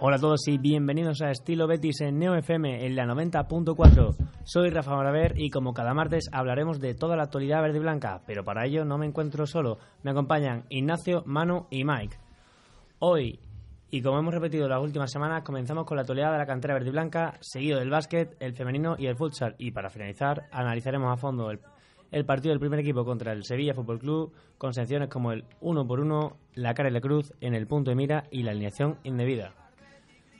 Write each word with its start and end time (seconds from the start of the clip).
Hola 0.00 0.16
a 0.16 0.18
todos 0.18 0.48
y 0.48 0.58
bienvenidos 0.58 1.22
a 1.22 1.30
Estilo 1.30 1.68
Betis 1.68 2.00
en 2.00 2.18
Neo 2.18 2.34
FM 2.34 2.86
en 2.86 2.96
la 2.96 3.04
90.4. 3.04 4.16
Soy 4.42 4.70
Rafa 4.70 4.96
Moraver 4.96 5.34
y 5.36 5.50
como 5.50 5.72
cada 5.72 5.94
martes 5.94 6.28
hablaremos 6.32 6.80
de 6.80 6.94
toda 6.94 7.14
la 7.14 7.22
actualidad 7.22 7.62
verde 7.62 7.78
y 7.78 7.82
blanca, 7.82 8.22
pero 8.26 8.42
para 8.44 8.66
ello 8.66 8.84
no 8.84 8.98
me 8.98 9.06
encuentro 9.06 9.46
solo, 9.46 9.78
me 10.02 10.10
acompañan 10.10 10.64
Ignacio, 10.70 11.22
Manu 11.24 11.68
y 11.70 11.84
Mike. 11.84 12.16
Hoy, 12.98 13.38
y 13.92 14.02
como 14.02 14.18
hemos 14.18 14.34
repetido 14.34 14.68
las 14.68 14.82
últimas 14.82 15.12
semanas, 15.12 15.44
comenzamos 15.44 15.84
con 15.84 15.94
la 15.94 16.00
actualidad 16.00 16.32
de 16.32 16.38
la 16.38 16.46
cantera 16.46 16.74
verde 16.74 16.88
y 16.88 16.92
blanca, 16.92 17.34
seguido 17.40 17.78
del 17.78 17.90
básquet, 17.90 18.36
el 18.40 18.54
femenino 18.54 18.96
y 18.98 19.06
el 19.06 19.14
futsal. 19.14 19.54
Y 19.56 19.70
para 19.70 19.88
finalizar, 19.88 20.48
analizaremos 20.50 21.12
a 21.12 21.16
fondo 21.16 21.52
el, 21.52 21.60
el 22.10 22.24
partido 22.24 22.52
del 22.52 22.60
primer 22.60 22.80
equipo 22.80 23.04
contra 23.04 23.32
el 23.32 23.44
Sevilla 23.44 23.74
Fútbol 23.74 23.98
Club, 23.98 24.32
con 24.58 24.74
secciones 24.74 25.08
como 25.08 25.32
el 25.32 25.44
uno 25.60 25.86
por 25.86 26.00
uno, 26.00 26.36
la 26.54 26.74
cara 26.74 26.88
y 26.88 26.92
la 26.92 27.00
cruz 27.00 27.32
en 27.40 27.54
el 27.54 27.66
punto 27.66 27.90
de 27.90 27.96
mira 27.96 28.24
y 28.30 28.42
la 28.42 28.50
alineación 28.50 28.98
indebida. 29.04 29.54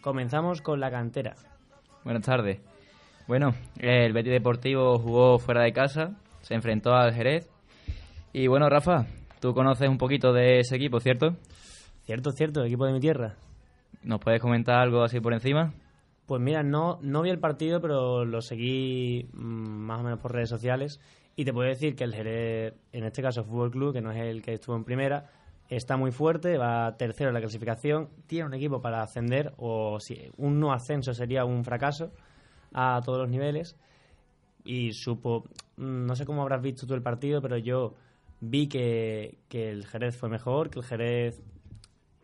Comenzamos 0.00 0.62
con 0.62 0.80
la 0.80 0.90
cantera. 0.90 1.34
Buenas 2.04 2.24
tardes. 2.24 2.60
Bueno, 3.28 3.54
el 3.78 4.12
Betis 4.12 4.32
Deportivo 4.32 4.98
jugó 4.98 5.38
fuera 5.38 5.62
de 5.62 5.72
casa, 5.72 6.16
se 6.40 6.54
enfrentó 6.54 6.94
al 6.94 7.14
Jerez. 7.14 7.48
Y 8.32 8.46
bueno, 8.46 8.68
Rafa, 8.68 9.06
tú 9.40 9.54
conoces 9.54 9.88
un 9.88 9.98
poquito 9.98 10.32
de 10.32 10.60
ese 10.60 10.76
equipo, 10.76 11.00
¿cierto? 11.00 11.36
Cierto, 12.02 12.32
cierto, 12.32 12.64
equipo 12.64 12.86
de 12.86 12.92
mi 12.92 13.00
tierra. 13.00 13.36
¿Nos 14.02 14.20
puedes 14.20 14.40
comentar 14.40 14.80
algo 14.80 15.02
así 15.02 15.20
por 15.20 15.32
encima? 15.32 15.72
Pues 16.26 16.40
mira, 16.40 16.62
no, 16.62 16.98
no 17.02 17.22
vi 17.22 17.30
el 17.30 17.38
partido, 17.38 17.80
pero 17.80 18.24
lo 18.24 18.40
seguí 18.40 19.28
mm, 19.32 19.38
más 19.38 20.00
o 20.00 20.04
menos 20.04 20.20
por 20.20 20.32
redes 20.32 20.48
sociales. 20.48 21.00
Y 21.40 21.44
te 21.46 21.54
puedo 21.54 21.70
decir 21.70 21.96
que 21.96 22.04
el 22.04 22.14
Jerez, 22.14 22.74
en 22.92 23.04
este 23.04 23.22
caso 23.22 23.44
Fútbol 23.44 23.70
Club, 23.70 23.94
que 23.94 24.02
no 24.02 24.12
es 24.12 24.18
el 24.18 24.42
que 24.42 24.52
estuvo 24.52 24.76
en 24.76 24.84
primera, 24.84 25.30
está 25.70 25.96
muy 25.96 26.10
fuerte, 26.10 26.58
va 26.58 26.98
tercero 26.98 27.30
en 27.30 27.34
la 27.34 27.40
clasificación, 27.40 28.10
tiene 28.26 28.44
un 28.44 28.52
equipo 28.52 28.82
para 28.82 29.02
ascender, 29.02 29.54
o 29.56 29.98
si 30.00 30.30
un 30.36 30.60
no 30.60 30.70
ascenso 30.70 31.14
sería 31.14 31.46
un 31.46 31.64
fracaso 31.64 32.12
a 32.74 33.00
todos 33.02 33.20
los 33.20 33.30
niveles. 33.30 33.74
Y 34.64 34.92
supo, 34.92 35.44
mm, 35.78 36.04
no 36.04 36.14
sé 36.14 36.26
cómo 36.26 36.42
habrás 36.42 36.60
visto 36.60 36.86
tú 36.86 36.92
el 36.92 37.00
partido, 37.00 37.40
pero 37.40 37.56
yo 37.56 37.94
vi 38.40 38.66
que, 38.68 39.38
que 39.48 39.70
el 39.70 39.86
Jerez 39.86 40.18
fue 40.18 40.28
mejor, 40.28 40.68
que 40.68 40.80
el 40.80 40.84
Jerez 40.84 41.40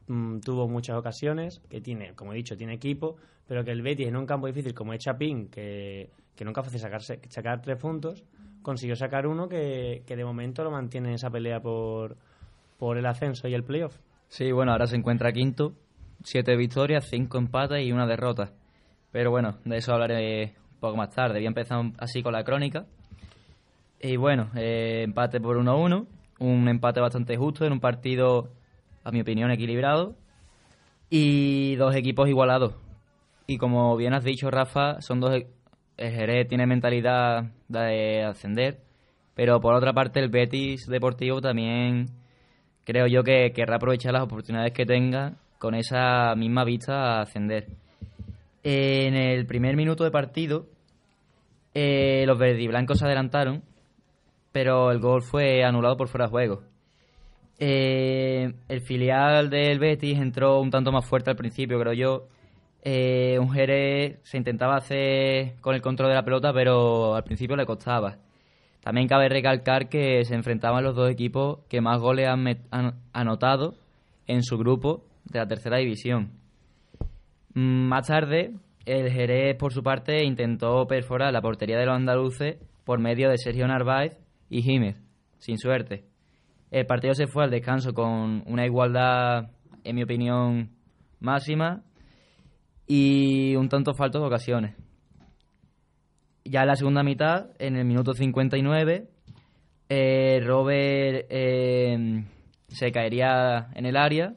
mm, 0.09 0.41
tuvo 0.41 0.69
muchas 0.69 0.95
ocasiones, 0.99 1.63
que 1.71 1.81
tiene, 1.81 2.13
como 2.15 2.35
he 2.35 2.37
dicho, 2.37 2.55
tiene 2.55 2.75
equipo, 2.75 3.17
pero 3.49 3.65
que 3.65 3.71
el 3.71 3.81
Betis 3.81 4.09
en 4.09 4.17
un 4.17 4.27
campo 4.27 4.47
difícil 4.47 4.75
como 4.75 4.93
es 4.93 4.99
Chapín, 4.99 5.49
que, 5.49 6.11
que 6.35 6.45
nunca 6.45 6.63
fácil 6.63 6.81
sacarse, 6.81 7.19
sacar 7.31 7.63
tres 7.63 7.79
puntos, 7.79 8.23
consiguió 8.67 8.97
sacar 8.97 9.29
uno 9.29 9.49
que, 9.49 10.03
que 10.09 10.17
de 10.17 10.25
momento 10.25 10.65
lo 10.65 10.73
mantiene 10.73 11.11
en 11.11 11.15
esa 11.15 11.31
pelea 11.31 11.61
por, 11.61 12.17
por 12.81 12.99
el 12.99 13.07
ascenso 13.07 13.47
y 13.47 13.55
el 13.55 13.63
playoff. 13.63 13.97
Sí, 14.27 14.51
bueno, 14.51 14.73
ahora 14.73 14.89
se 14.89 14.97
encuentra 14.97 15.31
quinto, 15.31 15.75
siete 16.25 16.57
victorias, 16.57 17.07
cinco 17.09 17.39
empates 17.39 17.87
y 17.87 17.93
una 17.93 18.09
derrota. 18.09 18.51
Pero 19.13 19.31
bueno, 19.31 19.59
de 19.65 19.77
eso 19.77 19.93
hablaré 19.93 20.57
un 20.75 20.81
poco 20.81 20.97
más 20.97 21.11
tarde. 21.11 21.35
Voy 21.35 21.45
a 21.45 21.47
empezar 21.47 21.93
así 21.99 22.25
con 22.25 22.33
la 22.33 22.43
crónica. 22.43 22.87
Y 24.01 24.17
bueno, 24.17 24.51
eh, 24.57 25.03
empate 25.05 25.41
por 25.41 25.57
1-1, 25.59 26.05
un 26.41 26.69
empate 26.69 27.01
bastante 27.01 27.37
justo 27.37 27.65
en 27.67 27.73
un 27.73 27.79
partido, 27.79 28.49
a 29.05 29.13
mi 29.13 29.21
opinión, 29.21 29.53
equilibrado. 29.53 30.17
Y 31.09 31.77
dos 31.77 31.95
equipos 31.95 32.29
igualados. 32.29 32.75
Y 33.47 33.59
como 33.59 33.97
bien 33.97 34.13
has 34.13 34.25
dicho, 34.25 34.51
Rafa, 34.51 35.01
son 35.03 35.21
dos. 35.21 35.45
El 35.97 36.13
Jerez 36.13 36.49
tiene 36.49 36.67
mentalidad 36.67 37.45
de 37.69 38.23
ascender, 38.25 38.79
pero 39.35 39.61
por 39.61 39.75
otra 39.75 39.93
parte, 39.93 40.21
el 40.21 40.29
Betis 40.29 40.87
Deportivo 40.87 41.41
también 41.41 42.07
creo 42.85 43.07
yo 43.07 43.23
que 43.23 43.53
querrá 43.53 43.77
aprovechar 43.77 44.13
las 44.13 44.23
oportunidades 44.23 44.73
que 44.73 44.87
tenga 44.87 45.35
con 45.59 45.75
esa 45.75 46.35
misma 46.37 46.65
vista 46.65 47.19
a 47.19 47.23
ascender. 47.23 47.67
En 48.63 49.15
el 49.15 49.47
primer 49.47 49.77
minuto 49.77 50.05
de 50.05 50.11
partido, 50.11 50.67
eh, 51.75 52.25
los 52.27 52.39
verdiblancos 52.39 52.99
se 52.99 53.07
adelantaron, 53.07 53.63
pero 54.53 54.91
el 54.91 54.99
gol 54.99 55.23
fue 55.23 55.65
anulado 55.65 55.97
por 55.97 56.09
fuera 56.09 56.27
de 56.27 56.31
juego. 56.31 56.63
Eh, 57.59 58.53
el 58.69 58.81
filial 58.83 59.49
del 59.51 59.79
Betis 59.79 60.19
entró 60.19 60.61
un 60.61 60.71
tanto 60.71 60.93
más 60.93 61.07
fuerte 61.07 61.31
al 61.31 61.37
principio, 61.37 61.79
creo 61.81 61.93
yo. 61.93 62.29
Eh, 62.89 63.37
un 63.41 63.51
Jerez 63.51 64.21
se 64.23 64.37
intentaba 64.37 64.77
hacer 64.77 65.57
con 65.61 65.75
el 65.75 65.83
control 65.83 66.11
de 66.11 66.15
la 66.15 66.25
pelota, 66.25 66.53
pero 66.53 67.17
al 67.17 67.25
principio 67.25 67.57
le 67.57 67.67
costaba. 67.67 68.19
También 68.81 69.09
cabe 69.09 69.29
recalcar 69.29 69.89
que 69.89 70.23
se 70.23 70.37
enfrentaban 70.37 70.85
los 70.85 70.95
dos 70.95 71.11
equipos 71.11 71.65
que 71.69 71.81
más 71.81 71.99
goles 72.01 72.29
han, 72.29 72.47
han 72.71 72.95
anotado 73.13 73.75
en 74.29 74.45
su 74.45 74.57
grupo 74.57 75.03
de 75.25 75.41
la 75.41 75.49
tercera 75.49 75.79
división. 75.79 76.31
Mm, 77.55 77.89
Más 77.89 78.07
tarde, 78.07 78.53
el 78.85 79.11
Jerez, 79.11 79.57
por 79.57 79.73
su 79.73 79.83
parte, 79.83 80.25
intentó 80.25 80.87
perforar 80.87 81.33
la 81.33 81.43
portería 81.43 81.79
de 81.79 81.87
los 81.87 81.97
andaluces 81.97 82.59
por 82.85 83.01
medio 83.01 83.31
de 83.31 83.39
Sergio 83.39 83.67
Narváez 83.67 84.17
y 84.49 84.63
Jiménez, 84.63 85.03
sin 85.39 85.59
suerte. 85.59 86.05
El 86.71 86.87
partido 86.87 87.15
se 87.15 87.27
fue 87.27 87.43
al 87.43 87.51
descanso 87.51 87.93
con 87.95 88.45
una 88.47 88.65
igualdad, 88.65 89.51
en 89.83 89.97
mi 89.97 90.05
opinión, 90.05 90.71
máxima 91.19 91.83
y 92.87 93.57
un 93.57 93.69
tanto 93.69 93.95
falto 93.95 94.21
de 94.21 94.27
ocasiones. 94.27 94.77
Ya 96.45 96.63
en 96.63 96.69
la 96.69 96.77
segunda 96.77 97.03
mitad, 97.03 97.49
en 97.59 97.77
el 97.77 97.85
minuto 97.85 98.15
59, 98.15 99.09
eh, 99.89 100.41
Robert 100.45 101.27
eh, 101.31 102.25
se 102.69 102.93
caería 102.93 103.69
en 103.75 103.87
el 103.87 103.97
área 103.97 104.35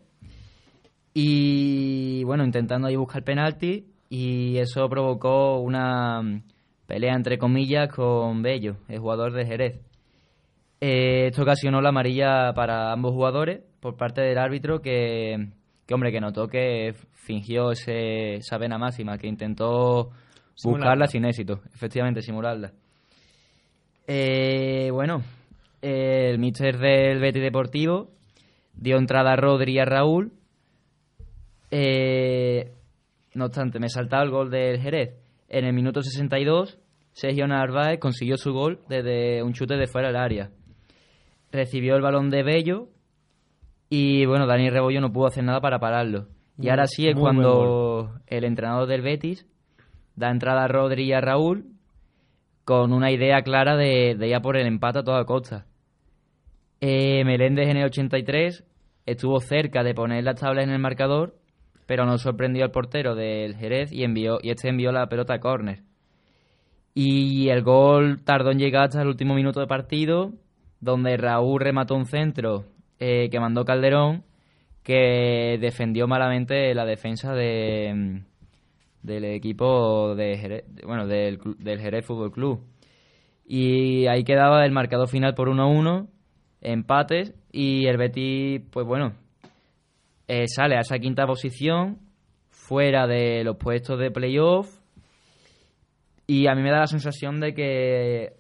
y 1.14 2.24
bueno, 2.24 2.44
intentando 2.44 2.88
ahí 2.88 2.96
buscar 2.96 3.24
penalti 3.24 3.88
y 4.10 4.58
eso 4.58 4.88
provocó 4.90 5.60
una 5.60 6.42
pelea 6.88 7.14
entre 7.14 7.38
comillas 7.38 7.90
con 7.90 8.42
Bello, 8.42 8.78
el 8.88 9.00
jugador 9.00 9.34
de 9.34 9.46
Jerez. 9.46 9.80
Eh, 10.82 11.28
esto 11.28 11.44
ocasionó 11.44 11.82
la 11.82 11.90
amarilla 11.90 12.54
para 12.54 12.92
ambos 12.92 13.12
jugadores 13.12 13.62
por 13.80 13.98
parte 13.98 14.22
del 14.22 14.38
árbitro 14.38 14.82
que, 14.82 15.50
que 15.90 15.96
hombre, 15.96 16.12
que 16.12 16.22
notó 16.22 16.48
que 16.48 16.94
fingió 17.14 17.72
ese, 17.72 18.36
esa 18.36 18.60
vena 18.60 18.78
máxima, 18.78 19.18
que 19.18 19.26
intentó 19.26 20.12
Simularla. 20.54 20.86
buscarla 20.86 21.08
sin 21.08 21.26
éxito, 21.26 21.62
efectivamente, 21.74 22.22
simularla. 22.22 22.74
Eh, 24.06 24.92
bueno, 24.92 25.24
el 25.82 26.38
míster 26.38 26.78
del 26.78 27.20
Betis 27.20 27.42
Deportivo 27.42 28.12
dio 28.76 29.00
entrada 29.00 29.32
a 29.32 29.36
Rodri 29.36 29.78
y 29.78 29.80
a 29.80 29.86
Raúl. 29.86 30.32
Eh, 31.72 32.72
no 33.34 33.46
obstante, 33.46 33.80
me 33.80 33.90
saltaba 33.90 34.22
el 34.22 34.30
gol 34.30 34.52
del 34.52 34.80
Jerez. 34.80 35.16
En 35.48 35.66
el 35.66 35.74
minuto 35.74 36.04
62, 36.04 36.78
Sergio 37.14 37.48
Narváez 37.48 38.00
consiguió 38.00 38.38
su 38.38 38.54
gol 38.54 38.80
desde 38.88 39.42
un 39.42 39.54
chute 39.54 39.76
de 39.76 39.88
fuera 39.88 40.10
del 40.10 40.18
área. 40.18 40.52
Recibió 41.52 41.96
el 41.96 42.04
balón 42.04 42.30
de 42.30 42.44
Bello 42.44 42.90
y 43.90 44.26
bueno, 44.26 44.46
Dani 44.48 44.70
Rebollo 44.70 45.02
no 45.02 45.12
pudo 45.12 45.28
hacer 45.28 45.44
nada 45.44 45.62
para 45.62 45.80
pararlo. 45.80 46.28
Y 46.58 46.64
Muy- 46.64 46.70
ahora 46.72 46.88
sí 46.88 47.08
es 47.08 47.16
cuando 47.16 48.12
el 48.28 48.44
entrenador 48.44 48.88
del 48.88 49.02
Betis 49.02 49.48
da 50.16 50.30
entrada 50.30 50.66
a 50.66 50.68
Rodri 50.68 51.06
y 51.06 51.14
a 51.14 51.22
Raúl 51.22 51.66
con 52.66 52.94
una 52.94 53.12
idea 53.12 53.42
clara 53.42 53.76
de, 53.78 54.16
de 54.16 54.28
ir 54.28 54.36
a 54.36 54.42
por 54.42 54.58
el 54.58 54.68
empate 54.68 55.00
a 55.00 55.04
toda 55.04 55.26
costa. 55.26 55.66
Eh, 56.82 57.24
Meléndez 57.26 57.68
en 57.70 57.78
el 57.78 57.86
83 57.86 58.64
estuvo 59.06 59.40
cerca 59.40 59.84
de 59.84 59.94
poner 59.94 60.24
las 60.24 60.40
tablas 60.40 60.66
en 60.66 60.72
el 60.72 60.80
marcador, 60.80 61.36
pero 61.88 62.06
no 62.06 62.18
sorprendió 62.18 62.64
al 62.64 62.72
portero 62.72 63.16
del 63.16 63.56
Jerez 63.56 63.92
y 63.92 64.04
envió 64.04 64.38
y 64.42 64.52
este 64.52 64.70
envió 64.70 64.92
la 64.92 65.08
pelota 65.08 65.34
a 65.36 65.40
córner. 65.40 65.82
Y 66.94 67.50
el 67.50 67.64
gol 67.64 68.22
tardó 68.24 68.52
en 68.52 68.60
llegar 68.60 68.84
hasta 68.86 69.02
el 69.02 69.08
último 69.08 69.34
minuto 69.34 69.60
de 69.60 69.68
partido, 69.68 70.34
donde 70.82 71.18
Raúl 71.18 71.60
remató 71.62 71.96
un 71.96 72.06
centro 72.06 72.66
eh, 73.00 73.30
que 73.30 73.40
mandó 73.40 73.66
Calderón, 73.66 74.24
que 74.84 75.58
defendió 75.60 76.08
malamente 76.08 76.74
la 76.74 76.86
defensa 76.86 77.34
de, 77.34 77.94
mm, 77.96 79.08
del 79.08 79.26
equipo 79.26 80.16
de 80.16 80.38
Jerez- 80.38 80.66
bueno, 80.86 81.08
del, 81.08 81.40
del 81.60 81.80
Jerez 81.80 82.06
Fútbol 82.06 82.32
Club. 82.32 82.62
Y 83.46 84.08
ahí 84.08 84.24
quedaba 84.24 84.66
el 84.66 84.72
marcador 84.72 85.08
final 85.08 85.34
por 85.34 85.50
1-1, 85.50 86.08
empates, 86.62 87.34
y 87.52 87.88
el 87.88 87.98
Betis, 87.98 88.62
pues 88.72 88.86
bueno, 88.86 89.14
eh, 90.28 90.48
sale 90.48 90.76
a 90.78 90.82
esa 90.82 91.00
quinta 91.00 91.26
posición, 91.26 92.00
fuera 92.50 93.08
de 93.08 93.44
los 93.44 93.58
puestos 93.58 93.98
de 94.00 94.12
playoff, 94.12 94.80
y 96.28 96.46
a 96.48 96.54
mí 96.54 96.62
me 96.62 96.70
da 96.70 96.82
la 96.82 96.88
sensación 96.88 97.40
de 97.40 97.56
que, 97.56 98.34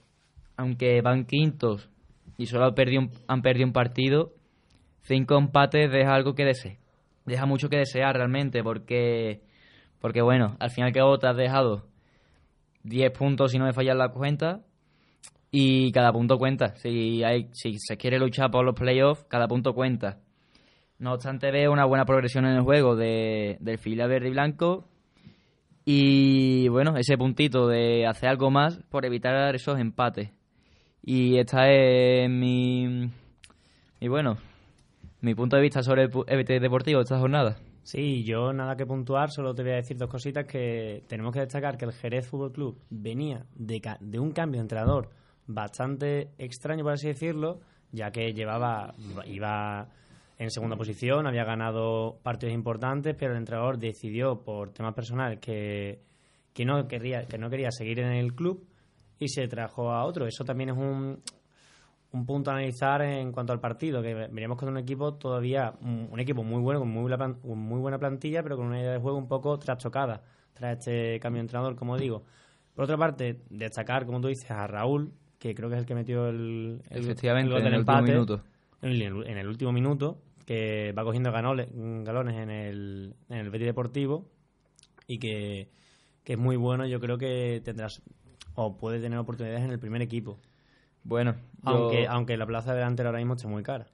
aunque 0.57 1.01
van 1.01 1.25
quintos 1.25 1.89
y 2.38 2.45
solo 2.45 2.65
han 2.65 3.41
perdido 3.41 3.65
un 3.65 3.73
partido, 3.73 4.33
cinco 5.09 5.38
empates 5.39 5.91
deja 5.91 6.13
algo 6.13 6.35
que 6.35 6.45
desear. 6.45 6.77
Deja 7.25 7.45
mucho 7.45 7.67
que 7.67 7.77
desear 7.77 8.15
realmente, 8.15 8.63
porque, 8.63 9.41
porque 10.00 10.21
bueno, 10.21 10.56
al 10.59 10.69
final 10.69 10.94
que 10.94 11.01
te 11.19 11.27
has 11.27 11.35
dejado 11.35 11.88
10 12.83 13.11
puntos 13.11 13.51
si 13.51 13.57
no 13.57 13.65
me 13.65 13.73
fallan 13.73 13.97
la 13.97 14.09
cuenta, 14.09 14.61
y 15.51 15.91
cada 15.91 16.13
punto 16.13 16.38
cuenta. 16.38 16.75
Si, 16.75 17.23
hay, 17.23 17.50
si 17.53 17.77
se 17.79 17.97
quiere 17.97 18.19
luchar 18.19 18.51
por 18.51 18.63
los 18.63 18.75
playoffs, 18.75 19.25
cada 19.27 19.47
punto 19.47 19.73
cuenta. 19.73 20.19
No 21.00 21.13
obstante, 21.13 21.51
veo 21.51 21.71
una 21.71 21.85
buena 21.85 22.05
progresión 22.05 22.45
en 22.45 22.55
el 22.55 22.62
juego 22.62 22.95
de, 22.95 23.57
del 23.62 23.79
fila 23.79 24.05
verde 24.05 24.27
y 24.27 24.31
blanco. 24.31 24.88
Y 25.85 26.67
bueno, 26.67 26.97
ese 26.97 27.17
puntito 27.17 27.67
de 27.67 28.05
hacer 28.05 28.29
algo 28.29 28.51
más 28.51 28.79
por 28.89 29.05
evitar 29.05 29.55
esos 29.55 29.79
empates. 29.79 30.31
Y 31.01 31.39
esta 31.39 31.67
es 31.71 32.29
mi. 32.29 33.09
Y 34.00 34.07
bueno, 34.07 34.38
mi 35.21 35.36
punto 35.36 35.56
de 35.56 35.62
vista 35.62 35.83
sobre 35.83 36.04
el 36.04 36.62
deportivo 36.62 37.00
de 37.00 37.04
esta 37.04 37.19
jornada. 37.19 37.57
Sí, 37.83 38.24
yo 38.24 38.54
nada 38.54 38.75
que 38.75 38.86
puntuar, 38.86 39.31
solo 39.31 39.56
te 39.56 39.63
voy 39.63 39.71
a 39.71 39.75
decir 39.75 39.98
dos 39.98 40.10
cositas 40.10 40.45
que 40.45 41.04
tenemos 41.07 41.33
que 41.33 41.39
destacar 41.39 41.77
que 41.77 41.86
el 41.86 41.94
Jerez 41.94 42.27
Fútbol 42.27 42.51
Club 42.51 42.81
venía 42.89 43.45
de, 43.56 43.81
de 44.00 44.19
un 44.19 44.31
cambio 44.31 44.60
de 44.60 44.63
entrenador 44.63 45.10
bastante 45.48 46.30
extraño, 46.38 46.83
por 46.83 46.94
así 46.94 47.07
decirlo, 47.07 47.60
ya 47.92 48.12
que 48.12 48.33
llevaba, 48.33 48.94
iba 49.25 49.89
en 50.38 50.51
segunda 50.51 50.77
posición, 50.77 51.25
había 51.25 51.44
ganado 51.44 52.19
partidos 52.22 52.54
importantes, 52.54 53.15
pero 53.18 53.31
el 53.31 53.39
entrenador 53.39 53.80
decidió 53.80 54.42
por 54.44 54.72
temas 54.72 54.94
personales 54.94 55.39
que, 55.39 56.00
que, 56.54 56.65
no, 56.65 56.88
quería, 56.88 57.25
que 57.25 57.38
no 57.38 57.50
quería 57.50 57.72
seguir 57.72 58.00
en 58.00 58.13
el 58.13 58.36
club 58.36 58.68
y 59.18 59.27
se 59.27 59.48
trajo 59.48 59.92
a 59.92 60.06
otro. 60.06 60.27
Eso 60.27 60.45
también 60.45 60.69
es 60.69 60.77
un, 60.77 61.22
un 62.11 62.25
punto 62.25 62.50
a 62.50 62.56
analizar 62.56 63.01
en 63.01 63.31
cuanto 63.31 63.53
al 63.53 63.59
partido, 63.59 64.01
que 64.01 64.13
veníamos 64.13 64.57
con 64.57 64.69
un 64.69 64.77
equipo 64.77 65.13
todavía, 65.13 65.73
un, 65.81 66.19
equipo 66.19 66.44
muy 66.44 66.61
bueno, 66.61 66.79
con 66.79 66.89
muy, 66.89 67.09
muy 67.56 67.79
buena 67.79 68.00
plantilla, 68.00 68.41
pero 68.41 68.57
con 68.57 68.67
una 68.67 68.79
idea 68.79 68.94
de 68.94 69.00
juego 69.00 69.17
un 69.17 69.27
poco 69.27 69.59
trastocada 69.59 70.23
tras 70.53 70.79
este 70.79 71.19
cambio 71.19 71.39
de 71.39 71.44
entrenador, 71.44 71.75
como 71.75 71.97
digo. 71.97 72.23
Por 72.73 72.85
otra 72.85 72.97
parte, 72.97 73.41
destacar, 73.50 74.06
como 74.06 74.21
tú 74.21 74.27
dices, 74.27 74.50
a 74.51 74.65
Raúl, 74.67 75.11
que 75.38 75.53
creo 75.53 75.69
que 75.69 75.75
es 75.75 75.81
el 75.81 75.85
que 75.85 75.95
metió 75.95 76.27
el, 76.27 76.81
el, 76.89 77.03
Efectivamente, 77.03 77.56
en 77.57 77.65
el 77.67 77.79
último 77.79 78.01
minuto. 78.01 78.41
En 78.81 79.38
el, 79.38 79.47
último 79.47 79.71
minuto, 79.71 80.21
que 80.45 80.94
va 80.97 81.03
cogiendo 81.03 81.31
galones, 81.31 81.67
galones 81.73 82.38
en 82.38 82.50
el, 82.50 83.15
en 83.29 83.38
el 83.38 83.50
Betis 83.50 83.67
Deportivo 83.67 84.25
y 85.07 85.17
que, 85.19 85.69
es 86.25 86.38
muy 86.38 86.55
bueno. 86.55 86.85
Yo 86.85 87.00
creo 87.00 87.17
que 87.17 87.62
tendrás 87.65 88.01
o 88.53 88.77
puede 88.77 89.00
tener 89.00 89.17
oportunidades 89.17 89.63
en 89.63 89.71
el 89.71 89.79
primer 89.79 90.01
equipo. 90.01 90.39
Bueno, 91.04 91.36
aunque, 91.63 92.07
aunque 92.07 92.38
la 92.38 92.46
plaza 92.46 92.74
delantera 92.74 93.10
ahora 93.10 93.19
mismo 93.19 93.36
está 93.36 93.48
muy 93.48 93.63
cara. 93.63 93.88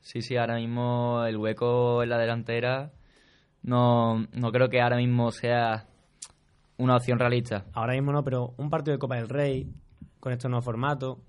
Sí, 0.00 0.22
sí, 0.22 0.36
ahora 0.36 0.56
mismo 0.56 1.24
el 1.26 1.36
hueco 1.36 2.02
en 2.02 2.08
la 2.08 2.18
delantera 2.18 2.92
no, 3.62 4.26
no 4.32 4.52
creo 4.52 4.68
que 4.68 4.80
ahora 4.80 4.96
mismo 4.96 5.30
sea 5.30 5.86
una 6.78 6.96
opción 6.96 7.18
realista. 7.18 7.66
Ahora 7.72 7.92
mismo 7.92 8.12
no, 8.12 8.24
pero 8.24 8.54
un 8.56 8.70
partido 8.70 8.94
de 8.94 8.98
Copa 8.98 9.16
del 9.16 9.28
Rey, 9.28 9.70
con 10.18 10.32
este 10.32 10.48
nuevo 10.48 10.62
formato. 10.62 11.20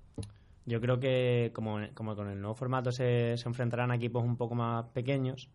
Yo 0.64 0.80
creo 0.80 1.00
que 1.00 1.50
como, 1.54 1.80
como 1.94 2.14
con 2.14 2.28
el 2.28 2.40
nuevo 2.40 2.54
formato 2.54 2.92
se, 2.92 3.36
se 3.36 3.48
enfrentarán 3.48 3.90
a 3.90 3.96
equipos 3.96 4.22
un 4.22 4.36
poco 4.36 4.54
más 4.54 4.86
pequeños, 4.86 5.50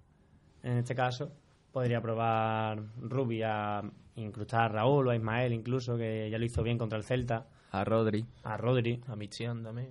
en 0.63 0.77
este 0.77 0.95
caso, 0.95 1.31
podría 1.71 2.01
probar 2.01 2.83
Rubi 2.99 3.41
a 3.41 3.83
incrustar 4.15 4.61
a 4.61 4.67
Raúl 4.67 5.07
o 5.07 5.11
a 5.11 5.15
Ismael 5.15 5.53
incluso, 5.53 5.97
que 5.97 6.29
ya 6.29 6.37
lo 6.37 6.45
hizo 6.45 6.61
bien 6.61 6.77
contra 6.77 6.97
el 6.97 7.03
Celta. 7.03 7.47
A 7.71 7.83
Rodri. 7.83 8.25
A 8.43 8.57
Rodri. 8.57 9.01
A 9.07 9.15
Michian 9.15 9.63
también. 9.63 9.89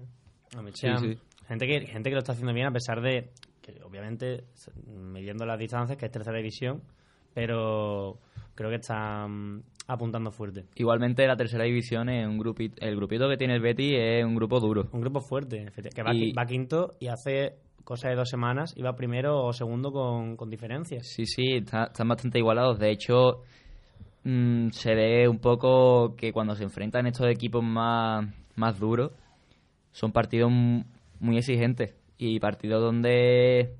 A 0.57 0.63
Michian. 0.63 1.19
Gente, 1.47 1.67
que, 1.67 1.87
gente 1.87 2.11
que 2.11 2.15
lo 2.15 2.19
está 2.21 2.33
haciendo 2.33 2.53
bien 2.53 2.67
a 2.67 2.73
pesar 2.73 3.01
de 3.01 3.31
que 3.61 3.83
obviamente 3.83 4.45
midiendo 4.87 5.45
las 5.45 5.59
distancias, 5.59 5.99
que 5.99 6.07
es 6.07 6.13
tercera 6.13 6.37
división, 6.37 6.83
pero 7.35 8.19
creo 8.55 8.71
que 8.71 8.77
están 8.77 9.63
apuntando 9.89 10.31
fuerte. 10.31 10.65
Igualmente 10.77 11.27
la 11.27 11.37
tercera 11.37 11.65
división 11.65 12.09
es 12.09 12.27
un 12.27 12.39
grupito, 12.39 12.77
el 12.81 12.97
grupito 12.97 13.29
que 13.29 13.37
tiene 13.37 13.55
el 13.55 13.61
Betty 13.61 13.95
es 13.95 14.25
un 14.25 14.35
grupo 14.35 14.61
duro. 14.61 14.89
Un 14.93 15.01
grupo 15.01 15.21
fuerte, 15.21 15.67
que 15.95 16.03
va, 16.03 16.47
quinto 16.47 16.95
y 16.99 17.09
hace 17.09 17.59
cosa 17.85 18.09
de 18.09 18.17
dos 18.17 18.29
semanas 18.29 18.73
iba 18.77 18.95
primero 18.95 19.45
o 19.45 19.53
segundo 19.53 19.93
con, 19.93 20.37
con 20.37 20.51
diferencias. 20.51 21.07
Sí, 21.07 21.27
sí, 21.27 21.57
están 21.57 22.09
bastante 22.09 22.39
igualados. 22.39 22.79
De 22.79 22.91
hecho, 22.91 23.43
mm, 24.27 24.71
se 24.71 24.95
ve 24.95 25.29
un 25.29 25.39
poco 25.39 26.17
que 26.17 26.33
cuando 26.33 26.55
se 26.55 26.65
enfrentan 26.65 27.07
estos 27.07 27.29
equipos 27.29 27.63
más, 27.63 28.27
más 28.57 28.79
duros, 28.79 29.13
son 29.93 30.13
partidos 30.13 30.51
muy 30.51 31.39
exigentes 31.39 31.95
y 32.19 32.39
partidos 32.41 32.83
donde 32.83 33.77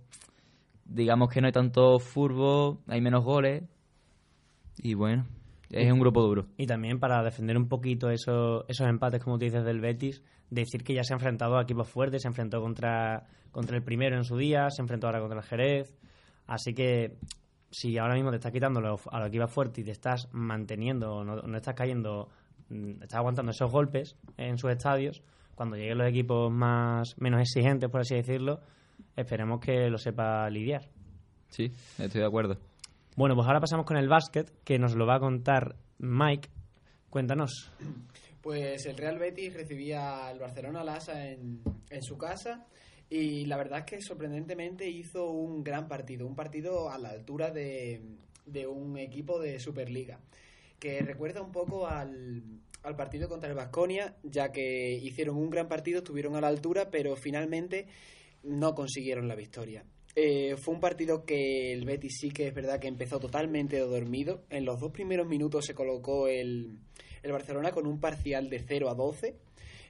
digamos 0.85 1.29
que 1.31 1.41
no 1.41 1.47
hay 1.47 1.53
tanto 1.53 1.99
furbo, 1.99 2.81
hay 2.87 3.01
menos 3.01 3.25
goles 3.25 3.65
y 4.79 4.95
bueno, 4.95 5.27
es 5.71 5.91
un 5.91 5.99
grupo 6.01 6.23
duro. 6.23 6.47
Y 6.57 6.67
también 6.67 6.99
para 6.99 7.23
defender 7.23 7.57
un 7.57 7.69
poquito 7.69 8.11
esos, 8.11 8.65
esos 8.69 8.87
empates, 8.89 9.23
como 9.23 9.39
tú 9.39 9.45
dices, 9.45 9.65
del 9.65 9.81
Betis, 9.81 10.23
decir 10.51 10.85
que 10.85 10.95
ya 10.95 11.03
se 11.03 11.13
ha 11.13 11.17
enfrentado 11.17 11.59
a 11.59 11.63
equipos 11.63 11.89
fuertes, 11.89 12.23
se 12.23 12.29
enfrentó 12.29 12.61
contra, 12.61 13.27
contra 13.51 13.77
el 13.77 13.83
primero 13.83 14.17
en 14.17 14.25
su 14.25 14.37
día, 14.37 14.71
se 14.71 14.83
enfrentó 14.83 15.07
ahora 15.07 15.21
contra 15.21 15.41
el 15.41 15.45
Jerez. 15.45 15.95
Así 16.47 16.75
que 16.75 17.17
si 17.71 17.99
ahora 17.99 18.15
mismo 18.15 18.31
te 18.31 18.37
estás 18.37 18.53
quitando 18.53 18.81
a 18.81 19.19
los 19.19 19.29
equipos 19.29 19.51
fuertes 19.51 19.79
y 19.79 19.85
te 19.85 19.91
estás 19.91 20.29
manteniendo, 20.33 21.25
no, 21.25 21.37
no 21.37 21.57
estás 21.57 21.75
cayendo, 21.75 22.29
mm, 22.69 23.03
estás 23.03 23.15
aguantando 23.15 23.51
esos 23.51 23.71
golpes 23.71 24.17
en 24.37 24.59
sus 24.59 24.71
estadios, 24.71 25.23
cuando 25.55 25.77
lleguen 25.77 25.99
los 25.99 26.09
equipos 26.09 26.53
más 26.53 27.17
menos 27.19 27.41
exigentes, 27.41 27.91
por 27.91 28.01
así 28.01 28.15
decirlo, 28.15 28.61
esperemos 29.17 29.61
que 29.61 29.89
lo 29.91 29.99
sepa 29.99 30.49
lidiar. 30.51 30.89
Sí, 31.49 31.73
estoy 31.99 32.21
de 32.21 32.27
acuerdo. 32.27 32.59
Bueno, 33.17 33.35
pues 33.35 33.47
ahora 33.47 33.61
pasamos 33.61 33.87
con 33.87 33.97
el 33.97 34.09
básquet, 34.09 34.53
que 34.63 34.79
nos 34.79 34.95
lo 34.95 35.07
va 35.07 35.17
a 35.17 35.21
contar 35.21 35.77
Mike. 35.99 36.51
Cuéntanos. 37.09 37.73
Pues 38.43 38.85
el 38.87 38.97
Real 38.97 39.19
Betis 39.19 39.55
recibía 39.55 40.29
al 40.29 40.39
Barcelona 40.39 40.85
Lasa 40.85 41.27
en, 41.27 41.63
en 41.91 42.03
su 42.03 42.19
casa 42.19 42.67
y 43.09 43.45
la 43.47 43.57
verdad 43.57 43.81
es 43.81 43.85
que 43.85 44.03
sorprendentemente 44.03 44.89
hizo 44.89 45.31
un 45.31 45.63
gran 45.63 45.89
partido, 45.89 46.27
un 46.27 46.35
partido 46.35 46.91
a 46.91 46.99
la 46.99 47.11
altura 47.11 47.51
de, 47.51 48.01
de 48.47 48.67
un 48.67 48.99
equipo 48.99 49.41
de 49.41 49.61
Superliga, 49.61 50.21
que 50.79 51.01
recuerda 51.01 51.43
un 51.43 51.53
poco 51.53 51.87
al, 51.87 52.43
al 52.83 52.97
partido 52.97 53.29
contra 53.29 53.49
el 53.49 53.57
Vasconia, 53.57 54.17
ya 54.23 54.53
que 54.53 54.95
hicieron 54.95 55.37
un 55.37 55.51
gran 55.51 55.69
partido, 55.69 55.99
estuvieron 55.99 56.37
a 56.37 56.41
la 56.41 56.49
altura, 56.49 56.91
pero 56.91 57.17
finalmente 57.17 57.87
no 58.43 58.75
consiguieron 58.75 59.29
la 59.29 59.35
victoria. 59.35 59.85
Eh, 60.15 60.57
fue 60.57 60.75
un 60.75 60.81
partido 60.81 61.27
que 61.27 61.75
el 61.75 61.85
Betis 61.85 62.17
sí 62.21 62.31
que 62.31 62.49
es 62.49 62.55
verdad 62.55 62.81
que 62.81 62.89
empezó 62.89 63.21
totalmente 63.21 63.79
dormido. 63.79 64.45
En 64.49 64.65
los 64.65 64.81
dos 64.81 64.91
primeros 64.93 65.27
minutos 65.29 65.67
se 65.67 65.75
colocó 65.75 66.27
el, 66.27 66.79
el 67.23 67.33
Barcelona 67.33 67.73
con 67.73 67.87
un 67.87 68.01
parcial 68.01 68.49
de 68.49 68.61
0 68.61 68.89
a 68.89 68.95
12. 68.95 69.37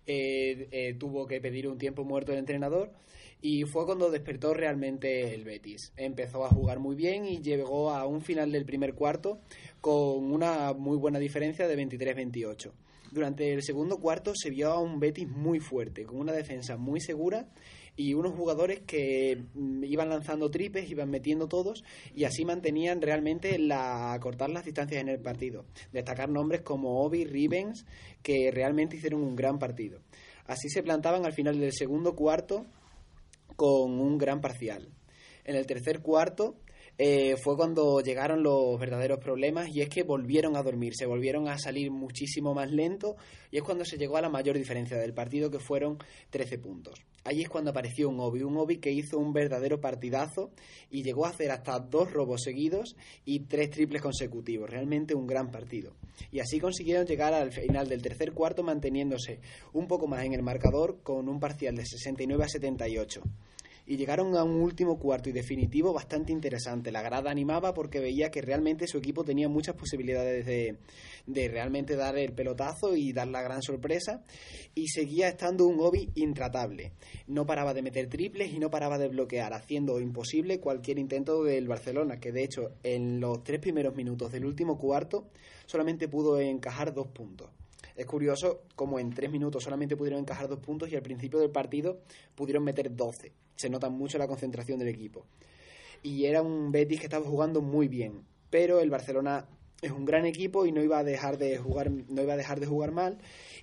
Eh, 0.07 0.69
eh, 0.71 0.95
tuvo 0.95 1.27
que 1.27 1.41
pedir 1.41 1.67
un 1.67 1.79
tiempo 1.79 2.05
muerto 2.05 2.33
el 2.33 2.39
entrenador 2.39 2.93
y 3.43 3.65
fue 3.65 3.85
cuando 3.87 4.11
despertó 4.11 4.55
realmente 4.55 5.35
el 5.35 5.45
Betis. 5.45 5.93
Empezó 5.97 6.45
a 6.45 6.49
jugar 6.49 6.79
muy 6.79 6.95
bien 6.95 7.27
y 7.27 7.43
llegó 7.43 7.91
a 7.91 8.07
un 8.07 8.23
final 8.23 8.53
del 8.53 8.65
primer 8.65 8.95
cuarto 8.95 9.41
con 9.81 10.33
una 10.33 10.73
muy 10.73 10.97
buena 10.97 11.19
diferencia 11.19 11.67
de 11.67 11.77
23-28. 11.77 12.71
Durante 13.11 13.53
el 13.53 13.63
segundo 13.63 13.99
cuarto 13.99 14.33
se 14.35 14.51
vio 14.51 14.71
a 14.71 14.81
un 14.81 15.01
Betis 15.01 15.29
muy 15.29 15.61
fuerte, 15.61 16.05
con 16.05 16.19
una 16.19 16.33
defensa 16.33 16.77
muy 16.77 17.01
segura 17.01 17.49
y 17.97 18.15
unos 18.15 18.35
jugadores 18.35 18.81
que 18.87 19.45
mm, 19.55 19.85
iban 19.85 20.11
lanzando 20.11 20.51
tripes, 20.51 20.91
iban 20.91 21.11
metiendo 21.11 21.49
todos 21.49 21.83
y 22.15 22.25
así 22.25 22.45
mantenían 22.45 23.01
realmente 23.01 23.59
la 23.59 24.19
cortar 24.21 24.51
las 24.51 24.65
distancias 24.65 25.01
en 25.01 25.09
el 25.09 25.21
partido. 25.21 25.65
Destacar 25.93 26.29
nombres 26.29 26.61
como 26.61 27.03
Obi, 27.03 27.25
Ribens, 27.25 27.87
que 28.23 28.51
realmente 28.53 28.97
hicieron 28.97 29.23
un 29.23 29.35
gran 29.35 29.59
partido. 29.59 30.01
Así 30.47 30.69
se 30.69 30.83
plantaban 30.83 31.25
al 31.25 31.33
final 31.33 31.59
del 31.59 31.73
segundo 31.73 32.15
cuarto 32.15 32.67
con 33.57 33.99
un 33.99 34.19
gran 34.19 34.41
parcial. 34.41 34.89
En 35.45 35.57
el 35.57 35.67
tercer 35.67 36.01
cuarto 36.01 36.57
eh, 36.99 37.37
fue 37.37 37.57
cuando 37.57 38.01
llegaron 38.01 38.43
los 38.43 38.79
verdaderos 38.81 39.19
problemas 39.19 39.69
y 39.69 39.83
es 39.83 39.89
que 39.91 40.03
volvieron 40.03 40.57
a 40.57 40.63
dormir, 40.63 40.95
se 40.97 41.05
volvieron 41.05 41.47
a 41.47 41.59
salir 41.59 41.91
muchísimo 41.91 42.55
más 42.55 42.71
lento 42.71 43.17
y 43.51 43.59
es 43.59 43.63
cuando 43.63 43.85
se 43.85 43.99
llegó 43.99 44.17
a 44.17 44.23
la 44.23 44.31
mayor 44.31 44.57
diferencia 44.57 44.97
del 44.97 45.13
partido 45.13 45.51
que 45.51 45.59
fueron 45.59 45.99
13 46.31 46.59
puntos. 46.59 46.99
Ahí 47.25 47.43
es 47.43 47.51
cuando 47.51 47.71
apareció 47.71 48.09
un 48.09 48.19
Obi, 48.21 48.43
un 48.43 48.57
Obi 48.57 48.79
que 48.79 48.93
hizo 48.93 49.19
un 49.19 49.35
verdadero 49.35 49.79
partidazo 49.79 50.53
y 50.91 51.03
llegó 51.03 51.27
a 51.27 51.31
hacer 51.31 51.51
hasta 51.51 51.79
dos 51.81 52.13
robos 52.13 52.43
seguidos 52.43 52.97
y 53.27 53.41
tres 53.41 53.71
triples 53.71 54.01
consecutivos, 54.01 54.71
realmente 54.71 55.15
un 55.15 55.27
gran 55.27 55.51
partido. 55.51 55.93
Y 56.33 56.39
así 56.39 56.61
consiguieron 56.61 57.05
llegar 57.05 57.35
al 57.35 57.53
final 57.53 57.89
del 57.89 58.01
tercer 58.01 58.33
cuarto 58.33 58.63
manteniéndose 58.63 59.41
un 59.75 59.87
poco 59.87 60.07
más 60.07 60.25
en 60.25 60.33
el 60.33 60.43
marcador 60.43 61.01
con 61.03 61.29
un 61.29 61.41
parcial 61.41 61.77
de 61.77 61.85
69 61.85 62.45
a 62.45 62.49
78 62.49 63.23
y 63.87 63.97
llegaron 63.97 64.37
a 64.37 64.43
un 64.43 64.61
último 64.61 64.99
cuarto 64.99 65.29
y 65.29 65.33
definitivo 65.33 65.93
bastante 65.93 66.33
interesante. 66.33 66.91
La 66.91 67.03
grada 67.03 67.31
animaba 67.31 67.73
porque 67.73 68.01
veía 68.01 68.31
que 68.31 68.43
realmente 68.43 68.87
su 68.87 68.99
equipo 68.99 69.25
tenía 69.25 69.49
muchas 69.49 69.77
posibilidades 69.77 70.45
de, 70.45 70.77
de 71.27 71.49
realmente 71.49 71.97
dar 71.97 72.19
el 72.19 72.33
pelotazo 72.33 72.97
y 72.97 73.13
dar 73.13 73.29
la 73.29 73.43
gran 73.43 73.63
sorpresa 73.63 74.25
y 74.75 74.89
seguía 74.89 75.29
estando 75.29 75.67
un 75.67 75.79
hobby 75.79 76.11
intratable. 76.17 76.93
No 77.29 77.47
paraba 77.47 77.75
de 77.75 77.83
meter 77.83 78.09
triples 78.09 78.53
y 78.53 78.59
no 78.59 78.71
paraba 78.71 78.99
de 78.99 79.09
bloquear, 79.09 79.55
haciendo 79.55 80.01
imposible 80.01 80.61
cualquier 80.61 80.99
intento 80.99 81.45
del 81.45 81.69
Barcelona, 81.69 82.19
que 82.19 82.33
de 82.33 82.45
hecho 82.45 82.73
en 82.83 83.21
los 83.21 83.45
tres 83.45 83.61
primeros 83.61 83.95
minutos 83.95 84.33
del 84.33 84.45
último 84.45 84.79
cuarto 84.79 85.29
solamente 85.67 86.09
pudo 86.09 86.41
encajar 86.41 86.93
dos 86.93 87.09
puntos. 87.09 87.51
Es 87.95 88.05
curioso 88.05 88.63
como 88.75 88.99
en 88.99 89.11
tres 89.11 89.31
minutos 89.31 89.65
solamente 89.65 89.97
pudieron 89.97 90.21
encajar 90.21 90.49
dos 90.49 90.61
puntos 90.61 90.91
y 90.91 90.97
al 90.97 91.03
principio 91.03 91.39
del 91.39 91.51
partido 91.51 92.01
pudieron 92.35 92.63
meter 92.63 92.95
12. 92.95 93.33
Se 93.57 93.71
nota 93.71 93.89
mucho 93.89 94.19
la 94.19 94.29
concentración 94.29 94.79
del 94.79 94.89
equipo. 94.89 95.27
Y 96.03 96.27
era 96.27 96.43
un 96.43 96.71
Betis 96.73 97.01
que 97.01 97.07
estaba 97.07 97.27
jugando 97.27 97.63
muy 97.63 97.89
bien, 97.89 98.23
pero 98.51 98.81
el 98.81 98.91
Barcelona 98.91 99.49
es 99.83 99.91
un 99.91 100.05
gran 100.05 100.25
equipo 100.25 100.67
y 100.67 100.73
no 100.73 100.83
iba 100.83 100.99
a 100.99 101.05
dejar 101.05 101.37
de 101.39 101.59
jugar 101.59 101.91
no 101.91 102.23
iba 102.23 102.33
a 102.33 102.37
dejar 102.37 102.61
de 102.61 102.67
jugar 102.67 102.93
mal 102.93 103.19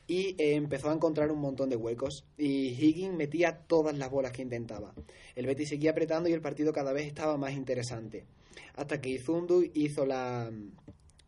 y 0.08 0.36
eh, 0.38 0.56
empezó 0.56 0.90
a 0.90 0.94
encontrar 0.94 1.32
un 1.32 1.40
montón 1.40 1.70
de 1.70 1.76
huecos 1.76 2.26
y 2.38 2.70
Higgins 2.70 3.16
metía 3.16 3.60
todas 3.68 3.98
las 3.98 4.12
bolas 4.12 4.32
que 4.32 4.42
intentaba. 4.42 4.94
El 5.36 5.46
Betis 5.46 5.70
seguía 5.70 5.92
apretando 5.92 6.30
y 6.30 6.34
el 6.34 6.42
partido 6.42 6.74
cada 6.74 6.94
vez 6.94 7.08
estaba 7.08 7.38
más 7.38 7.54
interesante. 7.54 8.26
Hasta 8.76 9.02
que 9.02 9.10
Izundu 9.10 9.64
hizo 9.74 10.06
la 10.06 10.52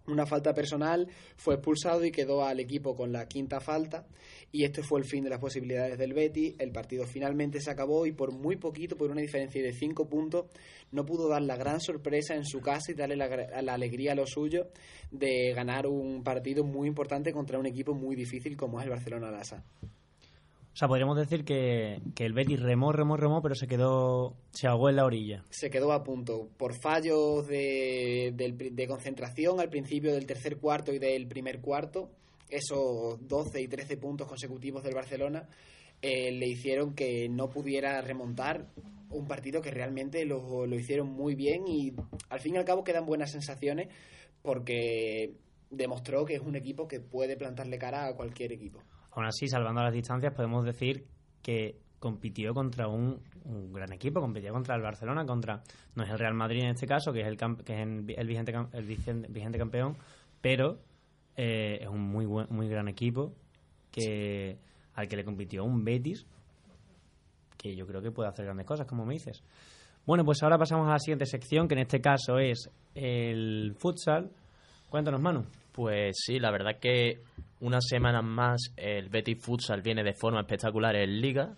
una 0.08 0.26
falta 0.26 0.54
personal, 0.54 1.08
fue 1.36 1.56
expulsado 1.56 2.06
y 2.06 2.12
quedó 2.12 2.46
al 2.46 2.60
equipo 2.60 2.96
con 2.96 3.12
la 3.12 3.28
quinta 3.28 3.60
falta. 3.60 4.06
Y 4.52 4.64
este 4.64 4.84
fue 4.84 5.00
el 5.00 5.06
fin 5.06 5.24
de 5.24 5.30
las 5.30 5.40
posibilidades 5.40 5.98
del 5.98 6.14
Betis. 6.14 6.56
El 6.60 6.72
partido 6.72 7.06
finalmente 7.06 7.60
se 7.60 7.72
acabó 7.72 8.06
y 8.06 8.12
por 8.12 8.32
muy 8.32 8.56
poquito, 8.56 8.96
por 8.96 9.12
una 9.12 9.22
diferencia 9.22 9.62
de 9.62 9.74
cinco 9.74 10.08
puntos, 10.08 10.46
no 10.92 11.06
pudo 11.06 11.28
dar 11.28 11.42
la 11.42 11.58
gran 11.58 11.82
sorpresa 11.82 12.36
en 12.36 12.46
su 12.46 12.62
casa 12.62 12.92
y 12.92 12.96
darle 12.96 13.16
la, 13.16 13.62
la 13.62 13.74
alegría 13.74 14.14
a 14.14 14.16
lo 14.16 14.26
suyo 14.26 14.68
de 15.12 15.54
ganar 15.54 15.88
un 15.88 16.24
partido 16.24 16.64
muy 16.64 16.88
importante 16.88 17.34
contra 17.34 17.60
un 17.60 17.66
equipo 17.66 17.94
muy 17.94 18.16
difícil 18.16 18.56
como 18.56 18.80
es 18.80 18.86
el 18.86 18.92
Barcelona 18.92 19.32
Lassa. 19.32 19.64
O 20.76 20.78
sea, 20.78 20.90
podríamos 20.90 21.16
decir 21.16 21.46
que, 21.46 22.02
que, 22.16 22.26
el 22.26 22.34
Betis 22.34 22.60
remó, 22.60 22.92
remó, 22.92 23.16
remó, 23.16 23.42
pero 23.42 23.56
se 23.56 23.66
quedó, 23.66 24.36
se 24.52 24.68
ahogó 24.68 24.90
en 24.90 24.98
la 24.98 25.06
orilla. 25.06 25.46
Se 25.50 25.70
quedó 25.70 25.94
a 25.94 26.04
punto. 26.04 26.50
Por 26.58 26.78
fallos 26.78 27.48
de, 27.48 28.34
de, 28.36 28.88
concentración 28.90 29.62
al 29.62 29.70
principio 29.70 30.14
del 30.14 30.26
tercer 30.26 30.58
cuarto 30.58 30.92
y 30.92 31.00
del 31.00 31.28
primer 31.28 31.62
cuarto, 31.62 32.10
esos 32.50 33.26
12 33.26 33.62
y 33.62 33.70
13 33.70 33.96
puntos 33.96 34.28
consecutivos 34.28 34.84
del 34.84 34.96
Barcelona 34.96 35.48
eh, 36.02 36.34
le 36.34 36.46
hicieron 36.46 36.94
que 36.94 37.30
no 37.30 37.48
pudiera 37.48 38.02
remontar 38.02 38.68
un 39.12 39.28
partido 39.30 39.62
que 39.62 39.72
realmente 39.72 40.26
lo, 40.26 40.68
lo 40.68 40.76
hicieron 40.76 41.08
muy 41.08 41.36
bien 41.36 41.70
y 41.70 41.94
al 42.28 42.42
fin 42.42 42.56
y 42.56 42.58
al 42.58 42.66
cabo 42.66 42.84
quedan 42.84 43.06
buenas 43.06 43.32
sensaciones 43.32 43.88
porque 44.42 45.36
demostró 45.70 46.26
que 46.26 46.36
es 46.36 46.42
un 46.42 46.58
equipo 46.58 46.86
que 46.86 47.00
puede 47.00 47.38
plantarle 47.38 47.78
cara 47.78 48.08
a 48.08 48.14
cualquier 48.14 48.52
equipo. 48.52 48.84
Aún 49.16 49.26
así, 49.26 49.48
salvando 49.48 49.82
las 49.82 49.94
distancias, 49.94 50.34
podemos 50.34 50.66
decir 50.66 51.06
que 51.42 51.78
compitió 52.00 52.54
contra 52.54 52.88
un, 52.88 53.20
gran 53.72 53.94
equipo, 53.94 54.20
compitió 54.20 54.52
contra 54.52 54.76
el 54.76 54.82
Barcelona, 54.82 55.26
contra 55.26 55.64
no 55.96 56.04
es 56.04 56.10
el 56.10 56.20
Real 56.20 56.34
Madrid 56.34 56.64
en 56.64 56.70
este 56.72 56.86
caso, 56.86 57.12
que 57.12 57.22
es 57.22 57.28
el, 57.28 57.38
que 57.38 57.74
es 57.74 57.80
el, 57.80 58.28
vigente, 58.28 58.54
el 58.74 58.86
vigente 59.30 59.58
campeón, 59.58 59.96
pero 60.42 60.80
eh, 61.36 61.80
es 61.82 61.88
un 61.88 62.02
muy 62.02 62.26
buen, 62.26 62.48
muy 62.50 62.68
gran 62.68 62.88
equipo 62.88 63.34
que 63.92 64.58
al 64.96 65.08
que 65.08 65.16
le 65.16 65.24
compitió 65.24 65.64
un 65.64 65.84
Betis 65.84 66.26
que 67.58 67.76
yo 67.76 67.88
creo 67.88 68.02
que 68.02 68.12
puede 68.12 68.30
hacer 68.30 68.46
grandes 68.46 68.66
cosas, 68.66 68.86
como 68.86 69.06
me 69.06 69.14
dices. 69.14 69.42
Bueno, 70.06 70.24
pues 70.24 70.44
ahora 70.44 70.58
pasamos 70.58 70.88
a 70.88 70.92
la 70.92 71.00
siguiente 71.00 71.26
sección, 71.26 71.68
que 71.68 71.74
en 71.74 71.82
este 71.82 72.00
caso 72.00 72.38
es 72.38 72.70
el 72.94 73.74
futsal. 73.78 74.30
Cuéntanos, 74.90 75.20
Manu. 75.20 75.46
Pues 75.72 76.16
sí, 76.24 76.40
la 76.40 76.52
verdad 76.52 76.78
que 76.80 77.22
una 77.60 77.80
semana 77.82 78.22
más 78.22 78.74
el 78.76 79.10
Betis 79.10 79.44
Futsal 79.44 79.82
viene 79.82 80.04
de 80.04 80.14
forma 80.14 80.42
espectacular 80.42 80.96
en 80.96 81.22
Liga. 81.22 81.56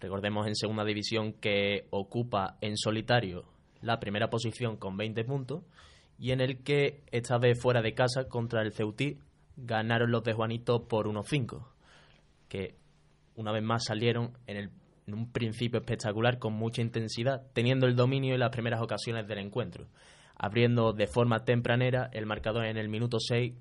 Recordemos 0.00 0.46
en 0.46 0.54
segunda 0.54 0.84
división 0.84 1.34
que 1.34 1.86
ocupa 1.90 2.56
en 2.60 2.76
solitario 2.76 3.44
la 3.80 3.98
primera 3.98 4.30
posición 4.30 4.76
con 4.76 4.96
20 4.96 5.24
puntos 5.24 5.64
y 6.18 6.30
en 6.30 6.40
el 6.40 6.62
que 6.62 7.02
esta 7.10 7.38
vez 7.38 7.60
fuera 7.60 7.82
de 7.82 7.94
casa 7.94 8.28
contra 8.28 8.62
el 8.62 8.72
Ceutí 8.72 9.18
ganaron 9.56 10.10
los 10.10 10.22
de 10.22 10.32
Juanito 10.32 10.86
por 10.86 11.06
1-5, 11.06 11.66
que 12.48 12.76
una 13.34 13.52
vez 13.52 13.62
más 13.62 13.84
salieron 13.84 14.32
en, 14.46 14.56
el, 14.56 14.70
en 15.06 15.14
un 15.14 15.32
principio 15.32 15.80
espectacular 15.80 16.38
con 16.38 16.52
mucha 16.52 16.80
intensidad, 16.80 17.46
teniendo 17.52 17.86
el 17.86 17.96
dominio 17.96 18.34
en 18.34 18.40
las 18.40 18.50
primeras 18.50 18.80
ocasiones 18.80 19.26
del 19.26 19.38
encuentro, 19.38 19.88
abriendo 20.36 20.92
de 20.92 21.06
forma 21.08 21.44
tempranera 21.44 22.08
el 22.12 22.26
marcador 22.26 22.66
en 22.66 22.76
el 22.76 22.88
minuto 22.88 23.18
6 23.18 23.54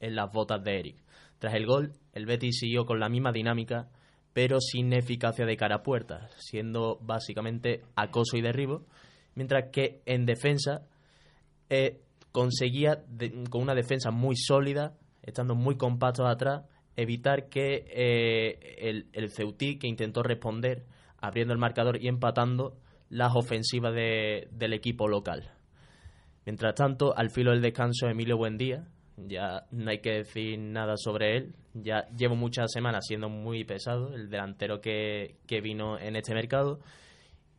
en 0.00 0.14
las 0.14 0.30
botas 0.32 0.62
de 0.62 0.78
Eric. 0.78 0.96
Tras 1.42 1.54
el 1.54 1.66
gol, 1.66 1.90
el 2.12 2.24
Betis 2.24 2.60
siguió 2.60 2.84
con 2.84 3.00
la 3.00 3.08
misma 3.08 3.32
dinámica, 3.32 3.88
pero 4.32 4.60
sin 4.60 4.92
eficacia 4.92 5.44
de 5.44 5.56
cara 5.56 5.78
a 5.78 5.82
puerta, 5.82 6.28
siendo 6.36 7.00
básicamente 7.02 7.82
acoso 7.96 8.36
y 8.36 8.42
derribo, 8.42 8.86
mientras 9.34 9.70
que 9.72 10.02
en 10.06 10.24
defensa 10.24 10.86
eh, 11.68 12.00
conseguía, 12.30 13.02
con 13.50 13.60
una 13.60 13.74
defensa 13.74 14.12
muy 14.12 14.36
sólida, 14.36 14.96
estando 15.20 15.56
muy 15.56 15.76
compactos 15.76 16.30
atrás, 16.30 16.62
evitar 16.94 17.48
que 17.48 17.86
eh, 17.88 18.76
el, 18.78 19.08
el 19.12 19.32
Ceutí, 19.32 19.80
que 19.80 19.88
intentó 19.88 20.22
responder 20.22 20.86
abriendo 21.18 21.52
el 21.52 21.58
marcador 21.58 22.00
y 22.00 22.06
empatando 22.06 22.76
las 23.08 23.34
ofensivas 23.34 23.92
del 23.92 24.72
equipo 24.72 25.08
local. 25.08 25.50
Mientras 26.46 26.76
tanto, 26.76 27.18
al 27.18 27.30
filo 27.30 27.50
del 27.50 27.62
descanso, 27.62 28.08
Emilio 28.08 28.36
Buendía, 28.36 28.86
ya 29.16 29.66
no 29.70 29.90
hay 29.90 30.00
que 30.00 30.12
decir 30.12 30.58
nada 30.58 30.96
sobre 30.96 31.36
él. 31.36 31.54
Ya 31.74 32.08
llevo 32.16 32.36
muchas 32.36 32.70
semanas 32.72 33.06
siendo 33.06 33.28
muy 33.28 33.64
pesado, 33.64 34.14
el 34.14 34.28
delantero 34.28 34.80
que, 34.80 35.36
que 35.46 35.60
vino 35.60 35.98
en 35.98 36.16
este 36.16 36.34
mercado 36.34 36.80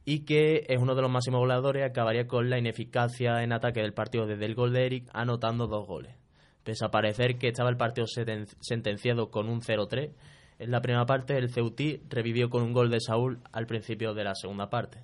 y 0.06 0.26
que 0.26 0.66
es 0.68 0.80
uno 0.80 0.96
de 0.96 1.02
los 1.02 1.12
máximos 1.12 1.40
goleadores, 1.40 1.90
acabaría 1.90 2.28
con 2.28 2.50
la 2.50 2.58
ineficacia 2.58 3.42
en 3.44 3.54
ataque 3.54 3.82
del 3.82 3.94
partido 3.94 4.26
desde 4.26 4.46
el 4.46 4.56
gol 4.56 4.74
de 4.74 4.86
Eric, 4.86 5.10
anotando 5.14 5.68
dos 5.68 5.88
goles. 5.88 6.16
Pese 6.64 6.86
a 6.86 6.92
parecer 6.92 7.38
que 7.38 7.48
estaba 7.48 7.70
el 7.70 7.78
partido 7.78 8.08
sentenciado 8.08 9.30
con 9.32 9.50
un 9.50 9.62
0-3, 9.62 10.12
en 10.60 10.72
la 10.72 10.82
primera 10.82 11.06
parte 11.06 11.38
el 11.38 11.50
Ceutí 11.50 12.02
revivió 12.10 12.50
con 12.50 12.64
un 12.64 12.74
gol 12.74 12.90
de 12.90 13.00
Saúl 13.00 13.40
al 13.52 13.66
principio 13.66 14.14
de 14.14 14.24
la 14.24 14.36
segunda 14.36 14.70
parte. 14.70 15.00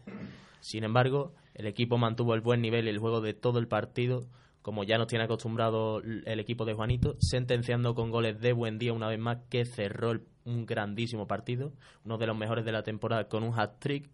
Sin 0.62 0.84
embargo, 0.84 1.34
el 1.54 1.66
equipo 1.66 1.98
mantuvo 1.98 2.34
el 2.34 2.42
buen 2.42 2.62
nivel 2.62 2.86
y 2.86 2.90
el 2.90 3.00
juego 3.00 3.22
de 3.22 3.34
todo 3.34 3.60
el 3.60 3.68
partido, 3.68 4.26
como 4.62 4.84
ya 4.84 4.98
nos 4.98 5.08
tiene 5.08 5.26
acostumbrado 5.26 6.02
el 6.02 6.40
equipo 6.40 6.66
de 6.66 6.74
Juanito, 6.74 7.16
sentenciando 7.20 7.96
con 7.96 8.12
goles 8.12 8.40
de 8.40 8.54
buen 8.54 8.78
día 8.78 8.94
una 8.94 9.08
vez 9.08 9.20
más 9.20 9.40
que 9.50 9.66
cerró 9.66 10.20
un 10.46 10.66
grandísimo 10.66 11.28
partido, 11.28 11.72
uno 12.06 12.18
de 12.18 12.28
los 12.28 12.38
mejores 12.38 12.66
de 12.66 12.72
la 12.72 12.84
temporada 12.84 13.28
con 13.28 13.44
un 13.44 13.58
hat-trick 13.58 14.10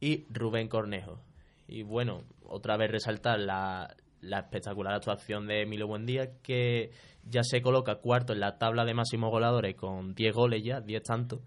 y 0.00 0.26
Rubén 0.30 0.68
Cornejo. 0.68 1.20
Y 1.68 1.82
bueno, 1.82 2.24
otra 2.44 2.76
vez 2.76 2.90
resaltar 2.90 3.38
la, 3.38 3.94
la 4.20 4.40
espectacular 4.40 4.94
actuación 4.94 5.46
de 5.46 5.62
Emilio 5.62 5.86
Buendía, 5.86 6.40
que 6.42 6.90
ya 7.24 7.42
se 7.42 7.62
coloca 7.62 7.96
cuarto 7.96 8.32
en 8.32 8.40
la 8.40 8.58
tabla 8.58 8.84
de 8.84 8.94
máximos 8.94 9.30
goleadores 9.30 9.76
con 9.76 10.14
10 10.14 10.34
goles 10.34 10.64
ya, 10.64 10.80
10 10.80 11.02
tantos, 11.02 11.40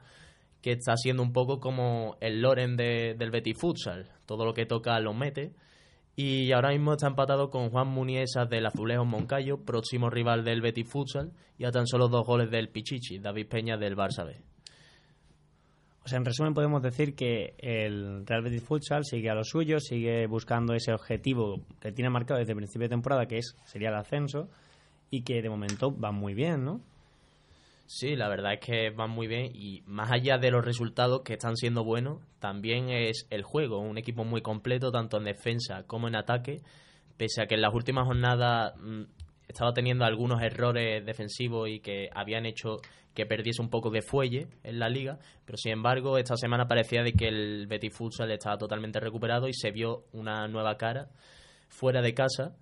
que 0.62 0.72
está 0.72 0.96
siendo 0.96 1.24
un 1.24 1.34
poco 1.34 1.60
como 1.60 2.18
el 2.22 2.42
Loren 2.42 2.78
de, 2.78 3.16
del 3.18 3.32
Betis 3.32 3.58
Futsal. 3.58 4.10
Todo 4.26 4.46
lo 4.46 4.54
que 4.54 4.66
toca 4.66 5.00
lo 5.00 5.14
mete 5.14 5.54
y 6.16 6.52
ahora 6.52 6.70
mismo 6.70 6.94
está 6.94 7.08
empatado 7.08 7.50
con 7.50 7.70
Juan 7.70 7.88
Muniesa 7.88 8.46
del 8.46 8.66
Azulejo 8.66 9.06
Moncayo, 9.06 9.64
próximo 9.64 10.10
rival 10.10 10.44
del 10.44 10.62
Betis 10.62 10.90
Futsal, 10.90 11.32
y 11.58 11.66
a 11.66 11.72
tan 11.72 11.88
solo 11.88 12.08
dos 12.08 12.26
goles 12.26 12.52
del 12.52 12.70
Pichichi, 12.70 13.20
David 13.20 13.48
Peña 13.48 13.78
del 13.78 13.96
Barça 13.96 14.26
B. 14.26 14.42
O 16.04 16.08
sea, 16.08 16.18
en 16.18 16.26
resumen 16.26 16.54
podemos 16.54 16.82
decir 16.82 17.16
que 17.16 17.54
el 17.60 18.26
Real 18.26 18.42
Betis 18.42 18.64
Futsal 18.64 19.06
sigue 19.06 19.30
a 19.30 19.36
lo 19.36 19.44
suyo, 19.44 19.80
sigue 19.80 20.26
buscando 20.28 20.74
ese 20.74 20.92
objetivo 20.94 21.62
que 21.80 21.92
tiene 21.92 22.10
marcado 22.10 22.40
desde 22.40 22.54
el 22.54 22.58
principio 22.58 22.86
de 22.86 22.96
temporada, 22.96 23.28
que 23.28 23.38
es 23.38 23.56
sería 23.66 23.90
el 23.90 23.96
ascenso, 23.96 24.50
y 25.12 25.22
que 25.22 25.42
de 25.42 25.50
momento 25.50 25.96
va 25.98 26.12
muy 26.12 26.34
bien, 26.34 26.66
¿no? 26.66 26.82
Sí, 27.94 28.16
la 28.16 28.30
verdad 28.30 28.54
es 28.54 28.62
que 28.62 28.90
van 28.90 29.10
muy 29.10 29.28
bien 29.28 29.52
y 29.54 29.84
más 29.86 30.10
allá 30.14 30.38
de 30.38 30.50
los 30.50 30.64
resultados 30.64 31.24
que 31.24 31.34
están 31.34 31.58
siendo 31.58 31.84
buenos, 31.84 32.22
también 32.40 32.90
es 32.90 33.28
el 33.30 33.44
juego, 33.44 33.80
un 33.80 33.98
equipo 33.98 34.24
muy 34.24 34.42
completo 34.42 34.94
tanto 34.94 35.18
en 35.18 35.26
defensa 35.26 35.84
como 35.88 36.08
en 36.08 36.16
ataque, 36.16 36.62
pese 37.18 37.42
a 37.42 37.48
que 37.48 37.56
en 37.56 37.62
las 37.62 37.74
últimas 37.74 38.08
jornadas 38.08 38.76
mm, 38.78 39.02
estaba 39.46 39.74
teniendo 39.74 40.06
algunos 40.06 40.42
errores 40.42 41.06
defensivos 41.06 41.68
y 41.68 41.82
que 41.82 42.10
habían 42.16 42.46
hecho 42.46 42.78
que 43.14 43.26
perdiese 43.26 43.62
un 43.62 43.70
poco 43.70 43.90
de 43.90 44.02
fuelle 44.02 44.48
en 44.64 44.80
la 44.80 44.88
liga, 44.88 45.20
pero 45.44 45.58
sin 45.58 45.74
embargo 45.74 46.18
esta 46.18 46.38
semana 46.38 46.70
parecía 46.70 47.04
de 47.04 47.12
que 47.12 47.28
el 47.28 47.68
Betis 47.68 47.94
Futsal 47.94 48.32
estaba 48.32 48.58
totalmente 48.58 49.02
recuperado 49.02 49.50
y 49.50 49.54
se 49.54 49.72
vio 49.72 50.06
una 50.14 50.48
nueva 50.48 50.78
cara 50.78 51.10
fuera 51.68 52.02
de 52.02 52.14
casa 52.14 52.56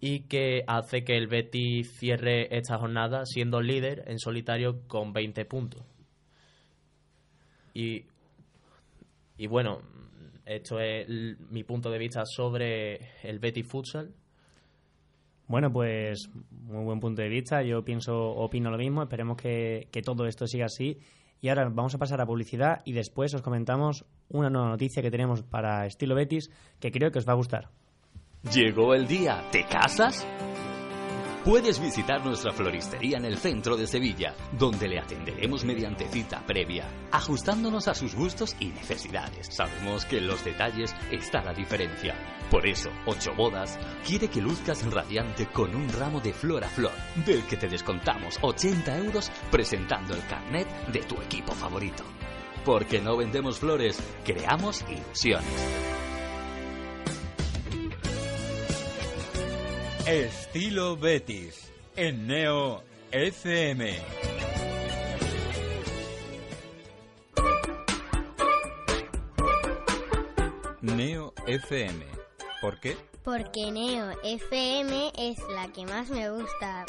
y 0.00 0.20
que 0.20 0.64
hace 0.66 1.04
que 1.04 1.16
el 1.16 1.26
Betis 1.26 1.90
cierre 1.98 2.54
esta 2.56 2.78
jornada 2.78 3.24
siendo 3.24 3.60
líder 3.60 4.04
en 4.06 4.18
solitario 4.18 4.86
con 4.86 5.12
20 5.12 5.44
puntos. 5.46 5.82
Y, 7.72 8.04
y 9.36 9.46
bueno, 9.46 9.82
esto 10.44 10.80
es 10.80 11.08
mi 11.50 11.64
punto 11.64 11.90
de 11.90 11.98
vista 11.98 12.24
sobre 12.24 13.00
el 13.22 13.38
Betis 13.38 13.66
Futsal. 13.66 14.14
Bueno, 15.48 15.72
pues 15.72 16.28
muy 16.50 16.84
buen 16.84 17.00
punto 17.00 17.22
de 17.22 17.28
vista. 17.28 17.62
Yo 17.62 17.84
pienso, 17.84 18.30
opino 18.30 18.70
lo 18.70 18.78
mismo. 18.78 19.02
Esperemos 19.02 19.36
que, 19.36 19.88
que 19.92 20.02
todo 20.02 20.26
esto 20.26 20.46
siga 20.46 20.66
así. 20.66 20.98
Y 21.40 21.48
ahora 21.48 21.68
vamos 21.68 21.94
a 21.94 21.98
pasar 21.98 22.20
a 22.20 22.26
publicidad 22.26 22.80
y 22.84 22.92
después 22.92 23.34
os 23.34 23.42
comentamos 23.42 24.04
una 24.28 24.50
nueva 24.50 24.68
noticia 24.68 25.02
que 25.02 25.10
tenemos 25.10 25.42
para 25.42 25.86
Estilo 25.86 26.14
Betis 26.14 26.50
que 26.80 26.90
creo 26.90 27.10
que 27.12 27.18
os 27.18 27.28
va 27.28 27.32
a 27.32 27.36
gustar. 27.36 27.70
Llegó 28.52 28.94
el 28.94 29.08
día. 29.08 29.44
¿Te 29.50 29.64
casas? 29.64 30.24
Puedes 31.44 31.80
visitar 31.80 32.24
nuestra 32.24 32.52
floristería 32.52 33.18
en 33.18 33.24
el 33.24 33.38
centro 33.38 33.76
de 33.76 33.88
Sevilla, 33.88 34.36
donde 34.52 34.88
le 34.88 35.00
atenderemos 35.00 35.64
mediante 35.64 36.06
cita 36.06 36.44
previa, 36.46 36.88
ajustándonos 37.10 37.88
a 37.88 37.94
sus 37.94 38.14
gustos 38.14 38.54
y 38.60 38.66
necesidades. 38.66 39.48
Sabemos 39.50 40.04
que 40.04 40.18
en 40.18 40.28
los 40.28 40.44
detalles 40.44 40.94
está 41.10 41.42
la 41.42 41.52
diferencia. 41.54 42.14
Por 42.48 42.68
eso, 42.68 42.90
Ocho 43.06 43.34
Bodas 43.34 43.80
quiere 44.06 44.28
que 44.28 44.40
luzcas 44.40 44.88
radiante 44.92 45.46
con 45.46 45.74
un 45.74 45.88
ramo 45.88 46.20
de 46.20 46.32
flor 46.32 46.62
a 46.62 46.68
flor, 46.68 46.94
del 47.24 47.44
que 47.46 47.56
te 47.56 47.68
descontamos 47.68 48.38
80 48.42 48.98
euros 48.98 49.30
presentando 49.50 50.14
el 50.14 50.24
carnet 50.26 50.68
de 50.92 51.00
tu 51.00 51.20
equipo 51.20 51.52
favorito. 51.52 52.04
Porque 52.64 53.00
no 53.00 53.16
vendemos 53.16 53.58
flores, 53.58 54.00
creamos 54.24 54.84
ilusiones. 54.88 56.05
Estilo 60.06 60.96
Betis 60.96 61.68
en 61.96 62.28
Neo 62.28 62.84
FM. 63.10 63.98
Neo 70.80 71.34
FM. 71.48 72.06
¿Por 72.60 72.78
qué? 72.78 72.96
Porque 73.24 73.72
Neo 73.72 74.12
FM 74.22 75.10
es 75.18 75.38
la 75.48 75.72
que 75.72 75.84
más 75.86 76.08
me 76.10 76.30
gusta. 76.30 76.86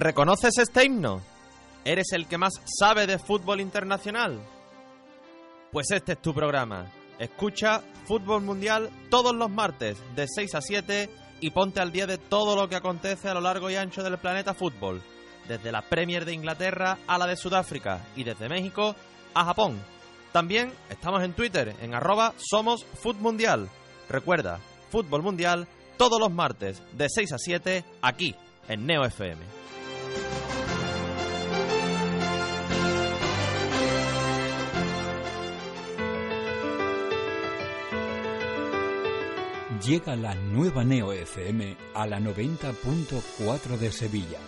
¿Reconoces 0.00 0.56
este 0.56 0.86
himno? 0.86 1.20
¿Eres 1.84 2.12
el 2.12 2.26
que 2.26 2.38
más 2.38 2.54
sabe 2.64 3.06
de 3.06 3.18
fútbol 3.18 3.60
internacional? 3.60 4.40
Pues 5.72 5.90
este 5.90 6.12
es 6.12 6.22
tu 6.22 6.32
programa. 6.32 6.90
Escucha 7.18 7.82
Fútbol 8.06 8.40
Mundial 8.40 8.88
todos 9.10 9.36
los 9.36 9.50
martes 9.50 9.98
de 10.16 10.24
6 10.26 10.54
a 10.54 10.62
7 10.62 11.10
y 11.42 11.50
ponte 11.50 11.80
al 11.80 11.92
día 11.92 12.06
de 12.06 12.16
todo 12.16 12.56
lo 12.56 12.66
que 12.66 12.76
acontece 12.76 13.28
a 13.28 13.34
lo 13.34 13.42
largo 13.42 13.68
y 13.68 13.76
ancho 13.76 14.02
del 14.02 14.16
planeta 14.16 14.54
fútbol, 14.54 15.02
desde 15.46 15.70
la 15.70 15.82
Premier 15.82 16.24
de 16.24 16.32
Inglaterra 16.32 16.96
a 17.06 17.18
la 17.18 17.26
de 17.26 17.36
Sudáfrica 17.36 18.00
y 18.16 18.24
desde 18.24 18.48
México 18.48 18.96
a 19.34 19.44
Japón. 19.44 19.78
También 20.32 20.72
estamos 20.88 21.22
en 21.22 21.34
Twitter 21.34 21.76
en 21.82 21.94
arroba 21.94 22.32
somos 22.38 22.86
Mundial. 23.18 23.68
Recuerda, 24.08 24.60
Fútbol 24.88 25.22
Mundial 25.22 25.68
todos 25.98 26.18
los 26.18 26.32
martes 26.32 26.82
de 26.92 27.06
6 27.10 27.32
a 27.34 27.38
7 27.38 27.84
aquí 28.00 28.34
en 28.66 28.86
Neo 28.86 29.04
FM. 29.04 29.59
Llega 39.84 40.14
la 40.14 40.34
nueva 40.34 40.84
Neo 40.84 41.10
FM 41.12 41.74
a 41.94 42.06
la 42.06 42.20
90.4 42.20 43.78
de 43.78 43.90
Sevilla. 43.90 44.38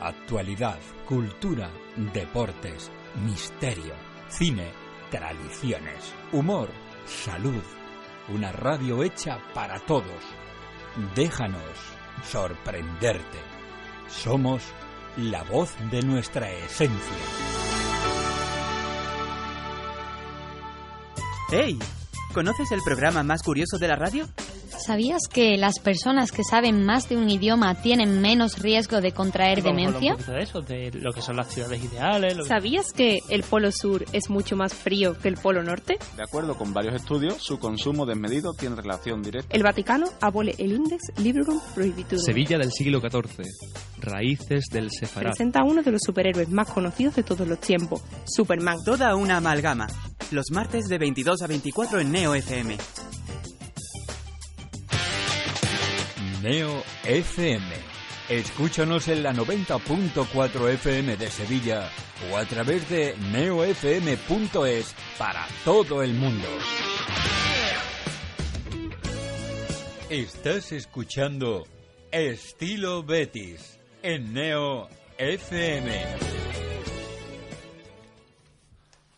Actualidad, 0.00 0.78
cultura, 1.08 1.70
deportes, 2.12 2.90
misterio, 3.24 3.94
cine, 4.28 4.70
tradiciones, 5.10 6.12
humor, 6.30 6.68
salud. 7.06 7.62
Una 8.28 8.52
radio 8.52 9.02
hecha 9.02 9.38
para 9.54 9.78
todos. 9.80 10.22
Déjanos 11.14 11.62
sorprenderte. 12.30 13.38
Somos 14.08 14.62
la 15.16 15.42
voz 15.44 15.74
de 15.90 16.02
nuestra 16.02 16.52
esencia. 16.52 17.16
¡Hey! 21.50 21.78
¿Conoces 22.34 22.70
el 22.72 22.82
programa 22.82 23.22
más 23.22 23.42
curioso 23.42 23.78
de 23.78 23.88
la 23.88 23.96
radio? 23.96 24.26
¿Sabías 24.78 25.22
que 25.32 25.56
las 25.56 25.78
personas 25.78 26.32
que 26.32 26.42
saben 26.44 26.84
más 26.84 27.08
de 27.08 27.16
un 27.16 27.28
idioma 27.30 27.74
tienen 27.82 28.20
menos 28.20 28.58
riesgo 28.58 29.00
de 29.00 29.12
contraer 29.12 29.62
demencia? 29.62 30.14
Un 30.14 30.34
de 30.34 30.42
eso, 30.42 30.60
de 30.60 30.90
lo 30.92 31.12
que 31.12 31.22
son 31.22 31.36
las 31.36 31.52
ciudades 31.52 31.82
ideales. 31.82 32.46
¿Sabías 32.46 32.92
que 32.92 33.20
el 33.30 33.42
Polo 33.42 33.72
Sur 33.72 34.04
es 34.12 34.28
mucho 34.28 34.56
más 34.56 34.74
frío 34.74 35.18
que 35.18 35.28
el 35.28 35.36
Polo 35.36 35.62
Norte? 35.62 35.98
De 36.16 36.22
acuerdo 36.22 36.56
con 36.56 36.72
varios 36.72 36.94
estudios, 36.94 37.42
su 37.42 37.58
consumo 37.58 38.06
desmedido 38.06 38.52
tiene 38.52 38.76
relación 38.76 39.22
directa. 39.22 39.54
El 39.54 39.62
Vaticano 39.62 40.06
abole 40.20 40.54
el 40.58 40.72
Index 40.72 41.02
Librum 41.18 41.60
Prohibitorum. 41.74 42.22
Sevilla 42.22 42.58
del 42.58 42.70
siglo 42.70 43.00
XIV. 43.00 43.44
Raíces 44.00 44.66
del 44.70 44.90
Sefarad. 44.90 45.30
Presenta 45.30 45.60
a 45.60 45.64
uno 45.64 45.82
de 45.82 45.92
los 45.92 46.02
superhéroes 46.04 46.48
más 46.50 46.70
conocidos 46.70 47.16
de 47.16 47.22
todos 47.22 47.46
los 47.48 47.60
tiempos, 47.60 48.02
Superman. 48.26 48.76
Toda 48.84 49.14
una 49.16 49.38
amalgama. 49.38 49.86
Los 50.30 50.50
martes 50.50 50.86
de 50.86 50.98
22 50.98 51.42
a 51.42 51.46
24 51.46 52.00
en 52.00 52.12
Neo 52.12 52.34
FM. 52.34 52.76
Neo 56.46 56.80
FM. 57.04 57.66
Escúchanos 58.28 59.08
en 59.08 59.24
la 59.24 59.32
90.4 59.32 60.68
FM 60.74 61.16
de 61.16 61.28
Sevilla 61.28 61.90
o 62.30 62.36
a 62.36 62.44
través 62.44 62.88
de 62.88 63.16
neofm.es 63.32 64.94
para 65.18 65.44
todo 65.64 66.04
el 66.04 66.14
mundo. 66.14 66.46
Estás 70.08 70.70
escuchando 70.70 71.64
Estilo 72.12 73.02
Betis 73.02 73.80
en 74.04 74.32
Neo 74.32 74.86
FM. 75.18 75.92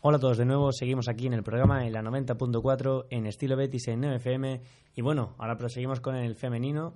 Hola 0.00 0.16
a 0.16 0.20
todos 0.20 0.38
de 0.38 0.46
nuevo, 0.46 0.72
seguimos 0.72 1.08
aquí 1.08 1.26
en 1.26 1.34
el 1.34 1.42
programa 1.42 1.86
en 1.86 1.92
la 1.92 2.00
90.4 2.00 3.04
en 3.10 3.26
Estilo 3.26 3.54
Betis 3.54 3.86
en 3.88 4.00
Neo 4.00 4.14
FM 4.14 4.62
y 4.94 5.02
bueno, 5.02 5.34
ahora 5.36 5.58
proseguimos 5.58 6.00
con 6.00 6.16
el 6.16 6.34
femenino 6.34 6.94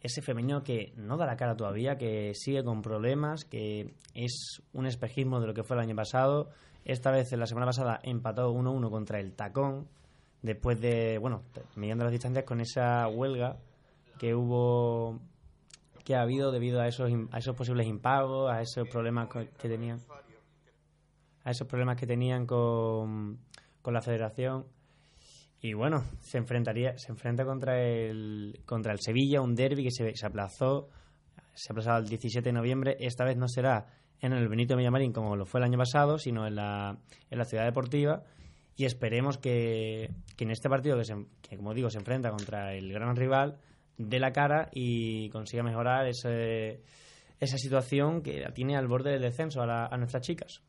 ese 0.00 0.22
femenino 0.22 0.62
que 0.62 0.92
no 0.96 1.16
da 1.16 1.26
la 1.26 1.36
cara 1.36 1.56
todavía, 1.56 1.96
que 1.96 2.32
sigue 2.34 2.62
con 2.62 2.82
problemas, 2.82 3.44
que 3.44 3.94
es 4.14 4.62
un 4.72 4.86
espejismo 4.86 5.40
de 5.40 5.48
lo 5.48 5.54
que 5.54 5.64
fue 5.64 5.76
el 5.76 5.82
año 5.82 5.96
pasado. 5.96 6.50
Esta 6.84 7.10
vez, 7.10 7.32
la 7.32 7.46
semana 7.46 7.66
pasada, 7.66 8.00
empató 8.02 8.52
1-1 8.52 8.90
contra 8.90 9.18
el 9.20 9.34
Tacón, 9.34 9.88
después 10.42 10.80
de, 10.80 11.18
bueno, 11.18 11.42
midiendo 11.74 12.04
las 12.04 12.12
distancias 12.12 12.44
con 12.44 12.60
esa 12.60 13.08
huelga 13.08 13.58
que 14.18 14.34
hubo, 14.34 15.20
que 16.04 16.14
ha 16.14 16.22
habido 16.22 16.52
debido 16.52 16.80
a 16.80 16.86
esos, 16.86 17.10
a 17.32 17.38
esos 17.38 17.56
posibles 17.56 17.86
impagos, 17.86 18.50
a 18.52 18.62
esos 18.62 18.88
problemas 18.88 19.28
que 19.28 19.68
tenían, 19.68 19.98
a 21.44 21.50
esos 21.50 21.66
problemas 21.66 21.96
que 21.96 22.06
tenían 22.06 22.46
con, 22.46 23.38
con 23.82 23.94
la 23.94 24.00
federación. 24.00 24.64
Y 25.60 25.72
bueno, 25.72 26.04
se 26.20 26.38
enfrentaría, 26.38 26.96
se 26.98 27.10
enfrenta 27.10 27.44
contra 27.44 27.82
el 27.82 28.60
contra 28.64 28.92
el 28.92 29.00
Sevilla, 29.00 29.40
un 29.40 29.54
derby 29.54 29.84
que 29.84 29.90
se, 29.90 30.14
se 30.14 30.26
aplazó, 30.26 30.88
se 31.54 31.70
ha 31.70 31.72
aplazado 31.72 31.98
el 31.98 32.08
17 32.08 32.48
de 32.48 32.52
noviembre. 32.52 32.96
Esta 33.00 33.24
vez 33.24 33.36
no 33.36 33.48
será 33.48 33.86
en 34.20 34.32
el 34.32 34.48
Benito 34.48 34.76
Villamarín 34.76 35.12
como 35.12 35.36
lo 35.36 35.46
fue 35.46 35.60
el 35.60 35.64
año 35.64 35.78
pasado, 35.78 36.18
sino 36.18 36.46
en 36.46 36.54
la, 36.54 36.98
en 37.30 37.38
la 37.38 37.44
ciudad 37.44 37.64
deportiva. 37.64 38.22
Y 38.76 38.84
esperemos 38.84 39.38
que, 39.38 40.10
que 40.36 40.44
en 40.44 40.52
este 40.52 40.68
partido, 40.68 40.96
que, 40.96 41.04
se, 41.04 41.14
que 41.42 41.56
como 41.56 41.74
digo, 41.74 41.90
se 41.90 41.98
enfrenta 41.98 42.30
contra 42.30 42.74
el 42.74 42.92
gran 42.92 43.16
rival, 43.16 43.58
dé 43.96 44.20
la 44.20 44.30
cara 44.30 44.68
y 44.72 45.28
consiga 45.30 45.64
mejorar 45.64 46.06
ese, 46.06 46.82
esa 47.40 47.58
situación 47.58 48.22
que 48.22 48.44
tiene 48.54 48.76
al 48.76 48.86
borde 48.86 49.10
del 49.10 49.22
descenso 49.22 49.62
a, 49.62 49.86
a 49.86 49.96
nuestras 49.96 50.22
chicas. 50.22 50.62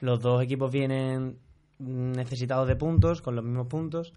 Los 0.00 0.20
dos 0.20 0.42
equipos 0.42 0.72
vienen 0.72 1.38
necesitados 1.78 2.68
de 2.68 2.76
puntos, 2.76 3.22
con 3.22 3.36
los 3.36 3.44
mismos 3.44 3.66
puntos, 3.68 4.12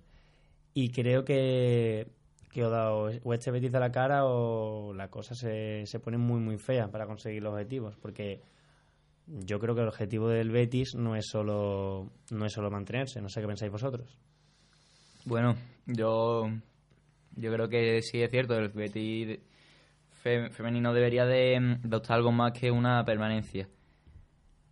y 0.74 0.89
creo 0.89 1.24
que, 1.24 2.08
que 2.52 2.63
o, 2.63 3.10
o 3.24 3.34
este 3.34 3.52
Betis 3.52 3.71
de 3.71 3.80
la 3.80 3.91
cara 3.91 4.26
o 4.26 4.93
la 4.93 5.10
cosa 5.10 5.36
se, 5.36 5.86
se 5.86 6.00
pone 6.00 6.17
muy, 6.17 6.39
muy 6.39 6.58
fea 6.58 6.89
para 6.89 7.06
conseguir 7.06 7.43
los 7.43 7.54
objetivos, 7.54 7.97
porque 7.97 8.41
yo 9.28 9.60
creo 9.60 9.76
que 9.76 9.82
el 9.82 9.88
objetivo 9.88 10.30
del 10.30 10.52
Betis 10.52 10.95
no 10.95 11.15
es 11.15 11.28
solo, 11.28 12.12
no 12.32 12.45
es 12.45 12.54
solo 12.54 12.71
mantenerse, 12.71 13.21
no 13.21 13.30
sé 13.30 13.41
qué 13.41 13.47
pensáis 13.47 13.71
vosotros. 13.71 14.17
Bueno, 15.26 15.56
yo, 15.86 16.50
yo 17.36 17.54
creo 17.54 17.69
que 17.69 18.02
sí 18.02 18.21
es 18.21 18.32
cierto, 18.32 18.56
el 18.58 18.69
Betis 18.69 19.39
femenino 20.52 20.93
debería 20.93 21.26
de, 21.26 21.78
de 21.82 21.95
optar 21.95 22.17
algo 22.17 22.32
más 22.32 22.52
que 22.54 22.71
una 22.71 23.04
permanencia. 23.06 23.67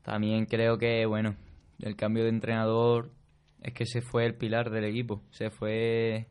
También 0.01 0.45
creo 0.45 0.77
que, 0.77 1.05
bueno, 1.05 1.35
el 1.79 1.95
cambio 1.95 2.23
de 2.23 2.29
entrenador 2.29 3.11
es 3.61 3.73
que 3.73 3.85
se 3.85 4.01
fue 4.01 4.25
el 4.25 4.35
pilar 4.35 4.69
del 4.69 4.85
equipo. 4.85 5.21
Se 5.31 5.49
fue 5.49 6.27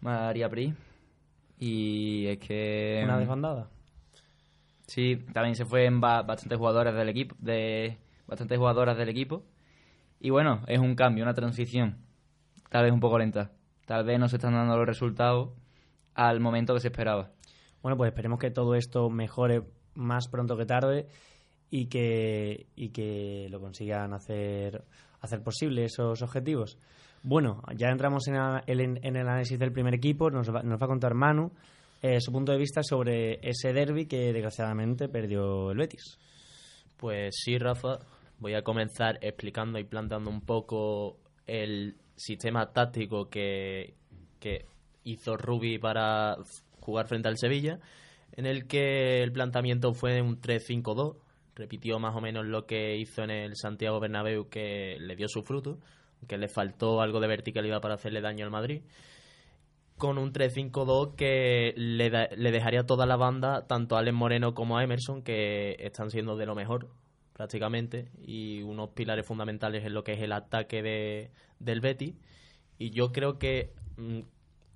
María 0.00 0.48
Pri. 0.48 0.74
Y 1.58 2.26
es 2.26 2.38
que. 2.38 3.00
¿Una 3.04 3.18
desbandada? 3.18 3.70
Sí, 4.86 5.16
también 5.32 5.54
se 5.56 5.64
fue 5.64 5.86
en 5.86 6.00
bastantes 6.00 6.58
jugadoras 6.58 6.94
del 6.94 7.08
equipo. 7.08 7.34
De 7.38 7.98
bastantes 8.26 8.58
jugadoras 8.58 8.96
del 8.96 9.08
equipo. 9.08 9.44
Y 10.20 10.30
bueno, 10.30 10.62
es 10.66 10.78
un 10.78 10.94
cambio, 10.94 11.24
una 11.24 11.34
transición. 11.34 11.98
Tal 12.70 12.84
vez 12.84 12.92
un 12.92 13.00
poco 13.00 13.18
lenta. 13.18 13.52
Tal 13.86 14.04
vez 14.04 14.18
no 14.18 14.28
se 14.28 14.36
están 14.36 14.54
dando 14.54 14.76
los 14.76 14.86
resultados 14.86 15.50
al 16.14 16.40
momento 16.40 16.74
que 16.74 16.80
se 16.80 16.88
esperaba. 16.88 17.30
Bueno, 17.82 17.96
pues 17.96 18.08
esperemos 18.08 18.38
que 18.38 18.50
todo 18.50 18.74
esto 18.74 19.10
mejore 19.10 19.62
más 19.94 20.28
pronto 20.28 20.56
que 20.56 20.66
tarde 20.66 21.06
y 21.70 21.86
que, 21.86 22.66
y 22.76 22.90
que 22.90 23.48
lo 23.50 23.60
consigan 23.60 24.12
hacer, 24.12 24.84
hacer 25.20 25.42
posible 25.42 25.84
esos 25.84 26.22
objetivos. 26.22 26.78
Bueno, 27.22 27.62
ya 27.76 27.88
entramos 27.88 28.28
en, 28.28 28.36
el, 28.66 29.16
análisis 29.16 29.58
del 29.58 29.72
primer 29.72 29.94
equipo, 29.94 30.30
nos 30.30 30.54
va, 30.54 30.62
nos 30.62 30.80
va 30.80 30.84
a 30.86 30.88
contar 30.88 31.14
Manu 31.14 31.50
eh, 32.02 32.20
su 32.20 32.30
punto 32.30 32.52
de 32.52 32.58
vista 32.58 32.82
sobre 32.82 33.40
ese 33.42 33.72
derby 33.72 34.06
que 34.06 34.32
desgraciadamente 34.32 35.08
perdió 35.08 35.70
el 35.70 35.78
Betis. 35.78 36.18
Pues 36.96 37.34
sí, 37.42 37.58
Rafa, 37.58 37.98
voy 38.38 38.54
a 38.54 38.62
comenzar 38.62 39.18
explicando 39.22 39.78
y 39.78 39.84
plantando 39.84 40.30
un 40.30 40.42
poco 40.42 41.18
el 41.46 41.96
sistema 42.16 42.72
táctico 42.72 43.28
que, 43.28 43.94
que 44.38 44.66
hizo 45.04 45.36
Rubi 45.36 45.78
para 45.78 46.36
jugar 46.80 47.06
frente 47.06 47.28
al 47.28 47.38
Sevilla, 47.38 47.80
en 48.32 48.46
el 48.46 48.66
que 48.66 49.22
el 49.22 49.32
planteamiento 49.32 49.92
fue 49.92 50.20
un 50.20 50.40
3-5-2, 50.40 51.16
repitió 51.56 51.98
más 51.98 52.14
o 52.14 52.20
menos 52.20 52.46
lo 52.46 52.66
que 52.66 52.96
hizo 52.96 53.24
en 53.24 53.30
el 53.30 53.56
Santiago 53.56 53.98
Bernabéu 53.98 54.48
que 54.48 54.98
le 55.00 55.16
dio 55.16 55.26
su 55.26 55.42
fruto, 55.42 55.78
que 56.28 56.38
le 56.38 56.48
faltó 56.48 57.00
algo 57.00 57.18
de 57.20 57.26
verticalidad 57.26 57.80
para 57.80 57.94
hacerle 57.94 58.20
daño 58.20 58.44
al 58.44 58.50
Madrid, 58.50 58.82
con 59.96 60.18
un 60.18 60.32
3-5-2 60.32 61.16
que 61.16 61.72
le, 61.76 62.10
le 62.10 62.52
dejaría 62.52 62.84
toda 62.84 63.06
la 63.06 63.16
banda, 63.16 63.66
tanto 63.66 63.96
a 63.96 64.00
Alex 64.00 64.14
Moreno 64.14 64.54
como 64.54 64.76
a 64.76 64.84
Emerson, 64.84 65.22
que 65.22 65.76
están 65.78 66.10
siendo 66.10 66.36
de 66.36 66.46
lo 66.46 66.54
mejor 66.54 66.90
prácticamente, 67.32 68.10
y 68.22 68.62
unos 68.62 68.90
pilares 68.90 69.26
fundamentales 69.26 69.84
en 69.84 69.94
lo 69.94 70.04
que 70.04 70.12
es 70.12 70.22
el 70.22 70.32
ataque 70.32 70.82
de, 70.82 71.30
del 71.58 71.80
Betty. 71.80 72.16
Y 72.78 72.90
yo 72.90 73.12
creo 73.12 73.38
que 73.38 73.72
mm, 73.96 74.20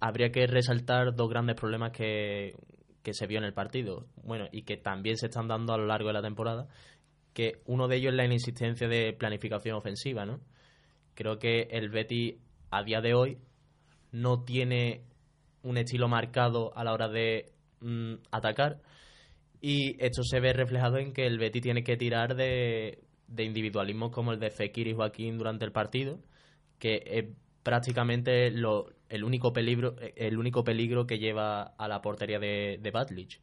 habría 0.01 0.33
que 0.33 0.47
resaltar 0.47 1.14
dos 1.14 1.29
grandes 1.29 1.57
problemas 1.57 1.93
que, 1.93 2.55
que 3.03 3.15
se 3.15 3.27
vio 3.27 3.39
en 3.39 3.45
el 3.45 3.55
partido, 3.55 4.07
bueno, 4.23 4.49
y 4.53 4.63
que 4.63 4.77
también 4.77 5.17
se 5.17 5.27
están 5.27 5.49
dando 5.49 5.73
a 5.73 5.79
lo 5.79 5.87
largo 5.87 6.09
de 6.09 6.15
la 6.15 6.23
temporada, 6.23 6.69
que 7.33 7.61
uno 7.67 7.89
de 7.89 7.97
ellos 7.97 8.13
es 8.13 8.17
la 8.17 8.25
inexistencia 8.25 8.89
de 8.89 9.13
planificación 9.13 9.77
ofensiva, 9.77 10.27
¿no? 10.27 10.41
Creo 11.15 11.39
que 11.39 11.69
el 11.71 11.89
Betty 11.91 12.39
a 12.71 12.83
día 12.83 13.01
de 13.01 13.15
hoy 13.15 13.39
no 14.13 14.43
tiene 14.45 15.05
un 15.63 15.77
estilo 15.77 16.09
marcado 16.09 16.77
a 16.77 16.85
la 16.85 16.93
hora 16.93 17.09
de 17.09 17.53
mm, 17.81 18.15
atacar 18.31 18.81
y 19.61 20.03
esto 20.05 20.23
se 20.23 20.41
ve 20.41 20.53
reflejado 20.53 20.99
en 20.99 21.13
que 21.13 21.27
el 21.27 21.39
Betty 21.39 21.61
tiene 21.61 21.85
que 21.85 21.97
tirar 21.97 22.35
de, 22.35 23.03
de 23.29 23.45
individualismos 23.45 24.11
como 24.11 24.33
el 24.33 24.41
de 24.41 24.51
Fekir 24.51 24.89
y 24.89 24.95
Joaquín 24.95 25.39
durante 25.39 25.65
el 25.65 25.73
partido, 25.73 26.19
que 26.79 27.03
es 27.07 27.25
prácticamente 27.62 28.51
lo, 28.51 28.88
el, 29.09 29.25
único 29.25 29.53
peligro, 29.53 29.96
el 30.16 30.38
único 30.38 30.64
peligro 30.64 31.07
que 31.07 31.18
lleva 31.18 31.62
a 31.62 31.88
la 31.88 32.01
portería 32.01 32.38
de, 32.38 32.79
de 32.81 32.90
Batlich. 32.90 33.40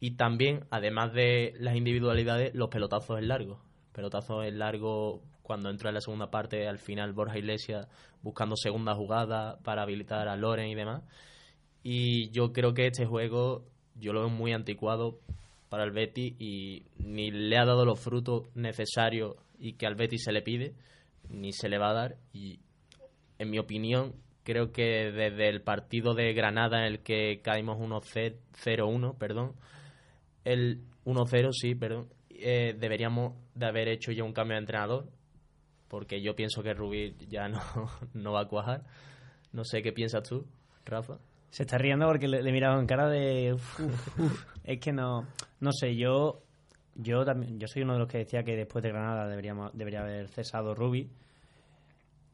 Y 0.00 0.12
también, 0.12 0.64
además 0.70 1.12
de 1.12 1.54
las 1.58 1.76
individualidades, 1.76 2.54
los 2.54 2.70
pelotazos 2.70 3.18
en 3.18 3.28
largo. 3.28 3.60
Pelotazos 3.92 4.46
en 4.46 4.58
largo 4.58 5.22
cuando 5.42 5.68
entra 5.68 5.90
en 5.90 5.96
la 5.96 6.00
segunda 6.00 6.30
parte, 6.30 6.68
al 6.68 6.78
final 6.78 7.12
Borja 7.12 7.36
Iglesias 7.36 7.88
buscando 8.22 8.54
segunda 8.56 8.94
jugada 8.94 9.58
para 9.64 9.82
habilitar 9.82 10.28
a 10.28 10.36
Loren 10.36 10.68
y 10.68 10.74
demás. 10.74 11.02
Y 11.82 12.30
yo 12.30 12.52
creo 12.52 12.72
que 12.72 12.86
este 12.86 13.04
juego 13.04 13.64
yo 13.96 14.12
lo 14.12 14.20
veo 14.20 14.30
muy 14.30 14.52
anticuado 14.52 15.18
para 15.68 15.84
el 15.84 15.90
Betty 15.90 16.36
y 16.38 16.84
ni 16.98 17.30
le 17.30 17.58
ha 17.58 17.64
dado 17.64 17.84
los 17.84 17.98
frutos 17.98 18.44
necesarios 18.54 19.36
y 19.58 19.74
que 19.74 19.86
al 19.86 19.94
Betty 19.94 20.18
se 20.18 20.32
le 20.32 20.42
pide, 20.42 20.74
ni 21.28 21.52
se 21.52 21.68
le 21.68 21.78
va 21.78 21.90
a 21.90 21.94
dar. 21.94 22.16
En 23.40 23.48
mi 23.48 23.58
opinión, 23.58 24.12
creo 24.44 24.70
que 24.70 25.10
desde 25.12 25.48
el 25.48 25.62
partido 25.62 26.12
de 26.12 26.34
Granada 26.34 26.80
en 26.80 26.92
el 26.92 27.00
que 27.00 27.40
caímos 27.42 27.78
1-0-1, 27.78 29.16
perdón, 29.16 29.54
el 30.44 30.82
1-0, 31.06 31.48
sí, 31.52 31.74
perdón, 31.74 32.10
eh, 32.28 32.76
deberíamos 32.78 33.32
de 33.54 33.66
haber 33.66 33.88
hecho 33.88 34.12
ya 34.12 34.24
un 34.24 34.34
cambio 34.34 34.56
de 34.56 34.60
entrenador, 34.60 35.08
porque 35.88 36.20
yo 36.20 36.36
pienso 36.36 36.62
que 36.62 36.74
Rubí 36.74 37.16
ya 37.30 37.48
no, 37.48 37.60
no 38.12 38.32
va 38.32 38.42
a 38.42 38.48
cuajar. 38.48 38.84
No 39.54 39.64
sé 39.64 39.80
qué 39.80 39.92
piensas 39.92 40.28
tú, 40.28 40.46
Rafa. 40.84 41.16
Se 41.48 41.62
está 41.62 41.78
riendo 41.78 42.06
porque 42.06 42.28
le, 42.28 42.46
he 42.46 42.52
mirado 42.52 42.78
en 42.78 42.86
cara 42.86 43.08
de... 43.08 43.56
es 44.64 44.80
que 44.80 44.92
no... 44.92 45.26
No 45.60 45.72
sé, 45.72 45.96
yo... 45.96 46.42
Yo 46.94 47.24
también, 47.24 47.58
yo 47.58 47.66
soy 47.66 47.82
uno 47.82 47.94
de 47.94 48.00
los 48.00 48.08
que 48.08 48.18
decía 48.18 48.42
que 48.42 48.54
después 48.54 48.82
de 48.82 48.90
Granada 48.90 49.26
deberíamos, 49.26 49.72
debería 49.72 50.00
haber 50.00 50.28
cesado 50.28 50.74
Rubi. 50.74 51.08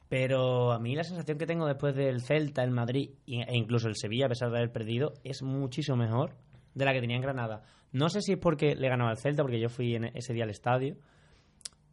Pero 0.09 0.71
a 0.71 0.79
mí 0.79 0.95
la 0.95 1.03
sensación 1.03 1.37
que 1.37 1.45
tengo 1.45 1.65
después 1.65 1.95
del 1.95 2.21
Celta, 2.21 2.63
el 2.63 2.71
Madrid 2.71 3.11
e 3.25 3.57
incluso 3.57 3.87
el 3.87 3.95
Sevilla, 3.95 4.27
a 4.27 4.29
pesar 4.29 4.49
de 4.51 4.57
haber 4.57 4.71
perdido, 4.71 5.13
es 5.23 5.41
muchísimo 5.43 5.97
mejor 5.97 6.35
de 6.73 6.85
la 6.85 6.93
que 6.93 7.01
tenía 7.01 7.17
en 7.17 7.23
Granada. 7.23 7.63
No 7.91 8.09
sé 8.09 8.21
si 8.21 8.33
es 8.33 8.37
porque 8.37 8.75
le 8.75 8.89
ganaba 8.89 9.09
al 9.09 9.17
Celta, 9.17 9.43
porque 9.43 9.59
yo 9.59 9.69
fui 9.69 9.95
en 9.95 10.05
ese 10.15 10.33
día 10.33 10.45
al 10.45 10.49
estadio, 10.49 10.95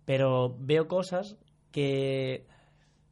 pero 0.04 0.56
veo 0.58 0.86
cosas 0.86 1.36
que, 1.72 2.46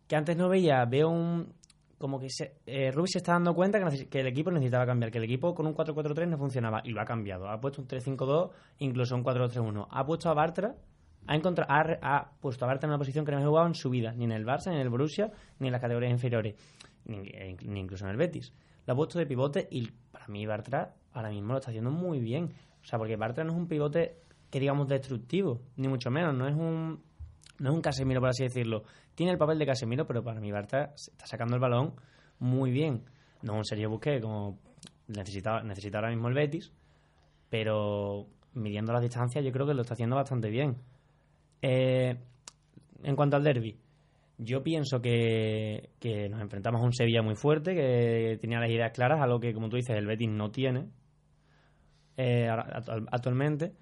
que 0.06 0.16
antes 0.16 0.36
no 0.36 0.48
veía. 0.48 0.84
Veo 0.84 1.08
un, 1.08 1.54
como 2.02 2.18
que 2.18 2.28
se, 2.30 2.56
eh, 2.66 2.92
se 3.06 3.18
está 3.18 3.34
dando 3.34 3.54
cuenta 3.54 3.78
que, 4.10 4.20
el 4.20 4.26
equipo 4.26 4.50
necesitaba 4.50 4.84
cambiar, 4.84 5.12
que 5.12 5.18
el 5.18 5.24
equipo 5.24 5.54
con 5.54 5.68
un 5.68 5.74
4-4-3 5.74 6.28
no 6.28 6.36
funcionaba 6.36 6.80
y 6.84 6.90
lo 6.90 7.00
ha 7.00 7.04
cambiado. 7.04 7.48
Ha 7.48 7.60
puesto 7.60 7.80
un 7.80 7.86
3-5-2, 7.86 8.50
incluso 8.78 9.14
un 9.14 9.22
4-3-1. 9.22 9.86
Ha 9.88 10.04
puesto 10.04 10.28
a 10.28 10.34
Bartra, 10.34 10.74
ha, 11.26 11.98
ha, 12.02 12.30
puesto 12.40 12.64
a 12.64 12.68
Bartra 12.68 12.86
en 12.86 12.90
una 12.90 12.98
posición 12.98 13.24
que 13.24 13.32
no 13.32 13.38
ha 13.38 13.46
jugado 13.46 13.66
en 13.66 13.74
su 13.74 13.90
vida, 13.90 14.12
ni 14.12 14.24
en 14.24 14.32
el 14.32 14.44
Barça, 14.44 14.70
ni 14.70 14.76
en 14.76 14.82
el 14.82 14.88
Borussia, 14.88 15.30
ni 15.58 15.68
en 15.68 15.72
las 15.72 15.80
categorías 15.80 16.12
inferiores, 16.12 16.54
ni, 17.04 17.18
incluso 17.80 18.04
en 18.04 18.10
el 18.10 18.16
Betis. 18.16 18.52
Lo 18.86 18.94
ha 18.94 18.96
puesto 18.96 19.18
de 19.18 19.26
pivote 19.26 19.68
y 19.70 19.90
para 20.10 20.26
mí 20.28 20.44
Bartra 20.46 20.94
ahora 21.12 21.30
mismo 21.30 21.52
lo 21.52 21.58
está 21.58 21.70
haciendo 21.70 21.90
muy 21.90 22.20
bien. 22.20 22.52
O 22.82 22.84
sea, 22.84 22.98
porque 22.98 23.16
Bartra 23.16 23.44
no 23.44 23.52
es 23.52 23.58
un 23.58 23.68
pivote 23.68 24.18
que 24.50 24.60
digamos 24.60 24.88
destructivo, 24.88 25.62
ni 25.76 25.88
mucho 25.88 26.10
menos, 26.10 26.34
no 26.34 26.48
es 26.48 26.54
un 26.54 27.02
no 27.58 27.70
es 27.70 27.76
un 27.76 27.80
Casemiro, 27.80 28.20
por 28.20 28.30
así 28.30 28.42
decirlo. 28.42 28.82
Tiene 29.14 29.32
el 29.32 29.38
papel 29.38 29.58
de 29.58 29.66
Casemiro, 29.66 30.06
pero 30.06 30.24
para 30.24 30.40
mí 30.40 30.50
Bartra 30.50 30.92
está 30.96 31.26
sacando 31.26 31.54
el 31.54 31.60
balón 31.60 31.94
muy 32.40 32.72
bien. 32.72 33.04
No 33.42 33.54
un 33.54 33.64
Sergio 33.64 33.88
Busquets 33.88 34.20
como 34.20 34.58
necesita, 35.06 35.62
necesita 35.62 35.98
ahora 35.98 36.10
mismo 36.10 36.28
el 36.28 36.34
Betis, 36.34 36.72
pero 37.48 38.26
midiendo 38.54 38.92
las 38.92 39.02
distancias 39.02 39.44
yo 39.44 39.52
creo 39.52 39.66
que 39.66 39.74
lo 39.74 39.82
está 39.82 39.94
haciendo 39.94 40.16
bastante 40.16 40.50
bien. 40.50 40.76
Eh, 41.62 42.16
en 43.04 43.16
cuanto 43.16 43.36
al 43.36 43.44
derby, 43.44 43.78
yo 44.38 44.62
pienso 44.62 45.00
que, 45.00 45.90
que, 45.98 46.28
nos 46.28 46.40
enfrentamos 46.40 46.80
a 46.80 46.84
un 46.84 46.92
Sevilla 46.92 47.22
muy 47.22 47.36
fuerte, 47.36 47.74
que 47.74 48.38
tenía 48.40 48.60
las 48.60 48.70
ideas 48.70 48.92
claras, 48.92 49.20
algo 49.20 49.40
que, 49.40 49.54
como 49.54 49.68
tú 49.68 49.76
dices, 49.76 49.96
el 49.96 50.06
Betis 50.06 50.28
no 50.28 50.50
tiene 50.50 50.88
eh, 52.16 52.48
actualmente 53.10 53.72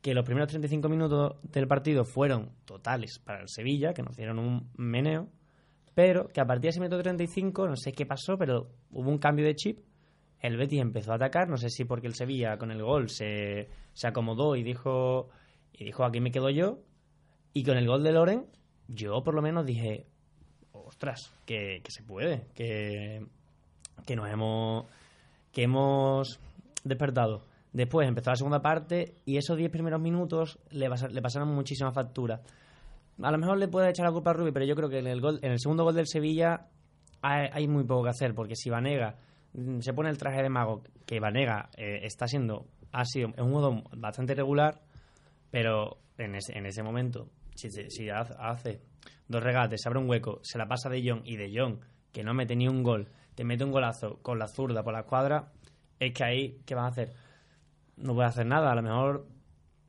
que 0.00 0.14
los 0.14 0.24
primeros 0.24 0.48
35 0.48 0.88
minutos 0.88 1.36
del 1.42 1.66
partido 1.66 2.04
fueron 2.04 2.50
totales 2.64 3.18
para 3.18 3.40
el 3.40 3.48
Sevilla, 3.48 3.94
que 3.94 4.02
nos 4.02 4.16
dieron 4.16 4.38
un 4.38 4.70
meneo, 4.76 5.28
pero 5.94 6.28
que 6.28 6.40
a 6.40 6.46
partir 6.46 6.62
de 6.62 6.68
ese 6.70 6.80
minuto 6.80 7.02
35, 7.02 7.68
no 7.68 7.76
sé 7.76 7.92
qué 7.92 8.04
pasó, 8.04 8.36
pero 8.36 8.68
hubo 8.90 9.10
un 9.10 9.18
cambio 9.18 9.46
de 9.46 9.54
chip, 9.54 9.78
el 10.40 10.58
Betis 10.58 10.80
empezó 10.80 11.12
a 11.12 11.14
atacar, 11.14 11.48
no 11.48 11.56
sé 11.56 11.70
si 11.70 11.84
porque 11.84 12.06
el 12.06 12.14
Sevilla 12.14 12.58
con 12.58 12.70
el 12.70 12.82
gol 12.82 13.08
se, 13.08 13.68
se 13.94 14.06
acomodó 14.06 14.56
y 14.56 14.62
dijo, 14.62 15.30
y 15.72 15.86
dijo, 15.86 16.04
aquí 16.04 16.20
me 16.20 16.30
quedo 16.30 16.50
yo, 16.50 16.80
y 17.54 17.64
con 17.64 17.76
el 17.76 17.86
gol 17.86 18.02
de 18.02 18.12
Loren, 18.12 18.46
yo 18.88 19.22
por 19.24 19.34
lo 19.34 19.40
menos 19.40 19.64
dije, 19.64 20.06
ostras, 20.72 21.32
que, 21.46 21.80
se 21.88 22.02
puede, 22.02 22.48
que, 22.54 23.24
que 24.04 24.16
nos 24.16 24.28
hemos, 24.28 24.86
que 25.52 25.62
hemos 25.62 26.40
despertado. 26.82 27.46
Después 27.72 28.06
empezó 28.06 28.30
la 28.30 28.36
segunda 28.36 28.62
parte 28.62 29.16
y 29.24 29.36
esos 29.36 29.56
10 29.56 29.70
primeros 29.70 30.00
minutos 30.00 30.58
le, 30.70 30.88
pasaron 30.88 31.48
muchísima 31.48 31.92
factura. 31.92 32.42
A 33.22 33.30
lo 33.30 33.38
mejor 33.38 33.58
le 33.58 33.68
puede 33.68 33.90
echar 33.90 34.06
la 34.06 34.12
culpa 34.12 34.30
a 34.30 34.34
Rubi, 34.34 34.52
pero 34.52 34.64
yo 34.64 34.76
creo 34.76 34.88
que 34.88 34.98
en 34.98 35.06
el, 35.06 35.20
gol, 35.20 35.38
en 35.42 35.52
el 35.52 35.58
segundo 35.58 35.84
gol 35.84 35.94
del 35.94 36.06
Sevilla 36.06 36.68
hay, 37.22 37.66
muy 37.68 37.84
poco 37.84 38.04
que 38.04 38.10
hacer, 38.10 38.34
porque 38.34 38.54
si 38.54 38.70
Vanega 38.70 39.16
mm, 39.54 39.80
se 39.80 39.92
pone 39.92 40.10
el 40.10 40.18
traje 40.18 40.42
de 40.42 40.50
mago, 40.50 40.82
que 41.06 41.20
Vanega 41.20 41.70
eh, 41.76 42.00
está 42.02 42.28
siendo, 42.28 42.66
ha 42.92 43.04
sido, 43.04 43.30
es 43.30 43.40
un 43.40 43.50
modo 43.50 43.82
bastante 43.96 44.34
regular, 44.34 44.80
pero 45.50 45.98
en 46.18 46.34
ese, 46.34 46.56
en 46.56 46.66
ese 46.66 46.82
momento, 46.82 47.28
si, 47.54 47.70
si 47.70 48.10
hace 48.10 48.80
dos 49.28 49.42
regates, 49.42 49.82
se 49.82 49.88
abre 49.88 50.00
un 50.00 50.08
hueco, 50.08 50.40
se 50.42 50.58
la 50.58 50.66
pasa 50.66 50.88
de 50.88 51.08
Jong 51.08 51.22
y 51.24 51.36
de 51.36 51.52
Jong, 51.54 51.78
que 52.12 52.22
no 52.22 52.34
mete 52.34 52.56
ni 52.56 52.68
un 52.68 52.82
gol, 52.82 53.08
te 53.34 53.44
mete 53.44 53.64
un 53.64 53.72
golazo 53.72 54.18
con 54.22 54.38
la 54.38 54.48
zurda 54.48 54.82
por 54.82 54.92
la 54.92 55.00
escuadra, 55.00 55.52
es 55.98 56.12
que 56.12 56.24
ahí, 56.24 56.60
¿qué 56.66 56.74
vas 56.74 56.84
a 56.84 56.88
hacer? 56.88 57.24
no 57.96 58.14
puede 58.14 58.28
hacer 58.28 58.46
nada. 58.46 58.70
A 58.70 58.74
lo 58.74 58.82
mejor 58.82 59.26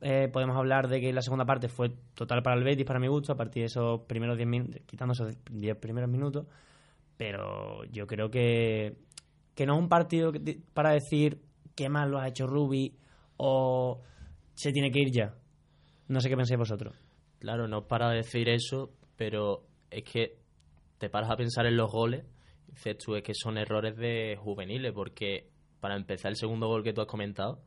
eh, 0.00 0.28
podemos 0.32 0.56
hablar 0.56 0.88
de 0.88 1.00
que 1.00 1.12
la 1.12 1.22
segunda 1.22 1.44
parte 1.44 1.68
fue 1.68 1.90
total 2.14 2.42
para 2.42 2.56
el 2.56 2.64
Betis, 2.64 2.86
para 2.86 3.00
mi 3.00 3.08
gusto, 3.08 3.32
a 3.32 3.36
partir 3.36 3.62
de 3.62 3.66
esos 3.66 4.02
primeros 4.02 4.36
10 4.36 4.48
minutos, 4.48 4.80
quitando 4.86 5.12
esos 5.12 5.36
10 5.50 5.76
primeros 5.76 6.10
minutos. 6.10 6.46
Pero 7.16 7.84
yo 7.84 8.06
creo 8.06 8.30
que, 8.30 8.96
que 9.54 9.66
no 9.66 9.74
es 9.74 9.80
un 9.80 9.88
partido 9.88 10.32
para 10.74 10.90
decir 10.90 11.40
qué 11.74 11.88
mal 11.88 12.10
lo 12.10 12.18
ha 12.18 12.28
hecho 12.28 12.46
Rubi 12.46 12.94
o 13.38 14.02
se 14.54 14.72
tiene 14.72 14.90
que 14.90 15.00
ir 15.00 15.10
ya. 15.12 15.34
No 16.08 16.20
sé 16.20 16.28
qué 16.28 16.36
pensáis 16.36 16.58
vosotros. 16.58 16.94
Claro, 17.38 17.68
no 17.68 17.86
para 17.86 18.10
decir 18.10 18.48
eso, 18.48 18.90
pero 19.16 19.64
es 19.90 20.04
que 20.04 20.38
te 20.98 21.08
paras 21.10 21.30
a 21.30 21.36
pensar 21.36 21.66
en 21.66 21.76
los 21.76 21.90
goles 21.90 22.24
dices 22.68 22.98
tú, 22.98 23.14
es 23.16 23.22
que 23.22 23.32
son 23.34 23.56
errores 23.58 23.96
de 23.96 24.36
juveniles, 24.38 24.92
porque 24.92 25.48
para 25.80 25.96
empezar 25.96 26.30
el 26.30 26.36
segundo 26.36 26.68
gol 26.68 26.82
que 26.82 26.92
tú 26.92 27.00
has 27.00 27.06
comentado, 27.06 27.62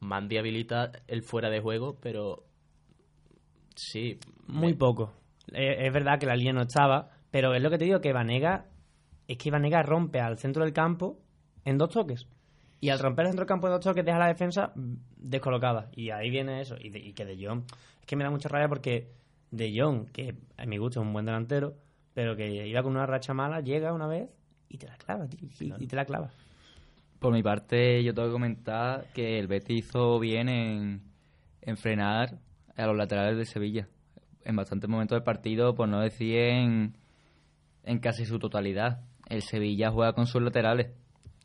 Mandi 0.00 0.36
habilita 0.36 0.90
el 1.06 1.22
fuera 1.22 1.48
de 1.48 1.60
juego, 1.60 1.96
pero 2.00 2.44
sí. 3.76 4.18
Muy 4.48 4.74
poco. 4.74 5.12
Eh, 5.52 5.86
es 5.86 5.92
verdad 5.92 6.18
que 6.18 6.26
la 6.26 6.34
línea 6.34 6.52
no 6.52 6.62
estaba, 6.62 7.10
pero 7.30 7.54
es 7.54 7.62
lo 7.62 7.70
que 7.70 7.78
te 7.78 7.84
digo, 7.84 8.00
que 8.00 8.12
Vanega, 8.12 8.66
es 9.28 9.38
que 9.38 9.50
Vanega 9.50 9.82
rompe 9.82 10.20
al 10.20 10.38
centro 10.38 10.64
del 10.64 10.72
campo 10.72 11.18
en 11.64 11.78
dos 11.78 11.90
toques. 11.90 12.26
Y 12.80 12.88
al 12.88 12.98
romper 12.98 13.26
el 13.26 13.30
centro 13.30 13.44
del 13.44 13.48
campo 13.48 13.68
en 13.68 13.74
dos 13.74 13.84
toques 13.84 14.04
deja 14.04 14.18
la 14.18 14.26
defensa 14.26 14.72
descolocada. 14.74 15.88
Y 15.94 16.10
ahí 16.10 16.30
viene 16.30 16.60
eso. 16.60 16.74
Y, 16.80 16.90
de- 16.90 16.98
y 16.98 17.12
que 17.12 17.24
De 17.24 17.36
Jong, 17.46 17.62
es 18.02 18.06
que 18.06 18.16
me 18.16 18.24
da 18.24 18.30
mucha 18.30 18.50
rabia 18.50 18.68
porque 18.68 19.08
De 19.50 19.72
Jong, 19.74 20.10
que 20.10 20.34
a 20.58 20.66
mi 20.66 20.76
gusto 20.76 21.00
es 21.00 21.06
un 21.06 21.12
buen 21.12 21.24
delantero, 21.24 21.74
pero 22.12 22.36
que 22.36 22.66
iba 22.66 22.82
con 22.82 22.92
una 22.92 23.06
racha 23.06 23.32
mala, 23.32 23.60
llega 23.60 23.92
una 23.94 24.06
vez 24.06 24.28
y 24.68 24.76
te 24.76 24.86
la 24.86 24.96
clava, 24.96 25.26
tío, 25.28 25.48
y, 25.60 25.84
y 25.84 25.86
te 25.86 25.96
la 25.96 26.04
clava. 26.04 26.30
Por 27.18 27.32
mi 27.32 27.42
parte, 27.42 28.02
yo 28.02 28.12
tengo 28.12 28.28
que 28.28 28.32
comentar 28.32 29.06
que 29.14 29.38
el 29.38 29.46
Betis 29.46 29.86
hizo 29.86 30.18
bien 30.18 30.48
en, 30.48 31.02
en 31.60 31.76
frenar 31.76 32.38
a 32.76 32.86
los 32.86 32.96
laterales 32.96 33.38
de 33.38 33.44
Sevilla. 33.44 33.88
En 34.44 34.56
bastantes 34.56 34.90
momentos 34.90 35.16
del 35.16 35.22
partido, 35.22 35.74
por 35.74 35.88
no 35.88 36.00
decir 36.00 36.36
en, 36.36 36.96
en 37.84 37.98
casi 38.00 38.24
su 38.24 38.38
totalidad. 38.38 39.02
El 39.28 39.42
Sevilla 39.42 39.90
juega 39.90 40.14
con 40.14 40.26
sus 40.26 40.42
laterales 40.42 40.90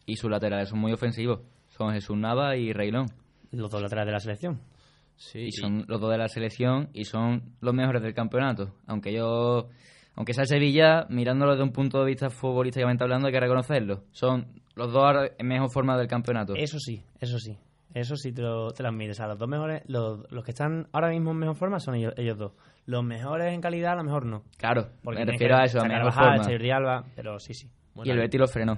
y 0.06 0.16
sus 0.16 0.32
laterales 0.32 0.70
son 0.70 0.80
muy 0.80 0.94
ofensivos. 0.94 1.42
Son 1.68 1.94
Jesús 1.94 2.18
Nava 2.18 2.56
y 2.58 2.74
Reilón. 2.74 3.08
Los 3.52 3.70
dos 3.70 3.82
laterales 3.82 4.08
de 4.08 4.14
la 4.14 4.20
selección. 4.20 4.60
Sí, 5.18 5.48
y 5.48 5.52
son 5.52 5.86
los 5.88 6.00
dos 6.00 6.12
de 6.12 6.18
la 6.18 6.28
selección 6.28 6.90
y 6.94 7.06
son 7.06 7.56
los 7.60 7.74
mejores 7.74 8.02
del 8.02 8.14
campeonato. 8.14 8.76
Aunque 8.86 9.12
yo, 9.12 9.70
aunque 10.16 10.34
sea 10.34 10.44
el 10.44 10.48
Sevilla, 10.48 11.06
mirándolo 11.10 11.52
desde 11.52 11.64
un 11.64 11.72
punto 11.72 12.00
de 12.00 12.06
vista 12.06 12.30
futbolísticamente 12.30 13.04
hablando, 13.04 13.28
hay 13.28 13.34
que 13.34 13.40
reconocerlo. 13.40 14.04
Son 14.12 14.48
los 14.76 14.94
dos 14.94 15.32
en 15.38 15.48
mejor 15.48 15.72
forma 15.72 15.98
del 15.98 16.08
campeonato. 16.08 16.54
Eso 16.56 16.80
sí, 16.80 17.04
eso 17.20 17.40
sí. 17.40 17.58
Eso 17.94 18.16
sí 18.16 18.32
te 18.32 18.44
lo, 18.44 18.70
te 18.72 18.84
lo. 18.84 18.90
O 18.90 19.14
sea, 19.14 19.28
los 19.28 19.40
dos 19.40 19.50
mejores, 19.50 19.82
los, 19.88 20.32
los 20.32 20.44
que 20.44 20.52
están 20.52 20.88
ahora 20.92 21.10
mismo 21.10 21.32
en 21.32 21.38
mejor 21.38 21.56
forma 21.56 21.80
son 21.80 21.96
ellos, 21.96 22.14
ellos 22.16 22.38
dos. 22.38 22.52
Los 22.86 23.04
mejores 23.04 23.54
en 23.54 23.60
calidad, 23.60 23.94
a 23.94 23.96
lo 23.96 24.04
mejor 24.04 24.26
no. 24.26 24.44
Claro, 24.58 24.90
Porque 25.04 25.26
me 25.26 25.32
refiero 25.32 25.56
que 25.56 25.62
a 25.62 25.66
eso, 25.66 25.80
a 25.80 25.86
mejor 25.86 26.12
forma. 26.12 26.76
Alba, 26.76 27.06
pero 27.16 27.40
sí, 27.40 27.54
sí. 27.54 27.68
y 28.04 28.10
el 28.10 28.20
Betis 28.20 28.40
lo 28.40 28.48
frenó. 28.48 28.78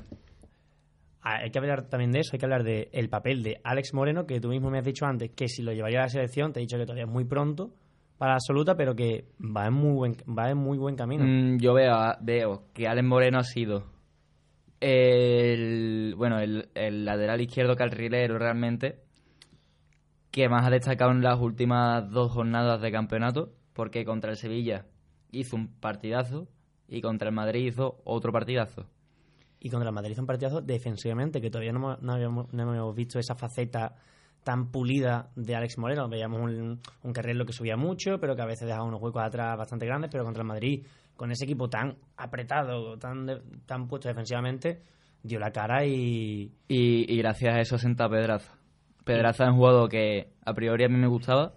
Ah, 1.22 1.40
Hay 1.44 1.52
que 1.52 1.60
hablar 1.60 1.90
también 1.90 2.12
de 2.12 2.20
eso, 2.20 2.32
hay 2.34 2.40
que 2.40 2.46
hablar 2.46 2.64
del 2.64 2.88
el 2.92 3.10
papel 3.10 3.44
de 3.44 3.60
Alex 3.64 3.94
Moreno, 3.94 4.26
que 4.26 4.40
tú 4.40 4.50
mismo 4.50 4.70
me 4.70 4.80
has 4.80 4.86
dicho 4.86 5.06
antes 5.06 5.32
que 5.32 5.48
si 5.48 5.62
lo 5.62 5.74
llevaría 5.74 6.00
a 6.00 6.04
la 6.04 6.10
selección, 6.10 6.54
te 6.54 6.60
he 6.60 6.62
dicho 6.62 6.78
que 6.78 6.86
todavía 6.86 7.06
es 7.06 7.10
muy 7.12 7.26
pronto 7.26 7.72
para 8.18 8.32
la 8.32 8.36
absoluta, 8.36 8.76
pero 8.76 8.96
que 8.96 9.26
va 9.40 9.68
en 9.68 9.74
muy 9.74 9.94
buen, 9.94 10.14
va 10.28 10.50
en 10.50 10.58
muy 10.58 10.78
buen 10.78 10.96
camino. 10.96 11.24
Mm, 11.26 11.58
yo 11.60 11.74
veo, 11.74 11.96
veo 12.22 12.64
que 12.74 12.88
Alex 12.88 13.08
Moreno 13.08 13.40
ha 13.40 13.44
sido 13.44 13.86
el 14.82 16.14
bueno 16.16 16.40
el, 16.40 16.70
el 16.74 17.04
lateral 17.04 17.42
izquierdo 17.42 17.76
carrilero 17.76 18.38
realmente 18.38 19.00
que 20.32 20.48
más 20.48 20.66
ha 20.66 20.70
destacado 20.70 21.12
en 21.12 21.22
las 21.22 21.40
últimas 21.40 22.10
dos 22.10 22.32
jornadas 22.32 22.82
de 22.82 22.92
campeonato 22.92 23.52
porque 23.74 24.06
contra 24.06 24.32
el 24.32 24.38
Sevilla 24.38 24.86
hizo 25.32 25.56
un 25.56 25.68
partidazo 25.80 26.48
y 26.88 27.02
contra 27.02 27.30
el 27.30 27.36
Madrid 27.36 27.68
hizo 27.68 28.00
otro 28.06 28.32
partidazo 28.32 28.88
Y 29.60 29.70
contra 29.70 29.90
el 29.90 29.96
Madrid 29.96 30.12
hizo 30.12 30.22
un 30.22 30.28
partidazo 30.28 30.62
defensivamente, 30.62 31.42
que 31.42 31.50
todavía 31.50 31.74
no, 31.74 31.98
no 31.98 32.14
habíamos, 32.14 32.52
no 32.54 32.70
habíamos 32.70 32.96
visto 32.96 33.20
esa 33.20 33.36
faceta 33.36 33.96
tan 34.44 34.72
pulida 34.72 35.32
de 35.36 35.54
Alex 35.56 35.78
Moreno. 35.78 36.08
Veíamos 36.08 36.40
un, 36.42 36.80
un 37.04 37.14
carrero 37.14 37.46
que 37.46 37.52
subía 37.54 37.76
mucho, 37.76 38.20
pero 38.20 38.36
que 38.36 38.42
a 38.42 38.46
veces 38.46 38.68
dejaba 38.68 38.86
unos 38.86 39.02
huecos 39.02 39.22
atrás 39.22 39.58
bastante 39.58 39.86
grandes, 39.86 40.10
pero 40.12 40.24
contra 40.24 40.42
el 40.44 40.48
Madrid, 40.48 40.86
con 41.18 41.32
ese 41.32 41.44
equipo 41.44 41.70
tan 41.70 41.98
apretado, 42.16 42.98
tan, 42.98 43.26
de- 43.26 43.42
tan 43.66 43.88
puesto 43.88 44.08
defensivamente, 44.08 44.82
dio 45.24 45.40
la 45.40 45.52
cara 45.52 45.86
y... 45.86 46.54
y, 46.70 47.14
y 47.14 47.18
gracias 47.18 47.54
a 47.54 47.60
eso 47.60 47.76
asenta 47.76 48.08
Pedraza. 48.10 48.54
Pedraza 49.04 49.44
es 49.44 49.50
un 49.50 49.58
jugador 49.58 49.90
que 49.90 50.32
a 50.46 50.54
priori 50.54 50.86
a 50.86 50.90
mí 50.90 50.96
me 50.98 51.08
gustaba 51.08 51.54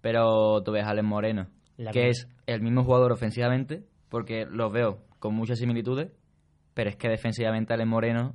pero 0.00 0.62
tú 0.62 0.72
ves 0.72 0.84
a 0.84 0.90
Alex 0.90 1.06
Moreno 1.06 1.46
La 1.76 1.90
que 1.92 2.08
es 2.08 2.28
el 2.46 2.60
mismo 2.60 2.84
jugador 2.84 3.12
ofensivamente 3.12 3.84
porque 4.08 4.46
los 4.46 4.72
veo 4.72 4.98
con 5.18 5.34
muchas 5.34 5.58
similitudes 5.58 6.12
pero 6.74 6.90
es 6.90 6.96
que 6.96 7.08
defensivamente 7.08 7.72
Alex 7.74 7.88
Moreno 7.88 8.34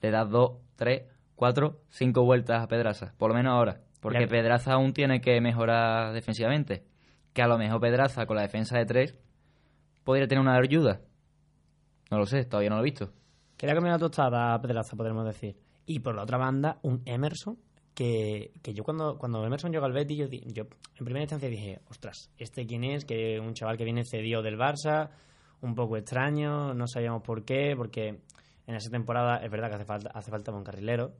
le 0.00 0.10
da 0.10 0.24
dos, 0.24 0.58
tres, 0.76 1.04
cuatro, 1.34 1.80
cinco 1.88 2.24
vueltas 2.24 2.62
a 2.62 2.68
Pedraza, 2.68 3.14
por 3.18 3.30
lo 3.30 3.36
menos 3.36 3.52
ahora. 3.52 3.80
Porque 4.00 4.26
Pedraza 4.28 4.74
aún 4.74 4.92
tiene 4.92 5.20
que 5.20 5.40
mejorar 5.40 6.12
defensivamente. 6.12 6.84
Que 7.32 7.42
a 7.42 7.48
lo 7.48 7.58
mejor 7.58 7.80
Pedraza 7.80 8.26
con 8.26 8.36
la 8.36 8.42
defensa 8.42 8.78
de 8.78 8.86
tres 8.86 9.18
podría 10.04 10.28
tener 10.28 10.40
una 10.40 10.56
ayuda. 10.56 11.00
No 12.10 12.18
lo 12.18 12.26
sé, 12.26 12.44
todavía 12.44 12.70
no 12.70 12.76
lo 12.76 12.82
he 12.82 12.84
visto. 12.84 13.12
Quería 13.56 13.74
comer 13.74 13.90
una 13.90 13.98
tostada 13.98 14.54
a 14.54 14.60
Pedraza, 14.60 14.96
podremos 14.96 15.26
decir. 15.26 15.56
Y 15.86 16.00
por 16.00 16.14
la 16.14 16.22
otra 16.22 16.38
banda, 16.38 16.78
un 16.82 17.02
Emerson, 17.04 17.58
que, 17.94 18.52
que 18.62 18.74
yo 18.74 18.84
cuando, 18.84 19.18
cuando 19.18 19.44
Emerson 19.44 19.72
llegó 19.72 19.86
al 19.86 19.92
Betis, 19.92 20.18
yo, 20.18 20.26
yo 20.28 20.64
en 20.94 21.04
primera 21.04 21.22
instancia 21.22 21.48
dije, 21.48 21.80
ostras, 21.88 22.30
¿este 22.38 22.66
quién 22.66 22.84
es? 22.84 23.04
Que 23.04 23.40
un 23.40 23.54
chaval 23.54 23.76
que 23.76 23.84
viene 23.84 24.04
cedido 24.04 24.42
del 24.42 24.58
Barça, 24.58 25.10
un 25.60 25.74
poco 25.74 25.96
extraño, 25.96 26.74
no 26.74 26.86
sabíamos 26.86 27.22
por 27.22 27.44
qué, 27.44 27.74
porque 27.76 28.20
en 28.66 28.74
esa 28.74 28.90
temporada 28.90 29.38
es 29.38 29.50
verdad 29.50 29.68
que 29.68 29.74
hace 29.76 29.84
falta, 29.84 30.10
hace 30.10 30.30
falta 30.30 30.52
un 30.52 30.64
carrilero, 30.64 31.14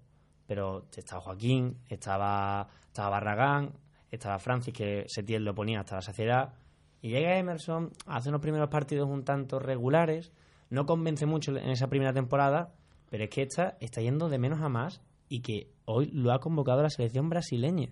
pero 0.46 0.87
estaba 0.96 1.20
Joaquín, 1.22 1.79
estaba, 1.88 2.68
estaba 2.87 3.11
Barragán, 3.11 3.72
estaba 4.11 4.38
Francis, 4.38 4.75
que 4.75 5.05
Setién 5.09 5.44
lo 5.44 5.55
ponía 5.55 5.81
hasta 5.81 5.96
la 5.96 6.03
saciedad, 6.03 6.55
y 7.03 7.11
llega 7.11 7.38
Emerson, 7.38 7.92
hace 8.07 8.29
unos 8.29 8.40
primeros 8.40 8.68
partidos 8.68 9.09
un 9.09 9.25
tanto 9.25 9.59
regulares, 9.59 10.33
no 10.70 10.87
convence 10.87 11.27
mucho 11.27 11.57
en 11.57 11.70
esa 11.70 11.88
primera 11.88 12.12
temporada, 12.12 12.72
pero 13.11 13.25
es 13.25 13.31
que 13.31 13.42
esta 13.42 13.77
está 13.81 14.01
yendo 14.01 14.29
de 14.29 14.38
menos 14.38 14.61
a 14.61 14.68
más 14.68 15.01
y 15.29 15.40
que 15.40 15.70
hoy 15.85 16.07
lo 16.07 16.33
ha 16.33 16.40
convocado 16.40 16.83
la 16.83 16.90
selección 16.90 17.29
brasileña. 17.29 17.88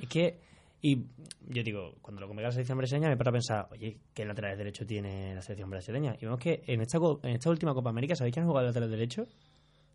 Es 0.00 0.08
que, 0.08 0.40
y 0.80 1.06
yo 1.48 1.62
digo, 1.62 1.94
cuando 2.00 2.20
lo 2.20 2.28
convoca 2.28 2.46
la 2.46 2.52
selección 2.52 2.78
brasileña 2.78 3.08
me 3.08 3.16
paro 3.16 3.30
a 3.30 3.32
pensar, 3.32 3.68
oye, 3.72 3.98
¿qué 4.14 4.24
lateral 4.24 4.56
derecho 4.56 4.86
tiene 4.86 5.34
la 5.34 5.42
selección 5.42 5.70
brasileña? 5.70 6.14
Y 6.20 6.24
vemos 6.24 6.38
que 6.38 6.62
en 6.66 6.80
esta, 6.80 6.98
en 7.22 7.30
esta 7.30 7.50
última 7.50 7.74
Copa 7.74 7.90
América, 7.90 8.14
¿sabéis 8.14 8.34
quién 8.34 8.44
ha 8.44 8.48
jugado 8.48 8.66
de 8.66 8.70
lateral 8.70 8.90
derecho? 8.90 9.26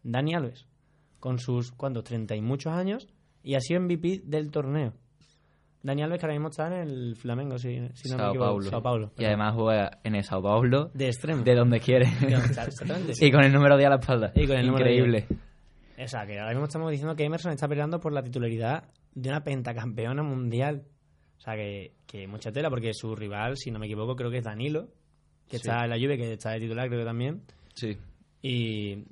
Dani 0.04 0.34
Alves, 0.36 0.68
con 1.20 1.40
sus, 1.40 1.72
¿cuántos? 1.72 2.04
30 2.04 2.36
y 2.36 2.42
muchos 2.42 2.74
años, 2.74 3.08
y 3.44 3.56
ha 3.56 3.62
sido 3.62 3.80
MVP 3.82 4.24
del 4.26 4.52
torneo. 4.52 4.94
Dani 5.84 6.04
Alves, 6.04 6.20
que 6.20 6.26
ahora 6.26 6.36
mismo 6.36 6.50
está 6.50 6.68
en 6.68 6.74
el 6.74 7.16
Flamengo, 7.16 7.58
si, 7.58 7.76
si 7.94 8.10
no 8.10 8.16
me 8.16 8.24
Sao 8.24 8.30
equivoco. 8.30 8.50
Paulo. 8.50 8.70
Sao 8.70 8.82
Paulo. 8.82 9.12
Y 9.18 9.26
además 9.26 9.54
juega 9.56 10.00
en 10.04 10.16
el 10.16 10.24
Sao 10.24 10.42
Paulo. 10.42 10.92
De 10.94 11.08
extremo. 11.08 11.44
De 11.44 11.56
donde 11.56 11.80
quiere. 11.80 12.08
Exactamente, 12.22 13.14
sí. 13.16 13.26
y 13.26 13.32
con 13.32 13.44
el 13.44 13.54
número 13.54 13.78
10 13.78 13.88
a 13.88 13.90
la 13.90 14.00
espalda. 14.00 14.32
Y 14.36 14.48
con 14.48 14.58
el 14.58 14.68
número 14.68 14.86
Increíble. 14.90 15.28
10. 15.98 16.06
O 16.06 16.08
sea, 16.08 16.26
que 16.26 16.40
ahora 16.40 16.52
mismo 16.52 16.66
estamos 16.66 16.92
diciendo 16.92 17.16
que 17.16 17.24
Emerson 17.24 17.52
está 17.54 17.68
peleando 17.68 18.00
por 18.00 18.12
la 18.12 18.24
titularidad 18.24 18.86
de 19.16 19.30
una 19.30 19.44
pentacampeona 19.44 20.24
mundial. 20.24 20.84
O 21.38 21.42
sea, 21.42 21.56
que, 21.56 21.94
que 22.08 22.28
mucha 22.28 22.52
tela, 22.52 22.70
porque 22.70 22.94
su 22.94 23.16
rival, 23.16 23.58
si 23.58 23.70
no 23.72 23.80
me 23.80 23.86
equivoco, 23.86 24.16
creo 24.16 24.32
que 24.32 24.38
es 24.38 24.44
Danilo, 24.44 24.88
que 25.48 25.58
Sí. 25.58 25.68
está 25.68 25.84
en 25.84 25.90
la 25.90 25.98
Juve, 25.98 26.18
que 26.18 26.34
está 26.34 26.52
de 26.52 26.60
titular, 26.62 26.88
creo 26.88 27.02
que 27.02 27.06
también. 27.06 27.42
Sí. 27.74 27.98
Y 28.42 29.04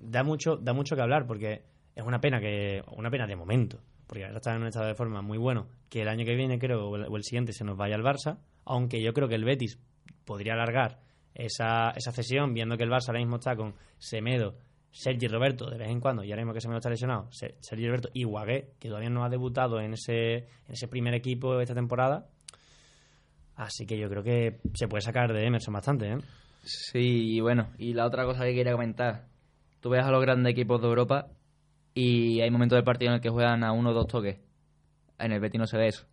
da 0.00 0.22
mucho, 0.24 0.56
da 0.56 0.72
mucho 0.72 0.96
que 0.96 1.02
hablar, 1.02 1.26
porque 1.26 1.62
es 1.94 2.04
una 2.04 2.20
pena 2.20 2.40
que 2.40 2.82
una 2.96 3.10
pena 3.10 3.26
de 3.26 3.36
momento, 3.36 3.78
porque 4.06 4.24
ahora 4.24 4.38
está 4.38 4.54
en 4.54 4.62
un 4.62 4.68
estado 4.68 4.86
de 4.88 4.94
forma 4.94 5.22
muy 5.22 5.38
bueno, 5.38 5.68
que 5.88 6.02
el 6.02 6.08
año 6.08 6.24
que 6.24 6.34
viene, 6.34 6.58
creo, 6.58 6.88
o 6.88 6.96
el, 6.96 7.04
o 7.08 7.16
el 7.16 7.22
siguiente, 7.22 7.52
se 7.52 7.64
nos 7.64 7.76
vaya 7.76 7.94
al 7.94 8.02
Barça, 8.02 8.38
aunque 8.64 9.02
yo 9.02 9.12
creo 9.12 9.28
que 9.28 9.34
el 9.36 9.44
Betis 9.44 9.78
podría 10.24 10.54
alargar 10.54 11.00
esa, 11.34 11.90
esa 11.96 12.12
cesión, 12.12 12.54
viendo 12.54 12.76
que 12.76 12.84
el 12.84 12.90
Barça 12.90 13.08
ahora 13.08 13.20
mismo 13.20 13.36
está 13.36 13.56
con 13.56 13.74
Semedo, 13.98 14.56
Sergi 14.92 15.26
Roberto 15.26 15.68
de 15.70 15.78
vez 15.78 15.88
en 15.88 16.00
cuando, 16.00 16.22
y 16.22 16.30
ahora 16.30 16.42
mismo 16.42 16.52
que 16.54 16.60
Semedo 16.60 16.78
está 16.78 16.90
lesionado, 16.90 17.26
Se- 17.32 17.56
Sergi 17.60 17.86
Roberto 17.86 18.10
y 18.12 18.24
Guagué, 18.24 18.74
que 18.78 18.88
todavía 18.88 19.10
no 19.10 19.24
ha 19.24 19.28
debutado 19.30 19.80
en 19.80 19.94
ese, 19.94 20.34
en 20.34 20.44
ese 20.72 20.86
primer 20.86 21.14
equipo 21.14 21.58
esta 21.60 21.74
temporada. 21.74 22.26
Así 23.56 23.86
que 23.86 23.98
yo 23.98 24.08
creo 24.08 24.22
que 24.22 24.60
se 24.74 24.88
puede 24.88 25.02
sacar 25.02 25.32
de 25.32 25.46
Emerson 25.46 25.74
bastante, 25.74 26.12
¿eh? 26.12 26.18
Sí, 26.62 27.34
y 27.36 27.40
bueno, 27.40 27.70
y 27.78 27.92
la 27.94 28.06
otra 28.06 28.24
cosa 28.24 28.44
que 28.44 28.54
quería 28.54 28.72
comentar. 28.72 29.26
Tú 29.80 29.90
ves 29.90 30.04
a 30.04 30.10
los 30.10 30.22
grandes 30.22 30.52
equipos 30.52 30.80
de 30.80 30.88
Europa 30.88 31.28
y 31.94 32.40
hay 32.40 32.50
momentos 32.50 32.76
del 32.76 32.84
partido 32.84 33.10
en 33.10 33.16
el 33.16 33.20
que 33.20 33.30
juegan 33.30 33.64
a 33.64 33.72
uno 33.72 33.90
o 33.90 33.94
dos 33.94 34.06
toques. 34.06 34.38
En 35.18 35.32
el 35.32 35.40
Betis 35.40 35.58
no 35.58 35.66
se 35.66 35.76
ve 35.76 35.88
eso. 35.88 36.06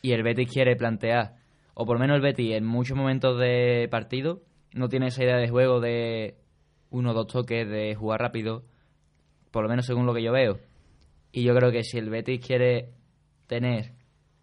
Y 0.00 0.12
el 0.12 0.22
Betis 0.22 0.50
quiere 0.50 0.76
plantear, 0.76 1.36
o 1.74 1.84
por 1.84 1.96
lo 1.96 2.00
menos 2.00 2.16
el 2.16 2.22
Betis 2.22 2.54
en 2.54 2.64
muchos 2.64 2.96
momentos 2.96 3.38
de 3.38 3.88
partido, 3.90 4.42
no 4.72 4.88
tiene 4.88 5.08
esa 5.08 5.24
idea 5.24 5.36
de 5.36 5.48
juego 5.48 5.80
de 5.80 6.36
uno 6.90 7.10
o 7.10 7.14
dos 7.14 7.26
toques, 7.26 7.68
de 7.68 7.94
jugar 7.94 8.20
rápido, 8.20 8.62
por 9.50 9.62
lo 9.62 9.68
menos 9.68 9.86
según 9.86 10.06
lo 10.06 10.14
que 10.14 10.22
yo 10.22 10.32
veo. 10.32 10.58
Y 11.32 11.42
yo 11.44 11.54
creo 11.54 11.70
que 11.70 11.84
si 11.84 11.98
el 11.98 12.10
Betis 12.10 12.44
quiere 12.44 12.90
tener 13.46 13.92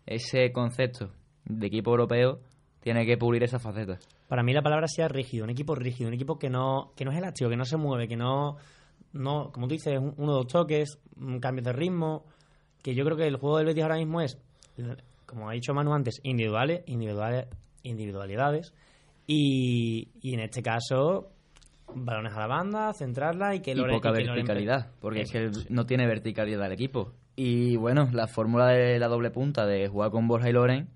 ese 0.06 0.52
concepto 0.52 1.12
de 1.46 1.68
equipo 1.68 1.92
europeo, 1.92 2.40
tiene 2.82 3.06
que 3.06 3.18
pulir 3.18 3.44
esa 3.44 3.60
faceta. 3.60 3.98
Para 4.28 4.44
mí 4.44 4.54
la 4.54 4.62
palabra 4.62 4.88
sea 4.88 5.08
rígido, 5.08 5.44
un 5.44 5.50
equipo 5.50 5.76
rígido, 5.76 6.08
un 6.08 6.14
equipo 6.14 6.38
que 6.38 6.50
no, 6.50 6.92
que 6.96 7.06
no 7.06 7.12
es 7.12 7.18
elástico, 7.18 7.50
que 7.50 7.58
no 7.58 7.66
se 7.66 7.78
mueve, 7.78 8.08
que 8.08 8.16
no, 8.16 8.58
no 9.14 9.52
como 9.52 9.68
tú 9.68 9.74
dices, 9.74 9.98
un- 10.00 10.14
uno 10.18 10.32
o 10.34 10.36
dos 10.38 10.48
toques, 10.48 11.00
un 11.18 11.40
cambio 11.40 11.64
de 11.64 11.74
ritmo, 11.74 12.26
que 12.84 12.94
yo 12.94 13.04
creo 13.06 13.18
que 13.18 13.28
el 13.28 13.38
juego 13.38 13.58
del 13.58 13.66
Betis 13.68 13.84
ahora 13.84 13.98
mismo 13.98 14.22
es, 14.22 14.38
como 15.26 15.50
ha 15.50 15.54
dicho 15.54 15.74
Manu 15.74 15.94
antes, 15.94 16.20
individuales, 16.24 16.84
individuales, 16.88 17.48
individualidades, 17.84 18.74
y, 19.28 20.10
y 20.22 20.34
en 20.36 20.40
este 20.42 20.62
caso 20.62 21.32
balones 21.96 22.34
a 22.34 22.40
la 22.40 22.48
banda, 22.48 22.94
centrarla 22.94 23.56
y 23.56 23.62
que 23.62 23.72
y 23.72 23.76
Loren- 23.76 23.96
poca 23.96 24.10
y 24.10 24.24
que 24.24 24.30
verticalidad, 24.32 24.92
porque 25.00 25.22
es 25.22 25.32
que 25.32 25.50
no 25.70 25.86
tiene 25.86 26.06
verticalidad 26.08 26.66
el 26.66 26.72
equipo. 26.74 27.14
Y 27.36 27.76
bueno, 27.78 28.10
la 28.12 28.28
fórmula 28.28 28.68
de 28.68 29.00
la 29.00 29.08
doble 29.08 29.32
punta 29.32 29.66
de 29.66 29.88
jugar 29.88 30.12
con 30.12 30.28
Borja 30.28 30.50
y 30.50 30.54
Loren 30.54 30.90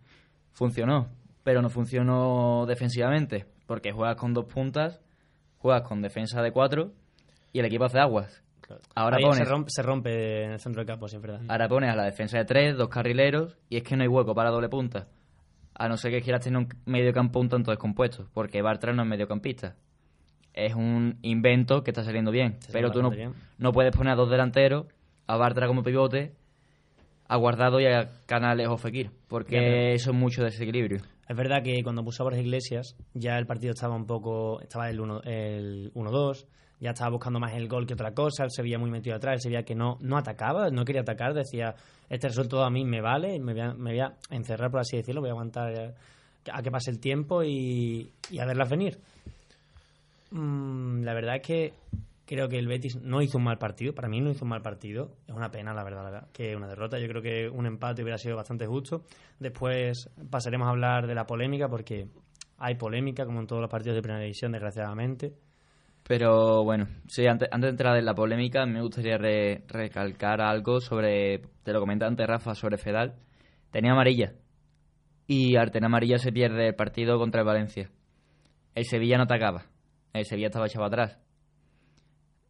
funcionó, 0.54 1.08
pero 1.44 1.62
no 1.62 1.70
funcionó 1.70 2.66
defensivamente, 2.68 3.46
porque 3.66 3.92
juegas 3.92 4.16
con 4.18 4.34
dos 4.34 4.46
puntas, 4.46 5.02
juegas 5.58 5.84
con 5.84 6.02
defensa 6.02 6.42
de 6.42 6.52
cuatro 6.52 6.92
y 7.54 7.60
el 7.60 7.66
equipo 7.66 7.86
hace 7.86 8.00
aguas. 8.00 8.44
Ahora 8.94 9.18
Ahí 9.18 9.24
pones, 9.24 9.40
se, 9.40 9.46
rompe, 9.46 9.70
se 9.72 9.82
rompe 9.82 10.44
en 10.44 10.52
el 10.52 10.60
centro 10.60 10.82
del 10.82 10.88
campo, 10.88 11.08
sí, 11.08 11.16
es 11.16 11.22
verdad. 11.22 11.42
ahora 11.48 11.68
pones 11.68 11.92
a 11.92 11.96
la 11.96 12.04
defensa 12.04 12.38
de 12.38 12.46
tres, 12.46 12.78
dos 12.78 12.88
carrileros, 12.90 13.58
y 13.68 13.78
es 13.78 13.84
que 13.84 13.96
no 13.96 14.04
hay 14.04 14.08
hueco 14.08 14.36
para 14.36 14.52
doble 14.52 14.70
punta. 14.70 15.08
A 15.74 15.88
no 15.90 15.98
ser 15.98 16.12
que 16.12 16.22
quieras 16.22 16.44
tener 16.44 16.58
un 16.60 16.68
medio 16.86 17.12
campo 17.12 17.40
un 17.40 17.50
tanto 17.50 17.72
descompuesto, 17.72 18.28
porque 18.34 18.62
Bartra 18.62 18.94
no 18.94 19.02
es 19.02 19.08
mediocampista. 19.08 19.76
Es 20.66 20.76
un 20.76 21.18
invento 21.22 21.84
que 21.84 21.92
está 21.92 22.04
saliendo 22.04 22.32
bien, 22.32 22.58
está 22.60 22.74
pero 22.74 22.92
tú 22.92 23.02
no, 23.02 23.10
bien. 23.12 23.34
no 23.58 23.72
puedes 23.72 23.96
poner 23.96 24.14
a 24.14 24.16
dos 24.16 24.30
delanteros, 24.30 24.88
a 25.28 25.38
Bartra 25.38 25.68
como 25.68 25.84
pivote, 25.84 26.34
a 27.28 27.36
Guardado 27.38 27.80
y 27.80 27.86
a 27.86 28.10
Canales 28.26 28.68
o 28.68 28.78
Fekir, 28.78 29.12
porque 29.28 29.56
Ya, 29.56 29.62
pero- 29.62 29.94
eso 29.96 30.12
es 30.12 30.18
mucho 30.18 30.44
desequilibrio. 30.44 31.02
Es 31.28 31.38
verdad 31.38 31.62
que 31.64 31.84
cuando 31.84 32.04
puso 32.04 32.24
a 32.24 32.26
Borja 32.26 32.40
Iglesias, 32.40 32.96
ya 33.14 33.38
el 33.38 33.46
partido 33.46 33.72
estaba 33.74 33.96
un 33.96 34.08
poco. 34.08 34.60
Estaba 34.62 34.90
el 34.90 35.00
1 35.00 35.22
el 35.26 35.92
1-2, 35.94 36.48
ya 36.80 36.90
estaba 36.90 37.12
buscando 37.12 37.40
más 37.40 37.54
el 37.54 37.68
gol 37.68 37.86
que 37.86 37.94
otra 37.94 38.16
cosa, 38.16 38.46
él 38.46 38.50
se 38.52 38.64
veía 38.64 38.80
muy 38.80 38.90
metido 38.90 39.16
atrás, 39.16 39.44
se 39.44 39.50
veía 39.50 39.62
que 39.62 39.76
no, 39.76 39.98
no 40.02 40.18
atacaba, 40.18 40.72
no 40.72 40.84
quería 40.86 41.02
atacar, 41.02 41.36
decía: 41.36 41.76
Este 42.10 42.30
resultado 42.30 42.64
a 42.64 42.72
mí 42.72 42.84
me 42.84 43.00
vale, 43.02 43.40
me 43.40 43.54
voy 43.54 43.62
a, 43.62 43.74
me 43.76 43.92
voy 43.92 44.00
a 44.00 44.14
encerrar, 44.32 44.72
por 44.72 44.80
así 44.80 44.98
decirlo, 44.98 45.22
voy 45.22 45.30
a 45.30 45.34
aguantar 45.34 45.94
a 46.52 46.62
que 46.64 46.72
pase 46.72 46.90
el 46.90 47.00
tiempo 47.00 47.44
y, 47.44 48.12
y 48.32 48.40
a 48.40 48.46
verlas 48.46 48.68
venir. 48.70 48.98
Mm, 50.32 51.02
la 51.04 51.14
verdad 51.14 51.38
es 51.38 51.42
que 51.42 51.74
creo 52.26 52.48
que 52.48 52.60
el 52.60 52.68
Betis 52.68 52.98
no 53.02 53.22
hizo 53.22 53.38
un 53.38 53.44
mal 53.46 53.58
partido. 53.58 53.94
Para 53.94 54.08
mí 54.08 54.22
no 54.22 54.30
hizo 54.30 54.46
un 54.46 54.50
mal 54.50 54.62
partido. 54.62 55.12
Es 55.28 55.34
una 55.36 55.50
pena, 55.50 55.74
la 55.74 55.84
verdad, 55.84 56.28
que 56.32 56.56
una 56.56 56.68
derrota. 56.68 57.00
Yo 57.00 57.08
creo 57.08 57.22
que 57.22 57.50
un 57.50 57.66
empate 57.66 58.04
hubiera 58.04 58.18
sido 58.18 58.36
bastante 58.36 58.66
justo. 58.68 59.04
Después 59.40 60.10
pasaremos 60.30 60.68
a 60.68 60.72
hablar 60.72 61.08
de 61.08 61.16
la 61.16 61.26
polémica 61.26 61.68
porque 61.68 62.08
hay 62.58 62.76
polémica, 62.76 63.26
como 63.26 63.40
en 63.40 63.48
todos 63.48 63.62
los 63.62 63.72
partidos 63.72 63.96
de 63.96 64.02
primera 64.02 64.22
división, 64.22 64.52
desgraciadamente. 64.52 65.34
Pero 66.08 66.64
bueno, 66.64 66.88
sí, 67.08 67.26
antes, 67.28 67.48
antes 67.52 67.68
de 67.68 67.72
entrar 67.72 67.98
en 67.98 68.06
la 68.06 68.16
polémica, 68.16 68.66
me 68.66 68.82
gustaría 68.82 69.18
re- 69.18 69.64
recalcar 69.68 70.42
algo 70.42 70.80
sobre, 70.82 71.40
te 71.64 71.72
lo 71.72 71.80
comenté 71.80 72.06
antes 72.06 72.26
Rafa, 72.28 72.56
sobre 72.56 72.78
Fedal. 72.78 73.16
Tenía 73.72 73.92
amarilla. 73.92 74.34
Y 75.28 75.56
al 75.56 75.70
tener 75.70 75.86
amarilla 75.86 76.18
se 76.18 76.32
pierde 76.32 76.68
el 76.70 76.76
partido 76.76 77.20
contra 77.20 77.42
el 77.42 77.48
Valencia. 77.48 77.90
El 78.74 78.86
Sevilla 78.86 79.18
no 79.18 79.24
atacaba. 79.24 79.66
El 80.14 80.26
Sevilla 80.26 80.48
estaba 80.48 80.68
echado 80.68 80.86
atrás. 80.86 81.20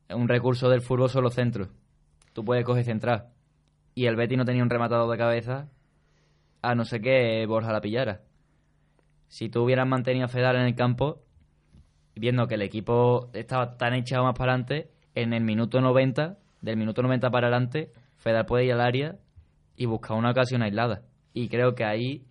Un 0.10 0.28
recurso 0.28 0.70
del 0.70 0.82
fútbol 0.82 1.10
son 1.10 1.24
los 1.24 1.36
centros. 1.36 1.70
Tú 2.34 2.44
puedes 2.44 2.66
coger 2.66 2.84
central. 2.84 3.30
Y 3.94 4.06
el 4.06 4.16
Betty 4.16 4.38
no 4.38 4.46
tenía 4.46 4.64
un 4.64 4.70
rematado 4.70 5.10
de 5.10 5.18
cabeza, 5.18 5.70
a 6.62 6.76
no 6.76 6.86
ser 6.86 7.02
que 7.02 7.46
Borja 7.46 7.72
la 7.72 7.82
pillara. 7.82 8.22
Si 9.28 9.50
tú 9.50 9.64
hubieras 9.64 9.88
mantenido 9.88 10.26
a 10.26 10.30
Fedal 10.30 10.56
en 10.56 10.64
el 10.64 10.76
campo, 10.76 11.22
viendo 12.16 12.48
que 12.48 12.56
el 12.56 12.62
equipo 12.62 13.30
estaba 13.34 13.78
tan 13.78 13.94
echado 13.94 14.24
más 14.24 14.36
para 14.38 14.54
adelante, 14.54 14.92
en 15.16 15.34
el 15.34 15.44
minuto 15.44 15.82
90, 15.82 16.38
del 16.62 16.78
minuto 16.78 17.02
90 17.02 17.30
para 17.30 17.48
adelante, 17.48 17.92
Fedal 18.18 18.46
puede 18.46 18.66
ir 18.66 18.74
al 18.74 18.82
área 18.82 19.18
y 19.76 19.86
buscar 19.86 20.18
una 20.18 20.32
ocasión 20.32 20.62
aislada. 20.62 21.04
Y 21.34 21.48
creo 21.50 21.76
que 21.76 21.86
ahí 21.86 22.26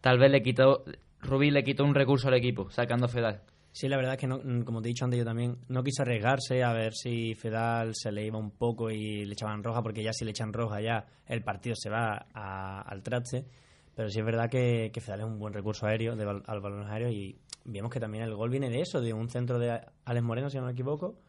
tal 0.00 0.18
vez 0.18 0.30
le 0.30 0.42
quitó, 0.42 0.84
Rubí 1.20 1.50
le 1.50 1.64
quitó 1.64 1.84
un 1.84 1.94
recurso 1.94 2.28
al 2.28 2.34
equipo, 2.34 2.70
sacando 2.70 3.06
a 3.06 3.08
Fedal. 3.08 3.42
Sí, 3.80 3.86
la 3.86 3.96
verdad 3.96 4.14
es 4.14 4.18
que, 4.20 4.26
no, 4.26 4.38
mm, 4.42 4.62
como 4.64 4.82
te 4.82 4.88
he 4.88 4.90
dicho 4.90 5.04
antes, 5.04 5.18
yo 5.20 5.24
también 5.24 5.56
no 5.68 5.84
quiso 5.84 6.02
arriesgarse 6.02 6.64
a 6.64 6.72
ver 6.72 6.94
si 6.94 7.36
Fedal 7.36 7.92
se 7.94 8.10
le 8.10 8.26
iba 8.26 8.36
un 8.36 8.50
poco 8.50 8.90
y 8.90 9.24
le 9.24 9.34
echaban 9.34 9.62
roja, 9.62 9.82
porque 9.84 10.02
ya 10.02 10.12
si 10.12 10.24
le 10.24 10.32
echan 10.32 10.52
roja 10.52 10.80
ya 10.80 11.06
el 11.26 11.44
partido 11.44 11.76
se 11.76 11.88
va 11.88 12.26
a- 12.34 12.80
al 12.80 13.04
traste. 13.04 13.46
Pero 13.94 14.08
sí 14.08 14.18
es 14.18 14.24
verdad 14.24 14.50
que, 14.50 14.90
que 14.92 15.00
Fedal 15.00 15.20
es 15.20 15.26
un 15.26 15.38
buen 15.38 15.54
recurso 15.54 15.86
aéreo, 15.86 16.16
de, 16.16 16.24
al 16.24 16.60
balón 16.60 16.88
aéreo, 16.90 17.08
y 17.08 17.38
vemos 17.66 17.92
que 17.92 18.00
también 18.00 18.24
el 18.24 18.34
gol 18.34 18.50
viene 18.50 18.68
de 18.68 18.80
eso, 18.80 19.00
de 19.00 19.12
un 19.12 19.28
centro 19.30 19.60
de 19.60 19.80
Alex 20.06 20.24
Moreno, 20.26 20.50
si 20.50 20.56
no 20.58 20.64
me 20.66 20.72
equivoco, 20.72 21.20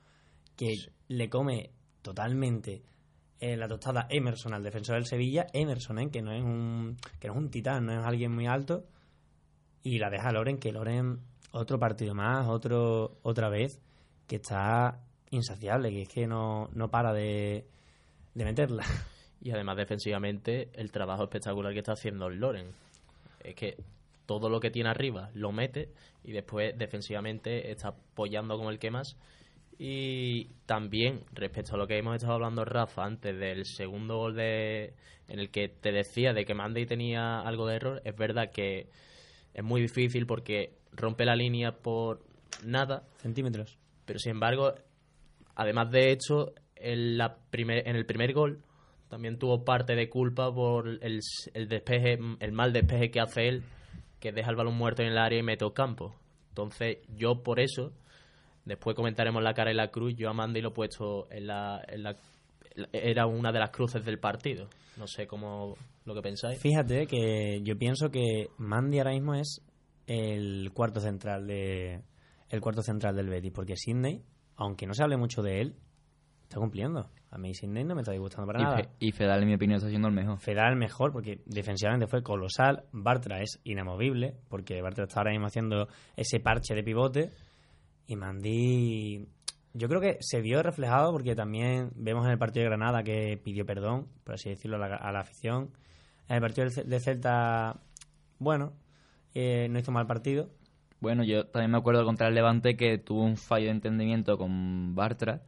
que 0.56 0.74
le 1.08 1.30
come 1.30 1.70
totalmente 2.02 2.82
eh, 3.40 3.58
la 3.58 3.68
tostada 3.68 4.08
Emerson 4.10 4.56
al 4.56 4.64
defensor 4.64 4.96
del 4.96 5.06
Sevilla, 5.06 5.46
Emerson, 5.54 6.00
¿eh? 6.00 6.10
que 6.10 6.24
no 6.24 6.32
es 6.32 6.42
un 6.44 6.98
que 7.20 7.28
no 7.28 7.36
es 7.36 7.40
un 7.42 7.52
titán, 7.52 7.86
no 7.86 7.92
es 7.94 8.04
alguien 8.08 8.34
muy 8.34 8.48
alto, 8.48 8.88
y 9.84 10.00
la 10.00 10.10
deja 10.10 10.32
Loren, 10.32 10.58
que 10.58 10.72
Loren 10.72 11.20
otro 11.52 11.80
partido 11.80 12.14
más, 12.14 12.48
otro 12.48 13.18
otra 13.22 13.50
vez, 13.50 13.82
que 14.28 14.38
está 14.38 15.02
insaciable, 15.32 15.92
que 15.92 16.02
es 16.04 16.10
que 16.10 16.28
no, 16.28 16.70
no 16.74 16.90
para 16.90 17.14
de, 17.14 17.66
de 18.34 18.46
meterla. 18.46 18.84
Y 19.42 19.52
además 19.52 19.78
defensivamente 19.78 20.70
el 20.74 20.92
trabajo 20.92 21.24
espectacular 21.24 21.72
que 21.72 21.80
está 21.80 21.94
haciendo 21.94 22.28
el 22.28 22.40
Loren. 22.40 22.74
Es 23.42 23.56
que 23.56 23.78
todo 24.26 24.50
lo 24.50 24.60
que 24.60 24.70
tiene 24.70 24.90
arriba 24.90 25.32
lo 25.34 25.54
mete 25.54 25.94
y 26.26 26.34
después 26.34 26.78
defensivamente 26.78 27.72
está 27.72 27.88
apoyando 27.88 28.58
como 28.58 28.70
el 28.70 28.80
que 28.80 28.92
más. 28.92 29.18
Y 29.78 30.50
también 30.66 31.24
respecto 31.32 31.76
a 31.76 31.78
lo 31.78 31.88
que 31.88 31.98
hemos 31.98 32.16
estado 32.16 32.34
hablando 32.34 32.66
Rafa 32.66 33.06
antes 33.06 33.40
del 33.40 33.66
segundo 33.66 34.18
gol 34.18 34.36
de, 34.36 34.94
en 35.30 35.40
el 35.40 35.50
que 35.52 35.70
te 35.70 35.94
decía 35.94 36.34
de 36.34 36.44
que 36.44 36.54
Mandy 36.54 36.86
tenía 36.86 37.40
algo 37.40 37.66
de 37.66 37.78
error, 37.78 38.02
es 38.04 38.16
verdad 38.16 38.52
que 38.52 38.90
es 39.54 39.64
muy 39.64 39.82
difícil 39.82 40.28
porque 40.28 40.79
rompe 40.94 41.26
la 41.26 41.36
línea 41.36 41.72
por 41.72 42.22
nada. 42.64 43.04
Centímetros. 43.18 43.78
Pero 44.06 44.20
sin 44.20 44.32
embargo, 44.32 44.74
además 45.56 45.92
de 45.92 46.12
hecho, 46.12 46.54
en, 46.76 47.18
la 47.18 47.38
primer, 47.52 47.88
en 47.88 47.96
el 47.96 48.06
primer 48.06 48.34
gol 48.34 48.62
también 49.10 49.38
tuvo 49.40 49.64
parte 49.66 49.96
de 49.96 50.08
culpa 50.10 50.54
por 50.54 50.88
el, 50.88 51.20
el 51.54 51.68
despeje, 51.68 52.20
el 52.40 52.52
mal 52.52 52.74
despeje 52.74 53.10
que 53.12 53.20
hace 53.20 53.48
él, 53.48 53.64
que 54.20 54.32
deja 54.32 54.50
el 54.52 54.56
balón 54.56 54.76
muerto 54.76 55.02
en 55.02 55.10
el 55.10 55.18
área 55.18 55.40
y 55.40 55.44
mete 55.44 55.66
al 55.66 55.74
campo. 55.74 56.14
Entonces, 56.50 56.98
yo 57.16 57.42
por 57.42 57.60
eso, 57.60 57.92
después 58.66 58.96
comentaremos 58.96 59.42
la 59.42 59.54
cara 59.54 59.72
y 59.72 59.76
la 59.76 59.90
cruz, 59.90 60.14
yo 60.16 60.30
a 60.30 60.34
Mandy 60.34 60.62
lo 60.62 60.70
he 60.70 60.74
puesto 60.74 61.28
en 61.32 61.48
la, 61.48 61.82
en 61.88 62.04
la- 62.04 62.18
Era 62.94 63.26
una 63.26 63.52
de 63.52 63.60
las 63.60 63.72
cruces 63.72 64.06
del 64.06 64.20
partido. 64.20 64.68
No 64.98 65.08
sé 65.08 65.26
cómo 65.26 65.76
lo 66.06 66.14
que 66.14 66.22
pensáis. 66.22 66.60
Fíjate 66.60 67.08
que 67.08 67.62
yo 67.64 67.78
pienso 67.78 68.10
que 68.12 68.48
Mandy 68.58 69.00
ahora 69.00 69.12
mismo 69.12 69.34
es 69.36 69.62
el 70.10 70.72
cuarto 70.74 71.00
central 71.00 71.46
de 71.48 72.02
el 72.50 72.62
cuarto 72.62 72.82
central 72.82 73.16
del 73.16 73.30
Betis, 73.30 73.52
porque 73.54 73.76
Sidney, 73.76 74.24
aunque 74.56 74.88
no 74.88 74.94
se 74.96 75.04
hable 75.04 75.18
mucho 75.18 75.44
de 75.44 75.62
él, 75.62 75.76
está 76.42 76.58
cumpliendo. 76.58 77.10
A 77.30 77.38
mí 77.38 77.54
Sidney 77.54 77.84
no 77.84 77.94
me 77.94 78.02
está 78.02 78.12
disgustando 78.12 78.48
para 78.48 78.60
Y, 78.60 78.64
nada. 78.64 78.78
Fe- 78.78 78.90
y 79.00 79.12
Fedal, 79.12 79.44
en 79.44 79.48
mi 79.50 79.54
opinión, 79.54 79.78
está 79.78 79.88
siendo 79.88 80.08
el 80.08 80.16
mejor. 80.16 80.40
Fedal 80.40 80.76
mejor 80.76 81.12
porque 81.12 81.44
defensivamente 81.46 82.08
fue 82.08 82.24
colosal. 82.24 82.86
Bartra 82.92 83.40
es 83.44 83.60
inamovible 83.64 84.36
porque 84.50 84.82
Bartra 84.82 85.04
está 85.04 85.20
ahora 85.20 85.30
mismo 85.32 85.46
haciendo 85.46 85.88
ese 86.16 86.40
parche 86.40 86.74
de 86.74 86.82
pivote. 86.84 87.30
Y 88.08 88.16
Mandy, 88.16 89.28
yo 89.76 89.88
creo 89.88 90.02
que 90.02 90.18
se 90.22 90.42
vio 90.42 90.64
reflejado 90.64 91.12
porque 91.12 91.36
también 91.36 91.92
vemos 91.96 92.26
en 92.26 92.32
el 92.32 92.40
partido 92.40 92.64
de 92.64 92.70
Granada 92.70 93.04
que 93.04 93.40
pidió 93.44 93.64
perdón, 93.64 94.08
por 94.24 94.34
así 94.34 94.50
decirlo, 94.50 94.78
a 94.78 94.90
la, 94.90 94.96
a 94.96 95.12
la 95.12 95.20
afición. 95.20 95.70
En 96.28 96.38
el 96.38 96.42
partido 96.42 96.68
de 96.68 97.00
Celta, 97.00 97.80
bueno, 98.40 98.74
eh, 99.34 99.68
no 99.70 99.80
hizo 99.80 99.92
mal 99.92 100.08
partido. 100.08 100.50
Bueno, 101.00 101.24
yo 101.24 101.46
también 101.46 101.72
me 101.72 101.78
acuerdo 101.78 102.04
contra 102.04 102.28
el 102.28 102.36
Levante 102.36 102.76
que 102.76 102.98
tuvo 102.98 103.24
un 103.24 103.38
fallo 103.38 103.66
de 103.66 103.72
entendimiento 103.72 104.38
con 104.38 104.96
Bartra. 104.96 105.42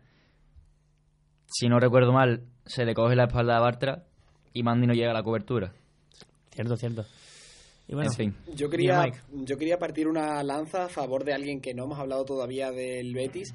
Si 1.47 1.68
no 1.68 1.80
recuerdo 1.80 2.14
mal, 2.14 2.45
se 2.66 2.86
le 2.86 2.93
coge 2.93 3.16
la 3.16 3.26
espalda 3.26 3.58
a 3.58 3.60
Bartra 3.60 4.05
y 4.53 4.64
Mandy 4.64 4.88
no 4.88 4.93
llega 4.93 5.12
a 5.12 5.14
la 5.14 5.24
cobertura. 5.24 5.74
Cierto, 6.51 6.78
cierto. 6.78 7.05
Y 7.88 7.93
bueno, 7.93 8.10
en 8.12 8.16
fin. 8.16 8.36
Yo 8.55 8.70
quería, 8.70 9.05
yo 9.32 9.58
quería 9.58 9.78
partir 9.78 10.08
una 10.08 10.41
lanza 10.43 10.86
a 10.86 10.89
favor 10.89 11.26
de 11.26 11.34
alguien 11.34 11.60
que 11.60 11.74
no 11.74 11.84
hemos 11.84 11.99
hablado 11.99 12.24
todavía 12.24 12.72
del 12.72 13.14
Betis 13.14 13.53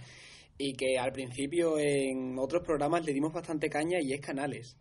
y 0.58 0.74
que 0.74 0.98
al 0.98 1.12
principio 1.12 1.78
en 1.78 2.38
otros 2.38 2.62
programas 2.62 3.04
le 3.04 3.12
dimos 3.12 3.32
bastante 3.32 3.68
caña 3.68 3.98
y 4.02 4.12
es 4.12 4.20
Canales. 4.20 4.76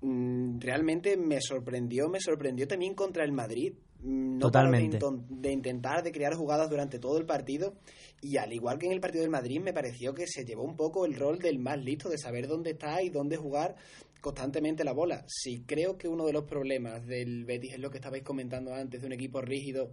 Mm, 0.00 0.58
Realmente 0.60 1.16
me 1.16 1.40
sorprendió, 1.40 2.08
me 2.08 2.20
sorprendió 2.20 2.66
también 2.66 2.94
contra 2.94 3.24
el 3.24 3.32
Madrid. 3.32 3.74
No 4.04 4.34
de, 4.34 4.40
Totalmente. 4.40 4.98
inton- 4.98 5.24
de 5.28 5.50
intentar, 5.52 6.02
de 6.02 6.12
crear 6.12 6.34
jugadas 6.34 6.68
durante 6.68 6.98
todo 6.98 7.16
el 7.18 7.24
partido 7.24 7.74
y 8.20 8.36
al 8.36 8.52
igual 8.52 8.78
que 8.78 8.86
en 8.86 8.92
el 8.92 9.00
partido 9.00 9.22
del 9.22 9.30
Madrid 9.30 9.60
me 9.60 9.72
pareció 9.72 10.12
que 10.14 10.26
se 10.26 10.44
llevó 10.44 10.62
un 10.64 10.76
poco 10.76 11.06
el 11.06 11.14
rol 11.14 11.38
del 11.38 11.58
más 11.58 11.78
listo, 11.82 12.08
de 12.10 12.18
saber 12.18 12.46
dónde 12.46 12.72
está 12.72 13.00
y 13.02 13.08
dónde 13.08 13.36
jugar 13.38 13.76
constantemente 14.20 14.84
la 14.84 14.92
bola. 14.92 15.24
Sí, 15.26 15.64
creo 15.66 15.96
que 15.96 16.08
uno 16.08 16.26
de 16.26 16.32
los 16.34 16.44
problemas 16.44 17.06
del 17.06 17.44
Betis 17.44 17.72
es 17.74 17.78
lo 17.78 17.90
que 17.90 17.98
estabais 17.98 18.22
comentando 18.22 18.74
antes, 18.74 19.00
de 19.00 19.06
un 19.06 19.12
equipo 19.12 19.40
rígido 19.40 19.92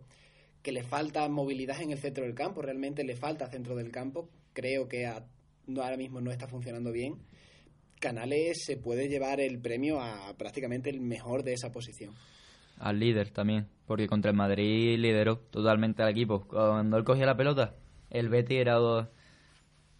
que 0.61 0.71
le 0.71 0.83
falta 0.83 1.27
movilidad 1.29 1.81
en 1.81 1.91
el 1.91 1.97
centro 1.99 2.23
del 2.25 2.35
campo, 2.35 2.61
realmente 2.61 3.03
le 3.03 3.15
falta 3.15 3.49
centro 3.49 3.75
del 3.75 3.91
campo, 3.91 4.29
creo 4.53 4.87
que 4.87 5.05
a- 5.05 5.25
no, 5.67 5.81
ahora 5.83 5.97
mismo 5.97 6.19
no 6.21 6.31
está 6.31 6.47
funcionando 6.47 6.91
bien. 6.91 7.15
Canales 7.99 8.63
se 8.65 8.77
puede 8.77 9.07
llevar 9.07 9.39
el 9.39 9.59
premio 9.59 10.01
a 10.01 10.35
prácticamente 10.37 10.89
el 10.89 11.01
mejor 11.01 11.43
de 11.43 11.53
esa 11.53 11.71
posición. 11.71 12.13
Al 12.79 12.99
líder 12.99 13.29
también, 13.31 13.67
porque 13.85 14.07
contra 14.07 14.31
el 14.31 14.37
Madrid 14.37 14.97
lideró 14.97 15.37
totalmente 15.37 16.01
al 16.03 16.09
equipo. 16.09 16.47
Cuando 16.47 16.97
él 16.97 17.03
cogía 17.03 17.25
la 17.25 17.35
pelota, 17.37 17.75
el 18.09 18.29
Betty 18.29 18.57
era 18.57 18.79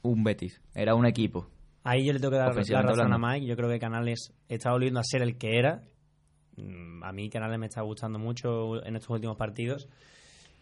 un 0.02 0.24
Betis, 0.24 0.62
era 0.74 0.96
un 0.96 1.06
equipo. 1.06 1.48
Ahí 1.84 2.06
yo 2.06 2.14
le 2.14 2.20
tengo 2.20 2.32
que 2.32 2.38
dar 2.38 2.48
la 2.56 2.82
razón 2.82 3.14
a. 3.14 3.18
Mike. 3.34 3.46
Yo 3.48 3.56
creo 3.56 3.70
que 3.70 3.80
Canales 3.80 4.34
está 4.48 4.72
volviendo 4.72 5.00
a 5.00 5.04
ser 5.04 5.22
el 5.22 5.38
que 5.38 5.58
era. 5.58 5.82
Mm, 6.58 7.04
A 7.04 7.12
mí 7.12 7.30
Canales 7.30 7.60
me 7.60 7.66
está 7.68 7.82
gustando 7.82 8.20
mucho 8.20 8.84
en 8.86 8.96
estos 8.96 9.10
últimos 9.12 9.36
partidos. 9.38 9.88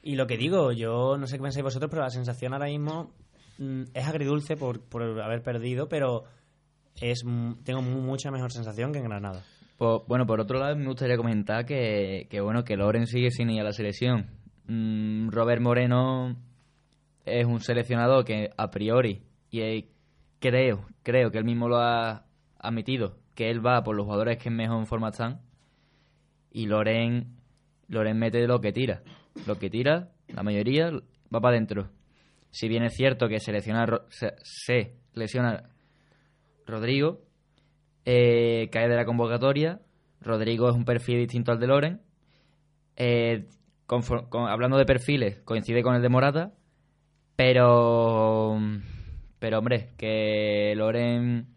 Y 0.02 0.16
lo 0.16 0.28
que 0.28 0.38
digo, 0.38 0.72
yo 0.72 1.18
no 1.18 1.28
sé 1.28 1.38
qué 1.38 1.44
pensáis 1.44 1.64
vosotros, 1.64 1.90
pero 1.90 2.04
la 2.04 2.10
sensación 2.10 2.54
ahora 2.54 2.68
mismo 2.68 3.14
mm, 3.58 3.84
es 3.94 4.08
agridulce 4.08 4.56
por, 4.56 4.82
por 4.82 5.02
haber 5.22 5.42
perdido, 5.44 5.90
pero 5.90 6.24
es 7.02 7.24
mm, 7.26 7.64
tengo 7.66 7.82
mu- 7.82 8.02
mucha 8.02 8.32
mejor 8.32 8.52
sensación 8.54 8.94
que 8.94 9.00
en 9.00 9.06
Granada. 9.06 9.44
Por- 9.80 10.06
bueno, 10.08 10.28
por 10.28 10.42
otro 10.42 10.60
lado, 10.60 10.76
me 10.76 10.86
gustaría 10.86 11.16
comentar 11.16 11.66
que, 11.66 12.28
que 12.30 12.42
bueno, 12.42 12.66
que 12.66 12.76
Loren 12.76 13.08
sigue 13.08 13.32
sin 13.32 13.50
ir 13.50 13.62
a 13.62 13.64
la 13.64 13.72
selección. 13.72 14.28
Mm, 14.68 15.30
Robert 15.30 15.62
Moreno 15.62 16.36
es 17.26 17.46
un 17.46 17.62
seleccionador 17.62 18.26
que 18.26 18.50
a 18.58 18.70
priori, 18.70 19.24
y 19.50 19.86
creo, 20.40 20.86
creo 21.02 21.32
que 21.32 21.38
él 21.38 21.46
mismo 21.46 21.70
lo 21.70 21.78
ha 21.78 22.26
admitido, 22.60 23.20
que 23.36 23.50
él 23.50 23.66
va 23.66 23.82
por 23.82 23.96
los 23.96 24.04
jugadores 24.06 24.38
que 24.38 24.50
mejor 24.50 24.80
en 24.80 24.86
forma 24.86 25.10
están. 25.10 25.40
Y 26.52 26.66
Loren, 26.66 27.38
Loren 27.88 28.20
mete 28.20 28.46
lo 28.48 28.60
que 28.60 28.74
tira. 28.74 29.02
Lo 29.48 29.58
que 29.58 29.70
tira, 29.70 30.10
la 30.28 30.44
mayoría, 30.44 30.92
va 31.34 31.40
para 31.40 31.56
adentro. 31.56 31.90
Si 32.52 32.68
bien 32.68 32.84
es 32.84 32.96
cierto 32.96 33.30
que 33.30 33.40
selecciona, 33.40 33.86
se, 34.10 34.34
se 34.44 34.98
Rodrigo, 36.68 37.22
eh, 38.12 38.70
cae 38.72 38.90
de 38.90 38.96
la 38.96 39.06
convocatoria. 39.06 39.80
Rodrigo 40.22 40.68
es 40.68 40.76
un 40.76 40.84
perfil 40.84 41.20
distinto 41.20 41.52
al 41.52 41.60
de 41.60 41.68
Loren. 41.68 42.02
Eh, 42.96 43.46
con- 43.86 44.02
hablando 44.50 44.78
de 44.78 44.86
perfiles, 44.86 45.42
coincide 45.46 45.84
con 45.84 45.94
el 45.96 46.02
de 46.02 46.10
Morata. 46.10 46.52
Pero. 47.36 48.58
Pero, 49.40 49.60
hombre, 49.60 49.92
que 49.98 50.74
Loren. 50.76 51.48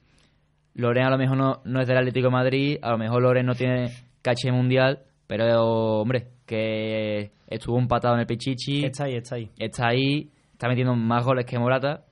Loren 0.75 1.05
a 1.05 1.11
lo 1.11 1.19
mejor 1.19 1.37
no, 1.37 1.61
no 1.65 1.81
es 1.81 1.89
del 1.89 1.97
Atlético 1.99 2.27
de 2.29 2.33
Madrid. 2.33 2.79
A 2.83 2.91
lo 2.91 2.99
mejor 2.99 3.23
Loren 3.23 3.47
no 3.47 3.55
tiene 3.55 3.91
caché 4.21 4.53
mundial. 4.53 5.01
Pero, 5.27 6.01
hombre, 6.01 6.29
que 6.47 7.33
estuvo 7.49 7.79
empatado 7.79 8.15
en 8.15 8.21
el 8.21 8.27
Pichichi. 8.27 8.85
Está 8.85 9.05
ahí, 9.05 9.17
está 9.17 9.37
ahí. 9.37 9.51
Está 9.59 9.89
ahí. 9.89 10.31
Está 10.53 10.69
metiendo 10.69 10.95
más 10.95 11.25
goles 11.25 11.47
que 11.47 11.59
Morata. 11.59 12.05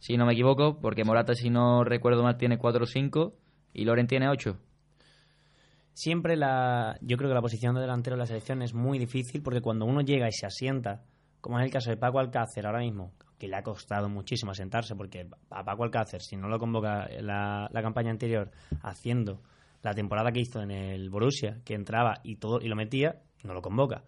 Si 0.00 0.16
no 0.16 0.26
me 0.26 0.32
equivoco. 0.32 0.78
Porque 0.80 1.04
Morata, 1.04 1.34
si 1.34 1.48
no 1.48 1.84
recuerdo 1.84 2.22
mal, 2.24 2.36
tiene 2.36 2.58
4 2.58 2.82
o 2.82 2.86
5. 2.86 3.34
Y 3.72 3.84
Loren 3.84 4.06
tiene 4.06 4.28
8. 4.28 4.56
Siempre 5.92 6.36
la, 6.36 6.96
yo 7.00 7.16
creo 7.16 7.28
que 7.28 7.34
la 7.34 7.42
posición 7.42 7.74
de 7.74 7.80
delantero 7.80 8.14
en 8.14 8.20
la 8.20 8.26
selección 8.26 8.62
es 8.62 8.72
muy 8.72 8.98
difícil 8.98 9.42
porque 9.42 9.60
cuando 9.60 9.84
uno 9.84 10.00
llega 10.00 10.28
y 10.28 10.32
se 10.32 10.46
asienta, 10.46 11.02
como 11.40 11.58
es 11.58 11.64
el 11.64 11.72
caso 11.72 11.90
de 11.90 11.96
Paco 11.96 12.20
Alcácer 12.20 12.66
ahora 12.66 12.80
mismo, 12.80 13.12
que 13.38 13.48
le 13.48 13.56
ha 13.56 13.62
costado 13.62 14.08
muchísimo 14.08 14.52
asentarse 14.52 14.94
porque 14.94 15.28
a 15.50 15.64
Paco 15.64 15.84
Alcácer, 15.84 16.22
si 16.22 16.36
no 16.36 16.48
lo 16.48 16.58
convoca 16.58 17.08
la, 17.20 17.68
la 17.72 17.82
campaña 17.82 18.10
anterior 18.10 18.50
haciendo 18.82 19.42
la 19.82 19.94
temporada 19.94 20.32
que 20.32 20.40
hizo 20.40 20.60
en 20.60 20.70
el 20.70 21.10
Borussia, 21.10 21.58
que 21.64 21.74
entraba 21.74 22.20
y 22.22 22.36
todo 22.36 22.60
y 22.60 22.68
lo 22.68 22.76
metía, 22.76 23.20
no 23.44 23.54
lo 23.54 23.62
convoca. 23.62 24.04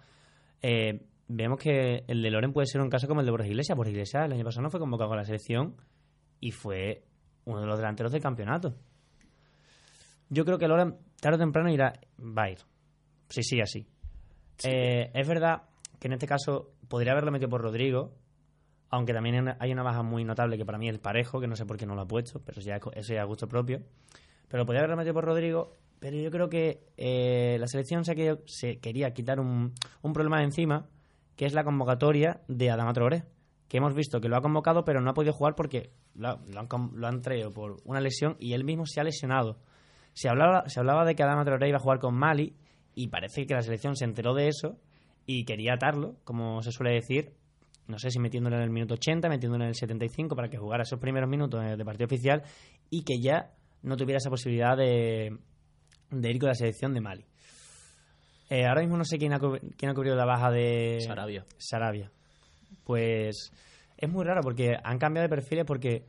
Eh, 0.63 1.07
vemos 1.29 1.59
que 1.59 2.05
el 2.07 2.23
de 2.23 2.31
Loren 2.31 2.53
puede 2.53 2.67
ser 2.67 2.81
un 2.81 2.91
caso 2.91 3.07
como 3.07 3.21
el 3.21 3.27
de 3.27 3.31
Borja 3.31 3.47
Iglesias. 3.47 3.77
Borja 3.77 3.91
Iglesias 3.91 4.27
el 4.27 4.33
año 4.33 4.45
pasado 4.45 4.63
no 4.63 4.71
fue 4.71 4.81
convocado 4.81 5.09
con 5.09 5.19
la 5.19 5.25
selección 5.25 5.77
y 6.41 6.51
fue 6.51 7.05
uno 7.45 7.61
de 7.61 7.67
los 7.67 7.79
delanteros 7.79 8.13
del 8.13 8.21
campeonato. 8.21 8.75
Yo 10.31 10.45
creo 10.45 10.59
que 10.59 10.67
Loren 10.69 10.97
tarde 11.21 11.37
o 11.37 11.39
temprano 11.41 11.71
irá, 11.71 11.93
va 12.19 12.45
a 12.45 12.51
ir. 12.51 12.59
Sí, 13.29 13.43
sí, 13.43 13.61
así. 13.61 13.87
Eh, 14.65 15.11
es 15.15 15.29
verdad 15.29 15.63
que 15.99 16.07
en 16.09 16.15
este 16.15 16.27
caso 16.27 16.73
podría 16.89 17.13
haberlo 17.13 17.31
metido 17.31 17.49
por 17.51 17.61
Rodrigo, 17.63 18.15
aunque 18.91 19.13
también 19.13 19.55
hay 19.59 19.73
una- 19.73 19.83
baja 19.83 20.03
muy 20.03 20.25
notable 20.25 20.57
que 20.57 20.65
para 20.65 20.79
mí 20.79 20.89
es 20.89 20.95
el 20.95 21.01
parejo, 21.01 21.41
que 21.41 21.47
no 21.47 21.57
sé 21.57 21.67
por 21.67 21.77
qué 21.77 21.87
no 21.87 21.95
lo 21.95 22.03
ha 22.03 22.07
puesto, 22.09 22.41
pero 22.45 22.61
ya, 22.61 22.77
eso 22.77 22.91
ya 23.13 23.17
es 23.17 23.21
a 23.21 23.25
gusto 23.25 23.47
propio. 23.49 23.83
Pero 24.49 24.65
podría 24.65 24.81
haberlo 24.81 24.97
metido 24.97 25.15
por 25.15 25.25
Rodrigo, 25.25 25.77
pero 26.01 26.17
yo 26.17 26.31
creo 26.31 26.49
que 26.49 26.89
eh, 26.97 27.57
la 27.61 27.67
selección 27.67 28.05
se, 28.05 28.15
quería- 28.15 28.39
se 28.47 28.79
quería 28.81 29.13
quitar 29.13 29.39
un, 29.41 29.73
un 30.03 30.13
problema 30.13 30.39
de 30.39 30.45
encima, 30.45 30.89
que 31.37 31.47
es 31.47 31.55
la 31.55 31.65
convocatoria 31.65 32.41
de 32.49 32.71
Adama 32.71 32.93
Traoré, 32.93 33.25
que 33.69 33.77
hemos 33.79 33.95
visto 33.95 34.21
que 34.21 34.29
lo 34.29 34.37
ha 34.37 34.41
convocado, 34.43 34.85
pero 34.85 35.01
no 35.01 35.11
ha 35.11 35.15
podido 35.15 35.33
jugar 35.33 35.55
porque 35.55 35.93
lo, 36.15 36.29
ha- 36.29 36.41
lo 36.53 36.61
han, 36.61 36.67
com- 36.67 36.93
lo 36.95 37.07
han 37.07 37.23
traído 37.23 37.51
por 37.53 37.77
una 37.85 38.01
lesión 38.01 38.37
y 38.41 38.55
él 38.55 38.65
mismo 38.65 38.85
se 38.87 39.01
ha 39.01 39.05
lesionado. 39.05 39.59
Se 40.13 40.29
hablaba, 40.29 40.69
se 40.69 40.81
hablaba 40.81 41.05
de 41.05 41.15
que 41.15 41.23
Adama 41.23 41.45
Traoré 41.45 41.69
iba 41.69 41.79
a 41.79 41.81
jugar 41.81 41.99
con 41.99 42.15
Mali 42.15 42.55
y 42.95 43.09
parece 43.09 43.47
que 43.47 43.55
la 43.55 43.63
selección 43.63 43.97
se 43.97 44.05
enteró 44.05 44.35
de 44.35 44.49
eso 44.49 44.79
y 45.27 45.45
quería 45.45 45.75
atarlo, 45.75 46.17
como 46.25 46.63
se 46.63 46.73
suele 46.73 46.95
decir, 46.95 47.35
no 47.87 47.99
sé 47.99 48.11
si 48.11 48.19
metiéndolo 48.19 48.57
en 48.57 48.63
el 48.63 48.71
minuto 48.71 48.95
80, 48.95 49.29
metiéndolo 49.29 49.65
en 49.65 49.69
el 49.69 49.75
75 49.75 50.35
para 50.35 50.49
que 50.49 50.59
jugara 50.59 50.83
esos 50.83 50.99
primeros 50.99 51.29
minutos 51.29 51.63
de 51.77 51.85
partido 51.85 52.07
oficial 52.07 52.43
y 52.89 53.03
que 53.03 53.21
ya 53.21 53.53
no 53.83 53.97
tuviera 53.97 54.19
esa 54.19 54.31
posibilidad 54.31 54.77
de, 54.77 55.37
de 56.11 56.31
ir 56.31 56.39
con 56.39 56.49
la 56.49 56.55
selección 56.55 56.95
de 56.95 57.01
Mali. 57.01 57.25
Eh, 58.49 58.67
ahora 58.67 58.81
mismo 58.81 58.97
no 58.97 59.05
sé 59.05 59.17
quién 59.19 59.33
ha, 59.33 59.39
quién 59.39 59.91
ha 59.91 59.95
cubrido 59.95 60.17
la 60.17 60.25
baja 60.25 60.51
de 60.51 60.99
Sarabia. 61.01 61.45
Sarabia. 61.57 62.11
Pues 62.85 63.53
es 63.97 64.11
muy 64.11 64.25
raro 64.25 64.41
porque 64.43 64.77
han 64.83 64.99
cambiado 64.99 65.29
de 65.29 65.35
perfiles 65.35 65.65
porque 65.65 66.05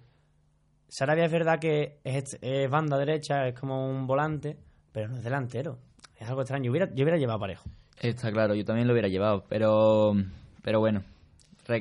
Sarabia 0.91 1.23
es 1.23 1.31
verdad 1.31 1.57
que 1.57 1.99
es, 2.03 2.37
es 2.41 2.69
banda 2.69 2.97
derecha, 2.97 3.47
es 3.47 3.57
como 3.57 3.89
un 3.89 4.07
volante, 4.07 4.57
pero 4.91 5.07
no 5.07 5.15
es 5.15 5.23
delantero. 5.23 5.77
Es 6.17 6.27
algo 6.27 6.41
extraño. 6.41 6.65
Yo 6.65 6.71
hubiera, 6.71 6.87
yo 6.93 7.03
hubiera 7.05 7.17
llevado 7.17 7.39
parejo. 7.39 7.69
Está 8.01 8.29
claro, 8.29 8.55
yo 8.55 8.65
también 8.65 8.87
lo 8.87 8.93
hubiera 8.93 9.07
llevado, 9.07 9.45
pero 9.47 10.13
pero 10.61 10.81
bueno, 10.81 11.03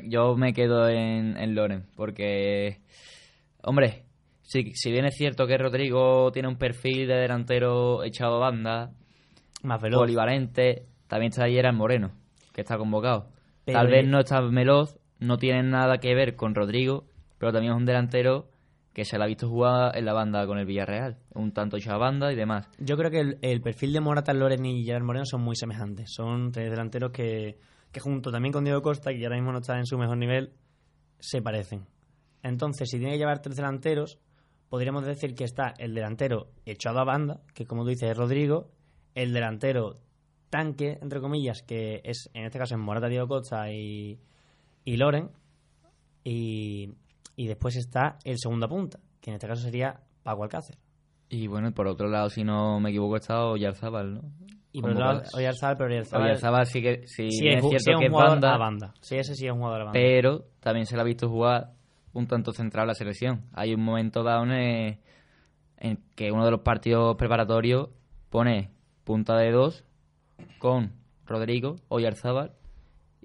yo 0.04 0.36
me 0.36 0.52
quedo 0.52 0.88
en, 0.88 1.36
en 1.36 1.56
Loren, 1.56 1.86
porque, 1.96 2.78
hombre, 3.64 4.04
si, 4.42 4.74
si 4.74 4.92
bien 4.92 5.06
es 5.06 5.16
cierto 5.16 5.48
que 5.48 5.58
Rodrigo 5.58 6.30
tiene 6.30 6.46
un 6.46 6.56
perfil 6.56 7.08
de 7.08 7.14
delantero 7.14 8.04
echado 8.04 8.36
a 8.36 8.50
banda, 8.50 8.92
más 9.64 9.82
veloz, 9.82 10.02
polivalente, 10.02 10.86
también 11.08 11.30
está 11.30 11.46
ahí 11.46 11.58
era 11.58 11.72
Moreno, 11.72 12.12
que 12.54 12.60
está 12.60 12.78
convocado. 12.78 13.26
Pero 13.64 13.76
Tal 13.76 13.88
vez 13.88 14.06
no 14.06 14.20
está 14.20 14.40
veloz, 14.40 15.00
no 15.18 15.36
tiene 15.36 15.64
nada 15.64 15.98
que 15.98 16.14
ver 16.14 16.36
con 16.36 16.54
Rodrigo, 16.54 17.06
pero 17.38 17.52
también 17.52 17.72
es 17.72 17.76
un 17.76 17.86
delantero 17.86 18.46
que 19.00 19.06
se 19.06 19.16
la 19.16 19.24
ha 19.24 19.28
visto 19.28 19.48
jugar 19.48 19.96
en 19.96 20.04
la 20.04 20.12
banda 20.12 20.46
con 20.46 20.58
el 20.58 20.66
Villarreal, 20.66 21.16
un 21.32 21.52
tanto 21.52 21.78
echado 21.78 21.96
a 21.96 22.00
banda 22.00 22.30
y 22.30 22.36
demás. 22.36 22.68
Yo 22.78 22.98
creo 22.98 23.10
que 23.10 23.20
el, 23.20 23.38
el 23.40 23.62
perfil 23.62 23.94
de 23.94 24.00
Morata, 24.00 24.34
Loren 24.34 24.66
y 24.66 24.84
Gerard 24.84 25.04
Moreno 25.04 25.24
son 25.24 25.40
muy 25.40 25.56
semejantes. 25.56 26.12
Son 26.12 26.52
tres 26.52 26.70
delanteros 26.70 27.10
que, 27.10 27.58
que 27.90 28.00
junto 28.00 28.30
también 28.30 28.52
con 28.52 28.62
Diego 28.62 28.82
Costa, 28.82 29.10
que 29.14 29.24
ahora 29.24 29.36
mismo 29.36 29.52
no 29.52 29.60
está 29.60 29.78
en 29.78 29.86
su 29.86 29.96
mejor 29.96 30.18
nivel, 30.18 30.52
se 31.18 31.40
parecen. 31.40 31.86
Entonces, 32.42 32.90
si 32.90 32.98
tiene 32.98 33.12
que 33.14 33.18
llevar 33.20 33.40
tres 33.40 33.56
delanteros, 33.56 34.18
podríamos 34.68 35.06
decir 35.06 35.34
que 35.34 35.44
está 35.44 35.72
el 35.78 35.94
delantero 35.94 36.50
echado 36.66 36.98
a 36.98 37.04
banda, 37.04 37.40
que 37.54 37.64
como 37.64 37.84
tú 37.84 37.88
dices 37.88 38.10
es 38.10 38.16
Rodrigo, 38.18 38.70
el 39.14 39.32
delantero 39.32 39.98
tanque, 40.50 40.98
entre 41.00 41.22
comillas, 41.22 41.62
que 41.62 42.02
es 42.04 42.28
en 42.34 42.44
este 42.44 42.58
caso 42.58 42.74
es 42.74 42.80
Morata, 42.82 43.08
Diego 43.08 43.28
Costa 43.28 43.72
y, 43.72 44.20
y 44.84 44.96
Loren, 44.98 45.30
y, 46.22 46.90
y 47.40 47.46
después 47.46 47.74
está 47.76 48.18
el 48.24 48.36
segundo 48.36 48.68
punta, 48.68 49.00
que 49.18 49.30
en 49.30 49.36
este 49.36 49.48
caso 49.48 49.62
sería 49.62 49.98
Paco 50.22 50.42
Alcácer. 50.42 50.76
Y 51.30 51.46
bueno, 51.46 51.72
por 51.72 51.86
otro 51.86 52.06
lado, 52.06 52.28
si 52.28 52.44
no 52.44 52.78
me 52.80 52.90
equivoco, 52.90 53.16
está 53.16 53.46
Oyarzábal, 53.46 54.12
¿no? 54.16 54.20
Y 54.72 54.82
por 54.82 54.90
otro 54.90 55.06
lado. 55.06 55.22
Oyarzabal, 55.32 55.76
pero 55.78 55.90
Oyarzabal... 55.90 56.26
Oyarzabal 56.26 56.66
sí 56.66 56.82
que 56.82 57.06
sí, 57.06 57.28
es, 57.28 57.38
cierto 57.38 57.70
sí 57.70 57.76
es 57.76 57.86
un 57.88 57.98
que 57.98 58.04
es 58.04 58.12
jugador 58.12 58.32
banda, 58.32 58.54
a 58.54 58.58
banda. 58.58 58.94
Sí, 59.00 59.16
ese 59.16 59.34
sí 59.34 59.46
es 59.46 59.52
un 59.52 59.58
jugador 59.60 59.80
a 59.80 59.84
banda. 59.84 59.98
pero 59.98 60.44
también 60.60 60.84
se 60.84 60.96
le 60.96 61.00
ha 61.00 61.04
visto 61.04 61.30
jugar 61.30 61.70
un 62.12 62.26
tanto 62.26 62.52
central 62.52 62.86
la 62.86 62.94
selección. 62.94 63.46
Hay 63.54 63.72
un 63.72 63.82
momento 63.82 64.22
dado 64.22 64.44
en 64.44 64.98
que 66.14 66.32
uno 66.32 66.44
de 66.44 66.50
los 66.50 66.60
partidos 66.60 67.16
preparatorios 67.16 67.88
pone 68.28 68.70
punta 69.04 69.38
de 69.38 69.50
dos 69.50 69.86
con 70.58 70.92
Rodrigo, 71.24 71.76
Oyarzábal 71.88 72.52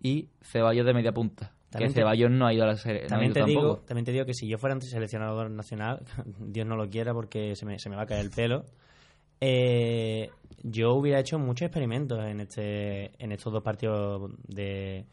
y 0.01 0.29
Ceballos 0.41 0.85
de 0.85 0.93
media 0.93 1.11
punta. 1.11 1.54
También 1.75 1.91
que 1.91 1.95
te- 1.95 2.01
Ceballos 2.01 2.31
no 2.31 2.47
ha 2.47 2.53
ido 2.53 2.63
a 2.63 2.67
la 2.67 2.75
selección. 2.77 3.09
También 3.09 3.33
te, 3.33 3.43
digo, 3.45 3.77
también 3.85 4.05
te 4.05 4.11
digo 4.11 4.25
que 4.25 4.33
si 4.33 4.47
yo 4.47 4.57
fuera 4.57 4.79
seleccionador 4.81 5.49
nacional, 5.51 6.03
Dios 6.39 6.65
no 6.67 6.75
lo 6.75 6.89
quiera 6.89 7.13
porque 7.13 7.55
se 7.55 7.65
me, 7.65 7.79
se 7.79 7.89
me 7.89 7.95
va 7.95 8.03
a 8.03 8.05
caer 8.05 8.21
el 8.25 8.31
pelo, 8.31 8.65
eh, 9.41 10.29
yo 10.63 10.93
hubiera 10.93 11.19
hecho 11.19 11.37
muchos 11.39 11.65
experimentos 11.67 12.23
en 12.25 12.39
este 12.39 13.11
en 13.23 13.31
estos 13.31 13.51
dos 13.53 13.61
partidos 13.63 14.31
de, 14.47 15.05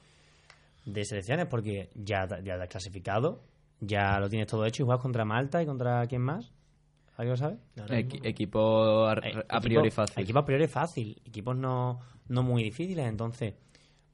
de 0.86 1.04
selecciones 1.04 1.46
porque 1.46 1.90
ya, 1.94 2.26
ya 2.42 2.56
te 2.56 2.62
has 2.62 2.68
clasificado, 2.68 3.42
ya 3.80 4.18
lo 4.20 4.28
tienes 4.28 4.46
todo 4.48 4.64
hecho 4.64 4.82
y 4.82 4.86
juegas 4.86 5.02
contra 5.02 5.24
Malta 5.24 5.62
y 5.62 5.66
contra 5.66 6.06
quién 6.06 6.22
más. 6.22 6.52
¿Alguien 7.16 7.32
lo 7.32 7.36
sabe? 7.36 7.56
Equi- 7.76 8.20
equipo 8.24 9.04
a, 9.06 9.12
Eh, 9.14 9.34
a 9.48 9.60
priori 9.60 9.88
equipo- 9.88 9.94
fácil. 10.02 10.22
Equipo 10.22 10.38
a 10.38 10.44
priori 10.46 10.66
fácil. 10.66 11.20
Equipos 11.26 11.56
no, 11.56 12.00
no 12.28 12.42
muy 12.42 12.62
difíciles. 12.62 13.06
Entonces, 13.06 13.54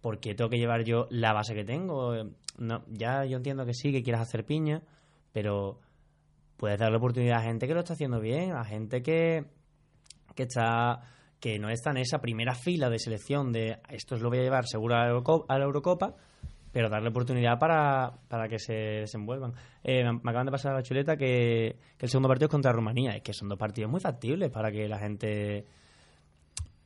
¿por 0.01 0.21
qué 0.21 0.35
tengo 0.35 0.51
que 0.51 0.59
llevar 0.59 0.85
yo 0.85 1.07
la 1.11 1.33
base 1.33 1.55
que 1.55 1.65
tengo? 1.65 2.15
No, 2.59 2.85
ya 2.89 3.25
yo 3.25 3.37
entiendo 3.37 3.65
que 3.67 3.75
sí, 3.75 3.93
que 3.93 4.03
quieras 4.03 4.23
hacer 4.23 4.45
piña, 4.45 4.83
pero 5.33 5.81
puedes 6.57 6.79
darle 6.79 6.97
oportunidad 6.99 7.39
a 7.39 7.43
gente 7.43 7.67
que 7.67 7.75
lo 7.75 7.81
está 7.81 7.93
haciendo 7.95 8.21
bien, 8.21 8.53
a 8.53 8.65
gente 8.65 9.03
que, 9.03 9.45
que 10.35 10.43
está 10.45 11.01
que 11.41 11.57
no 11.61 11.69
está 11.71 11.91
en 11.93 11.99
esa 11.99 12.21
primera 12.21 12.53
fila 12.55 12.91
de 12.91 12.99
selección 12.99 13.53
de 13.53 13.79
esto 13.91 14.17
lo 14.17 14.29
voy 14.29 14.39
a 14.41 14.43
llevar 14.43 14.67
seguro 14.67 14.97
a 14.97 15.05
la, 15.05 15.11
Euroco- 15.11 15.47
a 15.49 15.57
la 15.57 15.67
Eurocopa, 15.67 16.17
pero 16.73 16.89
darle 16.89 17.11
oportunidad 17.11 17.61
para, 17.61 18.13
para 18.27 18.49
que 18.49 18.59
se 18.59 18.73
desenvuelvan. 18.73 19.53
Eh, 19.85 20.03
me 20.03 20.19
acaban 20.31 20.47
de 20.47 20.51
pasar 20.53 20.75
la 20.75 20.83
chuleta 20.83 21.17
que, 21.17 21.77
que 21.97 22.07
el 22.07 22.11
segundo 22.11 22.27
partido 22.29 22.47
es 22.47 22.51
contra 22.51 22.73
Rumanía. 22.73 23.13
Es 23.13 23.23
que 23.23 23.33
son 23.33 23.49
dos 23.49 23.57
partidos 23.57 23.89
muy 23.89 24.01
factibles 24.01 24.51
para 24.51 24.73
que 24.73 24.89
la 24.89 24.99
gente 24.99 25.65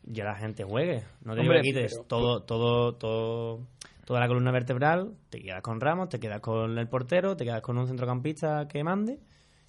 ya 0.04 0.24
la 0.24 0.34
gente 0.34 0.64
juegue. 0.64 1.02
No 1.22 1.34
te 1.34 1.42
digo 1.42 1.54
que 1.54 1.60
quites 1.60 1.92
pero- 1.94 2.04
todo, 2.06 2.42
todo, 2.42 2.94
todo, 2.94 3.66
toda 4.04 4.20
la 4.20 4.28
columna 4.28 4.50
vertebral, 4.50 5.14
te 5.30 5.40
quedas 5.40 5.62
con 5.62 5.80
Ramos, 5.80 6.08
te 6.08 6.18
quedas 6.18 6.40
con 6.40 6.78
el 6.78 6.88
portero, 6.88 7.36
te 7.36 7.44
quedas 7.44 7.62
con 7.62 7.78
un 7.78 7.86
centrocampista 7.86 8.66
que 8.68 8.82
mande 8.84 9.20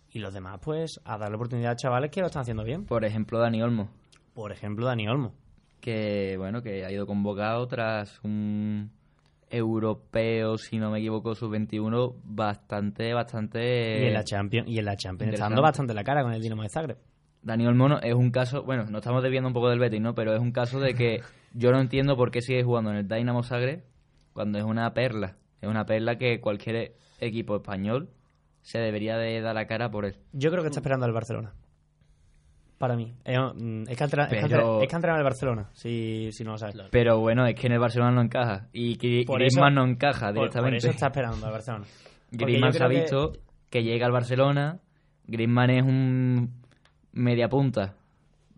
y 0.09 0.19
los 0.19 0.34
demás 0.34 0.59
pues 0.61 0.99
a 1.05 1.17
darle 1.17 1.36
oportunidad 1.36 1.71
a 1.71 1.75
chavales 1.75 2.11
que 2.11 2.21
lo 2.21 2.27
están 2.27 2.41
haciendo 2.41 2.63
bien. 2.63 2.86
Por 2.86 3.05
ejemplo, 3.05 3.39
Dani 3.39 3.61
Olmo. 3.61 3.89
Por 4.34 4.51
ejemplo, 4.51 4.86
Dani 4.86 5.07
Olmo. 5.07 5.34
Que, 5.79 6.36
bueno, 6.38 6.61
que 6.61 6.86
ha 6.86 6.91
ido 6.91 7.05
convocado 7.05 7.67
tras 7.67 8.19
un 8.23 8.91
europeo, 9.49 10.57
si 10.57 10.77
no 10.77 10.89
me 10.89 10.99
equivoco, 10.99 11.36
sub-21 11.36 12.15
bastante, 12.23 13.13
bastante... 13.13 14.03
y 14.03 14.07
en 14.07 14.13
la 14.13 14.23
Champions, 14.23 14.67
y 14.67 14.79
en 14.79 14.86
la 14.86 14.95
Champions 14.95 15.34
está 15.34 15.45
dando 15.45 15.61
bastante 15.61 15.93
la 15.93 16.03
cara 16.03 16.23
con 16.23 16.34
el 16.34 16.41
Dinamo 16.41 16.63
de 16.63 16.69
Zagreb. 16.69 16.97
Daniel 17.43 17.75
Mono 17.75 17.99
es 18.01 18.13
un 18.13 18.31
caso, 18.31 18.63
bueno, 18.63 18.83
nos 18.85 19.01
estamos 19.01 19.21
desviando 19.21 19.47
un 19.49 19.53
poco 19.53 19.69
del 19.69 19.79
Betis, 19.79 20.01
¿no? 20.01 20.15
Pero 20.15 20.33
es 20.33 20.39
un 20.39 20.51
caso 20.51 20.79
de 20.79 20.93
que 20.93 21.21
yo 21.53 21.71
no 21.71 21.79
entiendo 21.79 22.15
por 22.15 22.31
qué 22.31 22.41
sigue 22.41 22.63
jugando 22.63 22.89
en 22.91 22.97
el 22.97 23.07
Dynamo 23.07 23.43
Zagreb 23.43 23.83
cuando 24.33 24.57
es 24.57 24.63
una 24.63 24.93
perla. 24.93 25.35
Es 25.61 25.69
una 25.69 25.85
perla 25.85 26.17
que 26.17 26.39
cualquier 26.41 26.93
equipo 27.19 27.55
español 27.57 28.09
se 28.61 28.79
debería 28.79 29.17
de 29.17 29.39
dar 29.41 29.55
la 29.55 29.67
cara 29.67 29.89
por 29.91 30.05
él. 30.05 30.15
Yo 30.31 30.49
creo 30.51 30.63
que 30.63 30.67
está 30.69 30.79
esperando 30.79 31.05
al 31.05 31.11
Barcelona. 31.13 31.53
Para 32.77 32.95
mí. 32.97 33.13
Es, 33.23 33.37
es 33.87 33.97
que, 33.97 34.03
ha 34.03 34.07
entra- 34.07 34.25
es 34.25 34.89
que 34.89 34.95
el 34.97 35.23
Barcelona, 35.23 35.69
si, 35.73 36.29
si 36.33 36.43
no 36.43 36.51
lo 36.51 36.57
sabes. 36.57 36.75
Pero 36.91 37.19
bueno, 37.19 37.45
es 37.45 37.55
que 37.55 37.67
en 37.67 37.73
el 37.73 37.79
Barcelona 37.79 38.11
no 38.11 38.21
encaja. 38.21 38.67
Y 38.73 38.97
Griezmann 38.97 39.75
no 39.75 39.85
encaja 39.85 40.33
directamente. 40.33 40.59
Por, 40.59 40.75
eso 40.77 40.89
está 40.89 41.07
esperando 41.07 41.45
al 41.45 41.51
Barcelona. 41.53 41.85
Griezmann 42.31 42.73
se 42.73 42.83
ha 42.83 42.89
que- 42.89 42.95
visto 42.99 43.31
que... 43.69 43.83
llega 43.83 44.05
al 44.05 44.11
Barcelona. 44.11 44.79
Griezmann 45.27 45.69
es 45.69 45.83
un 45.83 46.62
media 47.14 47.47
punta. 47.47 47.95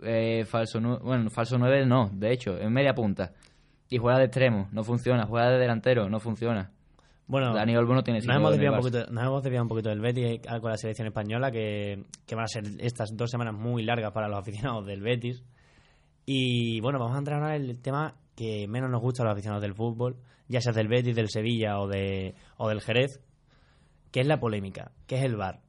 Eh, 0.04 0.44
falso 0.46 0.80
bueno, 0.82 1.30
falso 1.30 1.58
9 1.58 1.86
no, 1.86 2.10
de 2.14 2.34
hecho, 2.34 2.58
es 2.58 2.70
media 2.70 2.94
punta. 2.94 3.32
Y 3.90 3.98
juega 3.98 4.18
de 4.20 4.26
extremo, 4.26 4.68
no 4.72 4.84
funciona. 4.84 5.26
Juega 5.26 5.52
de 5.52 5.60
delantero, 5.60 6.10
no 6.10 6.20
funciona. 6.20 6.72
Bueno, 7.28 7.54
Dani 7.54 7.76
Olmo 7.76 7.96
no 7.96 8.04
tiene 8.04 8.20
nos 8.20 8.36
hemos, 8.36 8.52
desviado 8.52 8.76
un 8.76 8.82
poquito, 8.82 9.12
nos 9.12 9.24
hemos 9.24 9.44
desviado 9.44 9.64
un 9.64 9.70
poquito 9.70 9.90
del 9.90 10.00
Betis 10.00 10.26
eh, 10.26 10.42
con 10.62 10.70
la 10.70 10.78
selección 10.78 11.08
española, 11.08 11.52
que, 11.52 12.04
que 12.26 12.36
van 12.36 12.46
a 12.46 12.48
ser 12.48 12.64
estas 12.80 13.16
dos 13.16 13.32
semanas 13.32 13.56
muy 13.56 13.84
largas 13.84 14.12
para 14.12 14.28
los 14.28 14.40
aficionados 14.40 14.86
del 14.86 15.02
Betis. 15.02 15.44
Y 16.26 16.80
bueno, 16.82 17.00
vamos 17.00 17.16
a 17.16 17.20
entrar 17.20 17.42
ahora 17.42 17.56
en 17.56 17.64
el 17.64 17.82
tema 17.82 18.16
que 18.36 18.68
menos 18.68 18.92
nos 18.92 19.02
gusta 19.02 19.24
a 19.24 19.26
los 19.26 19.34
aficionados 19.34 19.62
del 19.62 19.74
fútbol, 19.74 20.18
ya 20.48 20.62
sea 20.62 20.74
del 20.74 20.88
Betis, 20.88 21.16
del 21.16 21.30
Sevilla 21.30 21.80
o, 21.80 21.88
de, 21.88 22.36
o 22.58 22.70
del 22.70 22.82
Jerez, 22.82 23.20
que 24.12 24.22
es 24.22 24.28
la 24.28 24.40
polémica, 24.40 24.92
que 25.08 25.16
es 25.18 25.24
el 25.24 25.36
VAR. 25.36 25.62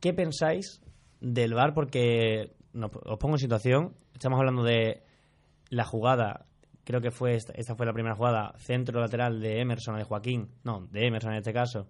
¿Qué 0.00 0.12
pensáis 0.12 0.82
del 1.22 1.54
VAR? 1.54 1.72
Porque 1.72 2.52
no, 2.72 2.90
os 3.04 3.18
pongo 3.18 3.36
en 3.36 3.38
situación, 3.38 3.94
estamos 4.14 4.38
hablando 4.38 4.62
de 4.62 5.02
la 5.70 5.84
jugada, 5.84 6.46
creo 6.84 7.00
que 7.00 7.10
fue 7.10 7.34
esta, 7.34 7.52
esta 7.54 7.74
fue 7.74 7.86
la 7.86 7.92
primera 7.92 8.16
jugada, 8.16 8.54
centro 8.58 9.00
lateral 9.00 9.40
de 9.40 9.60
Emerson 9.60 9.96
de 9.96 10.04
Joaquín, 10.04 10.50
no, 10.64 10.86
de 10.90 11.06
Emerson 11.06 11.32
en 11.32 11.38
este 11.38 11.52
caso, 11.52 11.86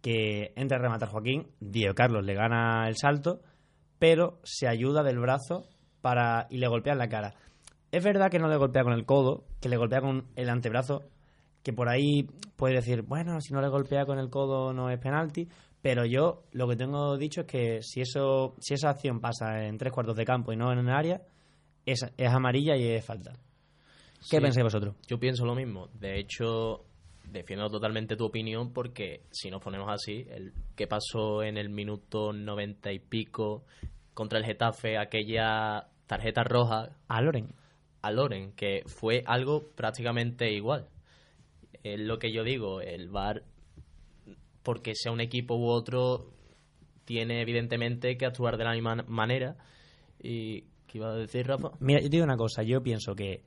que 0.00 0.52
entra 0.56 0.78
a 0.78 0.80
rematar 0.80 1.08
Joaquín, 1.08 1.48
Diego 1.60 1.94
Carlos 1.94 2.24
le 2.24 2.34
gana 2.34 2.88
el 2.88 2.96
salto, 2.96 3.40
pero 3.98 4.40
se 4.42 4.66
ayuda 4.66 5.02
del 5.02 5.20
brazo 5.20 5.64
para 6.00 6.48
y 6.50 6.58
le 6.58 6.66
golpea 6.66 6.94
en 6.94 6.98
la 6.98 7.08
cara. 7.08 7.34
Es 7.92 8.02
verdad 8.02 8.30
que 8.30 8.38
no 8.38 8.48
le 8.48 8.56
golpea 8.56 8.82
con 8.82 8.94
el 8.94 9.04
codo, 9.04 9.44
que 9.60 9.68
le 9.68 9.76
golpea 9.76 10.00
con 10.00 10.26
el 10.34 10.48
antebrazo, 10.48 11.02
que 11.62 11.72
por 11.72 11.88
ahí 11.88 12.28
puede 12.56 12.74
decir, 12.74 13.02
bueno, 13.02 13.40
si 13.40 13.52
no 13.52 13.60
le 13.60 13.68
golpea 13.68 14.06
con 14.06 14.18
el 14.18 14.30
codo 14.30 14.72
no 14.72 14.90
es 14.90 14.98
penalti, 14.98 15.48
pero 15.82 16.04
yo 16.06 16.44
lo 16.52 16.66
que 16.68 16.76
tengo 16.76 17.16
dicho 17.18 17.42
es 17.42 17.46
que 17.46 17.82
si 17.82 18.00
eso 18.00 18.54
si 18.60 18.74
esa 18.74 18.90
acción 18.90 19.20
pasa 19.20 19.66
en 19.66 19.76
tres 19.78 19.92
cuartos 19.92 20.16
de 20.16 20.24
campo 20.24 20.52
y 20.52 20.56
no 20.56 20.72
en 20.72 20.78
el 20.78 20.88
área, 20.90 21.22
es, 21.84 22.02
es 22.16 22.28
amarilla 22.28 22.76
y 22.76 22.84
es 22.86 23.04
falta. 23.04 23.32
¿Qué 24.30 24.36
Sí, 24.36 24.40
pensáis 24.40 24.64
vosotros? 24.64 24.94
Yo 25.08 25.18
pienso 25.18 25.44
lo 25.44 25.54
mismo. 25.54 25.88
De 25.94 26.18
hecho, 26.18 26.84
defiendo 27.24 27.68
totalmente 27.68 28.16
tu 28.16 28.24
opinión 28.26 28.72
porque 28.72 29.22
si 29.32 29.50
nos 29.50 29.60
ponemos 29.60 29.88
así, 29.90 30.24
el 30.30 30.52
que 30.76 30.86
pasó 30.86 31.42
en 31.42 31.56
el 31.58 31.68
minuto 31.68 32.32
noventa 32.32 32.92
y 32.92 33.00
pico 33.00 33.64
contra 34.14 34.38
el 34.38 34.44
Getafe, 34.44 34.96
aquella 34.98 35.88
tarjeta 36.06 36.44
roja 36.44 36.90
A 37.08 37.20
Loren. 37.20 37.54
a 38.02 38.10
Loren, 38.12 38.52
que 38.52 38.82
fue 38.86 39.22
algo 39.26 39.70
prácticamente 39.74 40.52
igual. 40.52 40.88
Es 41.82 41.98
lo 41.98 42.18
que 42.18 42.32
yo 42.32 42.44
digo, 42.44 42.80
el 42.80 43.08
VAR, 43.08 43.42
porque 44.62 44.94
sea 44.94 45.12
un 45.12 45.20
equipo 45.20 45.56
u 45.56 45.66
otro, 45.66 46.30
tiene 47.04 47.40
evidentemente 47.40 48.16
que 48.16 48.26
actuar 48.26 48.56
de 48.56 48.64
la 48.64 48.72
misma 48.72 48.96
manera. 49.06 49.56
¿Y 50.20 50.62
qué 50.86 50.98
iba 50.98 51.10
a 51.10 51.14
decir, 51.16 51.46
Rafa? 51.46 51.70
Mira, 51.80 52.00
yo 52.00 52.06
te 52.06 52.10
digo 52.10 52.24
una 52.24 52.36
cosa, 52.36 52.62
yo 52.62 52.82
pienso 52.82 53.14
que 53.14 53.42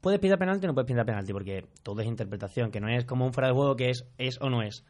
puedes 0.00 0.20
pintar 0.20 0.38
penalti 0.38 0.66
o 0.66 0.68
no 0.68 0.74
puedes 0.74 0.86
pintar 0.88 1.06
penalti, 1.06 1.32
porque 1.32 1.66
todo 1.82 2.00
es 2.00 2.06
interpretación, 2.06 2.70
que 2.70 2.80
no 2.80 2.88
es 2.88 3.04
como 3.04 3.26
un 3.26 3.32
fuera 3.32 3.48
de 3.48 3.54
juego 3.54 3.76
que 3.76 3.90
es, 3.90 4.04
es 4.18 4.40
o 4.40 4.50
no 4.50 4.62
es. 4.62 4.84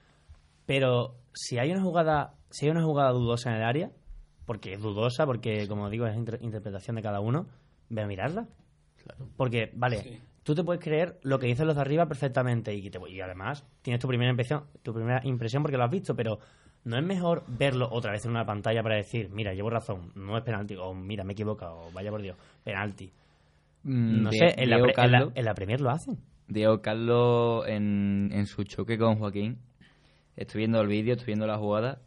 Pero 0.67 1.17
si 1.33 1.59
hay 1.59 1.71
una 1.71 1.83
jugada, 1.83 2.35
si 2.51 2.67
hay 2.67 2.71
una 2.73 2.83
jugada 2.83 3.11
dudosa 3.13 3.51
en 3.51 3.57
el 3.57 3.63
área, 3.65 3.91
porque 4.45 4.73
es 4.73 4.81
dudosa, 4.81 5.27
porque 5.27 5.67
como 5.69 5.91
digo, 5.91 6.07
es 6.07 6.17
inter- 6.17 6.39
interpretación 6.43 6.97
de 6.97 7.03
cada 7.03 7.21
uno, 7.21 7.47
ve 7.91 8.03
a 8.03 8.07
mirarla. 8.07 8.49
Porque, 9.37 9.71
vale, 9.75 10.21
tú 10.49 10.55
te 10.55 10.65
puedes 10.65 10.83
creer 10.83 11.19
lo 11.25 11.39
que 11.39 11.47
dicen 11.47 11.67
los 11.67 11.77
de 11.77 11.83
arriba 11.83 12.07
perfectamente 12.07 12.75
y, 12.75 12.89
te- 12.89 12.99
y 13.11 13.21
además 13.21 13.67
tienes 13.83 14.01
tu 14.01 14.09
primera 14.09 14.31
impresión, 14.31 14.65
tu 14.83 14.95
primera 14.95 15.21
impresión 15.25 15.63
porque 15.63 15.77
lo 15.77 15.85
has 15.85 15.91
visto, 15.91 16.17
pero 16.17 16.39
no 16.85 16.97
es 16.97 17.05
mejor 17.05 17.45
verlo 17.49 17.87
otra 17.93 18.13
vez 18.13 18.25
en 18.25 18.31
una 18.31 18.47
pantalla 18.47 18.83
para 18.83 18.97
decir, 18.97 19.29
mira, 19.31 19.53
llevo 19.53 19.69
razón, 19.69 20.11
no 20.15 20.39
es 20.39 20.43
penalti, 20.45 20.75
o 20.77 20.95
mira, 20.95 21.23
me 21.23 21.33
he 21.33 21.35
equivocado, 21.35 21.91
vaya 21.93 22.11
por 22.11 22.23
Dios, 22.23 22.35
penalti. 22.65 23.13
Mm, 23.83 24.23
No 24.23 24.33
sé, 24.33 24.55
en 24.57 24.71
la, 24.71 24.77
en 24.79 24.93
Carlos- 24.93 25.33
en 25.35 25.45
la 25.45 25.53
Premier 25.55 25.81
lo 25.83 25.91
hacen. 25.91 26.19
Diego 26.47 26.81
Carlos 26.81 27.67
en, 27.69 28.31
en 28.33 28.47
su 28.47 28.65
choque 28.65 28.97
con 28.97 29.19
Joaquín, 29.19 29.59
estoy 30.35 30.61
viendo 30.61 30.81
el 30.81 30.89
vídeo, 30.89 31.13
estoy 31.13 31.27
viendo 31.27 31.47
la 31.47 31.59
jugada, 31.59 32.01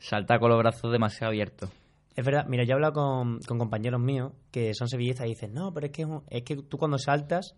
salta 0.00 0.40
con 0.40 0.50
los 0.50 0.58
brazos 0.58 0.90
demasiado 0.90 1.28
abiertos. 1.30 1.70
Es 2.16 2.24
verdad, 2.24 2.46
mira, 2.48 2.64
yo 2.64 2.70
he 2.70 2.74
hablado 2.74 2.94
con, 2.94 3.38
con 3.46 3.58
compañeros 3.58 4.00
míos 4.00 4.32
que 4.50 4.72
son 4.74 4.88
sevillistas 4.88 5.26
y 5.26 5.30
dicen, 5.30 5.52
no, 5.54 5.72
pero 5.72 5.86
es 5.86 5.92
que, 5.92 6.06
es 6.30 6.42
que 6.42 6.56
tú 6.56 6.78
cuando 6.78 6.98
saltas 6.98 7.54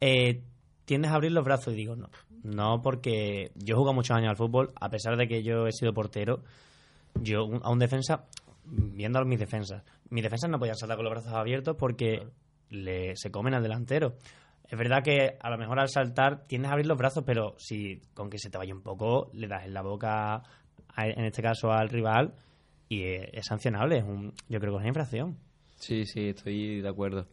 eh, 0.00 0.42
tiendes 0.84 1.10
a 1.10 1.14
abrir 1.14 1.32
los 1.32 1.44
brazos. 1.44 1.72
Y 1.74 1.76
digo, 1.76 1.96
no, 1.96 2.08
no, 2.42 2.82
porque 2.82 3.52
yo 3.54 3.74
he 3.74 3.78
jugado 3.78 3.94
muchos 3.94 4.16
años 4.16 4.30
al 4.30 4.36
fútbol, 4.36 4.72
a 4.80 4.88
pesar 4.90 5.16
de 5.16 5.26
que 5.28 5.42
yo 5.42 5.66
he 5.66 5.72
sido 5.72 5.92
portero, 5.92 6.42
yo 7.20 7.48
a 7.62 7.70
un 7.70 7.78
defensa, 7.78 8.24
viendo 8.64 9.18
a 9.18 9.24
mis 9.24 9.38
defensas, 9.38 9.82
mis 10.10 10.22
defensas 10.22 10.50
no 10.50 10.58
podían 10.58 10.76
saltar 10.76 10.96
con 10.96 11.04
los 11.04 11.12
brazos 11.12 11.32
abiertos 11.32 11.76
porque 11.76 12.26
le, 12.70 13.16
se 13.16 13.30
comen 13.30 13.54
al 13.54 13.62
delantero. 13.62 14.14
Es 14.68 14.78
verdad 14.78 15.02
que 15.02 15.36
a 15.40 15.50
lo 15.50 15.58
mejor 15.58 15.80
al 15.80 15.88
saltar 15.88 16.46
tiendes 16.46 16.68
a 16.70 16.72
abrir 16.74 16.86
los 16.86 16.96
brazos, 16.96 17.24
pero 17.26 17.54
si 17.58 18.00
con 18.14 18.30
que 18.30 18.38
se 18.38 18.50
te 18.50 18.58
vaya 18.58 18.72
un 18.72 18.82
poco, 18.82 19.28
le 19.34 19.48
das 19.48 19.64
en 19.64 19.74
la 19.74 19.82
boca, 19.82 20.34
a- 20.36 21.06
en 21.06 21.24
este 21.24 21.42
caso 21.42 21.72
al 21.72 21.88
rival, 21.88 22.34
y 22.88 23.02
es, 23.02 23.28
es 23.32 23.46
sancionable. 23.46 23.98
Es 23.98 24.04
un, 24.04 24.32
yo 24.48 24.60
creo 24.60 24.72
que 24.72 24.76
es 24.76 24.80
una 24.80 24.88
infracción. 24.88 25.36
Sí, 25.76 26.06
sí, 26.06 26.28
estoy 26.28 26.80
de 26.80 26.88
acuerdo. 26.88 27.26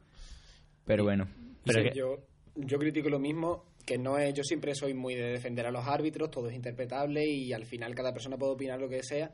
Pero 0.85 1.03
bueno. 1.03 1.27
Pero 1.63 1.83
Sí, 1.83 1.89
que- 1.89 1.95
yo, 1.95 2.15
yo 2.57 2.79
critico 2.79 3.09
lo 3.09 3.19
mismo, 3.19 3.65
que 3.85 3.97
no 3.97 4.17
es, 4.17 4.33
yo 4.33 4.43
siempre 4.43 4.75
soy 4.75 4.93
muy 4.93 5.15
de 5.15 5.31
defender 5.31 5.65
a 5.65 5.71
los 5.71 5.87
árbitros, 5.87 6.31
todo 6.31 6.49
es 6.49 6.55
interpretable 6.55 7.25
y 7.25 7.53
al 7.53 7.65
final 7.65 7.95
cada 7.95 8.13
persona 8.13 8.37
puede 8.37 8.53
opinar 8.53 8.79
lo 8.79 8.89
que 8.89 9.03
sea, 9.03 9.31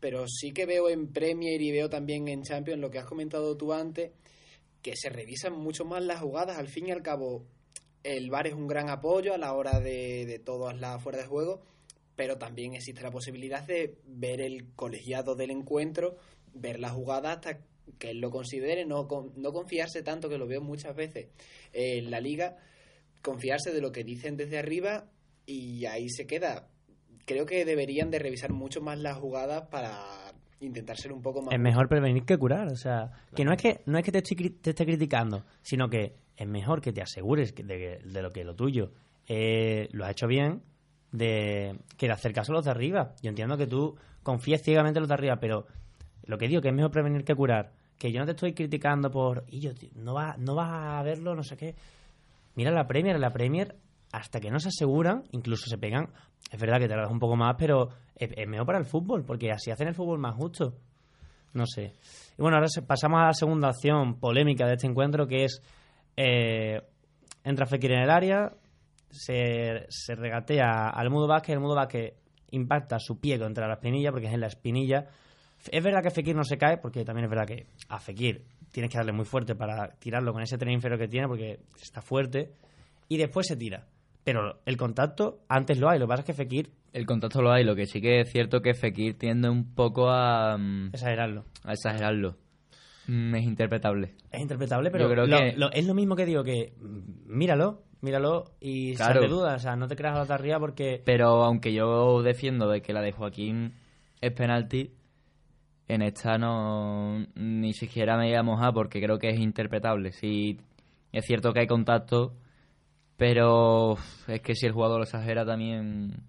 pero 0.00 0.26
sí 0.28 0.52
que 0.52 0.66
veo 0.66 0.88
en 0.88 1.12
Premier 1.12 1.60
y 1.60 1.72
veo 1.72 1.88
también 1.88 2.28
en 2.28 2.42
Champions 2.42 2.80
lo 2.80 2.90
que 2.90 2.98
has 2.98 3.06
comentado 3.06 3.56
tú 3.56 3.72
antes, 3.72 4.12
que 4.82 4.94
se 4.94 5.08
revisan 5.08 5.54
mucho 5.54 5.84
más 5.84 6.02
las 6.02 6.20
jugadas, 6.20 6.58
al 6.58 6.68
fin 6.68 6.88
y 6.88 6.90
al 6.92 7.02
cabo 7.02 7.44
el 8.04 8.30
VAR 8.30 8.46
es 8.46 8.54
un 8.54 8.68
gran 8.68 8.88
apoyo 8.88 9.34
a 9.34 9.38
la 9.38 9.52
hora 9.52 9.80
de, 9.80 10.24
de 10.26 10.38
todas 10.38 10.78
las 10.78 11.02
fuera 11.02 11.18
de 11.18 11.26
juego, 11.26 11.62
pero 12.14 12.38
también 12.38 12.74
existe 12.74 13.02
la 13.02 13.10
posibilidad 13.10 13.66
de 13.66 13.98
ver 14.06 14.40
el 14.40 14.72
colegiado 14.74 15.34
del 15.34 15.50
encuentro, 15.50 16.16
ver 16.54 16.78
la 16.78 16.90
jugada 16.90 17.32
hasta 17.32 17.60
que 17.98 18.10
él 18.10 18.20
lo 18.20 18.30
considere, 18.30 18.84
no, 18.84 19.08
no 19.36 19.52
confiarse 19.52 20.02
tanto, 20.02 20.28
que 20.28 20.38
lo 20.38 20.46
veo 20.46 20.60
muchas 20.60 20.94
veces 20.94 21.28
en 21.72 22.10
la 22.10 22.20
liga, 22.20 22.56
confiarse 23.22 23.72
de 23.72 23.80
lo 23.80 23.92
que 23.92 24.04
dicen 24.04 24.36
desde 24.36 24.58
arriba 24.58 25.06
y 25.46 25.86
ahí 25.86 26.08
se 26.08 26.26
queda. 26.26 26.68
Creo 27.24 27.46
que 27.46 27.64
deberían 27.64 28.10
de 28.10 28.18
revisar 28.18 28.52
mucho 28.52 28.80
más 28.80 28.98
las 28.98 29.18
jugadas 29.18 29.68
para 29.70 30.32
intentar 30.60 30.96
ser 30.96 31.12
un 31.12 31.22
poco 31.22 31.42
más... 31.42 31.54
Es 31.54 31.60
mejor 31.60 31.88
prevenir 31.88 32.24
que 32.24 32.38
curar. 32.38 32.68
O 32.68 32.76
sea, 32.76 33.12
que 33.34 33.44
no 33.44 33.52
es 33.52 33.60
que 33.60 33.80
no 33.86 33.98
es 33.98 34.04
que 34.04 34.12
te, 34.12 34.18
estoy 34.18 34.50
te 34.50 34.70
esté 34.70 34.84
criticando, 34.84 35.44
sino 35.62 35.88
que 35.88 36.14
es 36.36 36.48
mejor 36.48 36.80
que 36.80 36.92
te 36.92 37.02
asegures 37.02 37.54
de, 37.54 38.00
de 38.02 38.22
lo 38.22 38.30
que 38.30 38.44
lo 38.44 38.54
tuyo 38.54 38.92
eh, 39.28 39.88
lo 39.92 40.04
has 40.04 40.12
hecho 40.12 40.26
bien, 40.26 40.62
de 41.12 41.78
que 41.96 42.06
de 42.06 42.12
hacer 42.12 42.32
caso 42.32 42.52
a 42.52 42.56
los 42.56 42.64
de 42.64 42.70
arriba. 42.70 43.14
Yo 43.22 43.28
entiendo 43.28 43.56
que 43.56 43.66
tú 43.66 43.96
confíes 44.22 44.62
ciegamente 44.62 44.98
en 44.98 45.02
los 45.02 45.08
de 45.08 45.14
arriba, 45.14 45.36
pero 45.38 45.66
lo 46.24 46.38
que 46.38 46.48
digo 46.48 46.62
que 46.62 46.68
es 46.68 46.74
mejor 46.74 46.90
prevenir 46.90 47.24
que 47.24 47.34
curar. 47.34 47.72
Que 47.98 48.12
yo 48.12 48.20
no 48.20 48.26
te 48.26 48.32
estoy 48.32 48.52
criticando 48.54 49.10
por, 49.10 49.44
y 49.48 49.60
yo, 49.60 49.72
no 49.96 50.14
vas 50.14 50.38
no 50.38 50.54
vas 50.54 50.70
a 50.70 51.02
verlo, 51.02 51.34
no 51.34 51.42
sé 51.42 51.56
qué. 51.56 51.74
Mira 52.54 52.70
la 52.70 52.86
Premier, 52.86 53.18
la 53.18 53.30
Premier 53.30 53.74
hasta 54.12 54.40
que 54.40 54.50
no 54.50 54.58
se 54.58 54.68
aseguran, 54.68 55.24
incluso 55.32 55.66
se 55.68 55.78
pegan. 55.78 56.08
Es 56.50 56.60
verdad 56.60 56.78
que 56.78 56.88
te 56.88 56.96
das 56.96 57.10
un 57.10 57.18
poco 57.18 57.36
más, 57.36 57.56
pero 57.58 57.88
es, 58.14 58.30
mejor 58.48 58.66
para 58.66 58.78
el 58.78 58.86
fútbol, 58.86 59.24
porque 59.24 59.50
así 59.50 59.70
hacen 59.70 59.88
el 59.88 59.94
fútbol 59.94 60.18
más 60.18 60.34
justo. 60.34 60.74
No 61.52 61.66
sé. 61.66 61.92
Y 62.36 62.42
bueno, 62.42 62.56
ahora 62.56 62.68
pasamos 62.86 63.20
a 63.20 63.26
la 63.26 63.32
segunda 63.32 63.68
acción 63.68 64.18
polémica 64.18 64.66
de 64.66 64.74
este 64.74 64.86
encuentro, 64.86 65.26
que 65.26 65.44
es 65.44 65.62
eh, 66.16 66.80
entra 67.44 67.66
Fekir 67.66 67.92
en 67.92 68.02
el 68.02 68.10
área, 68.10 68.52
se, 69.10 69.86
se 69.88 70.14
regatea 70.14 70.88
al 70.90 71.10
Mudo 71.10 71.26
Vázquez, 71.26 71.54
el 71.54 71.60
Mudo 71.60 71.74
Vázquez 71.74 72.14
impacta 72.50 72.98
su 72.98 73.18
pie 73.18 73.38
contra 73.38 73.66
la 73.66 73.74
espinilla, 73.74 74.10
porque 74.10 74.26
es 74.26 74.34
en 74.34 74.40
la 74.40 74.46
espinilla. 74.46 75.06
Es 75.70 75.82
verdad 75.82 76.02
que 76.02 76.10
Fekir 76.10 76.34
no 76.36 76.44
se 76.44 76.56
cae, 76.58 76.78
porque 76.78 77.04
también 77.04 77.24
es 77.24 77.30
verdad 77.30 77.46
que 77.46 77.66
a 77.88 77.98
Fekir 77.98 78.44
tienes 78.72 78.90
que 78.90 78.98
darle 78.98 79.12
muy 79.12 79.24
fuerte 79.24 79.54
para 79.54 79.88
tirarlo 79.98 80.32
con 80.32 80.42
ese 80.42 80.56
tren 80.58 80.72
inferior 80.72 80.98
que 81.00 81.08
tiene, 81.08 81.26
porque 81.28 81.58
está 81.82 82.00
fuerte, 82.00 82.52
y 83.08 83.16
después 83.16 83.46
se 83.46 83.56
tira. 83.56 83.86
Pero 84.24 84.60
el 84.66 84.76
contacto 84.76 85.40
antes 85.48 85.78
lo 85.78 85.88
hay, 85.88 85.98
lo 85.98 86.06
que 86.06 86.10
pasa 86.10 86.20
es 86.20 86.26
que 86.26 86.34
Fekir 86.34 86.70
El 86.92 87.06
contacto 87.06 87.40
lo 87.42 87.50
hay, 87.50 87.64
lo 87.64 87.74
que 87.74 87.86
sí 87.86 88.00
que 88.00 88.20
es 88.20 88.30
cierto 88.30 88.60
que 88.60 88.74
Fekir 88.74 89.16
tiende 89.18 89.48
un 89.48 89.74
poco 89.74 90.10
a... 90.10 90.56
mm, 90.58 90.88
exagerarlo. 90.92 91.44
A 91.64 91.72
exagerarlo. 91.72 92.36
Mm, 93.06 93.34
es 93.36 93.44
interpretable. 93.44 94.14
Es 94.30 94.40
interpretable, 94.40 94.90
pero 94.90 95.04
Yo 95.04 95.10
creo 95.12 95.26
lo- 95.26 95.38
que- 95.38 95.54
lo- 95.56 95.72
es 95.72 95.86
lo 95.86 95.94
mismo 95.94 96.14
que 96.14 96.26
digo 96.26 96.44
que 96.44 96.74
mm, 96.78 97.36
míralo, 97.36 97.82
míralo 98.02 98.44
y 98.60 98.94
Claro. 98.96 99.14
sal 99.14 99.22
de 99.22 99.28
duda, 99.28 99.54
o 99.54 99.58
sea, 99.58 99.76
no 99.76 99.88
te 99.88 99.96
creas 99.96 100.28
la 100.28 100.34
arriba 100.34 100.58
porque 100.60 101.00
Pero 101.04 101.42
aunque 101.44 101.72
yo 101.72 102.22
defiendo 102.22 102.68
de 102.68 102.82
que 102.82 102.92
la 102.92 103.00
de 103.00 103.12
Joaquín 103.12 103.72
es 104.20 104.32
penalti, 104.32 104.92
en 105.88 106.02
esta 106.02 106.36
no 106.38 107.26
ni 107.34 107.72
siquiera 107.72 108.16
me 108.16 108.28
iba 108.28 108.40
a 108.40 108.42
mojar 108.42 108.74
porque 108.74 109.00
creo 109.00 109.18
que 109.18 109.30
es 109.30 109.40
interpretable. 109.40 110.12
Sí, 110.12 110.60
es 111.12 111.24
cierto 111.24 111.52
que 111.52 111.60
hay 111.60 111.66
contacto, 111.66 112.34
pero 113.16 113.96
es 114.28 114.40
que 114.42 114.54
si 114.54 114.66
el 114.66 114.72
jugador 114.72 114.98
lo 114.98 115.04
exagera 115.04 115.44
también... 115.44 116.22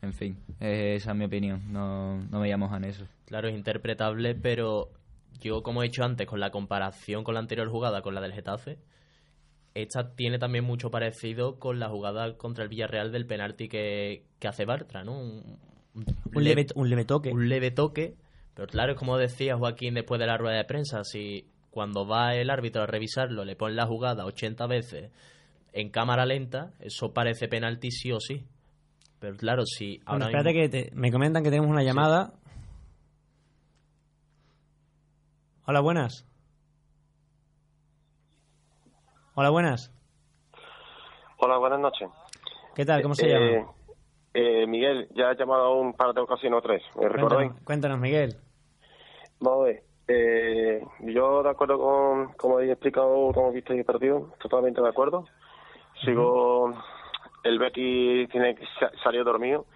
En 0.00 0.14
fin, 0.14 0.36
esa 0.58 1.12
es 1.12 1.16
mi 1.16 1.26
opinión. 1.26 1.72
No, 1.72 2.16
no 2.16 2.40
me 2.40 2.48
iba 2.48 2.56
a 2.56 2.58
mojar 2.58 2.82
en 2.82 2.90
eso. 2.90 3.04
Claro, 3.24 3.48
es 3.48 3.54
interpretable, 3.54 4.34
pero 4.34 4.90
yo, 5.40 5.62
como 5.62 5.82
he 5.82 5.86
dicho 5.86 6.02
antes, 6.02 6.26
con 6.26 6.40
la 6.40 6.50
comparación 6.50 7.22
con 7.22 7.34
la 7.34 7.40
anterior 7.40 7.68
jugada, 7.68 8.02
con 8.02 8.14
la 8.14 8.20
del 8.20 8.32
Getafe, 8.32 8.78
esta 9.74 10.14
tiene 10.14 10.38
también 10.38 10.64
mucho 10.64 10.90
parecido 10.90 11.58
con 11.60 11.78
la 11.78 11.88
jugada 11.88 12.36
contra 12.36 12.64
el 12.64 12.70
Villarreal 12.70 13.12
del 13.12 13.26
penalti 13.26 13.68
que, 13.68 14.24
que 14.40 14.48
hace 14.48 14.64
Bartra, 14.64 15.04
¿no? 15.04 15.18
Un, 15.18 15.58
un 16.34 16.44
leve, 16.44 16.66
un 16.74 16.90
leve 16.90 17.04
toque. 17.04 17.30
un 17.30 17.48
leve 17.48 17.70
toque, 17.70 18.16
pero 18.54 18.66
claro, 18.68 18.92
es 18.92 18.98
como 18.98 19.16
decía 19.18 19.56
Joaquín 19.56 19.94
después 19.94 20.18
de 20.20 20.26
la 20.26 20.36
rueda 20.36 20.56
de 20.56 20.64
prensa, 20.64 21.04
si 21.04 21.46
cuando 21.70 22.06
va 22.06 22.34
el 22.34 22.50
árbitro 22.50 22.82
a 22.82 22.86
revisarlo 22.86 23.44
le 23.44 23.56
pone 23.56 23.74
la 23.74 23.86
jugada 23.86 24.24
80 24.26 24.66
veces 24.66 25.10
en 25.72 25.88
cámara 25.90 26.26
lenta, 26.26 26.72
eso 26.80 27.12
parece 27.14 27.48
penalti 27.48 27.90
sí 27.90 28.12
o 28.12 28.20
sí. 28.20 28.44
Pero 29.18 29.36
claro, 29.36 29.64
si 29.64 29.98
Bueno, 30.04 30.26
ahora 30.26 30.26
espérate 30.26 30.48
mismo- 30.58 30.62
que 30.62 30.68
te- 30.90 30.94
me 30.96 31.10
comentan 31.12 31.42
que 31.42 31.48
tenemos 31.50 31.70
una 31.70 31.82
llamada. 31.82 32.32
Hola, 35.64 35.80
buenas. 35.80 36.26
Hola, 39.34 39.48
buenas. 39.50 39.90
Hola, 41.38 41.56
buenas 41.58 41.80
noches. 41.80 42.08
¿Qué 42.74 42.84
tal? 42.84 43.00
¿Cómo 43.02 43.14
se 43.14 43.26
Eh, 43.26 43.30
llama? 43.32 43.72
Eh, 44.34 44.66
Miguel, 44.66 45.08
ya 45.14 45.30
he 45.32 45.36
llamado 45.36 45.74
un 45.80 45.92
par 45.94 46.12
de 46.14 46.20
ocasiones 46.20 46.58
o 46.58 46.62
tres. 46.62 46.82
¿Me 46.96 47.08
recordáis? 47.08 47.52
Cuéntanos, 47.64 47.98
Miguel. 47.98 48.36
Vamos 49.40 49.60
a 49.60 49.64
ver. 49.64 49.82
Eh, 50.08 50.84
yo, 51.00 51.42
de 51.42 51.50
acuerdo 51.50 51.78
con 51.78 52.32
como 52.34 52.56
habéis 52.56 52.72
explicado, 52.72 53.30
cómo 53.32 53.52
visteis 53.52 53.78
el 53.80 53.84
partido, 53.84 54.30
totalmente 54.40 54.80
de 54.82 54.88
acuerdo. 54.88 55.24
Sigo. 56.04 56.74
El 57.44 57.58
Betis 57.58 58.28
tiene 58.30 58.54
que 58.54 58.64
sa- 58.78 58.90
salió 59.02 59.24
dormido. 59.24 59.66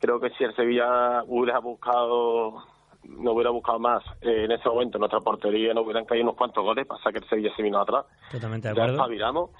Creo 0.00 0.20
que 0.20 0.30
si 0.30 0.44
el 0.44 0.54
Sevilla 0.54 1.22
hubiera 1.26 1.58
buscado, 1.60 2.62
no 3.04 3.32
hubiera 3.32 3.50
buscado 3.50 3.78
más 3.78 4.02
eh, 4.20 4.44
en 4.44 4.52
ese 4.52 4.68
momento, 4.68 4.96
en 4.98 5.00
nuestra 5.00 5.20
portería 5.20 5.72
no 5.74 5.82
hubieran 5.82 6.04
caído 6.04 6.24
unos 6.24 6.36
cuantos 6.36 6.62
goles, 6.64 6.86
pasa 6.86 7.10
que 7.12 7.18
el 7.18 7.28
Sevilla 7.28 7.50
se 7.56 7.62
vino 7.62 7.78
atrás. 7.80 8.04
Totalmente 8.30 8.68
de 8.68 8.74
ya 8.74 8.82
acuerdo. 8.82 8.96
espabilamos. 8.96 9.50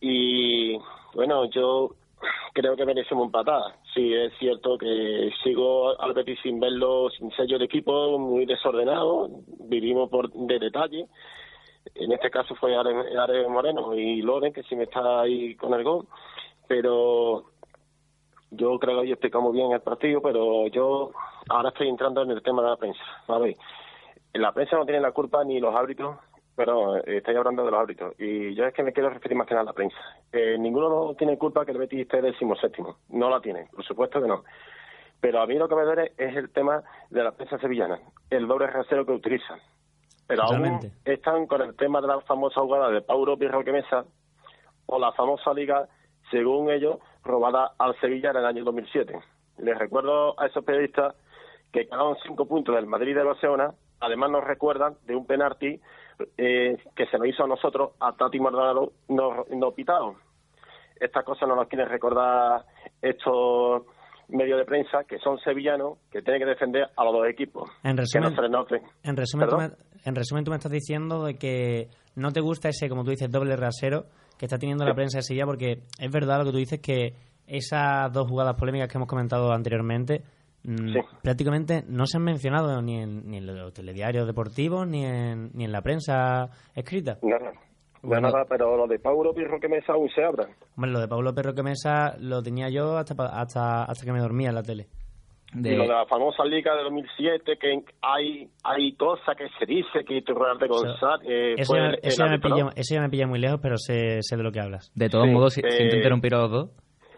Y 0.00 0.78
bueno, 1.14 1.44
yo 1.50 1.90
creo 2.52 2.76
que 2.76 2.84
merecemos 2.84 3.26
empatar. 3.26 3.62
Sí, 3.94 4.12
es 4.12 4.32
cierto 4.38 4.78
que 4.78 5.30
sigo 5.42 6.00
al 6.00 6.12
Betis 6.12 6.38
sin 6.42 6.60
verlo, 6.60 7.10
sin 7.10 7.30
sello 7.32 7.58
de 7.58 7.64
equipo, 7.64 8.18
muy 8.18 8.46
desordenado. 8.46 9.28
Vivimos 9.60 10.10
por 10.10 10.30
de 10.32 10.58
detalle. 10.58 11.06
En 11.94 12.12
este 12.12 12.30
caso 12.30 12.54
fue 12.54 12.74
Are, 12.76 13.18
Are 13.18 13.48
Moreno 13.48 13.94
y 13.94 14.22
Loren, 14.22 14.52
que 14.52 14.62
sí 14.64 14.74
me 14.74 14.84
está 14.84 15.20
ahí 15.20 15.54
con 15.56 15.74
el 15.74 15.84
gol. 15.84 16.06
Pero 16.66 17.44
yo 18.50 18.78
creo 18.78 18.94
que 18.94 19.00
hoy 19.02 19.12
explicamos 19.12 19.52
bien 19.52 19.72
el 19.72 19.80
partido, 19.80 20.20
pero 20.22 20.66
yo 20.68 21.10
ahora 21.48 21.70
estoy 21.70 21.88
entrando 21.88 22.22
en 22.22 22.30
el 22.30 22.42
tema 22.42 22.62
de 22.62 22.70
la 22.70 22.76
prensa. 22.76 23.02
¿vale? 23.26 23.56
La 24.32 24.52
prensa 24.52 24.76
no 24.76 24.84
tiene 24.84 25.00
la 25.00 25.12
culpa 25.12 25.44
ni 25.44 25.60
los 25.60 25.74
árbitros, 25.74 26.16
pero 26.56 26.96
eh, 26.98 27.18
estoy 27.18 27.36
hablando 27.36 27.64
de 27.64 27.70
los 27.70 27.80
árbitros. 27.80 28.14
Y 28.18 28.54
yo 28.54 28.64
es 28.64 28.74
que 28.74 28.82
me 28.82 28.92
quiero 28.92 29.10
referir 29.10 29.36
más 29.36 29.46
que 29.46 29.54
nada 29.54 29.62
a 29.62 29.66
la 29.66 29.72
prensa. 29.72 29.96
Eh, 30.32 30.56
ninguno 30.58 30.88
no 30.88 31.14
tiene 31.14 31.38
culpa 31.38 31.64
que 31.64 31.72
el 31.72 31.78
Betis 31.78 32.02
esté 32.02 32.22
décimo 32.22 32.54
séptimo. 32.56 32.96
No 33.08 33.30
la 33.30 33.40
tiene, 33.40 33.68
por 33.72 33.84
supuesto 33.84 34.20
que 34.20 34.28
no. 34.28 34.44
Pero 35.20 35.40
a 35.40 35.46
mí 35.46 35.54
lo 35.56 35.68
que 35.68 35.74
me 35.74 35.82
duele 35.82 36.12
es 36.18 36.36
el 36.36 36.50
tema 36.50 36.82
de 37.10 37.22
la 37.24 37.32
prensa 37.32 37.58
sevillana, 37.58 37.98
el 38.30 38.46
doble 38.46 38.66
rasero 38.66 39.06
que 39.06 39.12
utilizan. 39.12 39.58
Pero 40.26 40.42
Totalmente. 40.42 40.86
aún 40.86 40.94
están 41.04 41.46
con 41.46 41.62
el 41.62 41.74
tema 41.76 42.00
de 42.00 42.08
la 42.08 42.20
famosa 42.22 42.60
jugada 42.60 42.90
de 42.90 43.00
Paulo 43.02 43.36
Pirro 43.36 43.62
Mesa 43.64 44.04
o 44.86 44.98
la 44.98 45.12
famosa 45.12 45.52
liga, 45.52 45.88
según 46.30 46.70
ellos, 46.70 46.98
robada 47.22 47.72
al 47.78 47.98
Sevilla 48.00 48.30
en 48.30 48.36
el 48.36 48.46
año 48.46 48.64
2007. 48.64 49.18
Les 49.58 49.78
recuerdo 49.78 50.38
a 50.38 50.46
esos 50.46 50.64
periodistas 50.64 51.14
que 51.72 51.86
quedaron 51.86 52.16
cinco 52.22 52.46
puntos 52.46 52.74
del 52.74 52.86
Madrid 52.86 53.12
y 53.12 53.14
de 53.14 53.24
Barcelona. 53.24 53.74
Además 54.00 54.30
nos 54.30 54.44
recuerdan 54.44 54.96
de 55.06 55.16
un 55.16 55.26
penalti 55.26 55.80
eh, 56.36 56.76
que 56.94 57.06
se 57.06 57.18
nos 57.18 57.28
hizo 57.28 57.44
a 57.44 57.48
nosotros, 57.48 57.92
a 58.00 58.12
Tati 58.12 58.38
Maldonado, 58.40 58.92
no, 59.08 59.44
no 59.50 59.72
pitado. 59.72 60.16
Estas 60.98 61.24
cosas 61.24 61.48
no 61.48 61.56
las 61.56 61.68
quieren 61.68 61.88
recordar 61.88 62.64
estos 63.02 63.82
medios 64.28 64.58
de 64.58 64.64
prensa 64.64 65.04
que 65.04 65.18
son 65.18 65.38
sevillanos, 65.38 65.98
que 66.10 66.22
tienen 66.22 66.42
que 66.42 66.48
defender 66.48 66.88
a 66.96 67.04
los 67.04 67.12
dos 67.12 67.26
equipos. 67.28 67.70
En 67.82 67.96
que 67.96 68.02
resumen, 68.02 68.50
no. 68.50 68.66
En 69.02 69.16
resumen, 69.16 69.48
tú 69.48 69.56
me, 69.56 69.68
¿Perdón? 69.68 69.86
en 70.04 70.14
resumen, 70.14 70.44
tú 70.44 70.50
me 70.50 70.56
estás 70.56 70.72
diciendo 70.72 71.24
de 71.24 71.36
que 71.36 71.88
no 72.14 72.30
te 72.32 72.40
gusta 72.40 72.68
ese, 72.68 72.88
como 72.88 73.04
tú 73.04 73.10
dices, 73.10 73.30
doble 73.30 73.56
rasero 73.56 74.06
que 74.38 74.46
está 74.46 74.58
teniendo 74.58 74.84
la 74.84 74.94
prensa 74.94 75.18
de 75.18 75.22
Sevilla, 75.22 75.46
porque 75.46 75.82
es 75.98 76.10
verdad 76.10 76.38
lo 76.38 76.44
que 76.44 76.50
tú 76.50 76.58
dices 76.58 76.80
que 76.80 77.14
esas 77.46 78.12
dos 78.12 78.28
jugadas 78.28 78.54
polémicas 78.54 78.88
que 78.88 78.98
hemos 78.98 79.08
comentado 79.08 79.52
anteriormente 79.52 80.22
mm, 80.64 80.96
prácticamente 81.22 81.84
no 81.88 82.06
se 82.06 82.16
han 82.18 82.24
mencionado 82.24 82.80
ni 82.82 82.98
en, 83.00 83.28
ni 83.28 83.38
en 83.38 83.46
los 83.46 83.72
telediarios 83.72 84.26
deportivos 84.26 84.86
ni 84.86 85.04
en, 85.04 85.50
ni 85.54 85.64
en 85.64 85.72
la 85.72 85.82
prensa 85.82 86.48
escrita. 86.74 87.18
Nada, 87.22 87.52
Bueno. 88.02 88.28
nada, 88.30 88.44
pero 88.48 88.76
lo 88.76 88.86
de 88.86 88.98
Paulo 88.98 89.32
Pirro 89.34 89.58
que 89.60 89.68
Mesa 89.68 89.92
aún 89.94 90.08
se 90.10 90.22
abra. 90.24 90.46
Hombre, 90.76 90.90
lo 90.92 91.00
de 91.00 91.08
Pablo 91.08 91.34
Perro 91.34 91.54
que 91.54 91.62
Mesa 91.62 92.16
lo 92.18 92.42
tenía 92.42 92.68
yo 92.70 92.96
hasta, 92.98 93.14
pa- 93.14 93.28
hasta, 93.40 93.84
hasta 93.84 94.04
que 94.04 94.12
me 94.12 94.20
dormía 94.20 94.48
en 94.50 94.54
la 94.56 94.62
tele. 94.62 94.88
Y 95.56 95.68
lo 95.76 95.84
de 95.84 95.88
la 95.88 96.04
famosa 96.06 96.44
liga 96.44 96.74
de 96.74 96.82
2007, 96.82 97.56
que 97.60 97.78
hay 98.02 98.50
hay 98.64 98.92
cosas 98.96 99.36
que 99.36 99.46
se 99.56 99.64
dice 99.66 100.04
que 100.04 100.20
Turrarte 100.22 100.66
González 100.66 101.28
eh, 101.30 101.54
Eso, 101.56 101.76
ya, 101.76 101.92
eso 102.02 102.26
me 102.26 102.40
pilla, 102.40 102.70
eso 102.74 102.94
ya 102.96 103.00
me 103.00 103.08
pilla 103.08 103.28
muy 103.28 103.38
lejos, 103.38 103.60
pero 103.62 103.76
sé, 103.78 104.18
sé 104.22 104.36
de 104.36 104.42
lo 104.42 104.50
que 104.50 104.58
hablas. 104.58 104.90
De 104.96 105.08
todos 105.08 105.26
Sí, 105.26 105.30
modos, 105.32 105.52
si, 105.54 105.60
eh, 105.60 105.70
siento 105.70 105.94
interrumpir 105.94 106.34
a 106.34 106.38
los 106.38 106.50
dos. 106.50 106.70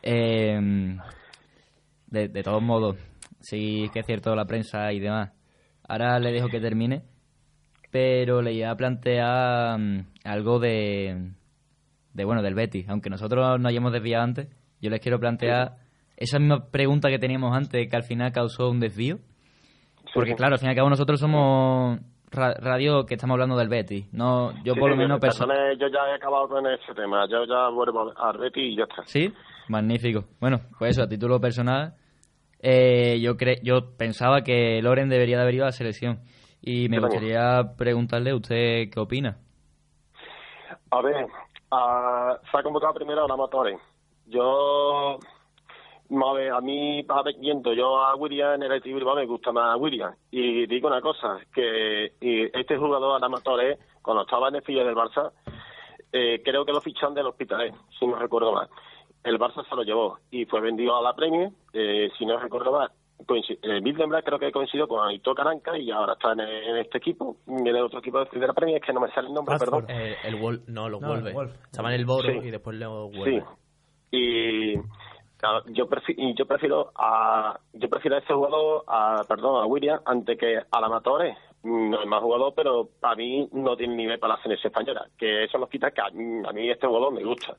eh, 0.02 0.60
de, 2.08 2.28
de 2.28 2.42
todos 2.42 2.62
modos, 2.62 2.96
sí 3.48 3.84
es 3.84 3.90
que 3.90 4.00
es 4.00 4.06
cierto 4.06 4.34
la 4.34 4.44
prensa 4.44 4.92
y 4.92 5.00
demás. 5.00 5.32
Ahora 5.88 6.18
le 6.18 6.32
dejo 6.32 6.48
que 6.48 6.60
termine, 6.60 7.02
pero 7.90 8.42
le 8.42 8.52
iba 8.52 8.70
a 8.70 8.76
plantear 8.76 9.78
mm, 9.78 10.06
algo 10.24 10.58
de, 10.58 11.30
de 12.12 12.24
bueno 12.24 12.42
del 12.42 12.54
Betis. 12.54 12.88
Aunque 12.88 13.10
nosotros 13.10 13.58
nos 13.60 13.70
hayamos 13.70 13.92
desviado 13.92 14.24
antes, 14.24 14.48
yo 14.80 14.90
les 14.90 15.00
quiero 15.00 15.18
plantear 15.20 15.76
esa 16.16 16.38
misma 16.38 16.66
pregunta 16.70 17.08
que 17.08 17.18
teníamos 17.18 17.54
antes, 17.56 17.88
que 17.88 17.96
al 17.96 18.02
final 18.02 18.32
causó 18.32 18.70
un 18.70 18.80
desvío. 18.80 19.18
Porque 20.14 20.34
claro, 20.34 20.54
al 20.54 20.58
fin 20.58 20.68
y 20.68 20.70
al 20.70 20.76
cabo 20.76 20.88
nosotros 20.88 21.20
somos 21.20 21.98
ra- 22.30 22.54
radio 22.54 23.04
que 23.06 23.14
estamos 23.14 23.34
hablando 23.34 23.56
del 23.56 23.68
Betis. 23.68 24.06
No, 24.12 24.52
yo 24.64 24.72
Sí, 24.74 24.80
por 24.80 24.90
lo 24.90 24.96
menos 24.96 25.20
perso- 25.20 25.46
perdone, 25.46 25.76
yo 25.78 25.88
ya 25.88 26.10
he 26.10 26.14
acabado 26.14 26.48
con 26.48 26.66
ese 26.66 26.94
tema. 26.94 27.26
Yo 27.28 27.44
ya 27.44 27.68
vuelvo 27.68 28.12
al 28.16 28.38
Betis 28.38 28.72
y 28.72 28.76
ya 28.76 28.84
está. 28.84 29.02
Sí, 29.04 29.32
magnífico. 29.68 30.24
Bueno, 30.40 30.60
pues 30.78 30.92
eso, 30.92 31.02
a 31.02 31.08
título 31.08 31.38
personal, 31.40 31.94
eh, 32.68 33.20
yo 33.20 33.36
cre 33.36 33.60
yo 33.62 33.96
pensaba 33.96 34.42
que 34.42 34.82
Loren 34.82 35.08
debería 35.08 35.36
de 35.36 35.42
haber 35.42 35.54
ido 35.54 35.64
a 35.64 35.68
la 35.68 35.72
selección. 35.72 36.18
Y 36.60 36.88
me 36.88 36.98
gustaría 36.98 37.62
preguntarle 37.78 38.30
a 38.30 38.34
usted 38.34 38.90
qué 38.92 38.98
opina. 38.98 39.38
A 40.90 41.00
ver, 41.00 41.28
ah, 41.70 42.36
se 42.50 42.58
ha 42.58 42.62
convocado 42.64 42.94
primero 42.94 43.24
a 43.24 43.28
la 43.28 43.36
Motores. 43.36 43.78
Yo, 44.26 45.16
a 45.20 46.32
ver, 46.34 46.50
a 46.50 46.60
mí, 46.60 47.04
a 47.08 47.22
ver, 47.22 47.36
viendo 47.38 47.72
yo 47.72 48.02
a 48.02 48.16
William 48.16 48.60
en 48.60 48.72
el 48.72 48.80
Bilbao 48.80 49.14
me 49.14 49.26
gusta 49.26 49.52
más 49.52 49.74
a 49.74 49.76
William. 49.76 50.12
Y 50.32 50.66
digo 50.66 50.88
una 50.88 51.00
cosa, 51.00 51.38
que 51.54 52.14
y 52.20 52.46
este 52.58 52.76
jugador, 52.76 53.14
Ana 53.14 53.28
Motores, 53.28 53.78
cuando 54.02 54.24
estaba 54.24 54.48
en 54.48 54.56
el 54.56 54.62
filo 54.62 54.84
del 54.84 54.96
Barça, 54.96 55.30
eh, 56.12 56.42
creo 56.44 56.64
que 56.64 56.72
lo 56.72 56.80
fichan 56.80 57.14
del 57.14 57.26
Hospitalet, 57.26 57.72
si 57.96 58.08
no 58.08 58.16
recuerdo 58.16 58.52
mal. 58.52 58.68
El 59.26 59.38
Barça 59.38 59.66
se 59.68 59.74
lo 59.76 59.82
llevó 59.82 60.18
y 60.30 60.44
fue 60.46 60.60
vendido 60.60 60.96
a 60.96 61.02
la 61.02 61.14
Premier, 61.14 61.50
eh, 61.72 62.10
si 62.18 62.24
no 62.26 62.38
recuerdo 62.38 62.72
mal, 62.72 62.90
Bilderberg 63.82 64.24
creo 64.24 64.38
que 64.38 64.52
coincidió 64.52 64.86
con 64.86 65.06
Aitor 65.08 65.34
Caranca 65.34 65.76
y 65.78 65.90
ahora 65.90 66.12
está 66.14 66.32
en, 66.32 66.40
en 66.40 66.76
este 66.76 66.98
equipo, 66.98 67.36
en 67.46 67.66
el 67.66 67.76
otro 67.76 67.98
equipo 67.98 68.24
de 68.24 68.46
la 68.46 68.52
Premier, 68.52 68.76
es 68.78 68.86
que 68.86 68.92
no 68.92 69.00
me 69.00 69.10
sale 69.10 69.28
el 69.28 69.34
nombre, 69.34 69.58
perdón. 69.58 69.86
Eh, 69.88 70.16
el 70.24 70.36
Wolf, 70.36 70.62
no, 70.68 70.88
los 70.88 71.00
No, 71.00 71.08
Wolves. 71.08 71.26
el 71.28 71.34
Wolf. 71.34 71.52
Estaban 71.64 71.92
en 71.92 72.00
el 72.00 72.06
Boro 72.06 72.28
Sí. 72.28 72.38
y 72.48 72.50
después 72.50 72.76
los 72.76 73.10
Sí. 73.12 73.18
Wolves. 73.18 73.44
Y 74.10 74.74
claro, 75.38 75.64
yo 75.66 75.88
prefiero, 75.88 76.22
y 76.22 76.34
yo 76.34 76.46
prefiero 76.46 76.92
a 76.94 77.58
yo 77.72 77.88
prefiero 77.88 78.16
a 78.16 78.20
ese 78.20 78.32
jugador, 78.32 78.84
a, 78.86 79.22
perdón, 79.28 79.62
a 79.62 79.66
William, 79.66 80.00
antes 80.04 80.38
que 80.38 80.58
al 80.70 80.84
Amatore. 80.84 81.36
No 81.62 82.00
es 82.00 82.06
más 82.06 82.20
jugador, 82.20 82.52
pero 82.54 82.88
para 83.00 83.16
mí 83.16 83.48
no 83.52 83.76
tiene 83.76 83.96
nivel 83.96 84.18
para 84.18 84.36
la 84.36 84.42
selección 84.42 84.70
española. 84.70 85.08
Que 85.18 85.44
eso 85.44 85.58
nos 85.58 85.68
quita 85.68 85.90
que 85.90 86.00
a, 86.00 86.10
mí 86.10 86.70
este 86.70 86.86
jugador 86.86 87.12
me 87.12 87.24
gusta. 87.24 87.56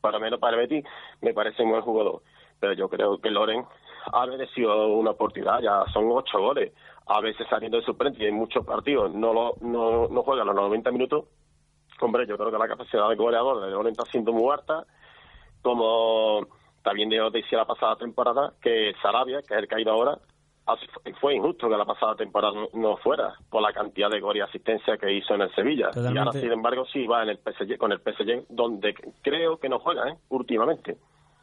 Para 0.00 0.18
menos 0.18 0.40
para 0.40 0.56
el 0.56 0.68
Betis 0.68 0.84
me 1.20 1.34
parece 1.34 1.62
un 1.62 1.70
buen 1.70 1.82
jugador. 1.82 2.22
Pero 2.58 2.72
yo 2.72 2.88
creo 2.88 3.18
que 3.18 3.30
Loren 3.30 3.64
ha 4.12 4.26
merecido 4.26 4.88
una 4.88 5.10
oportunidad. 5.10 5.60
Ya 5.60 5.84
son 5.92 6.10
ocho 6.10 6.38
goles. 6.38 6.72
A 7.06 7.20
veces 7.20 7.46
saliendo 7.50 7.78
de 7.78 7.84
suplente 7.84 8.22
y 8.22 8.26
en 8.26 8.34
muchos 8.34 8.64
partidos 8.64 9.12
no, 9.12 9.32
lo, 9.34 9.54
no, 9.60 10.08
no 10.08 10.22
juega 10.22 10.44
los 10.44 10.54
90 10.54 10.90
minutos. 10.92 11.24
Hombre, 12.00 12.26
yo 12.26 12.38
creo 12.38 12.50
que 12.50 12.58
la 12.58 12.68
capacidad 12.68 13.08
de 13.10 13.16
goleador 13.16 13.60
de 13.60 13.70
Loren 13.70 13.92
está 13.92 14.04
siendo 14.06 14.32
muy 14.32 14.50
alta 14.50 14.86
como 15.62 16.46
también 16.82 17.10
yo 17.10 17.30
decía 17.30 17.58
la 17.58 17.66
pasada 17.66 17.96
temporada, 17.96 18.54
que 18.62 18.94
Sarabia, 19.02 19.42
que 19.42 19.54
es 19.54 19.60
el 19.60 19.68
que 19.68 19.74
ha 19.74 19.80
ido 19.80 19.92
ahora, 19.92 20.18
fue 21.20 21.34
injusto 21.34 21.68
que 21.68 21.76
la 21.76 21.84
pasada 21.84 22.14
temporada 22.14 22.54
no- 22.74 22.96
fuera 22.98 23.34
por 23.50 23.60
la 23.62 23.72
cantidad 23.72 24.08
de 24.10 24.20
gol 24.20 24.36
y 24.36 24.40
asistencia 24.40 24.96
que 24.96 25.12
hizo 25.12 25.34
en 25.34 25.42
el 25.42 25.54
Sevilla. 25.54 25.90
Y 26.14 26.18
ahora, 26.18 26.30
sin 26.40 26.52
embargo, 26.52 26.84
sí 26.92 27.06
va 27.06 27.22
en 27.22 27.30
el 27.30 27.38
PSG, 27.38 27.76
con 27.78 27.92
el 27.92 28.00
PSG, 28.00 28.46
donde 28.48 28.94
creo 29.22 29.58
que 29.58 29.68
no 29.68 29.78
juega, 29.80 30.08
¿eh? 30.08 30.16
últimamente. 30.28 30.96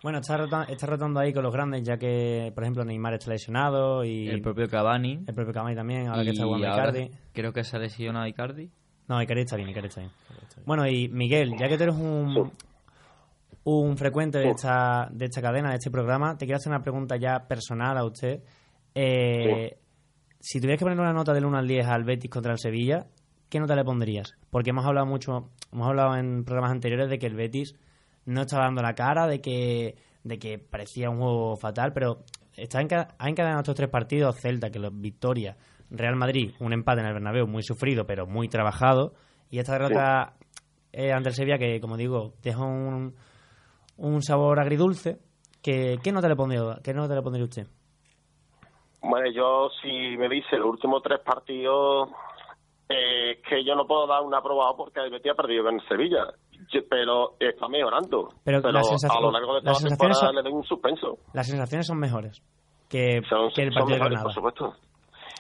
Bueno, 0.04 0.20
está, 0.20 0.38
rota- 0.38 0.66
está 0.70 0.86
rotando 0.86 1.20
ahí 1.20 1.34
con 1.34 1.44
los 1.44 1.52
grandes, 1.52 1.84
ya 1.84 1.98
que, 1.98 2.52
por 2.54 2.64
ejemplo, 2.64 2.86
Neymar 2.86 3.16
está 3.16 3.32
lesionado 3.32 4.06
y... 4.06 4.30
El 4.30 4.42
propio 4.42 4.70
Cavani. 4.70 5.24
El 5.28 5.34
propio 5.34 5.54
Cavani 5.54 5.76
también, 5.76 6.08
ahora 6.08 6.24
que 6.24 6.30
está 6.30 6.44
jugando 6.46 6.68
Icardi. 6.68 7.12
Creo 7.34 7.52
que 7.52 7.64
se 7.64 7.76
ha 7.76 7.80
lesionado 7.80 8.28
Icardi. 8.28 8.70
No, 9.08 9.22
Icardi 9.22 9.42
está 9.42 9.56
bien, 9.56 9.70
Icardi 9.70 9.88
está 9.88 10.02
bien. 10.02 10.12
Bueno, 10.66 10.88
y 10.88 11.10
Miguel, 11.10 11.56
ya 11.58 11.68
que 11.68 11.78
tú 11.78 11.84
eres 11.84 11.96
un, 11.96 12.52
un 13.64 13.98
frecuente 13.98 14.38
de 14.38 14.50
esta, 14.52 15.10
de 15.12 15.26
esta 15.26 15.42
cadena, 15.42 15.70
de 15.72 15.76
este 15.78 15.90
programa, 15.92 16.38
te 16.38 16.46
quiero 16.46 16.58
hacer 16.58 16.72
una 16.72 16.82
pregunta 16.84 17.18
ya 17.18 17.48
personal 17.48 17.98
a 17.98 18.06
usted. 18.06 18.42
Eh, 18.96 19.78
Si 20.40 20.60
tuvieras 20.60 20.80
que 20.80 20.86
poner 20.86 21.00
una 21.00 21.14
nota 21.14 21.34
del 21.34 21.46
1 21.46 21.58
al 21.58 21.68
10 21.68 21.86
al 21.88 22.04
Betis 22.04 22.30
contra 22.30 22.52
el 22.54 22.60
Sevilla, 22.60 23.08
¿qué 23.50 23.60
nota 23.60 23.76
le 23.76 23.84
pondrías? 23.84 24.34
Porque 24.50 24.70
hemos 24.70 24.86
hablado 24.86 25.06
mucho, 25.08 25.50
hemos 25.74 25.88
hablado 25.88 26.16
en 26.16 26.44
programas 26.46 26.72
anteriores 26.72 27.10
de 27.10 27.18
que 27.20 27.26
el 27.28 27.36
Betis 27.36 27.76
no 28.26 28.42
estaba 28.42 28.66
dando 28.66 28.82
la 28.82 28.94
cara, 28.94 29.28
de 29.28 29.42
que, 29.42 29.96
de 30.24 30.38
que 30.40 30.60
parecía 30.60 31.10
un 31.10 31.18
juego 31.18 31.56
fatal, 31.58 31.92
pero 31.94 32.24
está 32.56 32.82
enca- 32.82 33.16
ha 33.18 33.30
encadenado 33.30 33.62
estos 33.62 33.76
tres 33.76 33.90
partidos 33.90 34.40
Celta, 34.40 34.70
que 34.70 34.80
los 34.80 34.92
victoria, 35.00 35.58
Real 35.90 36.16
Madrid, 36.16 36.52
un 36.60 36.72
empate 36.74 37.02
en 37.02 37.08
el 37.08 37.14
Bernabéu 37.14 37.48
muy 37.48 37.64
sufrido, 37.64 38.06
pero 38.06 38.28
muy 38.28 38.48
trabajado, 38.48 39.14
y 39.50 39.60
esta 39.60 39.74
derrota 39.74 40.34
eh, 40.94 41.12
ante 41.12 41.30
el 41.30 41.36
Sevilla 41.36 41.58
que, 41.58 41.80
como 41.82 41.98
digo, 41.98 42.34
deja 42.44 42.64
un, 42.64 43.16
un 43.98 44.22
sabor 44.22 44.60
agridulce. 44.60 45.18
Que, 45.62 45.98
¿Qué 46.02 46.12
nota 46.12 46.28
le 46.30 46.36
pondría, 46.36 46.80
qué 46.84 46.94
nota 46.94 47.16
le 47.16 47.22
pondría 47.22 47.44
usted? 47.46 47.68
Bueno, 49.10 49.30
yo 49.32 49.70
si 49.82 50.18
me 50.18 50.28
dice 50.30 50.58
los 50.58 50.68
últimos 50.70 51.02
tres 51.04 51.20
partidos, 51.20 52.10
eh, 52.90 53.42
que 53.48 53.64
yo 53.64 53.76
no 53.76 53.86
puedo 53.86 54.08
dar 54.08 54.22
un 54.22 54.34
aprobado 54.34 54.76
porque 54.78 55.00
el 55.02 55.12
Betis 55.12 55.32
ha 55.32 55.36
perdido 55.36 55.64
con 55.64 55.80
Sevilla, 55.88 56.26
Yo- 56.72 56.82
pero 56.90 57.36
está 57.40 57.68
mejorando. 57.68 58.30
Pero 58.44 58.62
Pero, 58.62 58.72
la 58.74 58.84
sensación- 58.84 59.18
a 59.18 59.22
lo 59.22 59.32
largo 59.32 59.56
de 59.56 59.62
toda 59.62 59.74
la 59.74 59.88
temporada 59.90 60.14
son- 60.16 60.36
le 60.36 60.42
doy 60.42 60.52
un 60.54 60.64
suspenso. 60.64 61.18
Las 61.34 61.48
sensaciones 61.48 61.86
son 61.88 62.00
mejores 62.00 62.42
que, 62.90 63.22
Son, 63.30 63.50
que 63.52 63.64
el 63.64 63.74
son 63.74 63.82
partido 63.82 64.04
de 64.04 64.10
mejores, 64.10 64.24
por 64.24 64.34
supuesto. 64.34 64.74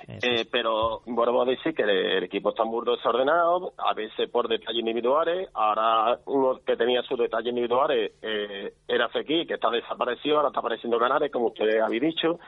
Eh, 0.09 0.45
pero 0.49 1.01
vuelvo 1.07 1.41
a 1.41 1.45
decir 1.45 1.73
que 1.73 1.81
el, 1.83 1.89
el 1.89 2.23
equipo 2.23 2.49
está 2.49 2.63
muy 2.63 2.85
desordenado, 2.85 3.73
a 3.77 3.93
veces 3.93 4.29
por 4.29 4.47
detalles 4.47 4.79
individuales. 4.79 5.49
Ahora 5.53 6.19
uno 6.27 6.59
que 6.65 6.77
tenía 6.77 7.01
sus 7.01 7.17
detalles 7.17 7.49
individuales 7.49 8.13
eh, 8.21 8.73
era 8.87 9.09
Fekir, 9.09 9.47
que 9.47 9.55
está 9.55 9.69
desaparecido, 9.69 10.37
ahora 10.37 10.49
está 10.49 10.59
apareciendo 10.59 10.97
Canales, 10.99 11.31
como 11.31 11.47
ustedes 11.47 11.81
habéis 11.81 12.03
dicho. 12.03 12.39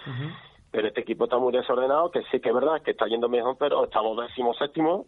Pero 0.71 0.87
este 0.87 1.01
equipo 1.01 1.23
está 1.23 1.37
muy 1.37 1.51
desordenado, 1.51 2.11
que 2.11 2.21
sí 2.31 2.39
que 2.39 2.49
es 2.49 2.55
verdad 2.55 2.81
que 2.83 2.91
está 2.91 3.07
yendo 3.07 3.27
mejor, 3.27 3.57
pero 3.57 3.85
estamos 3.85 4.17
décimo 4.21 4.53
séptimo 4.53 5.05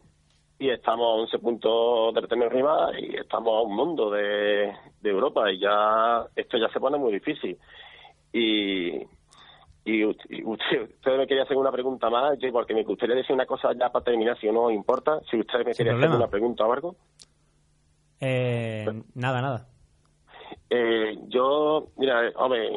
y 0.57 0.70
estamos 0.70 1.05
a 1.05 1.22
11 1.22 1.39
puntos 1.39 2.14
de 2.14 2.28
tener 2.28 2.47
arriba 2.47 2.91
y 2.99 3.16
estamos 3.16 3.53
a 3.53 3.62
un 3.62 3.76
mundo 3.76 4.12
de, 4.12 4.72
de 5.01 5.09
Europa 5.09 5.51
y 5.51 5.59
ya 5.59 6.26
esto 6.36 6.57
ya 6.57 6.70
se 6.70 6.80
pone 6.80 6.97
muy 6.97 7.14
difícil. 7.14 7.57
Y, 8.34 9.01
y, 9.86 10.05
usted, 10.05 10.43
usted 10.45 11.18
me 11.18 11.28
quería 11.28 11.43
hacer 11.43 11.57
una 11.57 11.72
pregunta 11.72 12.09
más, 12.09 12.38
yo, 12.39 12.51
porque 12.51 12.74
me 12.74 12.84
gustaría 12.84 13.16
decir 13.16 13.34
una 13.34 13.45
cosa 13.45 13.74
ya 13.74 13.89
para 13.89 14.05
terminar, 14.05 14.39
si 14.39 14.51
no 14.51 14.70
importa, 14.70 15.20
si 15.30 15.39
usted 15.39 15.66
me 15.66 15.74
quería 15.74 15.95
hacer 15.95 16.09
una 16.09 16.28
pregunta 16.28 16.66
o 16.66 16.74
algo. 16.74 16.95
Eh, 18.20 18.86
nada, 19.16 19.41
nada. 19.41 19.68
Eh, 20.70 21.18
yo, 21.28 21.88
mira, 21.97 22.32
hombre, 22.36 22.70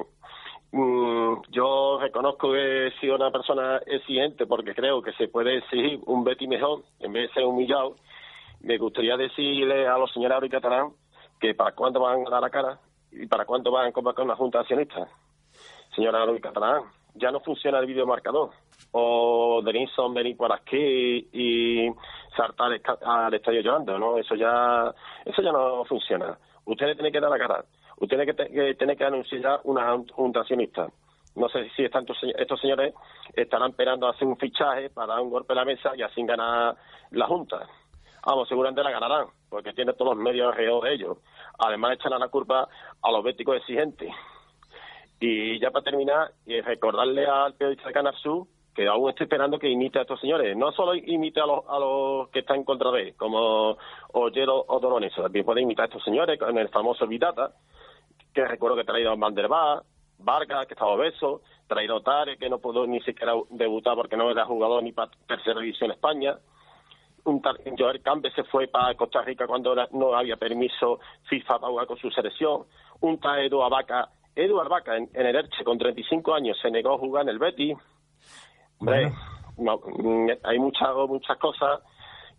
mm, 0.74 1.42
yo 1.50 1.98
reconozco 2.00 2.52
que 2.52 2.88
he 2.88 2.90
sido 3.00 3.16
una 3.16 3.30
persona 3.30 3.78
exigente 3.86 4.46
porque 4.46 4.74
creo 4.74 5.02
que 5.02 5.12
se 5.12 5.28
puede 5.28 5.58
exigir 5.58 6.00
un 6.06 6.24
Betty 6.24 6.46
mejor 6.46 6.82
en 7.00 7.12
vez 7.12 7.28
de 7.28 7.34
ser 7.34 7.44
humillado. 7.44 7.96
Me 8.60 8.78
gustaría 8.78 9.16
decirle 9.16 9.86
a 9.86 9.98
los 9.98 10.12
señores 10.12 10.34
Auri 10.34 10.48
Catalán 10.48 10.92
que 11.40 11.54
para 11.54 11.72
cuándo 11.72 12.00
van 12.00 12.26
a 12.26 12.30
dar 12.30 12.40
la 12.40 12.50
cara 12.50 12.78
y 13.12 13.26
para 13.26 13.44
cuándo 13.44 13.70
van 13.70 13.88
a 13.88 13.92
convocar 13.92 14.24
una 14.24 14.36
junta 14.36 14.58
de 14.58 14.62
accionistas. 14.62 15.08
Señora 15.94 16.22
Auri 16.22 16.40
Catalán, 16.40 16.82
ya 17.14 17.30
no 17.30 17.40
funciona 17.40 17.78
el 17.78 17.86
videomarcador. 17.86 18.50
O 18.92 19.62
Denison 19.64 20.14
venir 20.14 20.36
por 20.36 20.52
aquí 20.52 21.28
y 21.32 21.88
saltar 22.36 22.80
al 23.04 23.34
estadio 23.34 23.60
llorando, 23.60 23.98
¿no? 23.98 24.18
Eso 24.18 24.34
ya, 24.34 24.92
eso 25.24 25.42
ya 25.42 25.52
no 25.52 25.84
funciona. 25.84 26.36
Usted 26.64 26.86
le 26.86 26.94
tiene 26.94 27.12
que 27.12 27.20
dar 27.20 27.30
la 27.30 27.38
cara. 27.38 27.64
Usted 27.96 28.16
tiene 28.16 28.26
que, 28.26 28.34
te- 28.76 28.96
que 28.96 29.04
anunciar 29.04 29.60
una 29.64 29.96
junta 30.12 30.40
accionista. 30.40 30.88
No 31.36 31.48
sé 31.48 31.68
si 31.76 31.84
están 31.84 32.02
estos, 32.02 32.18
se- 32.20 32.34
estos 32.40 32.60
señores 32.60 32.94
estarán 33.34 33.70
esperando 33.70 34.08
hacer 34.08 34.26
un 34.26 34.36
fichaje 34.36 34.90
para 34.90 35.14
dar 35.14 35.20
un 35.22 35.30
golpe 35.30 35.52
a 35.52 35.56
la 35.56 35.64
mesa 35.64 35.92
y 35.96 36.02
así 36.02 36.22
ganar 36.24 36.76
la 37.10 37.26
junta. 37.26 37.66
Vamos, 38.26 38.48
seguramente 38.48 38.82
la 38.82 38.90
ganarán, 38.90 39.26
porque 39.50 39.72
tiene 39.72 39.92
todos 39.92 40.14
los 40.16 40.24
medios 40.24 40.54
de 40.56 40.92
ellos. 40.94 41.18
Además, 41.58 41.92
echarán 41.94 42.20
la 42.20 42.28
culpa 42.28 42.68
a 43.02 43.10
los 43.12 43.22
béticos 43.22 43.56
exigentes. 43.56 44.10
Y 45.20 45.58
ya 45.60 45.70
para 45.70 45.84
terminar, 45.84 46.32
recordarle 46.46 47.26
al 47.26 47.54
periodista 47.54 47.88
de 47.88 47.94
Canal 47.94 48.14
Sur 48.16 48.46
que 48.74 48.88
aún 48.88 49.08
estoy 49.10 49.24
esperando 49.24 49.56
que 49.58 49.68
imite 49.68 50.00
a 50.00 50.02
estos 50.02 50.20
señores. 50.20 50.56
No 50.56 50.72
solo 50.72 50.96
imite 50.96 51.40
a 51.40 51.46
los, 51.46 51.60
a 51.68 51.78
los 51.78 52.28
que 52.30 52.40
están 52.40 52.56
en 52.56 52.64
contra 52.64 52.90
de 52.90 53.02
él, 53.02 53.14
como 53.16 53.76
Ollero 54.12 54.64
o 54.66 54.80
Doloneso, 54.80 55.22
también 55.22 55.44
puede 55.44 55.60
imitar 55.60 55.84
a 55.84 55.86
estos 55.86 56.02
señores 56.02 56.38
con 56.40 56.58
el 56.58 56.68
famoso 56.70 57.06
Vitata, 57.06 57.52
que 58.34 58.44
recuerdo 58.44 58.76
que 58.76 58.84
traído 58.84 59.12
a 59.12 59.16
Vanderbar, 59.16 59.82
Vargas, 60.18 60.66
que 60.66 60.74
estaba 60.74 60.92
obeso, 60.92 61.42
traído 61.66 61.96
a 61.96 62.02
Tare, 62.02 62.36
que 62.36 62.48
no 62.50 62.58
pudo 62.58 62.86
ni 62.86 63.00
siquiera 63.02 63.32
debutar 63.50 63.94
porque 63.94 64.16
no 64.16 64.30
era 64.30 64.44
jugador 64.44 64.82
ni 64.82 64.92
para 64.92 65.10
tercera 65.26 65.60
división 65.60 65.90
España. 65.92 66.36
Un 67.24 67.40
tal 67.40 67.58
Joel 67.78 68.02
Campbell 68.02 68.32
se 68.34 68.44
fue 68.44 68.66
para 68.68 68.94
Costa 68.96 69.22
Rica 69.22 69.46
cuando 69.46 69.72
era- 69.72 69.88
no 69.92 70.14
había 70.14 70.36
permiso 70.36 70.98
FIFA 71.28 71.58
para 71.58 71.70
jugar 71.70 71.86
con 71.86 71.96
su 71.96 72.10
selección. 72.10 72.64
Un 73.00 73.18
tal 73.18 73.40
Edu 73.40 73.62
Abaca, 73.62 74.10
Edu 74.34 74.60
Abaca 74.60 74.96
en, 74.96 75.08
en 75.14 75.26
el 75.26 75.36
Elche 75.36 75.64
con 75.64 75.78
35 75.78 76.34
años 76.34 76.58
se 76.60 76.70
negó 76.70 76.94
a 76.94 76.98
jugar 76.98 77.22
en 77.22 77.30
el 77.30 77.38
Betis. 77.38 77.76
Hombre, 78.78 79.12
no, 79.58 79.78
mm, 79.78 80.30
hay 80.42 80.58
muchas 80.58 80.90
muchas 81.08 81.38
cosas 81.38 81.80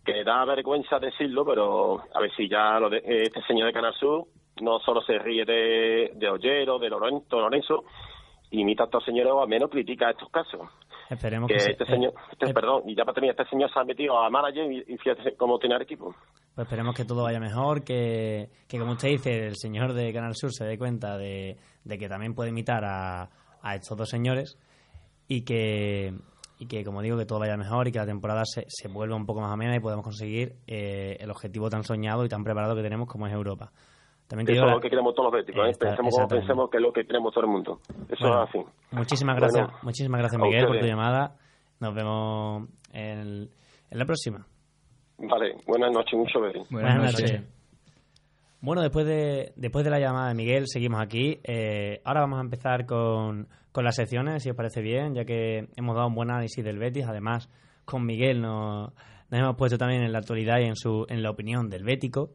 que 0.04 0.22
da 0.22 0.44
vergüenza 0.44 1.00
decirlo, 1.00 1.44
pero 1.44 2.00
a 2.14 2.20
ver 2.20 2.32
si 2.36 2.48
ya 2.48 2.78
lo 2.78 2.88
de, 2.88 3.02
este 3.04 3.42
señor 3.42 3.66
de 3.66 3.72
Canal 3.72 3.94
Sur 3.94 4.26
no 4.62 4.78
solo 4.80 5.00
se 5.02 5.18
ríe 5.18 5.44
de, 5.44 6.12
de 6.14 6.28
Ollero, 6.30 6.78
de 6.78 6.88
Lorenzo, 6.88 7.40
Lorenzo, 7.40 7.84
imita 8.50 8.84
a 8.84 8.86
estos 8.86 9.04
señores 9.04 9.32
o 9.32 9.42
al 9.42 9.48
menos 9.48 9.70
critica 9.70 10.10
estos 10.10 10.30
casos. 10.30 10.60
Esperemos 11.10 11.48
Que 11.48 11.54
que, 11.54 11.60
se- 11.60 11.70
este 11.72 11.86
señor, 11.86 12.14
este, 12.32 12.52
perdón, 12.52 12.82
y 12.86 12.96
ya 12.96 13.04
para 13.04 13.14
terminar, 13.14 13.36
este 13.38 13.50
señor 13.50 13.72
se 13.72 13.78
ha 13.78 13.84
metido 13.84 14.18
a 14.18 14.28
manager 14.30 14.70
y, 14.72 14.78
y 14.94 14.98
fíjate 14.98 15.36
cómo 15.36 15.58
tiene 15.58 15.76
el 15.76 15.82
equipo. 15.82 16.14
pues 16.54 16.66
esperemos 16.66 16.94
que 16.96 17.04
todo 17.04 17.22
vaya 17.24 17.38
mejor, 17.38 17.84
que, 17.84 18.48
que 18.68 18.78
como 18.78 18.92
usted 18.92 19.08
dice, 19.10 19.46
el 19.46 19.56
señor 19.56 19.92
de 19.92 20.12
Canal 20.12 20.34
Sur 20.34 20.52
se 20.52 20.64
dé 20.64 20.76
cuenta 20.78 21.16
de, 21.16 21.56
de 21.84 21.98
que 21.98 22.08
también 22.08 22.34
puede 22.34 22.50
imitar 22.50 22.84
a, 22.84 23.28
a 23.62 23.74
estos 23.76 23.96
dos 23.96 24.08
señores 24.08 24.58
y 25.28 25.44
que, 25.44 26.12
y 26.58 26.66
que, 26.66 26.82
como 26.84 27.02
digo, 27.02 27.16
que 27.18 27.26
todo 27.26 27.38
vaya 27.40 27.56
mejor 27.56 27.86
y 27.86 27.92
que 27.92 27.98
la 27.98 28.06
temporada 28.06 28.42
se, 28.44 28.64
se 28.68 28.88
vuelva 28.88 29.14
un 29.16 29.26
poco 29.26 29.40
más 29.42 29.52
amena 29.52 29.76
y 29.76 29.80
podamos 29.80 30.04
conseguir 30.04 30.54
eh, 30.66 31.16
el 31.20 31.30
objetivo 31.30 31.68
tan 31.70 31.84
soñado 31.84 32.24
y 32.24 32.28
tan 32.28 32.42
preparado 32.42 32.74
que 32.74 32.82
tenemos 32.82 33.06
como 33.08 33.26
es 33.28 33.32
Europa. 33.32 33.70
También 34.28 34.46
te 34.46 34.52
Eso 34.52 34.62
es 34.62 34.66
la- 34.66 34.74
lo 34.74 34.80
que 34.80 34.90
queremos 34.90 35.14
todos 35.14 35.32
los 35.32 35.40
béticos, 35.40 35.66
¿eh? 35.66 35.70
Está- 35.70 35.86
pensemos 35.90 36.14
como 36.14 36.28
pensemos 36.28 36.70
que 36.70 36.76
es 36.78 36.82
lo 36.82 36.92
que 36.92 37.04
queremos 37.06 37.32
todo 37.32 37.44
el 37.44 37.50
mundo. 37.50 37.80
Eso 38.08 38.26
Bueno, 38.26 38.42
es 38.44 38.48
así. 38.48 38.58
Muchísimas 38.90 39.36
gracias, 39.36 39.66
Bueno, 39.66 39.78
muchísimas 39.82 40.18
gracias 40.20 40.42
Miguel 40.42 40.66
por 40.66 40.78
tu 40.80 40.86
llamada. 40.86 41.36
Nos 41.80 41.94
vemos 41.94 42.68
en, 42.92 43.48
en 43.90 43.98
la 43.98 44.04
próxima. 44.04 44.46
Vale, 45.18 45.56
buenas 45.66 45.92
noches, 45.92 46.14
mucho 46.18 46.40
ver. 46.40 46.58
Buenas, 46.70 47.12
noches. 47.12 47.42
Bueno, 48.60 48.82
después 48.82 49.06
de, 49.06 49.52
después 49.56 49.84
de 49.84 49.90
la 49.90 50.00
llamada 50.00 50.28
de 50.28 50.34
Miguel, 50.34 50.64
seguimos 50.66 51.00
aquí. 51.00 51.38
Eh, 51.44 52.00
ahora 52.04 52.20
vamos 52.22 52.38
a 52.38 52.42
empezar 52.42 52.84
con, 52.86 53.46
con 53.70 53.84
las 53.84 53.94
secciones, 53.94 54.42
si 54.42 54.50
os 54.50 54.56
parece 54.56 54.80
bien, 54.80 55.14
ya 55.14 55.24
que 55.24 55.68
hemos 55.76 55.94
dado 55.94 56.08
un 56.08 56.14
buen 56.14 56.30
análisis 56.30 56.64
del 56.64 56.78
Betis. 56.78 57.06
Además, 57.06 57.48
con 57.84 58.04
Miguel 58.04 58.40
nos, 58.40 58.92
nos 59.30 59.40
hemos 59.40 59.56
puesto 59.56 59.78
también 59.78 60.02
en 60.02 60.12
la 60.12 60.18
actualidad 60.18 60.58
y 60.58 60.64
en, 60.64 60.74
su, 60.76 61.06
en 61.08 61.22
la 61.22 61.30
opinión 61.30 61.68
del 61.70 61.84
Bético. 61.84 62.30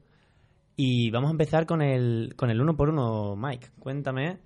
Y 0.76 1.12
vamos 1.12 1.30
a 1.30 1.32
empezar 1.32 1.66
con 1.66 1.82
el, 1.82 2.34
con 2.36 2.50
el 2.50 2.62
uno 2.62 2.76
por 2.76 2.90
uno, 2.90 3.36
Mike. 3.36 3.68
Cuéntame, 3.80 4.40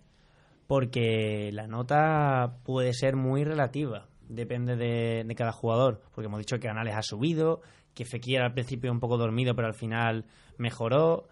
porque 0.68 1.52
la 1.54 1.68
nota 1.68 2.58
puede 2.64 2.94
ser 2.94 3.16
muy 3.16 3.44
relativa. 3.44 4.08
Depende 4.28 4.76
de, 4.76 5.24
de 5.24 5.36
cada 5.36 5.52
jugador. 5.52 6.02
Porque 6.14 6.28
hemos 6.28 6.40
dicho 6.40 6.58
que 6.58 6.68
Canales 6.68 6.96
ha 6.96 7.04
subido, 7.04 7.62
que 7.94 8.06
Fekir 8.06 8.42
al 8.42 8.54
principio 8.54 8.92
un 8.92 9.00
poco 9.00 9.18
dormido, 9.18 9.56
pero 9.56 9.68
al 9.68 9.76
final 9.76 10.26
mejoró 10.58 11.28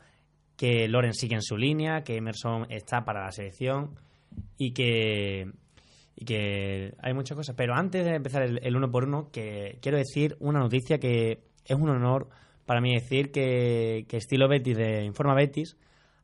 que 0.56 0.88
Loren 0.88 1.14
sigue 1.14 1.36
en 1.36 1.42
su 1.42 1.58
línea, 1.58 2.04
que 2.04 2.16
Emerson 2.16 2.68
está 2.70 3.04
para 3.04 3.26
la 3.26 3.32
selección 3.32 3.96
y 4.58 4.72
que, 4.72 5.52
y 6.16 6.26
que 6.26 6.94
hay 7.00 7.14
muchas 7.14 7.36
cosas. 7.36 7.56
Pero 7.56 7.74
antes 7.74 8.06
de 8.06 8.16
empezar 8.16 8.44
el, 8.44 8.60
el 8.64 8.76
uno 8.76 8.92
por 8.92 9.06
uno, 9.06 9.30
que 9.32 9.80
quiero 9.82 9.98
decir 9.98 10.38
una 10.40 10.60
noticia 10.60 11.00
que 11.00 11.44
es 11.66 11.76
un 11.76 11.90
honor 11.90 12.30
para 12.66 12.82
mí 12.82 12.94
decir 12.94 13.32
que, 13.32 14.06
Estilo 14.10 14.48
Betis 14.48 14.78
de 14.78 15.04
Informa 15.04 15.36
Betis 15.36 15.78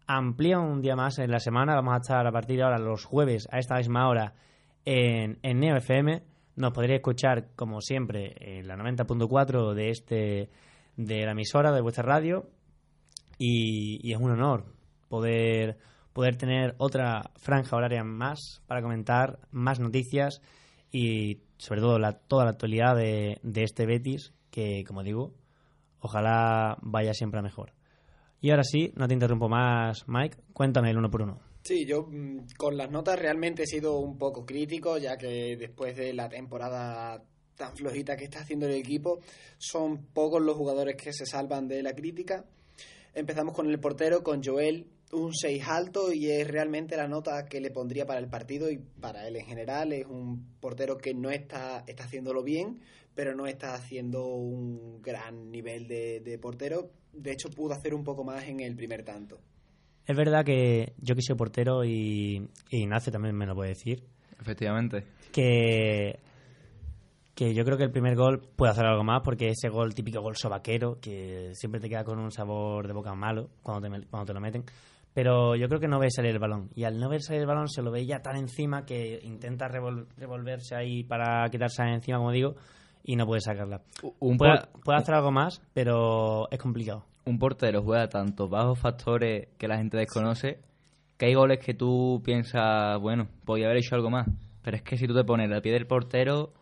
amplía 0.07 0.59
un 0.59 0.81
día 0.81 0.95
más 0.95 1.19
en 1.19 1.31
la 1.31 1.39
semana. 1.39 1.75
Vamos 1.75 1.93
a 1.93 1.97
estar 1.97 2.25
a 2.25 2.31
partir 2.31 2.57
de 2.57 2.63
ahora 2.63 2.79
los 2.79 3.05
jueves 3.05 3.47
a 3.51 3.59
esta 3.59 3.75
misma 3.77 4.07
hora 4.07 4.33
en, 4.85 5.39
en 5.43 5.59
Neo 5.59 5.77
FM. 5.77 6.23
Nos 6.55 6.73
podréis 6.73 6.97
escuchar, 6.97 7.49
como 7.55 7.81
siempre, 7.81 8.35
en 8.39 8.67
la 8.67 8.75
90.4 8.75 9.73
de 9.73 9.89
este 9.89 10.49
de 10.95 11.25
la 11.25 11.31
emisora 11.31 11.71
de 11.71 11.79
vuestra 11.79 12.03
radio 12.03 12.49
y, 13.37 14.05
y 14.05 14.11
es 14.11 14.19
un 14.19 14.31
honor 14.31 14.65
poder, 15.07 15.77
poder 16.11 16.35
tener 16.35 16.75
otra 16.77 17.31
franja 17.37 17.75
horaria 17.75 18.03
más 18.03 18.61
para 18.67 18.81
comentar 18.81 19.39
más 19.51 19.79
noticias 19.79 20.41
y 20.91 21.41
sobre 21.57 21.81
todo 21.81 21.99
la, 21.99 22.13
toda 22.13 22.43
la 22.43 22.51
actualidad 22.51 22.95
de, 22.95 23.39
de 23.43 23.63
este 23.63 23.85
Betis 23.85 24.33
que, 24.51 24.83
como 24.85 25.03
digo, 25.03 25.33
ojalá 25.99 26.77
vaya 26.81 27.13
siempre 27.13 27.39
a 27.39 27.43
mejor. 27.43 27.73
Y 28.41 28.51
ahora 28.51 28.63
sí, 28.63 28.93
no 28.95 29.07
te 29.07 29.13
interrumpo 29.13 29.49
más, 29.49 30.07
Mike, 30.07 30.37
cuéntame 30.53 30.91
el 30.91 30.97
uno 30.97 31.09
por 31.11 31.21
uno. 31.21 31.39
Sí, 31.63 31.85
yo 31.85 32.03
mm, 32.03 32.47
con 32.57 32.77
las 32.77 32.89
notas 32.89 33.19
realmente 33.19 33.63
he 33.63 33.67
sido 33.67 33.99
un 33.99 34.17
poco 34.17 34.45
crítico, 34.45 34.97
ya 34.97 35.17
que 35.17 35.57
después 35.57 35.95
de 35.95 36.13
la 36.13 36.29
temporada 36.29 37.21
tan 37.55 37.75
flojita 37.75 38.15
que 38.15 38.23
está 38.23 38.39
haciendo 38.39 38.65
el 38.65 38.75
equipo, 38.75 39.19
son 39.57 40.05
pocos 40.13 40.41
los 40.41 40.55
jugadores 40.55 40.95
que 40.95 41.11
se 41.11 41.25
salvan 41.25 41.67
de 41.67 41.83
la 41.83 41.93
crítica. 41.93 42.45
Empezamos 43.13 43.53
con 43.53 43.69
el 43.69 43.79
portero, 43.79 44.23
con 44.23 44.41
Joel, 44.41 44.87
un 45.11 45.33
6 45.33 45.63
alto 45.67 46.13
y 46.13 46.29
es 46.29 46.47
realmente 46.47 46.95
la 46.95 47.07
nota 47.07 47.45
que 47.45 47.59
le 47.61 47.71
pondría 47.71 48.05
para 48.05 48.19
el 48.19 48.29
partido 48.29 48.69
y 48.69 48.77
para 48.77 49.27
él 49.27 49.35
en 49.35 49.45
general. 49.45 49.93
Es 49.93 50.05
un 50.05 50.45
portero 50.59 50.97
que 50.97 51.13
no 51.13 51.29
está, 51.29 51.83
está 51.87 52.03
haciéndolo 52.03 52.43
bien, 52.43 52.81
pero 53.15 53.35
no 53.35 53.47
está 53.47 53.73
haciendo 53.73 54.25
un 54.27 55.01
gran 55.01 55.51
nivel 55.51 55.87
de, 55.87 56.19
de 56.19 56.37
portero. 56.37 56.91
De 57.13 57.31
hecho, 57.31 57.49
pudo 57.49 57.73
hacer 57.73 57.93
un 57.93 58.03
poco 58.03 58.23
más 58.23 58.47
en 58.47 58.59
el 58.59 58.75
primer 58.75 59.03
tanto. 59.03 59.39
Es 60.05 60.15
verdad 60.15 60.43
que 60.43 60.93
yo 60.97 61.15
que 61.15 61.21
soy 61.21 61.35
portero 61.35 61.83
y, 61.83 62.37
y 62.69 62.77
Ignacio 62.81 63.11
también 63.11 63.35
me 63.35 63.45
lo 63.45 63.53
puede 63.53 63.69
decir, 63.69 64.03
Efectivamente. 64.41 65.03
que, 65.31 66.19
que 67.35 67.53
yo 67.53 67.63
creo 67.63 67.77
que 67.77 67.83
el 67.83 67.91
primer 67.91 68.15
gol 68.15 68.41
puede 68.55 68.71
hacer 68.71 68.85
algo 68.85 69.03
más 69.03 69.21
porque 69.23 69.49
ese 69.49 69.69
gol 69.69 69.93
típico 69.93 70.21
gol 70.21 70.35
sobaquero 70.35 70.99
que 70.99 71.51
siempre 71.53 71.79
te 71.79 71.89
queda 71.89 72.03
con 72.03 72.17
un 72.17 72.31
sabor 72.31 72.87
de 72.87 72.93
boca 72.93 73.13
malo 73.13 73.49
cuando 73.61 73.87
te, 73.87 74.07
cuando 74.07 74.25
te 74.25 74.33
lo 74.33 74.39
meten 74.39 74.63
pero 75.13 75.55
yo 75.55 75.67
creo 75.67 75.79
que 75.79 75.87
no 75.87 75.99
ve 75.99 76.09
salir 76.11 76.31
el 76.31 76.39
balón 76.39 76.69
y 76.75 76.83
al 76.83 76.99
no 76.99 77.09
ver 77.09 77.21
salir 77.21 77.41
el 77.41 77.47
balón 77.47 77.67
se 77.67 77.81
lo 77.81 77.91
ve 77.91 78.05
ya 78.05 78.21
tan 78.21 78.37
encima 78.37 78.85
que 78.85 79.19
intenta 79.23 79.67
revol- 79.67 80.07
revolverse 80.17 80.75
ahí 80.75 81.03
para 81.03 81.47
quitarse 81.49 81.83
encima 81.83 82.17
como 82.17 82.31
digo 82.31 82.55
y 83.03 83.15
no 83.15 83.25
puede 83.25 83.41
sacarla 83.41 83.81
Un 84.19 84.37
puede, 84.37 84.59
hacer 84.95 85.15
algo 85.15 85.31
más 85.31 85.61
pero 85.73 86.49
es 86.51 86.59
complicado 86.59 87.05
un 87.25 87.37
portero 87.39 87.81
juega 87.83 88.07
tanto 88.09 88.47
bajo 88.49 88.75
factores 88.75 89.47
que 89.57 89.67
la 89.67 89.77
gente 89.77 89.97
desconoce 89.97 90.59
que 91.17 91.25
hay 91.25 91.33
goles 91.33 91.59
que 91.59 91.73
tú 91.73 92.21
piensas, 92.23 92.97
bueno, 93.01 93.27
podía 93.43 93.65
haber 93.65 93.79
hecho 93.79 93.93
algo 93.93 94.09
más. 94.09 94.25
Pero 94.63 94.77
es 94.77 94.83
que 94.83 94.95
si 94.95 95.05
tú 95.05 95.13
te 95.13 95.25
pones 95.25 95.51
al 95.51 95.61
pie 95.61 95.73
del 95.73 95.85
portero, 95.85 96.53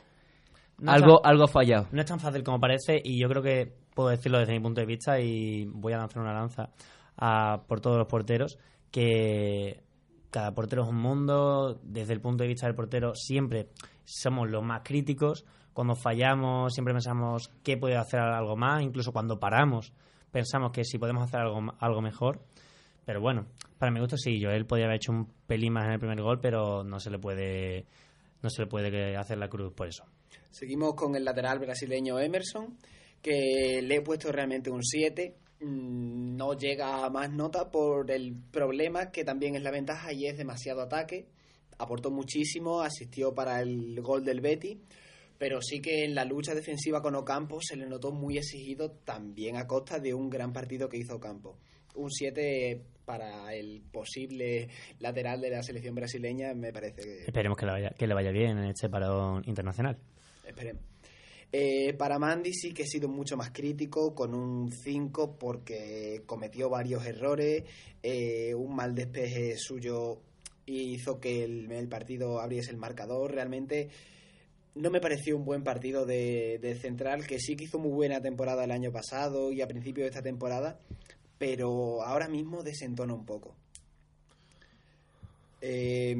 No 0.79 0.91
algo, 0.91 1.19
tan- 1.21 1.29
algo 1.31 1.43
ha 1.43 1.47
fallado. 1.47 1.85
No 1.91 2.01
es 2.01 2.07
tan 2.07 2.19
fácil 2.19 2.43
como 2.43 2.59
parece 2.59 2.99
y 3.03 3.19
yo 3.21 3.29
creo 3.29 3.43
que 3.43 3.71
puedo 3.93 4.09
decirlo 4.09 4.39
desde 4.39 4.53
mi 4.53 4.59
punto 4.59 4.81
de 4.81 4.87
vista 4.87 5.19
y 5.19 5.65
voy 5.65 5.93
a 5.93 5.97
lanzar 5.99 6.23
una 6.23 6.33
lanza 6.33 6.69
a- 7.17 7.63
por 7.67 7.81
todos 7.81 7.97
los 7.97 8.07
porteros 8.07 8.57
que 8.91 9.83
cada 10.29 10.53
portero 10.53 10.83
es 10.83 10.89
un 10.89 10.97
mundo, 10.97 11.79
desde 11.83 12.13
el 12.13 12.21
punto 12.21 12.43
de 12.43 12.47
vista 12.49 12.65
del 12.67 12.75
portero 12.75 13.13
siempre 13.15 13.69
somos 14.05 14.49
los 14.49 14.63
más 14.63 14.81
críticos, 14.83 15.45
cuando 15.73 15.95
fallamos 15.95 16.73
siempre 16.73 16.93
pensamos 16.93 17.49
qué 17.63 17.77
puede 17.77 17.95
hacer 17.97 18.19
algo 18.19 18.55
más, 18.55 18.81
incluso 18.81 19.11
cuando 19.11 19.39
paramos 19.39 19.93
pensamos 20.31 20.71
que 20.71 20.83
si 20.83 20.97
podemos 20.97 21.23
hacer 21.23 21.39
algo, 21.39 21.73
algo 21.79 22.01
mejor, 22.01 22.41
pero 23.05 23.21
bueno, 23.21 23.47
para 23.79 23.91
mi 23.91 23.99
gusto 23.99 24.17
sí, 24.17 24.43
Joel 24.43 24.65
podría 24.65 24.85
haber 24.87 24.97
hecho 24.97 25.11
un 25.11 25.27
pelín 25.47 25.73
más 25.73 25.85
en 25.85 25.93
el 25.93 25.99
primer 25.99 26.21
gol, 26.21 26.39
pero 26.41 26.83
no 26.83 26.99
se 26.99 27.09
le 27.09 27.17
puede 27.19 27.85
no 28.43 28.49
se 28.49 28.61
le 28.63 28.67
puede 28.67 29.15
hacer 29.17 29.37
la 29.37 29.49
cruz 29.49 29.73
por 29.73 29.87
eso. 29.87 30.03
Seguimos 30.51 30.93
con 30.95 31.15
el 31.15 31.23
lateral 31.25 31.59
brasileño 31.59 32.19
Emerson, 32.19 32.77
que 33.21 33.81
le 33.81 33.95
he 33.95 34.01
puesto 34.01 34.31
realmente 34.31 34.69
un 34.69 34.83
7. 34.83 35.35
Mm, 35.59 36.35
No 36.37 36.53
llega 36.53 37.05
a 37.05 37.09
más 37.09 37.31
nota 37.31 37.71
por 37.71 38.11
el 38.11 38.35
problema 38.51 39.11
que 39.11 39.23
también 39.23 39.55
es 39.55 39.63
la 39.63 39.71
ventaja 39.71 40.13
y 40.13 40.25
es 40.27 40.37
demasiado 40.37 40.81
ataque. 40.81 41.27
Aportó 41.79 42.11
muchísimo, 42.11 42.81
asistió 42.81 43.33
para 43.33 43.61
el 43.61 43.99
gol 44.01 44.23
del 44.23 44.41
Betty, 44.41 44.79
pero 45.37 45.61
sí 45.61 45.79
que 45.79 46.05
en 46.05 46.15
la 46.15 46.25
lucha 46.25 46.55
defensiva 46.55 47.01
con 47.01 47.15
Ocampo 47.15 47.59
se 47.61 47.75
le 47.75 47.85
notó 47.87 48.11
muy 48.11 48.37
exigido 48.37 48.91
también 48.91 49.57
a 49.57 49.67
costa 49.67 49.99
de 49.99 50.13
un 50.13 50.29
gran 50.29 50.53
partido 50.53 50.89
que 50.89 50.97
hizo 50.97 51.15
Ocampo. 51.15 51.57
Un 51.95 52.11
7 52.11 52.81
para 53.05 53.53
el 53.53 53.81
posible 53.91 54.67
lateral 54.99 55.39
de 55.41 55.49
la 55.49 55.63
selección 55.63 55.95
brasileña 55.95 56.53
me 56.53 56.71
parece 56.73 57.01
que 57.01 57.23
Esperemos 57.25 57.57
que 57.57 57.65
le 57.65 57.71
vaya, 57.71 57.89
que 57.91 58.05
le 58.05 58.13
vaya 58.13 58.31
bien 58.31 58.57
en 58.57 58.65
este 58.65 58.89
parón 58.89 59.43
internacional. 59.45 59.97
Esperemos. 60.45 60.83
Eh, 61.51 61.93
para 61.93 62.19
Mandy 62.19 62.53
sí 62.53 62.73
que 62.73 62.83
he 62.83 62.87
sido 62.87 63.07
mucho 63.07 63.37
más 63.37 63.51
crítico, 63.51 64.13
con 64.13 64.33
un 64.33 64.71
5 64.71 65.37
porque 65.37 66.23
cometió 66.25 66.69
varios 66.69 67.05
errores, 67.05 67.63
eh, 68.03 68.53
un 68.53 68.75
mal 68.75 68.93
despeje 68.93 69.55
suyo 69.57 70.19
hizo 70.65 71.19
que 71.19 71.45
el, 71.45 71.87
partido 71.87 72.41
abriese 72.41 72.71
el 72.71 72.77
marcador. 72.77 73.31
Realmente 73.31 73.89
no 74.75 74.91
me 74.91 74.99
pareció 74.99 75.37
un 75.37 75.45
buen 75.45 75.63
partido 75.63 76.05
de, 76.05 76.59
de 76.61 76.75
central, 76.75 77.25
que 77.25 77.39
sí 77.39 77.55
que 77.55 77.63
hizo 77.63 77.79
muy 77.79 77.91
buena 77.91 78.21
temporada 78.21 78.65
el 78.65 78.71
año 78.71 78.91
pasado 78.91 79.51
y 79.51 79.61
a 79.61 79.67
principio 79.67 80.03
de 80.03 80.09
esta 80.09 80.21
temporada, 80.21 80.79
pero 81.37 82.03
ahora 82.03 82.27
mismo 82.27 82.63
desentona 82.63 83.13
un 83.13 83.25
poco. 83.25 83.55
Eh, 85.61 86.15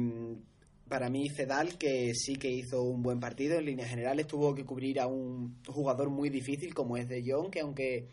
para 0.88 1.10
mí 1.10 1.28
Fedal, 1.28 1.78
que 1.78 2.12
sí 2.14 2.36
que 2.36 2.50
hizo 2.50 2.82
un 2.82 3.02
buen 3.02 3.20
partido, 3.20 3.58
en 3.58 3.66
líneas 3.66 3.90
generales 3.90 4.26
tuvo 4.26 4.54
que 4.54 4.64
cubrir 4.64 5.00
a 5.00 5.06
un 5.06 5.58
jugador 5.66 6.10
muy 6.10 6.30
difícil 6.30 6.74
como 6.74 6.96
es 6.96 7.08
De 7.08 7.22
Jong, 7.26 7.50
que 7.50 7.60
aunque 7.60 8.08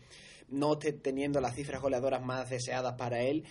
no 0.48 0.74
esté 0.74 0.92
teniendo 0.92 1.40
las 1.40 1.54
cifras 1.54 1.82
goleadoras 1.82 2.24
más 2.24 2.50
deseadas 2.50 2.94
para 2.94 3.22
él, 3.22 3.44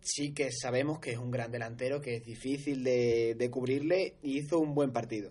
sí 0.00 0.32
que 0.32 0.50
sabemos 0.50 0.98
que 0.98 1.12
es 1.12 1.18
un 1.18 1.30
gran 1.30 1.50
delantero, 1.50 2.00
que 2.00 2.16
es 2.16 2.24
difícil 2.24 2.82
de, 2.82 3.34
de 3.34 3.50
cubrirle 3.50 4.16
y 4.22 4.38
hizo 4.38 4.58
un 4.58 4.74
buen 4.74 4.92
partido. 4.92 5.30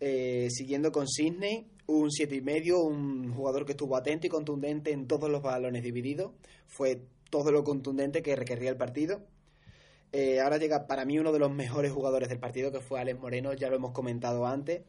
Eh, 0.00 0.48
siguiendo 0.50 0.90
con 0.90 1.06
Sidney, 1.06 1.68
un 1.86 2.10
siete 2.10 2.36
y 2.36 2.40
medio, 2.40 2.80
un 2.82 3.32
jugador 3.32 3.64
que 3.64 3.72
estuvo 3.72 3.96
atento 3.96 4.26
y 4.26 4.30
contundente 4.30 4.92
en 4.92 5.06
todos 5.06 5.30
los 5.30 5.42
balones 5.42 5.82
divididos. 5.82 6.32
Fue 6.66 7.02
todo 7.30 7.52
lo 7.52 7.64
contundente 7.64 8.22
que 8.22 8.36
requería 8.36 8.70
el 8.70 8.76
partido. 8.76 9.24
Eh, 10.12 10.40
ahora 10.40 10.58
llega 10.58 10.86
para 10.86 11.04
mí 11.04 11.18
uno 11.18 11.32
de 11.32 11.38
los 11.38 11.50
mejores 11.50 11.90
jugadores 11.90 12.28
del 12.28 12.38
partido, 12.38 12.70
que 12.70 12.80
fue 12.80 13.00
Alex 13.00 13.18
Moreno, 13.18 13.54
ya 13.54 13.68
lo 13.70 13.76
hemos 13.76 13.92
comentado 13.92 14.46
antes. 14.46 14.82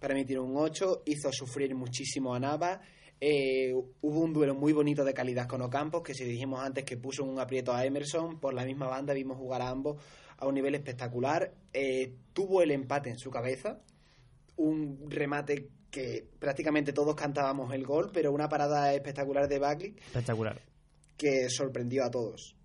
Para 0.00 0.14
mí 0.14 0.24
tiene 0.24 0.42
un 0.42 0.56
8, 0.56 1.02
hizo 1.06 1.30
sufrir 1.32 1.74
muchísimo 1.74 2.34
a 2.34 2.40
Nava. 2.40 2.80
Eh, 3.20 3.72
hubo 3.72 4.20
un 4.20 4.32
duelo 4.32 4.54
muy 4.54 4.72
bonito 4.72 5.04
de 5.04 5.14
calidad 5.14 5.46
con 5.46 5.62
Ocampos, 5.62 6.02
que 6.02 6.12
si 6.12 6.24
dijimos 6.24 6.60
antes 6.60 6.84
que 6.84 6.96
puso 6.96 7.24
un 7.24 7.38
aprieto 7.38 7.72
a 7.72 7.84
Emerson, 7.86 8.40
por 8.40 8.52
la 8.52 8.64
misma 8.64 8.88
banda 8.88 9.14
vimos 9.14 9.38
jugar 9.38 9.62
a 9.62 9.68
ambos 9.70 10.02
a 10.36 10.46
un 10.46 10.54
nivel 10.54 10.74
espectacular. 10.74 11.54
Eh, 11.72 12.12
tuvo 12.32 12.60
el 12.60 12.72
empate 12.72 13.10
en 13.10 13.18
su 13.18 13.30
cabeza, 13.30 13.80
un 14.56 15.08
remate 15.08 15.68
que 15.90 16.26
prácticamente 16.40 16.92
todos 16.92 17.14
cantábamos 17.14 17.72
el 17.72 17.86
gol, 17.86 18.10
pero 18.12 18.32
una 18.32 18.48
parada 18.48 18.92
espectacular 18.92 19.48
de 19.48 19.58
Bagley 19.60 19.94
Espectacular. 20.06 20.60
que 21.16 21.48
sorprendió 21.48 22.04
a 22.04 22.10
todos. 22.10 22.56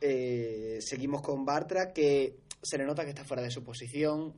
Eh, 0.00 0.78
seguimos 0.80 1.22
con 1.22 1.44
Bartra, 1.44 1.92
que 1.92 2.36
se 2.62 2.78
le 2.78 2.84
nota 2.84 3.04
que 3.04 3.10
está 3.10 3.24
fuera 3.24 3.42
de 3.42 3.50
su 3.50 3.64
posición, 3.64 4.32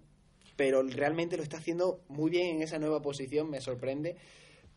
pero 0.57 0.83
realmente 0.83 1.37
lo 1.37 1.43
está 1.43 1.59
haciendo 1.59 2.01
muy 2.09 2.31
bien 2.31 2.57
en 2.57 2.63
esa 2.63 2.79
nueva 2.79 3.01
posición, 3.03 3.51
me 3.51 3.61
sorprende, 3.61 4.17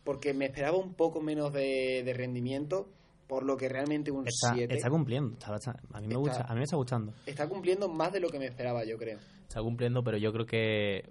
porque 0.03 0.33
me 0.33 0.45
esperaba 0.45 0.77
un 0.77 0.93
poco 0.93 1.21
menos 1.21 1.53
de, 1.53 2.03
de 2.03 2.13
rendimiento, 2.13 2.89
por 3.27 3.43
lo 3.43 3.55
que 3.57 3.69
realmente 3.69 4.11
un 4.11 4.27
Está, 4.27 4.53
7 4.53 4.73
está 4.75 4.89
cumpliendo. 4.89 5.33
está 5.33 5.53
a, 5.55 6.01
mí 6.01 6.07
me 6.07 6.13
Está- 6.13 6.17
gusta, 6.17 6.41
a 6.43 6.53
mí 6.53 6.57
me 6.59 6.63
está 6.65 6.75
gustando. 6.75 7.13
está 7.25 7.47
cumpliendo 7.47 7.87
más 7.89 8.11
de 8.11 8.19
lo 8.19 8.29
que 8.29 8.39
me 8.39 8.45
esperaba, 8.45 8.83
yo 8.85 8.97
creo. 8.97 9.19
Está 9.47 9.61
cumpliendo, 9.61 10.03
pero 10.03 10.17
yo 10.17 10.31
creo 10.33 10.45
que 10.45 11.09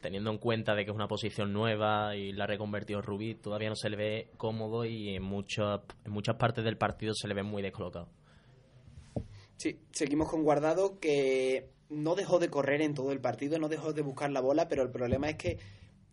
teniendo 0.00 0.30
en 0.30 0.38
cuenta 0.38 0.74
de 0.74 0.84
que 0.84 0.90
es 0.92 0.94
una 0.94 1.08
posición 1.08 1.52
nueva 1.52 2.14
y 2.16 2.32
la 2.32 2.44
ha 2.44 2.46
reconvertido 2.46 3.02
Rubí, 3.02 3.34
todavía 3.34 3.68
no 3.68 3.74
se 3.76 3.90
le 3.90 3.96
ve 3.96 4.30
cómodo 4.36 4.84
y 4.84 5.16
en, 5.16 5.22
muchas 5.22 5.80
en 6.04 6.12
muchas 6.12 6.36
partes 6.36 6.64
del 6.64 6.76
partido 6.78 7.12
se 7.14 7.26
le 7.28 7.34
ve 7.34 7.42
muy 7.42 7.62
descolocado. 7.62 8.08
Sí, 9.58 9.78
seguimos 9.92 10.28
con 10.30 10.42
Guardado 10.42 10.98
que 10.98 11.68
no 11.90 12.14
dejó 12.14 12.38
de 12.38 12.48
correr 12.48 12.80
en 12.80 12.94
todo 12.94 13.12
el 13.12 13.20
partido, 13.20 13.58
no 13.58 13.68
dejó 13.68 13.92
de 13.92 14.02
buscar 14.02 14.30
la 14.30 14.40
bola, 14.40 14.68
pero 14.68 14.82
el 14.82 14.90
problema 14.90 15.28
es 15.28 15.36
que 15.36 15.58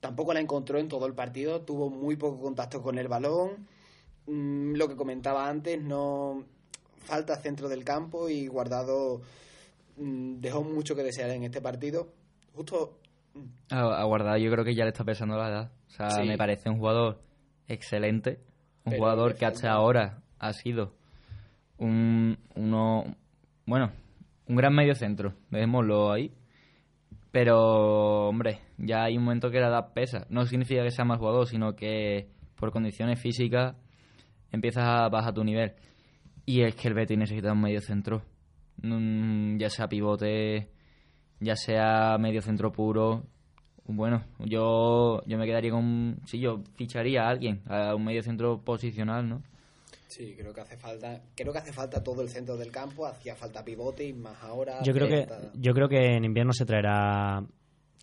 tampoco 0.02 0.34
la 0.34 0.40
encontró 0.42 0.78
en 0.80 0.88
todo 0.90 1.06
el 1.06 1.14
partido, 1.14 1.62
tuvo 1.62 1.90
muy 1.90 2.16
poco 2.18 2.42
contacto 2.42 2.82
con 2.82 2.98
el 2.98 3.08
balón. 3.08 3.68
Mm, 4.28 4.74
lo 4.76 4.88
que 4.90 4.96
comentaba 4.96 5.48
antes, 5.48 5.82
no 5.82 6.44
falta 7.00 7.36
centro 7.40 7.70
del 7.70 7.84
campo 7.84 8.30
y 8.30 8.48
Guardado 8.48 9.22
mm, 9.98 10.40
dejó 10.40 10.64
mucho 10.64 10.96
que 10.96 11.04
desear 11.04 11.30
en 11.30 11.44
este 11.44 11.62
partido. 11.62 12.08
Justo 12.56 12.98
A, 13.70 14.02
a 14.02 14.04
Guardado 14.06 14.38
yo 14.38 14.50
creo 14.52 14.66
que 14.66 14.74
ya 14.76 14.84
le 14.86 14.90
está 14.92 15.04
pesando 15.04 15.38
la 15.38 15.50
edad. 15.50 15.72
O 15.88 15.92
sea, 15.92 16.10
Sí. 16.10 16.24
me 16.28 16.38
parece 16.38 16.70
un 16.70 16.78
jugador 16.80 17.22
excelente. 17.68 18.40
Un 18.86 18.92
Pero 18.92 18.98
jugador 18.98 19.36
que 19.36 19.46
hasta 19.46 19.72
ahora 19.72 20.22
ha 20.40 20.54
sido 20.54 20.94
un, 21.78 22.38
uno, 22.56 23.16
bueno, 23.66 23.92
un 24.48 24.56
gran 24.56 24.74
medio 24.74 24.96
centro. 24.96 25.34
Dejémoslo 25.50 26.12
ahí. 26.12 26.32
Pero, 27.32 28.30
hombre, 28.30 28.60
ya 28.78 29.04
hay 29.04 29.18
un 29.18 29.24
momento 29.26 29.52
que 29.52 29.60
la 29.60 29.68
edad 29.68 29.94
pesa. 29.94 30.26
No 30.30 30.46
significa 30.46 30.84
que 30.84 30.92
sea 30.92 31.04
más 31.06 31.20
jugador, 31.20 31.48
sino 31.48 31.76
que 31.76 32.30
por 32.56 32.72
condiciones 32.72 33.20
físicas 33.20 33.76
empiezas 34.52 34.86
a 34.86 35.10
bajar 35.10 35.34
tu 35.34 35.44
nivel. 35.44 35.74
Y 36.46 36.62
es 36.62 36.76
que 36.76 36.88
el 36.88 36.94
Betis 36.94 37.18
necesita 37.18 37.52
un 37.52 37.62
medio 37.62 37.82
centro. 37.82 38.22
Mm, 38.82 39.58
ya 39.58 39.70
sea 39.70 39.88
pivote, 39.88 40.70
ya 41.40 41.56
sea 41.56 42.18
medio 42.20 42.42
centro 42.42 42.72
puro. 42.72 43.26
Bueno, 43.86 44.24
yo, 44.40 45.22
yo 45.26 45.38
me 45.38 45.46
quedaría 45.46 45.72
con... 45.72 46.18
Sí, 46.26 46.40
yo 46.40 46.62
ficharía 46.76 47.24
a 47.26 47.30
alguien, 47.30 47.62
a 47.68 47.96
un 47.96 48.04
medio 48.06 48.24
centro 48.24 48.64
posicional, 48.64 49.28
¿no? 49.28 49.44
Sí, 50.08 50.36
creo 50.38 50.54
que 50.54 50.62
hace 50.62 50.78
falta, 50.78 51.22
creo 51.36 51.52
que 51.52 51.60
hace 51.60 51.74
falta 51.74 52.04
todo 52.04 52.22
el 52.22 52.30
centro 52.30 52.56
del 52.58 52.72
campo, 52.72 53.06
hacía 53.06 53.36
falta 53.36 53.64
pivote 53.64 54.06
y 54.06 54.14
más 54.14 54.42
ahora. 54.44 54.82
Yo 54.84 54.94
creo 54.94 55.08
que 55.08 55.26
falta- 55.28 55.52
yo 55.56 55.74
creo 55.74 55.88
que 55.90 56.16
en 56.16 56.24
invierno 56.26 56.54
se 56.54 56.66
traerá 56.66 57.44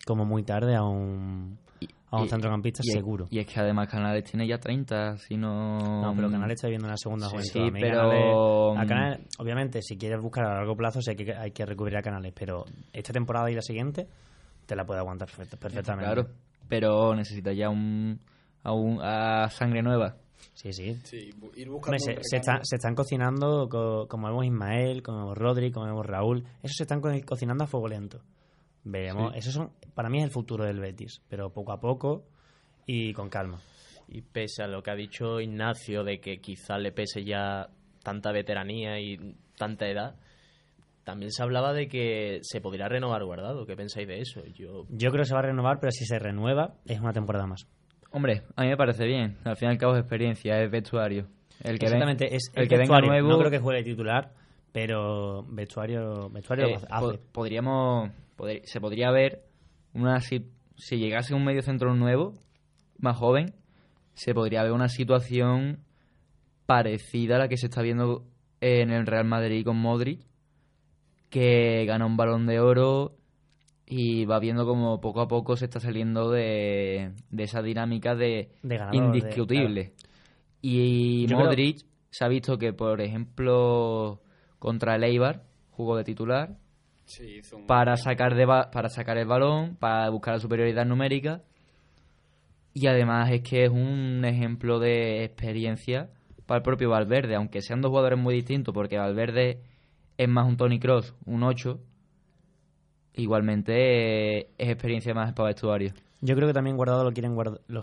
como 0.05 0.25
muy 0.25 0.43
tarde 0.43 0.75
a 0.75 0.83
un 0.83 1.57
a 2.11 2.17
un 2.19 2.25
Y- 2.25 2.29
centrocampista 2.29 2.81
y 2.85 2.91
seguro. 2.91 3.25
Y 3.31 3.39
es 3.39 3.47
que 3.47 3.59
además 3.59 3.89
Canales 3.89 4.23
tiene 4.25 4.47
ya 4.47 4.59
30, 4.59 5.17
si 5.17 5.35
no... 5.35 5.79
No, 5.79 6.13
pero 6.15 6.29
Canales 6.29 6.55
está 6.57 6.67
viviendo 6.67 6.85
en 6.85 6.91
la 6.91 6.97
segunda 6.97 7.25
Sí, 7.27 7.31
juventud. 7.31 7.51
sí, 7.51 7.59
A 7.59 7.71
pero- 7.81 8.73
Canales- 8.75 8.77
a 8.77 8.85
Canales, 8.85 9.19
obviamente, 9.39 9.81
si 9.81 9.97
quieres 9.97 10.21
buscar 10.21 10.45
a 10.45 10.53
largo 10.57 10.75
plazo, 10.75 11.01
sé 11.01 11.15
que 11.15 11.33
hay 11.33 11.49
que 11.49 11.65
recubrir 11.65 11.97
a 11.97 12.03
Canales, 12.03 12.31
pero 12.37 12.65
esta 12.91 13.13
temporada 13.13 13.49
y 13.49 13.55
la 13.55 13.63
siguiente 13.63 14.07
te 14.67 14.75
la 14.75 14.85
puede 14.85 14.99
aguantar 14.99 15.27
perfect- 15.27 15.57
perfectamente. 15.57 16.05
Claro, 16.13 16.27
pero 16.69 17.15
necesita 17.15 17.51
ya 17.51 17.69
un, 17.69 18.19
a, 18.61 18.73
un, 18.73 18.99
a 19.01 19.49
sangre 19.49 19.81
nueva. 19.81 20.15
Sí, 20.53 20.73
sí. 20.73 20.95
Sí, 21.03 21.17
ir 21.55 21.69
Hombre, 21.69 21.69
buscando 21.69 21.97
se, 21.99 22.17
se 22.21 22.37
está- 22.37 22.59
se 22.63 22.75
están 22.75 22.95
cocinando, 22.95 23.67
co- 23.69 24.07
como 24.07 24.27
vemos 24.27 24.45
Ismael, 24.45 25.01
como 25.03 25.19
vemos 25.19 25.37
Rodri, 25.37 25.71
como 25.71 25.85
vemos 25.87 26.05
Raúl. 26.05 26.43
Esos 26.61 26.77
se 26.77 26.83
están 26.83 27.01
co- 27.01 27.09
cocinando 27.25 27.63
a 27.63 27.67
fuego 27.67 27.87
lento. 27.87 28.21
Veremos. 28.83 29.31
Sí. 29.33 29.39
Esos 29.39 29.53
son, 29.53 29.71
para 29.93 30.09
mí 30.09 30.19
es 30.19 30.25
el 30.25 30.31
futuro 30.31 30.65
del 30.65 30.79
Betis, 30.79 31.21
pero 31.29 31.51
poco 31.51 31.71
a 31.71 31.79
poco 31.79 32.25
y 32.85 33.13
con 33.13 33.29
calma. 33.29 33.59
Y 34.09 34.21
pese 34.21 34.63
a 34.63 34.67
lo 34.67 34.83
que 34.83 34.91
ha 34.91 34.95
dicho 34.95 35.39
Ignacio 35.39 36.03
de 36.03 36.19
que 36.19 36.39
quizás 36.41 36.79
le 36.81 36.91
pese 36.91 37.23
ya 37.23 37.69
tanta 38.03 38.31
veteranía 38.33 38.99
y 38.99 39.35
tanta 39.57 39.87
edad, 39.87 40.15
también 41.05 41.31
se 41.31 41.41
hablaba 41.43 41.73
de 41.73 41.87
que 41.87 42.39
se 42.43 42.59
podría 42.61 42.87
renovar 42.89 43.23
guardado. 43.23 43.65
¿Qué 43.65 43.75
pensáis 43.75 44.07
de 44.07 44.19
eso? 44.19 44.43
Yo 44.53 44.85
Yo 44.89 45.09
creo 45.11 45.23
que 45.23 45.27
se 45.29 45.33
va 45.33 45.39
a 45.39 45.43
renovar, 45.43 45.79
pero 45.79 45.91
si 45.91 46.05
se 46.05 46.19
renueva, 46.19 46.75
es 46.85 46.99
una 46.99 47.13
temporada 47.13 47.47
más. 47.47 47.65
Hombre, 48.13 48.43
a 48.55 48.61
mí 48.61 48.69
me 48.69 48.77
parece 48.77 49.05
bien. 49.05 49.37
Al 49.43 49.57
fin 49.57 49.67
y 49.67 49.71
al 49.71 49.77
cabo 49.77 49.95
es 49.95 49.99
experiencia, 50.01 50.61
es 50.61 50.71
vestuario. 50.71 51.27
El 51.63 51.77
que 51.79 51.85
ven- 51.87 51.95
Exactamente, 51.95 52.35
es 52.35 52.51
el 52.55 52.63
el 52.63 52.69
que 52.69 52.77
venga 52.77 53.01
nuevo... 53.01 53.29
No 53.29 53.39
creo 53.39 53.51
que 53.51 53.59
juegue 53.59 53.83
titular, 53.83 54.33
pero 54.71 55.43
vestuario, 55.49 56.29
vestuario 56.29 56.67
Eh, 56.67 56.79
hace. 56.89 57.17
po- 57.17 57.19
podríamos 57.31 58.11
poder- 58.35 58.61
se 58.65 58.79
podría 58.79 59.11
ver 59.11 59.43
una 59.93 60.19
si, 60.21 60.45
si 60.77 60.97
llegase 60.97 61.33
un 61.33 61.43
medio 61.43 61.61
centro 61.61 61.93
nuevo 61.95 62.33
más 62.99 63.17
joven 63.17 63.53
se 64.13 64.33
podría 64.33 64.63
ver 64.63 64.71
una 64.71 64.89
situación 64.89 65.79
parecida 66.65 67.35
a 67.35 67.39
la 67.39 67.47
que 67.47 67.57
se 67.57 67.65
está 67.67 67.81
viendo 67.81 68.23
en 68.61 68.91
el 68.91 69.05
Real 69.07 69.25
Madrid 69.25 69.65
con 69.65 69.77
Modric 69.77 70.19
que 71.29 71.83
gana 71.85 72.05
un 72.05 72.15
balón 72.17 72.45
de 72.45 72.59
oro 72.59 73.15
y 73.95 74.25
va 74.25 74.39
viendo 74.39 74.65
como 74.65 74.99
poco 75.01 75.21
a 75.21 75.27
poco 75.27 75.55
se 75.55 75.65
está 75.65 75.79
saliendo 75.79 76.31
de, 76.31 77.11
de 77.29 77.43
esa 77.43 77.61
dinámica 77.61 78.15
de, 78.15 78.49
De 78.63 78.77
ganador, 78.77 78.91
de- 79.11 79.17
indiscutible 79.19 79.93
y 80.61 81.27
Yo 81.27 81.35
creo- 81.37 81.47
Modric 81.47 81.85
se 82.09 82.25
ha 82.25 82.27
visto 82.27 82.57
que 82.57 82.73
por 82.73 83.01
ejemplo 83.01 84.21
contra 84.59 84.95
el 84.95 85.03
Eibar 85.03 85.43
jugó 85.71 85.95
de 85.97 86.03
titular 86.03 86.55
Sí, 87.05 87.37
hizo 87.39 87.57
un- 87.57 87.67
para 87.67 87.97
sacar 87.97 88.33
de 88.35 88.45
ba- 88.45 88.71
para 88.71 88.87
sacar 88.89 89.17
el 89.17 89.27
balón, 89.27 89.75
para 89.75 90.09
buscar 90.09 90.35
la 90.35 90.39
superioridad 90.39 90.85
numérica. 90.85 91.41
Y 92.73 92.87
además 92.87 93.29
es 93.31 93.41
que 93.41 93.65
es 93.65 93.69
un 93.69 94.23
ejemplo 94.25 94.79
de 94.79 95.23
experiencia 95.25 96.09
para 96.45 96.57
el 96.59 96.63
propio 96.63 96.89
Valverde, 96.89 97.35
aunque 97.35 97.61
sean 97.61 97.81
dos 97.81 97.89
jugadores 97.89 98.17
muy 98.17 98.33
distintos, 98.33 98.73
porque 98.73 98.97
Valverde 98.97 99.61
es 100.17 100.27
más 100.29 100.47
un 100.47 100.55
Tony 100.57 100.79
Cross, 100.79 101.13
un 101.25 101.43
8. 101.43 101.79
Igualmente 103.15 104.39
eh, 104.39 104.49
es 104.57 104.69
experiencia 104.69 105.13
más 105.13 105.33
para 105.33 105.47
vestuario. 105.49 105.93
Yo 106.21 106.35
creo 106.35 106.47
que 106.47 106.53
también 106.53 106.77
guardado 106.77 107.03
lo 107.03 107.11
quieren 107.11 107.35
guardar. 107.35 107.61
Lo, 107.67 107.81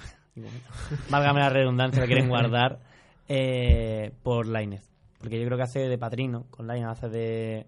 válgame 1.11 1.41
la 1.41 1.51
redundancia, 1.51 2.01
lo 2.01 2.07
quieren 2.07 2.29
guardar 2.31 2.81
eh, 3.29 4.13
por 4.23 4.47
Lainez. 4.47 4.91
Porque 5.19 5.39
yo 5.39 5.45
creo 5.47 5.59
que 5.59 5.65
hace 5.65 5.81
de 5.81 5.99
padrino 5.99 6.47
con 6.51 6.67
Lainez, 6.67 6.89
hace 6.89 7.09
de, 7.09 7.67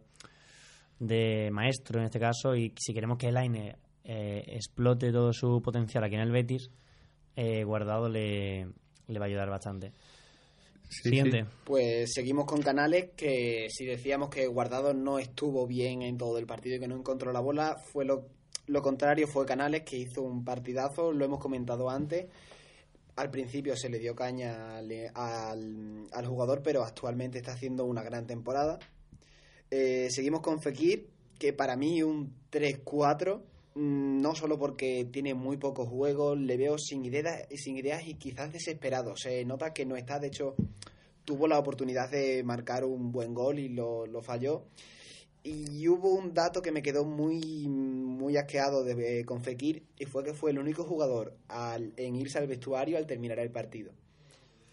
de 0.98 1.50
maestro 1.52 2.00
en 2.00 2.06
este 2.06 2.18
caso. 2.18 2.56
Y 2.56 2.72
si 2.78 2.94
queremos 2.94 3.18
que 3.18 3.30
Lainez 3.30 3.76
eh, 4.04 4.44
explote 4.48 5.12
todo 5.12 5.32
su 5.32 5.60
potencial 5.62 6.02
aquí 6.04 6.14
en 6.14 6.22
el 6.22 6.32
Betis, 6.32 6.70
eh, 7.36 7.64
guardado 7.64 8.08
le, 8.08 8.68
le 9.06 9.18
va 9.18 9.26
a 9.26 9.28
ayudar 9.28 9.50
bastante. 9.50 9.92
Siguiente. 10.92 11.46
Pues 11.64 12.12
seguimos 12.12 12.44
con 12.46 12.60
Canales, 12.62 13.10
que 13.16 13.66
si 13.70 13.84
decíamos 13.86 14.28
que 14.28 14.46
Guardado 14.46 14.92
no 14.94 15.18
estuvo 15.18 15.66
bien 15.66 16.02
en 16.02 16.18
todo 16.18 16.38
el 16.38 16.46
partido 16.46 16.76
y 16.76 16.80
que 16.80 16.88
no 16.88 16.96
encontró 16.96 17.32
la 17.32 17.40
bola, 17.40 17.76
fue 17.76 18.04
lo, 18.04 18.26
lo 18.66 18.82
contrario, 18.82 19.26
fue 19.26 19.46
Canales 19.46 19.82
que 19.82 19.96
hizo 19.96 20.22
un 20.22 20.44
partidazo, 20.44 21.12
lo 21.12 21.24
hemos 21.24 21.40
comentado 21.40 21.88
antes. 21.90 22.26
Al 23.16 23.30
principio 23.30 23.76
se 23.76 23.88
le 23.90 23.98
dio 23.98 24.14
caña 24.14 24.76
al, 24.78 24.90
al- 25.14 26.06
al 26.12 26.26
jugador, 26.26 26.62
pero 26.62 26.82
actualmente 26.82 27.38
está 27.38 27.52
haciendo 27.52 27.84
una 27.84 28.02
gran 28.02 28.26
temporada. 28.26 28.78
Eh, 29.70 30.08
seguimos 30.10 30.40
con 30.40 30.60
Fekir, 30.60 31.08
que 31.38 31.52
para 31.52 31.76
mí 31.76 32.02
un 32.02 32.34
3-4, 32.50 33.38
mm, 33.38 33.42
no 33.74 34.34
solo 34.34 34.58
porque 34.58 35.06
tiene 35.10 35.34
muy 35.34 35.56
pocos 35.56 35.88
juegos, 35.88 36.38
le 36.38 36.56
veo 36.56 36.78
sin 36.78 37.04
ideas, 37.04 37.46
sin 37.54 37.76
ideas 37.76 38.06
y 38.06 38.14
quizás 38.14 38.52
desesperado. 38.52 39.16
Se 39.16 39.44
nota 39.44 39.72
que 39.72 39.86
no 39.86 39.96
está, 39.96 40.18
de 40.18 40.28
hecho, 40.28 40.54
tuvo 41.24 41.48
la 41.48 41.58
oportunidad 41.58 42.10
de 42.10 42.42
marcar 42.44 42.84
un 42.84 43.12
buen 43.12 43.34
gol 43.34 43.58
y 43.58 43.68
lo, 43.68 44.06
lo 44.06 44.22
falló. 44.22 44.64
Y 45.44 45.88
hubo 45.88 46.14
un 46.14 46.34
dato 46.34 46.62
que 46.62 46.70
me 46.70 46.82
quedó 46.82 47.04
muy, 47.04 47.66
muy 47.66 48.36
asqueado 48.36 48.84
de, 48.84 49.24
con 49.24 49.42
Fekir 49.42 49.82
y 49.98 50.04
fue 50.04 50.22
que 50.22 50.34
fue 50.34 50.52
el 50.52 50.58
único 50.58 50.84
jugador 50.84 51.36
al, 51.48 51.92
en 51.96 52.14
irse 52.14 52.38
al 52.38 52.46
vestuario 52.46 52.96
al 52.96 53.06
terminar 53.06 53.40
el 53.40 53.50
partido. 53.50 53.92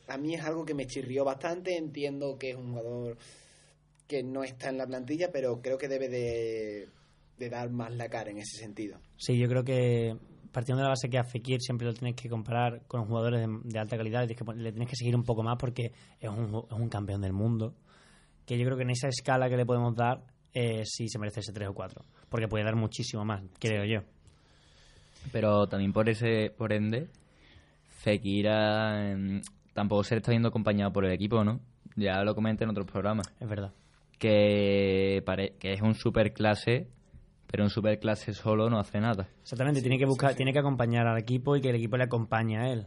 A 0.08 0.18
mí 0.18 0.36
es 0.36 0.44
algo 0.44 0.66
que 0.66 0.76
me 0.76 0.86
chirrió 0.86 1.24
bastante, 1.24 1.76
entiendo 1.76 2.38
que 2.38 2.52
es 2.52 2.56
un 2.56 2.70
jugador 2.70 3.18
que 4.08 4.24
no 4.24 4.44
está 4.44 4.70
en 4.70 4.78
la 4.78 4.88
plantilla, 4.88 5.32
pero 5.32 5.62
creo 5.62 5.78
que 5.78 5.88
debe 5.88 6.10
de, 6.10 6.90
de 7.40 7.50
dar 7.50 7.70
más 7.72 7.92
la 7.96 8.10
cara 8.10 8.30
en 8.32 8.38
ese 8.38 8.58
sentido. 8.58 9.00
Sí, 9.18 9.38
yo 9.38 9.48
creo 9.48 9.64
que 9.64 10.16
partiendo 10.52 10.80
de 10.80 10.84
la 10.84 10.90
base 10.90 11.10
que 11.10 11.18
a 11.18 11.24
Fekir 11.24 11.62
siempre 11.62 11.88
lo 11.88 11.94
tienes 11.94 12.16
que 12.16 12.28
comparar 12.30 12.82
con 12.88 13.06
jugadores 13.06 13.42
de, 13.42 13.60
de 13.64 13.80
alta 13.80 13.98
calidad, 13.98 14.22
le 14.22 14.28
tienes, 14.36 14.44
que, 14.46 14.60
le 14.62 14.72
tienes 14.72 14.90
que 14.90 14.96
seguir 14.96 15.16
un 15.16 15.24
poco 15.24 15.44
más 15.44 15.58
porque 15.58 15.92
es 16.20 16.30
un, 16.30 16.64
es 16.70 16.78
un 16.78 16.90
campeón 16.90 17.22
del 17.22 17.34
mundo. 17.34 17.74
Que 18.46 18.58
yo 18.58 18.66
creo 18.66 18.78
que 18.78 18.84
en 18.84 18.90
esa 18.90 19.08
escala 19.08 19.48
que 19.50 19.58
le 19.58 19.66
podemos 19.66 19.96
dar, 19.96 20.24
eh, 20.54 20.82
sí 20.86 21.08
se 21.08 21.20
merece 21.20 21.40
ese 21.42 21.54
3 21.54 21.70
o 21.70 21.74
4. 21.74 22.04
Porque 22.30 22.48
puede 22.48 22.64
dar 22.66 22.76
muchísimo 22.76 23.24
más, 23.24 23.44
creo 23.60 23.86
yo. 23.86 24.02
Pero 25.32 25.68
también 25.68 25.94
por 25.94 26.10
ese 26.10 26.50
por 26.58 26.74
ende, 26.74 27.08
Fekir 27.90 28.48
ah, 28.50 29.16
tampoco 29.74 30.04
se 30.04 30.16
le 30.16 30.20
está 30.20 30.32
viendo 30.32 30.48
acompañado 30.50 30.92
por 30.92 31.06
el 31.06 31.12
equipo, 31.12 31.44
¿no? 31.44 31.60
Ya 31.96 32.24
lo 32.24 32.34
comenté 32.34 32.64
en 32.64 32.70
otros 32.72 32.88
programas. 32.88 33.28
Es 33.40 33.48
verdad. 33.48 33.72
Que, 34.18 35.22
pare- 35.26 35.54
que 35.60 35.74
es 35.74 35.82
un 35.82 35.94
superclase, 35.96 36.88
pero 37.52 37.64
un 37.64 37.70
superclase 37.70 38.34
solo 38.34 38.70
no 38.70 38.80
hace 38.80 39.00
nada. 39.00 39.28
Exactamente, 39.42 39.82
tiene 39.82 39.98
que 39.98 40.06
buscar, 40.06 40.36
tiene 40.36 40.54
que 40.54 40.60
acompañar 40.60 41.08
al 41.08 41.18
equipo 41.18 41.56
y 41.56 41.62
que 41.62 41.70
el 41.70 41.76
equipo 41.76 41.98
le 41.98 42.04
acompañe 42.06 42.58
a 42.58 42.72
él. 42.72 42.86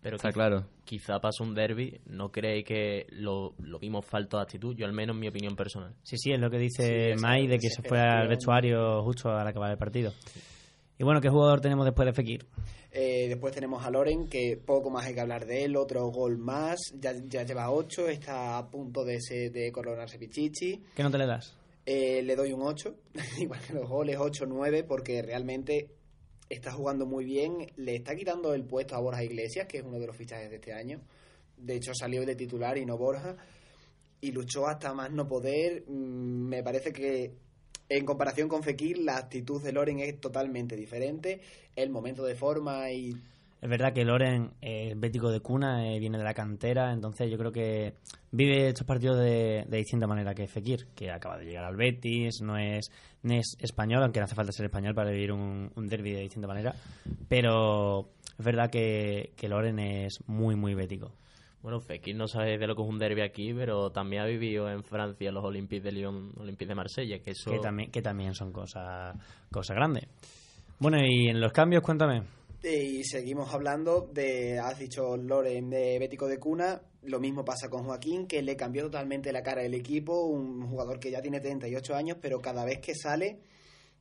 Pero 0.00 0.16
Está 0.16 0.28
quiz- 0.28 0.34
claro. 0.34 0.66
Quizá 0.84 1.18
pasa 1.18 1.42
un 1.42 1.54
derby, 1.54 1.98
no 2.06 2.30
creéis 2.30 2.64
que 2.66 3.06
lo, 3.10 3.54
lo 3.58 3.78
vimos 3.78 4.04
falta 4.04 4.36
de 4.36 4.42
actitud, 4.42 4.76
yo 4.76 4.84
al 4.84 4.92
menos 4.92 5.14
en 5.14 5.20
mi 5.20 5.28
opinión 5.28 5.56
personal. 5.56 5.94
Sí, 6.02 6.18
sí, 6.18 6.30
es 6.32 6.38
lo 6.38 6.50
que 6.50 6.58
dice 6.58 7.14
Mai 7.18 7.46
de 7.46 7.58
que 7.58 7.70
se 7.70 7.82
fue 7.82 7.98
al 8.00 8.28
vestuario 8.28 9.02
justo 9.02 9.30
al 9.30 9.46
acabar 9.46 9.70
el 9.70 9.78
partido. 9.78 10.12
Y 10.98 11.04
bueno, 11.04 11.20
¿qué 11.20 11.28
jugador 11.30 11.60
tenemos 11.60 11.84
después 11.86 12.06
de 12.06 12.12
Fekir? 12.12 12.46
Eh, 12.92 13.26
después 13.28 13.52
tenemos 13.54 13.84
a 13.84 13.90
Loren, 13.90 14.28
que 14.28 14.56
poco 14.64 14.90
más 14.90 15.06
hay 15.06 15.14
que 15.14 15.20
hablar 15.20 15.46
de 15.46 15.64
él, 15.64 15.74
otro 15.76 16.06
gol 16.08 16.38
más, 16.38 16.78
ya, 17.00 17.12
ya 17.26 17.42
lleva 17.42 17.70
8, 17.70 18.06
está 18.08 18.58
a 18.58 18.70
punto 18.70 19.04
de, 19.04 19.20
se- 19.20 19.50
de 19.50 19.72
coronarse 19.72 20.18
Pichichi. 20.18 20.82
¿Qué 20.94 21.02
no 21.02 21.10
te 21.10 21.18
le 21.18 21.26
das? 21.26 21.56
Eh, 21.86 22.22
le 22.22 22.34
doy 22.36 22.52
un 22.52 22.62
8, 22.62 22.94
igual 23.38 23.60
que 23.66 23.74
los 23.74 23.88
goles, 23.88 24.16
8-9, 24.18 24.84
porque 24.86 25.22
realmente 25.22 25.90
está 26.48 26.72
jugando 26.72 27.06
muy 27.06 27.24
bien. 27.24 27.72
Le 27.76 27.96
está 27.96 28.14
quitando 28.14 28.54
el 28.54 28.64
puesto 28.64 28.94
a 28.94 29.00
Borja 29.00 29.22
Iglesias, 29.22 29.66
que 29.66 29.78
es 29.78 29.84
uno 29.84 29.98
de 29.98 30.06
los 30.06 30.16
fichajes 30.16 30.50
de 30.50 30.56
este 30.56 30.72
año. 30.72 31.00
De 31.56 31.76
hecho, 31.76 31.92
salió 31.94 32.24
de 32.24 32.36
titular 32.36 32.78
y 32.78 32.86
no 32.86 32.96
Borja. 32.96 33.36
Y 34.20 34.32
luchó 34.32 34.66
hasta 34.66 34.94
más 34.94 35.10
no 35.10 35.26
poder. 35.26 35.84
Mm, 35.86 36.48
Me 36.48 36.62
parece 36.62 36.92
que 36.92 37.34
en 37.88 38.06
comparación 38.06 38.48
con 38.48 38.62
Fekir, 38.62 38.98
la 38.98 39.18
actitud 39.18 39.62
de 39.62 39.72
Loren 39.72 40.00
es 40.00 40.18
totalmente 40.18 40.76
diferente. 40.76 41.40
El 41.76 41.90
momento 41.90 42.24
de 42.24 42.34
forma 42.34 42.90
y 42.90 43.12
Es 43.64 43.70
verdad 43.70 43.94
que 43.94 44.04
Loren 44.04 44.50
eh, 44.60 44.90
es 44.90 45.00
bético 45.00 45.30
de 45.30 45.40
cuna, 45.40 45.88
eh, 45.88 45.98
viene 45.98 46.18
de 46.18 46.24
la 46.24 46.34
cantera, 46.34 46.92
entonces 46.92 47.30
yo 47.30 47.38
creo 47.38 47.50
que 47.50 47.94
vive 48.30 48.68
estos 48.68 48.86
partidos 48.86 49.16
de, 49.16 49.64
de 49.66 49.78
distinta 49.78 50.06
manera 50.06 50.34
que 50.34 50.46
Fekir, 50.46 50.88
que 50.94 51.10
acaba 51.10 51.38
de 51.38 51.46
llegar 51.46 51.64
al 51.64 51.74
Betis, 51.74 52.42
no 52.42 52.58
es, 52.58 52.90
no 53.22 53.32
es 53.32 53.56
español, 53.58 54.02
aunque 54.02 54.20
no 54.20 54.24
hace 54.24 54.34
falta 54.34 54.52
ser 54.52 54.66
español 54.66 54.94
para 54.94 55.12
vivir 55.12 55.32
un, 55.32 55.72
un 55.74 55.86
derby 55.88 56.12
de 56.12 56.20
distinta 56.20 56.46
manera, 56.46 56.74
pero 57.26 58.10
es 58.38 58.44
verdad 58.44 58.68
que, 58.68 59.32
que 59.34 59.48
Loren 59.48 59.78
es 59.78 60.18
muy, 60.26 60.56
muy 60.56 60.74
bético. 60.74 61.14
Bueno, 61.62 61.80
Fekir 61.80 62.16
no 62.16 62.28
sabe 62.28 62.58
de 62.58 62.66
lo 62.66 62.76
que 62.76 62.82
es 62.82 62.88
un 62.90 62.98
derby 62.98 63.22
aquí, 63.22 63.54
pero 63.54 63.88
también 63.88 64.24
ha 64.24 64.26
vivido 64.26 64.68
en 64.70 64.84
Francia 64.84 65.32
los 65.32 65.42
Olympiques 65.42 65.84
de 65.84 65.92
Lyon, 65.92 66.32
Olympiques 66.36 66.68
de 66.68 66.74
Marsella, 66.74 67.18
que 67.20 67.30
eso... 67.30 67.50
Que 67.50 67.60
también, 67.60 67.90
que 67.90 68.02
también 68.02 68.34
son 68.34 68.52
cosas 68.52 69.16
cosas 69.50 69.74
grandes. 69.74 70.06
Bueno, 70.78 70.98
y 71.00 71.28
en 71.28 71.40
los 71.40 71.52
cambios, 71.52 71.82
cuéntame. 71.82 72.24
Y 72.64 73.04
seguimos 73.04 73.52
hablando 73.52 74.08
de, 74.12 74.58
has 74.58 74.78
dicho 74.78 75.16
Loren 75.16 75.70
de 75.70 75.98
Bético 75.98 76.26
de 76.26 76.38
Cuna, 76.38 76.80
lo 77.02 77.20
mismo 77.20 77.44
pasa 77.44 77.68
con 77.68 77.84
Joaquín, 77.84 78.26
que 78.26 78.42
le 78.42 78.56
cambió 78.56 78.84
totalmente 78.84 79.32
la 79.32 79.42
cara 79.42 79.62
del 79.62 79.74
equipo, 79.74 80.24
un 80.24 80.66
jugador 80.66 80.98
que 80.98 81.10
ya 81.10 81.20
tiene 81.20 81.40
38 81.40 81.94
años, 81.94 82.18
pero 82.20 82.40
cada 82.40 82.64
vez 82.64 82.80
que 82.80 82.94
sale 82.94 83.40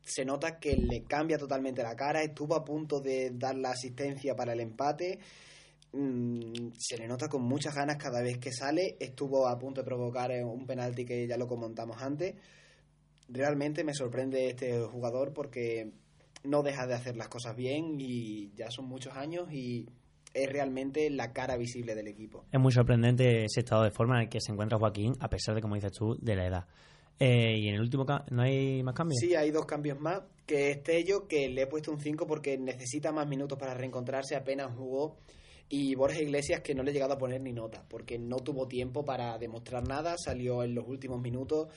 se 0.01 0.25
nota 0.25 0.59
que 0.59 0.75
le 0.75 1.03
cambia 1.03 1.37
totalmente 1.37 1.83
la 1.83 1.95
cara, 1.95 2.23
estuvo 2.23 2.55
a 2.55 2.63
punto 2.63 2.99
de 2.99 3.31
dar 3.33 3.55
la 3.55 3.71
asistencia 3.71 4.35
para 4.35 4.53
el 4.53 4.59
empate, 4.59 5.19
Mm, 5.95 6.71
se 6.75 6.97
le 6.97 7.07
nota 7.07 7.29
con 7.29 7.43
muchas 7.43 7.75
ganas 7.75 7.97
cada 7.97 8.21
vez 8.23 8.39
que 8.39 8.51
sale, 8.51 8.97
estuvo 8.99 9.47
a 9.47 9.59
punto 9.59 9.81
de 9.81 9.85
provocar 9.85 10.31
eh, 10.31 10.43
un 10.43 10.65
penalti 10.65 11.05
que 11.05 11.27
ya 11.27 11.37
lo 11.37 11.47
comentamos 11.47 12.01
antes. 12.01 12.35
Realmente 13.29 13.83
me 13.83 13.93
sorprende 13.93 14.49
este 14.49 14.81
jugador 14.81 15.33
porque 15.33 15.91
no 16.43 16.63
deja 16.63 16.87
de 16.87 16.93
hacer 16.93 17.15
las 17.15 17.29
cosas 17.29 17.55
bien 17.55 17.95
y 17.99 18.51
ya 18.55 18.69
son 18.69 18.85
muchos 18.85 19.15
años 19.15 19.51
y 19.51 19.87
es 20.33 20.51
realmente 20.51 21.09
la 21.09 21.31
cara 21.31 21.57
visible 21.57 21.95
del 21.95 22.07
equipo. 22.07 22.45
Es 22.51 22.59
muy 22.59 22.71
sorprendente 22.71 23.45
ese 23.45 23.59
estado 23.59 23.83
de 23.83 23.91
forma 23.91 24.17
en 24.17 24.23
el 24.23 24.29
que 24.29 24.41
se 24.41 24.51
encuentra 24.51 24.77
Joaquín, 24.77 25.15
a 25.19 25.29
pesar 25.29 25.55
de, 25.55 25.61
como 25.61 25.75
dices 25.75 25.91
tú, 25.91 26.17
de 26.19 26.35
la 26.35 26.47
edad. 26.47 26.65
Eh, 27.19 27.57
y 27.59 27.67
en 27.67 27.75
el 27.75 27.81
último, 27.81 28.05
¿no 28.31 28.41
hay 28.41 28.81
más 28.83 28.95
cambios? 28.95 29.19
Sí, 29.19 29.35
hay 29.35 29.51
dos 29.51 29.65
cambios 29.65 29.99
más, 29.99 30.23
que 30.45 30.71
es 30.71 30.83
Tello, 30.83 31.27
que 31.27 31.47
le 31.47 31.63
he 31.63 31.67
puesto 31.67 31.91
un 31.91 31.99
5 31.99 32.25
porque 32.25 32.57
necesita 32.57 33.11
más 33.11 33.27
minutos 33.27 33.57
para 33.57 33.75
reencontrarse, 33.75 34.35
apenas 34.35 34.75
jugó, 34.75 35.17
y 35.69 35.95
Borja 35.95 36.19
Iglesias, 36.19 36.61
que 36.61 36.73
no 36.73 36.83
le 36.83 36.91
he 36.91 36.93
llegado 36.93 37.13
a 37.13 37.17
poner 37.17 37.41
ni 37.41 37.53
nota, 37.53 37.85
porque 37.87 38.17
no 38.17 38.37
tuvo 38.37 38.67
tiempo 38.67 39.05
para 39.05 39.37
demostrar 39.37 39.87
nada, 39.87 40.15
salió 40.17 40.63
en 40.63 40.73
los 40.73 40.87
últimos 40.87 41.21
minutos, 41.21 41.67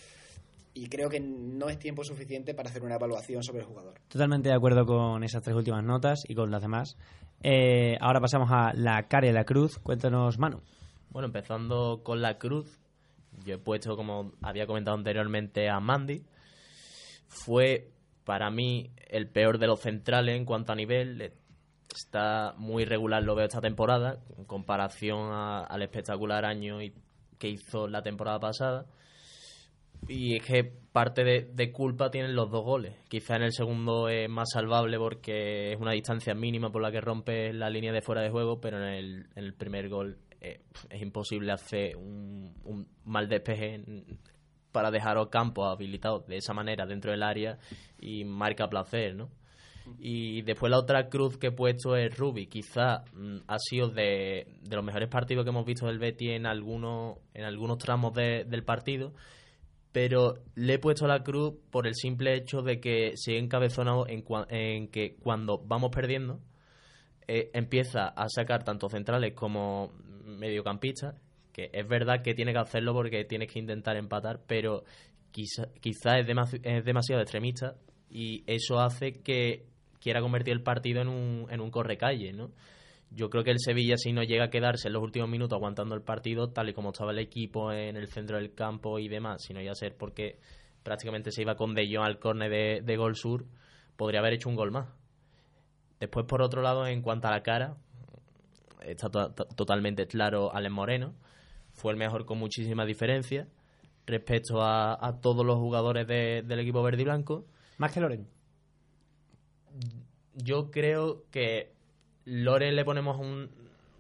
y 0.77 0.89
creo 0.89 1.09
que 1.09 1.21
no 1.21 1.69
es 1.69 1.79
tiempo 1.79 2.05
suficiente 2.05 2.55
para 2.55 2.69
hacer 2.69 2.83
una 2.83 2.97
evaluación 2.97 3.43
sobre 3.43 3.61
el 3.61 3.67
jugador. 3.67 3.95
Totalmente 4.09 4.49
de 4.51 4.55
acuerdo 4.55 4.85
con 4.85 5.25
esas 5.25 5.43
tres 5.43 5.57
últimas 5.57 5.83
notas 5.83 6.23
y 6.29 6.35
con 6.35 6.51
las 6.51 6.61
demás. 6.63 6.97
Eh, 7.43 7.97
ahora 8.01 8.21
pasamos 8.21 8.51
a 8.53 8.73
la 8.75 9.09
cara 9.09 9.27
y 9.27 9.33
la 9.33 9.45
cruz. 9.45 9.79
Cuéntanos, 9.79 10.39
Manu. 10.39 10.61
Bueno, 11.11 11.27
empezando 11.27 12.03
con 12.03 12.21
la 12.21 12.37
cruz, 12.39 12.79
yo 13.45 13.55
he 13.55 13.59
puesto, 13.59 13.97
como 13.97 14.33
había 14.43 14.67
comentado 14.67 14.97
anteriormente, 14.97 15.69
a 15.71 15.81
Mandy. 15.81 16.23
Fue 17.29 17.91
para 18.25 18.51
mí 18.51 18.91
el 19.09 19.29
peor 19.29 19.59
de 19.59 19.67
los 19.67 19.81
centrales 19.81 20.37
en 20.37 20.45
cuanto 20.45 20.73
a 20.73 20.77
nivel. 20.77 21.33
Está 21.95 22.55
muy 22.59 22.85
regular, 22.85 23.23
lo 23.23 23.35
veo 23.35 23.47
esta 23.47 23.61
temporada, 23.61 24.19
en 24.37 24.45
comparación 24.45 25.31
a- 25.33 25.65
al 25.65 25.83
espectacular 25.83 26.45
año 26.45 26.83
y- 26.83 26.93
que 27.39 27.49
hizo 27.49 27.87
la 27.89 28.03
temporada 28.03 28.41
pasada. 28.41 28.87
Y 30.09 30.37
es 30.37 30.45
que 30.45 30.65
parte 30.93 31.25
de, 31.25 31.73
culpa 31.73 32.11
tienen 32.11 32.35
los 32.35 32.51
dos 32.51 32.65
goles. 32.65 32.95
Quizá 33.09 33.37
en 33.37 33.43
el 33.43 33.53
segundo 33.53 34.09
es 34.09 34.29
más 34.29 34.49
salvable 34.53 34.99
porque 34.99 35.73
es 35.73 35.81
una 35.81 35.93
distancia 35.93 36.35
mínima 36.35 36.71
por 36.71 36.81
la 36.81 36.91
que 36.91 37.01
rompe 37.01 37.53
la 37.53 37.69
línea 37.69 37.93
de 37.93 38.01
fuera 38.01 38.23
de 38.23 38.31
juego, 38.31 38.61
pero 38.61 38.79
en 38.79 39.27
el, 39.35 39.55
primer 39.55 39.89
gol 39.89 40.19
eh, 40.41 40.61
es 40.89 41.03
imposible 41.03 41.53
hacer 41.53 41.97
un, 41.97 42.55
mal 43.05 43.29
despeje 43.29 43.83
para 44.73 44.91
dejar 44.91 45.19
a 45.19 45.29
campo 45.29 45.67
habilitado 45.67 46.21
de 46.21 46.39
esa 46.39 46.55
manera 46.55 46.87
dentro 46.87 47.11
del 47.11 47.23
área 47.23 47.59
y 48.01 48.25
marca 48.25 48.69
placer, 48.69 49.15
¿no? 49.15 49.31
Y 49.99 50.43
después 50.43 50.71
la 50.71 50.79
otra 50.79 51.09
cruz 51.09 51.39
que 51.39 51.49
he 51.49 51.53
puesto 51.53 51.97
es 51.97 52.17
Rubi. 52.17 52.47
Quizá 52.47 53.05
mm, 53.13 53.37
ha 53.47 53.59
sido 53.59 53.89
de, 53.89 54.59
de 54.63 54.77
los 54.77 54.85
mejores 54.85 55.09
partidos 55.09 55.45
que 55.45 55.51
hemos 55.51 55.65
visto 55.65 55.87
del 55.87 55.99
Betty 55.99 56.31
en 56.31 56.47
algunos, 56.47 57.19
en 57.35 57.45
algunos 57.45 57.79
tramos 57.79 58.13
de- 58.15 58.45
del 58.45 58.65
partido. 58.65 59.13
Pero 59.97 60.35
le 60.57 60.75
he 60.75 60.79
puesto 60.79 61.07
la 61.07 61.23
cruz 61.23 61.55
por 61.71 61.87
el 61.87 61.95
simple 61.95 62.35
hecho 62.35 62.61
de 62.61 62.81
que 62.81 63.13
se 63.15 63.33
ha 63.33 63.39
encabezonado 63.39 64.07
en, 64.07 64.23
cua- 64.23 64.47
en 64.51 64.89
que 64.89 65.15
cuando 65.17 65.57
vamos 65.57 65.89
perdiendo, 65.91 66.39
eh, 67.27 67.49
empieza 67.55 68.09
a 68.09 68.29
sacar 68.29 68.63
tanto 68.63 68.91
centrales 68.91 69.33
como 69.33 69.95
mediocampistas, 70.27 71.15
que 71.51 71.71
es 71.73 71.89
verdad 71.89 72.21
que 72.23 72.35
tiene 72.35 72.53
que 72.53 72.59
hacerlo 72.59 72.93
porque 72.93 73.25
tienes 73.25 73.51
que 73.51 73.59
intentar 73.59 73.97
empatar, 73.97 74.43
pero 74.47 74.85
quizá, 75.31 75.69
quizá 75.81 76.19
es, 76.19 76.27
es 76.63 76.85
demasiado 76.85 77.23
extremista 77.23 77.77
y 78.11 78.45
eso 78.47 78.79
hace 78.81 79.15
que 79.23 79.65
quiera 79.99 80.21
convertir 80.21 80.53
el 80.53 80.63
partido 80.63 81.01
en 81.01 81.09
un, 81.09 81.47
en 81.49 81.63
un 81.63 81.71
correcalle, 81.71 82.35
¿no? 82.35 82.51
Yo 83.11 83.31
creo 83.31 83.45
que 83.45 83.51
el 83.53 83.61
Sevilla, 83.61 83.97
si 83.97 84.13
no 84.13 84.23
llega 84.23 84.45
a 84.45 84.51
quedarse 84.51 84.89
en 84.89 84.95
los 84.95 85.03
últimos 85.03 85.29
minutos 85.29 85.57
aguantando 85.57 85.95
el 85.95 86.03
partido, 86.03 86.49
tal 86.51 86.69
y 86.69 86.75
como 86.75 86.91
estaba 86.91 87.13
el 87.13 87.19
equipo 87.19 87.73
en 87.73 87.97
el 87.97 88.09
centro 88.09 88.37
del 88.37 88.53
campo 88.55 88.99
y 88.99 89.09
demás, 89.09 89.43
si 89.43 89.55
no 89.55 89.61
iba 89.63 89.73
a 89.73 89.77
ser 89.77 89.97
porque 89.97 90.39
prácticamente 90.83 91.31
se 91.31 91.43
iba 91.43 91.55
con 91.57 91.75
De 91.75 91.87
Jong 91.91 92.05
al 92.05 92.19
córner 92.19 92.51
de, 92.51 92.81
de 92.85 92.97
Gol 92.97 93.17
Sur, 93.17 93.47
podría 93.97 94.21
haber 94.21 94.35
hecho 94.35 94.49
un 94.49 94.57
gol 94.57 94.71
más. 94.71 94.89
Después, 96.01 96.27
por 96.27 96.43
otro 96.43 96.61
lado, 96.63 96.87
en 96.87 97.01
cuanto 97.01 97.29
a 97.29 97.31
la 97.31 97.43
cara, 97.43 97.77
está 98.85 99.09
to- 99.09 99.33
to- 99.33 99.47
totalmente 99.47 100.07
claro 100.07 100.55
Alex 100.55 100.73
Moreno. 100.75 101.15
Fue 101.73 101.93
el 101.93 101.99
mejor 101.99 102.27
con 102.27 102.39
muchísima 102.39 102.85
diferencia 102.85 103.49
respecto 104.07 104.61
a, 104.63 104.95
a 105.05 105.21
todos 105.21 105.45
los 105.47 105.57
jugadores 105.57 106.07
de- 106.07 106.43
del 106.43 106.59
equipo 106.61 106.83
verde 106.83 107.03
y 107.03 107.05
blanco. 107.05 107.47
Más 107.79 107.93
que 107.93 108.01
Loren. 108.01 108.27
Yo 110.35 110.71
creo 110.71 111.25
que 111.31 111.73
Loren 112.27 112.77
le 112.77 112.85
ponemos 112.85 113.19
un- 113.19 113.49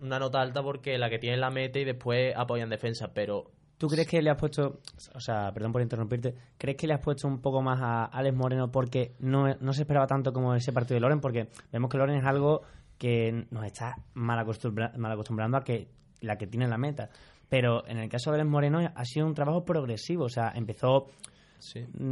una 0.02 0.18
nota 0.18 0.40
alta 0.42 0.62
porque 0.62 0.98
la 0.98 1.08
que 1.08 1.18
tiene 1.18 1.36
la 1.38 1.50
mete 1.50 1.80
y 1.80 1.84
después 1.84 2.34
apoya 2.36 2.62
en 2.64 2.70
defensa, 2.70 3.12
pero 3.14 3.44
¿Tú 3.78 3.88
crees 3.88 4.08
que 4.08 4.22
le 4.22 4.30
has 4.30 4.38
puesto, 4.38 4.80
o 5.14 5.20
sea, 5.20 5.52
perdón 5.52 5.70
por 5.72 5.82
interrumpirte, 5.82 6.34
¿crees 6.56 6.78
que 6.78 6.86
le 6.86 6.94
has 6.94 7.00
puesto 7.00 7.28
un 7.28 7.42
poco 7.42 7.60
más 7.60 7.78
a 7.82 8.04
Alex 8.06 8.34
Moreno 8.34 8.70
porque 8.72 9.12
no, 9.18 9.54
no 9.60 9.72
se 9.74 9.82
esperaba 9.82 10.06
tanto 10.06 10.32
como 10.32 10.54
ese 10.54 10.72
partido 10.72 10.94
de 10.96 11.00
Loren? 11.00 11.20
Porque 11.20 11.48
vemos 11.70 11.90
que 11.90 11.98
Loren 11.98 12.16
es 12.16 12.24
algo 12.24 12.62
que 12.96 13.44
nos 13.50 13.64
está 13.66 13.96
mal, 14.14 14.38
acostumbra- 14.38 14.96
mal 14.96 15.12
acostumbrando 15.12 15.58
a 15.58 15.60
que 15.62 15.88
la 16.22 16.38
que 16.38 16.46
tiene 16.46 16.66
la 16.68 16.78
meta. 16.78 17.10
Pero 17.50 17.86
en 17.86 17.98
el 17.98 18.08
caso 18.08 18.30
de 18.30 18.36
Alex 18.36 18.50
Moreno 18.50 18.78
ha 18.94 19.04
sido 19.04 19.26
un 19.26 19.34
trabajo 19.34 19.62
progresivo, 19.66 20.24
o 20.24 20.28
sea, 20.30 20.52
empezó 20.54 21.08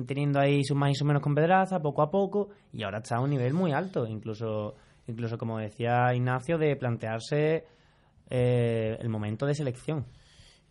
teniendo 0.06 0.40
ahí 0.40 0.62
sus 0.64 0.76
más 0.76 0.90
y 0.90 0.94
sus 0.94 1.06
menos 1.06 1.22
con 1.22 1.34
Pedraza, 1.34 1.80
poco 1.80 2.02
a 2.02 2.10
poco, 2.10 2.50
y 2.74 2.82
ahora 2.82 2.98
está 2.98 3.16
a 3.16 3.20
un 3.20 3.30
nivel 3.30 3.54
muy 3.54 3.72
alto, 3.72 4.06
incluso, 4.06 4.74
incluso 5.06 5.38
como 5.38 5.58
decía 5.58 6.14
Ignacio, 6.14 6.58
de 6.58 6.76
plantearse 6.76 7.64
eh, 8.30 8.96
el 9.00 9.08
momento 9.08 9.46
de 9.46 9.54
selección. 9.54 10.06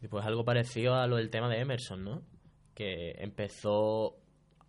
Y 0.01 0.07
pues 0.07 0.25
algo 0.25 0.43
parecido 0.43 0.95
a 0.95 1.07
lo 1.07 1.17
del 1.17 1.29
tema 1.29 1.49
de 1.49 1.59
Emerson, 1.59 2.03
¿no? 2.03 2.21
Que 2.73 3.11
empezó 3.19 4.17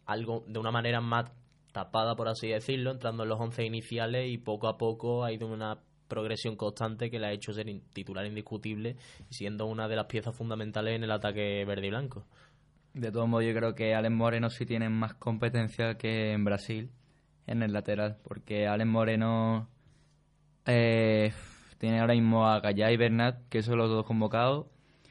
algo 0.06 0.44
de 0.46 0.58
una 0.58 0.70
manera 0.70 1.00
más 1.00 1.32
tapada, 1.72 2.14
por 2.14 2.28
así 2.28 2.48
decirlo, 2.48 2.92
entrando 2.92 3.24
en 3.24 3.30
los 3.30 3.40
11 3.40 3.64
iniciales 3.64 4.30
y 4.30 4.38
poco 4.38 4.68
a 4.68 4.78
poco 4.78 5.24
ha 5.24 5.32
ido 5.32 5.48
una 5.48 5.80
progresión 6.06 6.54
constante 6.54 7.10
que 7.10 7.18
le 7.18 7.26
ha 7.26 7.32
hecho 7.32 7.52
ser 7.52 7.66
titular 7.92 8.24
indiscutible 8.26 8.96
y 9.28 9.34
siendo 9.34 9.66
una 9.66 9.88
de 9.88 9.96
las 9.96 10.06
piezas 10.06 10.36
fundamentales 10.36 10.94
en 10.94 11.02
el 11.02 11.10
ataque 11.10 11.64
verde 11.64 11.86
y 11.86 11.90
blanco. 11.90 12.24
De 12.92 13.10
todos 13.10 13.28
modos, 13.28 13.44
yo 13.44 13.54
creo 13.54 13.74
que 13.74 13.94
Alex 13.94 14.14
Moreno 14.14 14.50
sí 14.50 14.66
tiene 14.66 14.88
más 14.88 15.14
competencia 15.14 15.96
que 15.96 16.32
en 16.32 16.44
Brasil 16.44 16.90
en 17.46 17.62
el 17.62 17.72
lateral, 17.72 18.16
porque 18.22 18.66
Alex 18.66 18.88
Moreno 18.88 19.68
eh, 20.66 21.32
Tiene 21.78 22.00
ahora 22.00 22.14
mismo 22.14 22.46
a 22.46 22.60
Gallá 22.60 22.90
y 22.90 22.96
Bernat, 22.96 23.48
que 23.48 23.62
son 23.62 23.78
los 23.78 23.90
dos 23.90 24.06
convocados. 24.06 24.66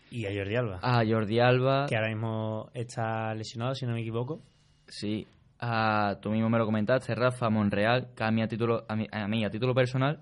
Y 0.09 0.25
a 0.25 0.29
Jordi 0.29 0.55
Alba. 0.55 0.79
A 0.81 1.03
Jordi 1.05 1.39
Alba. 1.39 1.85
Que 1.87 1.95
ahora 1.95 2.09
mismo 2.09 2.69
está 2.73 3.33
lesionado, 3.35 3.75
si 3.75 3.85
no 3.85 3.93
me 3.93 4.01
equivoco. 4.01 4.41
Sí. 4.87 5.27
A, 5.59 6.17
tú 6.21 6.29
mismo 6.29 6.49
me 6.49 6.57
lo 6.57 6.65
comentaste, 6.65 7.15
Rafa 7.15 7.49
Monreal, 7.49 8.09
que 8.15 8.23
a 8.23 8.31
mí 8.31 8.41
a 8.41 8.47
título, 8.47 8.85
a 8.87 8.95
mí, 8.95 9.07
a, 9.11 9.27
mí, 9.27 9.45
a 9.45 9.49
título 9.49 9.73
personal 9.73 10.19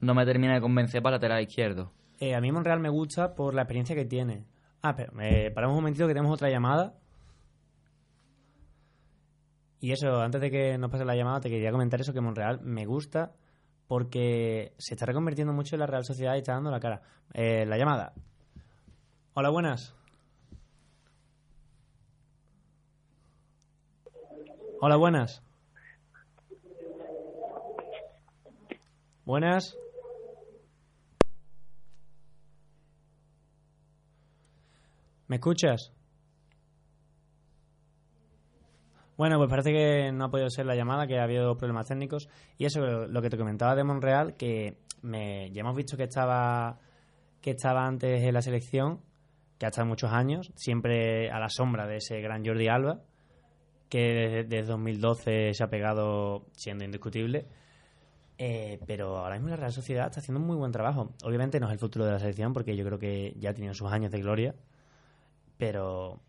no 0.00 0.14
me 0.14 0.24
termina 0.24 0.54
de 0.54 0.60
convencer 0.60 1.02
para 1.02 1.16
lateral 1.16 1.42
izquierdo. 1.42 1.92
Eh, 2.20 2.34
a 2.34 2.40
mí 2.40 2.50
Monreal 2.50 2.80
me 2.80 2.88
gusta 2.88 3.34
por 3.34 3.54
la 3.54 3.62
experiencia 3.62 3.94
que 3.94 4.04
tiene. 4.04 4.44
Ah, 4.82 4.94
pero 4.94 5.12
eh, 5.20 5.50
paramos 5.54 5.74
un 5.74 5.82
momentito 5.82 6.06
que 6.06 6.14
tenemos 6.14 6.32
otra 6.32 6.50
llamada. 6.50 6.94
Y 9.80 9.92
eso, 9.92 10.20
antes 10.20 10.40
de 10.40 10.50
que 10.50 10.78
nos 10.78 10.90
pase 10.90 11.04
la 11.04 11.14
llamada, 11.14 11.40
te 11.40 11.50
quería 11.50 11.70
comentar 11.70 12.00
eso, 12.00 12.12
que 12.12 12.20
Monreal 12.20 12.60
me 12.62 12.84
gusta 12.84 13.32
porque 13.86 14.74
se 14.78 14.94
está 14.94 15.06
reconvirtiendo 15.06 15.52
mucho 15.52 15.76
en 15.76 15.80
la 15.80 15.86
Real 15.86 16.04
Sociedad 16.04 16.34
y 16.34 16.38
está 16.38 16.52
dando 16.52 16.70
la 16.70 16.80
cara. 16.80 17.02
Eh, 17.32 17.64
la 17.66 17.78
llamada. 17.78 18.12
Hola, 19.34 19.50
buenas. 19.50 19.94
Hola, 24.80 24.96
buenas. 24.96 25.42
Buenas. 29.24 29.76
¿Me 35.28 35.36
escuchas? 35.36 35.92
Bueno, 39.18 39.36
pues 39.36 39.50
parece 39.50 39.72
que 39.72 40.12
no 40.12 40.26
ha 40.26 40.30
podido 40.30 40.48
ser 40.48 40.64
la 40.64 40.76
llamada, 40.76 41.08
que 41.08 41.18
ha 41.18 41.24
habido 41.24 41.56
problemas 41.56 41.88
técnicos. 41.88 42.28
Y 42.56 42.66
eso, 42.66 42.80
lo 42.80 43.20
que 43.20 43.28
te 43.28 43.36
comentaba 43.36 43.74
de 43.74 43.82
Monreal, 43.82 44.36
que 44.36 44.78
me, 45.02 45.50
ya 45.50 45.62
hemos 45.62 45.74
visto 45.74 45.96
que 45.96 46.04
estaba, 46.04 46.78
que 47.40 47.50
estaba 47.50 47.84
antes 47.84 48.22
en 48.22 48.32
la 48.32 48.42
selección, 48.42 49.00
que 49.58 49.66
ha 49.66 49.70
estado 49.70 49.88
muchos 49.88 50.12
años, 50.12 50.52
siempre 50.54 51.32
a 51.32 51.40
la 51.40 51.48
sombra 51.48 51.88
de 51.88 51.96
ese 51.96 52.20
gran 52.20 52.46
Jordi 52.46 52.68
Alba, 52.68 53.00
que 53.88 54.46
desde, 54.48 54.62
2012 54.62 55.52
se 55.52 55.64
ha 55.64 55.68
pegado 55.68 56.46
siendo 56.52 56.84
indiscutible. 56.84 57.48
Eh, 58.38 58.78
pero 58.86 59.18
ahora 59.18 59.34
mismo 59.34 59.48
la 59.48 59.56
Real 59.56 59.72
Sociedad 59.72 60.06
está 60.06 60.20
haciendo 60.20 60.40
un 60.40 60.46
muy 60.46 60.56
buen 60.56 60.70
trabajo. 60.70 61.12
Obviamente 61.24 61.58
no 61.58 61.66
es 61.66 61.72
el 61.72 61.80
futuro 61.80 62.04
de 62.06 62.12
la 62.12 62.20
selección, 62.20 62.52
porque 62.52 62.76
yo 62.76 62.84
creo 62.84 63.00
que 63.00 63.34
ya 63.36 63.52
tiene 63.52 63.74
sus 63.74 63.90
años 63.90 64.12
de 64.12 64.20
gloria 64.20 64.54
pero 65.58 66.20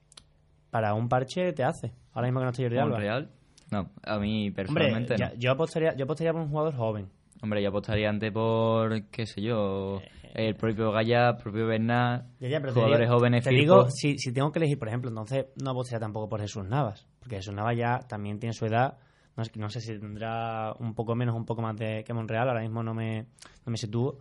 para 0.69 0.93
un 0.93 1.09
parche 1.09 1.53
te 1.53 1.63
hace. 1.63 1.93
Ahora 2.13 2.27
mismo 2.27 2.39
que 2.39 2.43
no 2.45 2.49
estoy 2.51 2.65
Jordi 2.65 2.77
Alba. 2.77 2.97
Real? 2.97 3.29
No, 3.71 3.89
a 4.03 4.17
mí 4.17 4.51
personalmente 4.51 5.13
Hombre, 5.13 5.37
yo 5.37 5.51
apostaría, 5.51 5.95
yo 5.95 6.05
apostaría 6.05 6.33
por 6.33 6.41
un 6.41 6.49
jugador 6.49 6.75
joven. 6.75 7.09
Hombre, 7.41 7.61
yo 7.61 7.69
apostaría 7.69 8.09
antes 8.09 8.31
por, 8.33 9.09
qué 9.09 9.25
sé 9.25 9.41
yo, 9.41 10.01
el 10.33 10.55
propio 10.55 10.91
Gaya, 10.91 11.29
el 11.29 11.37
propio 11.37 11.67
Bernat, 11.67 12.25
jugadores 12.73 13.09
jóvenes. 13.09 13.43
Te 13.45 13.51
digo, 13.51 13.89
si, 13.89 14.17
si 14.17 14.33
tengo 14.33 14.51
que 14.51 14.59
elegir, 14.59 14.77
por 14.77 14.89
ejemplo, 14.89 15.09
entonces 15.09 15.45
no 15.55 15.71
apostaría 15.71 16.01
tampoco 16.01 16.27
por 16.27 16.41
Jesús 16.41 16.65
Navas, 16.65 17.07
porque 17.19 17.37
Jesús 17.37 17.53
Navas 17.53 17.77
ya 17.77 17.99
también 17.99 18.39
tiene 18.39 18.53
su 18.53 18.65
edad, 18.65 18.97
no, 19.37 19.43
no 19.55 19.69
sé 19.69 19.79
si 19.79 19.97
tendrá 19.97 20.73
un 20.79 20.93
poco 20.93 21.15
menos, 21.15 21.33
un 21.33 21.45
poco 21.45 21.61
más 21.61 21.77
de 21.77 22.03
que 22.03 22.13
Monreal, 22.13 22.49
ahora 22.49 22.61
mismo 22.61 22.83
no 22.83 22.93
me, 22.93 23.21
no 23.65 23.71
me 23.71 23.77
sitúo, 23.77 24.17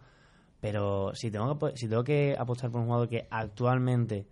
pero 0.61 1.13
si 1.15 1.31
tengo, 1.31 1.59
que, 1.59 1.77
si 1.77 1.89
tengo 1.89 2.05
que 2.05 2.37
apostar 2.39 2.71
por 2.71 2.83
un 2.83 2.87
jugador 2.87 3.09
que 3.09 3.27
actualmente 3.31 4.29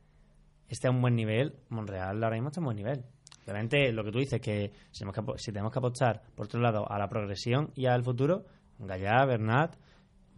esté 0.68 0.88
a 0.88 0.90
un 0.90 1.00
buen 1.00 1.14
nivel, 1.14 1.54
Monreal 1.68 2.22
ahora 2.22 2.36
mismo 2.36 2.48
está 2.48 2.60
a 2.60 2.62
un 2.62 2.66
buen 2.66 2.76
nivel. 2.76 3.04
Obviamente, 3.44 3.92
lo 3.92 4.02
que 4.02 4.10
tú 4.10 4.18
dices, 4.18 4.40
que 4.40 4.72
si 4.90 5.00
tenemos 5.00 5.14
que, 5.14 5.38
si 5.38 5.52
tenemos 5.52 5.72
que 5.72 5.78
apostar, 5.78 6.22
por 6.34 6.46
otro 6.46 6.60
lado, 6.60 6.90
a 6.90 6.98
la 6.98 7.08
progresión 7.08 7.70
y 7.76 7.86
al 7.86 8.02
futuro, 8.02 8.44
Gallá, 8.78 9.24
Bernat, 9.24 9.76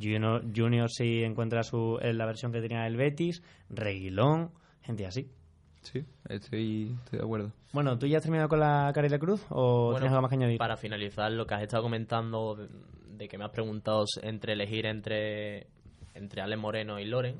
Junior, 0.00 0.44
Junior 0.54 0.90
si 0.90 1.22
encuentra 1.24 1.62
su, 1.62 1.98
en 2.02 2.18
la 2.18 2.26
versión 2.26 2.52
que 2.52 2.60
tenía 2.60 2.86
el 2.86 2.96
Betis, 2.96 3.42
Reguilón, 3.70 4.52
gente 4.82 5.06
así. 5.06 5.30
Sí, 5.80 6.04
estoy, 6.28 6.96
de 7.10 7.18
acuerdo. 7.18 7.52
Bueno, 7.72 7.98
¿tú 7.98 8.06
ya 8.06 8.18
has 8.18 8.22
terminado 8.22 8.48
con 8.48 8.60
la 8.60 8.90
Carila 8.94 9.18
Cruz 9.18 9.44
o 9.48 9.92
tienes 9.92 10.10
algo 10.10 10.22
más 10.22 10.28
que 10.28 10.36
añadir? 10.36 10.58
Para 10.58 10.76
finalizar, 10.76 11.32
lo 11.32 11.46
que 11.46 11.54
has 11.54 11.62
estado 11.62 11.82
comentando, 11.82 12.56
de, 12.56 12.68
de 13.16 13.28
que 13.28 13.38
me 13.38 13.44
has 13.44 13.50
preguntado 13.50 14.04
entre 14.22 14.52
elegir 14.52 14.86
entre, 14.86 15.66
entre 16.14 16.42
Ale 16.42 16.56
Moreno 16.56 16.98
y 16.98 17.06
Loren, 17.06 17.36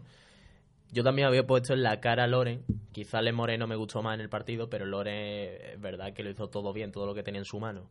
yo 0.91 1.05
también 1.05 1.29
había 1.29 1.47
puesto 1.47 1.75
en 1.75 1.83
la 1.83 2.01
cara 2.01 2.25
a 2.25 2.27
Loren. 2.27 2.65
Quizá 2.93 3.21
Le 3.21 3.33
Moreno 3.33 3.67
me 3.67 3.77
gustó 3.77 4.03
más 4.03 4.15
en 4.15 4.21
el 4.21 4.29
partido, 4.29 4.71
pero 4.71 4.87
Loren 4.87 5.75
es 5.75 5.81
verdad 5.81 6.13
que 6.15 6.23
lo 6.23 6.31
hizo 6.31 6.49
todo 6.49 6.73
bien, 6.73 6.93
todo 6.93 7.07
lo 7.07 7.15
que 7.15 7.23
tenía 7.23 7.41
en 7.41 7.45
su 7.45 7.61
mano. 7.61 7.91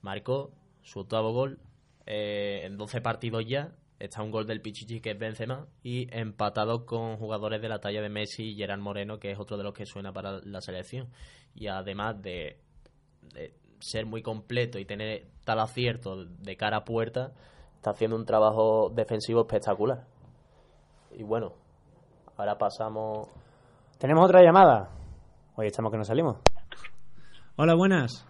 Marcó 0.00 0.52
su 0.82 1.00
octavo 1.00 1.32
gol 1.32 1.60
eh, 2.06 2.62
en 2.64 2.76
12 2.76 3.00
partidos 3.00 3.44
ya. 3.46 3.72
Está 4.00 4.20
un 4.20 4.32
gol 4.32 4.48
del 4.48 4.60
Pichichi 4.60 5.00
que 5.00 5.12
es 5.12 5.18
Benzema 5.18 5.68
y 5.84 6.08
empatado 6.10 6.86
con 6.86 7.18
jugadores 7.18 7.62
de 7.62 7.68
la 7.68 7.78
talla 7.78 8.02
de 8.02 8.08
Messi 8.08 8.50
y 8.50 8.56
Gerard 8.56 8.80
Moreno, 8.80 9.20
que 9.20 9.30
es 9.30 9.38
otro 9.38 9.56
de 9.56 9.62
los 9.62 9.72
que 9.72 9.86
suena 9.86 10.12
para 10.12 10.40
la 10.40 10.60
selección. 10.60 11.08
Y 11.54 11.68
además 11.68 12.20
de, 12.20 12.58
de 13.32 13.54
ser 13.78 14.06
muy 14.06 14.22
completo 14.22 14.80
y 14.80 14.84
tener 14.84 15.28
tal 15.44 15.60
acierto 15.60 16.24
de 16.24 16.56
cara 16.56 16.78
a 16.78 16.84
puerta, 16.84 17.32
está 17.76 17.90
haciendo 17.90 18.16
un 18.16 18.26
trabajo 18.26 18.90
defensivo 18.92 19.42
espectacular. 19.42 20.04
Y 21.16 21.22
bueno, 21.22 21.61
Ahora 22.36 22.56
pasamos. 22.56 23.28
¿Tenemos 23.98 24.24
otra 24.24 24.42
llamada? 24.42 24.88
Hoy 25.56 25.66
estamos 25.66 25.92
que 25.92 25.98
no 25.98 26.04
salimos. 26.04 26.38
Hola, 27.56 27.74
buenas. 27.74 28.26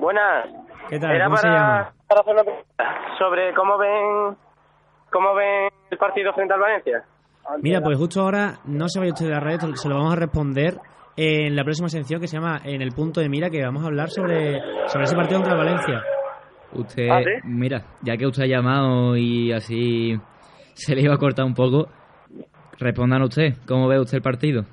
Buenas. 0.00 0.48
¿Qué 0.88 0.98
tal? 0.98 1.22
¿Cómo 1.24 1.36
se 1.36 1.46
llama? 1.48 1.92
Para 2.08 2.20
hacer 2.22 2.34
una 2.34 2.42
pregunta 2.42 2.84
sobre 3.18 3.54
cómo 3.54 3.78
ven 3.78 4.36
cómo 5.10 5.34
ven 5.34 5.68
el 5.90 5.98
partido 5.98 6.32
frente 6.32 6.54
al 6.54 6.60
Valencia. 6.60 7.04
Mira, 7.62 7.80
pues 7.80 7.98
justo 7.98 8.20
ahora 8.22 8.60
no 8.64 8.88
se 8.88 8.98
vaya 8.98 9.12
usted 9.12 9.26
de 9.26 9.32
la 9.32 9.40
red, 9.40 9.58
se 9.74 9.88
lo 9.88 9.96
vamos 9.96 10.12
a 10.12 10.16
responder 10.16 10.78
en 11.16 11.54
la 11.56 11.64
próxima 11.64 11.88
sección 11.88 12.20
que 12.20 12.28
se 12.28 12.36
llama 12.36 12.60
En 12.64 12.80
el 12.80 12.92
punto 12.92 13.20
de 13.20 13.28
mira, 13.28 13.50
que 13.50 13.62
vamos 13.62 13.82
a 13.82 13.86
hablar 13.86 14.08
sobre, 14.08 14.60
sobre 14.86 15.04
ese 15.04 15.16
partido 15.16 15.40
contra 15.40 15.54
el 15.54 15.58
Valencia. 15.58 16.02
Usted, 16.72 17.08
¿Ah, 17.10 17.20
mira, 17.44 17.82
ya 18.02 18.16
que 18.16 18.26
usted 18.26 18.44
ha 18.44 18.46
llamado 18.46 19.16
y 19.16 19.52
así 19.52 20.16
se 20.74 20.94
le 20.94 21.02
iba 21.02 21.14
a 21.14 21.18
cortar 21.18 21.44
un 21.44 21.54
poco, 21.54 21.88
Respondan 22.80 23.22
usted, 23.22 23.52
¿cómo 23.68 23.88
ve 23.88 24.00
usted 24.00 24.16
el 24.16 24.22
partido? 24.22 24.64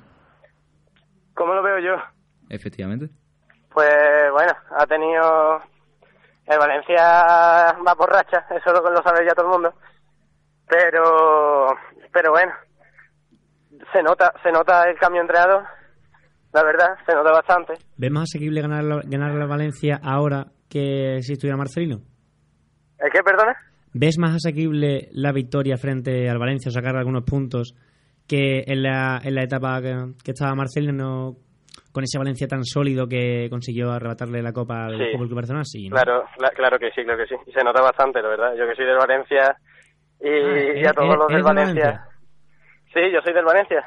¿Cómo 1.34 1.52
lo 1.52 1.62
veo 1.62 1.78
yo? 1.78 2.02
Efectivamente. 2.48 3.10
Pues 3.72 3.94
bueno, 4.32 4.52
ha 4.78 4.86
tenido... 4.86 5.60
El 6.46 6.58
Valencia 6.58 6.96
va 7.86 7.94
por 7.94 8.10
racha, 8.10 8.46
eso 8.56 8.72
lo, 8.72 8.80
lo 8.90 9.02
sabe 9.02 9.26
ya 9.26 9.34
todo 9.34 9.44
el 9.46 9.52
mundo. 9.52 9.74
Pero, 10.66 11.68
pero 12.10 12.30
bueno, 12.30 12.52
se 13.92 14.02
nota, 14.02 14.32
se 14.42 14.50
nota 14.50 14.88
el 14.88 14.96
cambio 14.96 15.20
entrenador, 15.20 15.64
la 16.54 16.64
verdad, 16.64 16.96
se 17.04 17.12
nota 17.14 17.30
bastante. 17.30 17.74
¿Ves 17.98 18.10
más 18.10 18.22
asequible 18.22 18.62
ganar 18.62 18.82
la, 18.84 19.02
ganar 19.04 19.34
la 19.34 19.44
Valencia 19.44 20.00
ahora 20.02 20.46
que 20.70 21.18
si 21.20 21.34
estuviera 21.34 21.58
Marcelino? 21.58 22.00
¿El 22.98 23.10
qué, 23.12 23.22
perdona? 23.22 23.54
¿Ves 23.92 24.16
más 24.18 24.34
asequible 24.34 25.10
la 25.12 25.32
victoria 25.32 25.76
frente 25.76 26.30
al 26.30 26.38
Valencia 26.38 26.70
o 26.70 26.72
sacar 26.72 26.96
algunos 26.96 27.24
puntos 27.24 27.74
que 28.28 28.62
en 28.66 28.82
la, 28.82 29.20
en 29.24 29.34
la 29.34 29.42
etapa 29.42 29.80
que, 29.82 30.30
estaba 30.30 30.54
Marcelino 30.54 31.36
con 31.92 32.04
ese 32.04 32.18
Valencia 32.18 32.46
tan 32.46 32.64
sólido 32.64 33.08
que 33.08 33.48
consiguió 33.50 33.90
arrebatarle 33.90 34.42
la 34.42 34.52
copa 34.52 34.84
al 34.86 34.98
Sí. 34.98 35.04
Fútbol 35.12 35.26
Club 35.28 35.36
Barcelona? 35.36 35.64
Sí, 35.64 35.88
¿no? 35.88 35.96
Claro, 35.96 36.24
la- 36.38 36.50
claro 36.50 36.78
que 36.78 36.90
sí, 36.94 37.02
claro 37.02 37.18
que 37.18 37.26
sí. 37.34 37.34
Y 37.46 37.52
se 37.52 37.64
nota 37.64 37.80
bastante, 37.82 38.20
la 38.22 38.28
verdad. 38.28 38.54
Yo 38.56 38.68
que 38.68 38.74
soy 38.76 38.84
del 38.86 38.98
Valencia 38.98 39.56
y, 40.20 40.28
y 40.28 40.84
a 40.84 40.90
¿eres- 40.90 40.92
todos 40.94 41.16
los 41.16 41.28
del 41.28 41.42
Valencia. 41.42 41.84
Valencia? 41.84 42.04
Sí, 42.94 43.00
yo 43.12 43.20
soy 43.24 43.32
del 43.34 43.44
Valencia. 43.44 43.84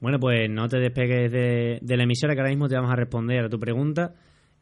Bueno, 0.00 0.18
pues 0.20 0.48
no 0.48 0.68
te 0.68 0.78
despegues 0.78 1.32
de, 1.32 1.78
de 1.82 1.96
la 1.96 2.04
emisora 2.04 2.34
que 2.34 2.40
ahora 2.40 2.50
mismo 2.50 2.68
te 2.68 2.76
vamos 2.76 2.92
a 2.92 2.96
responder 2.96 3.44
a 3.44 3.48
tu 3.48 3.58
pregunta. 3.58 4.12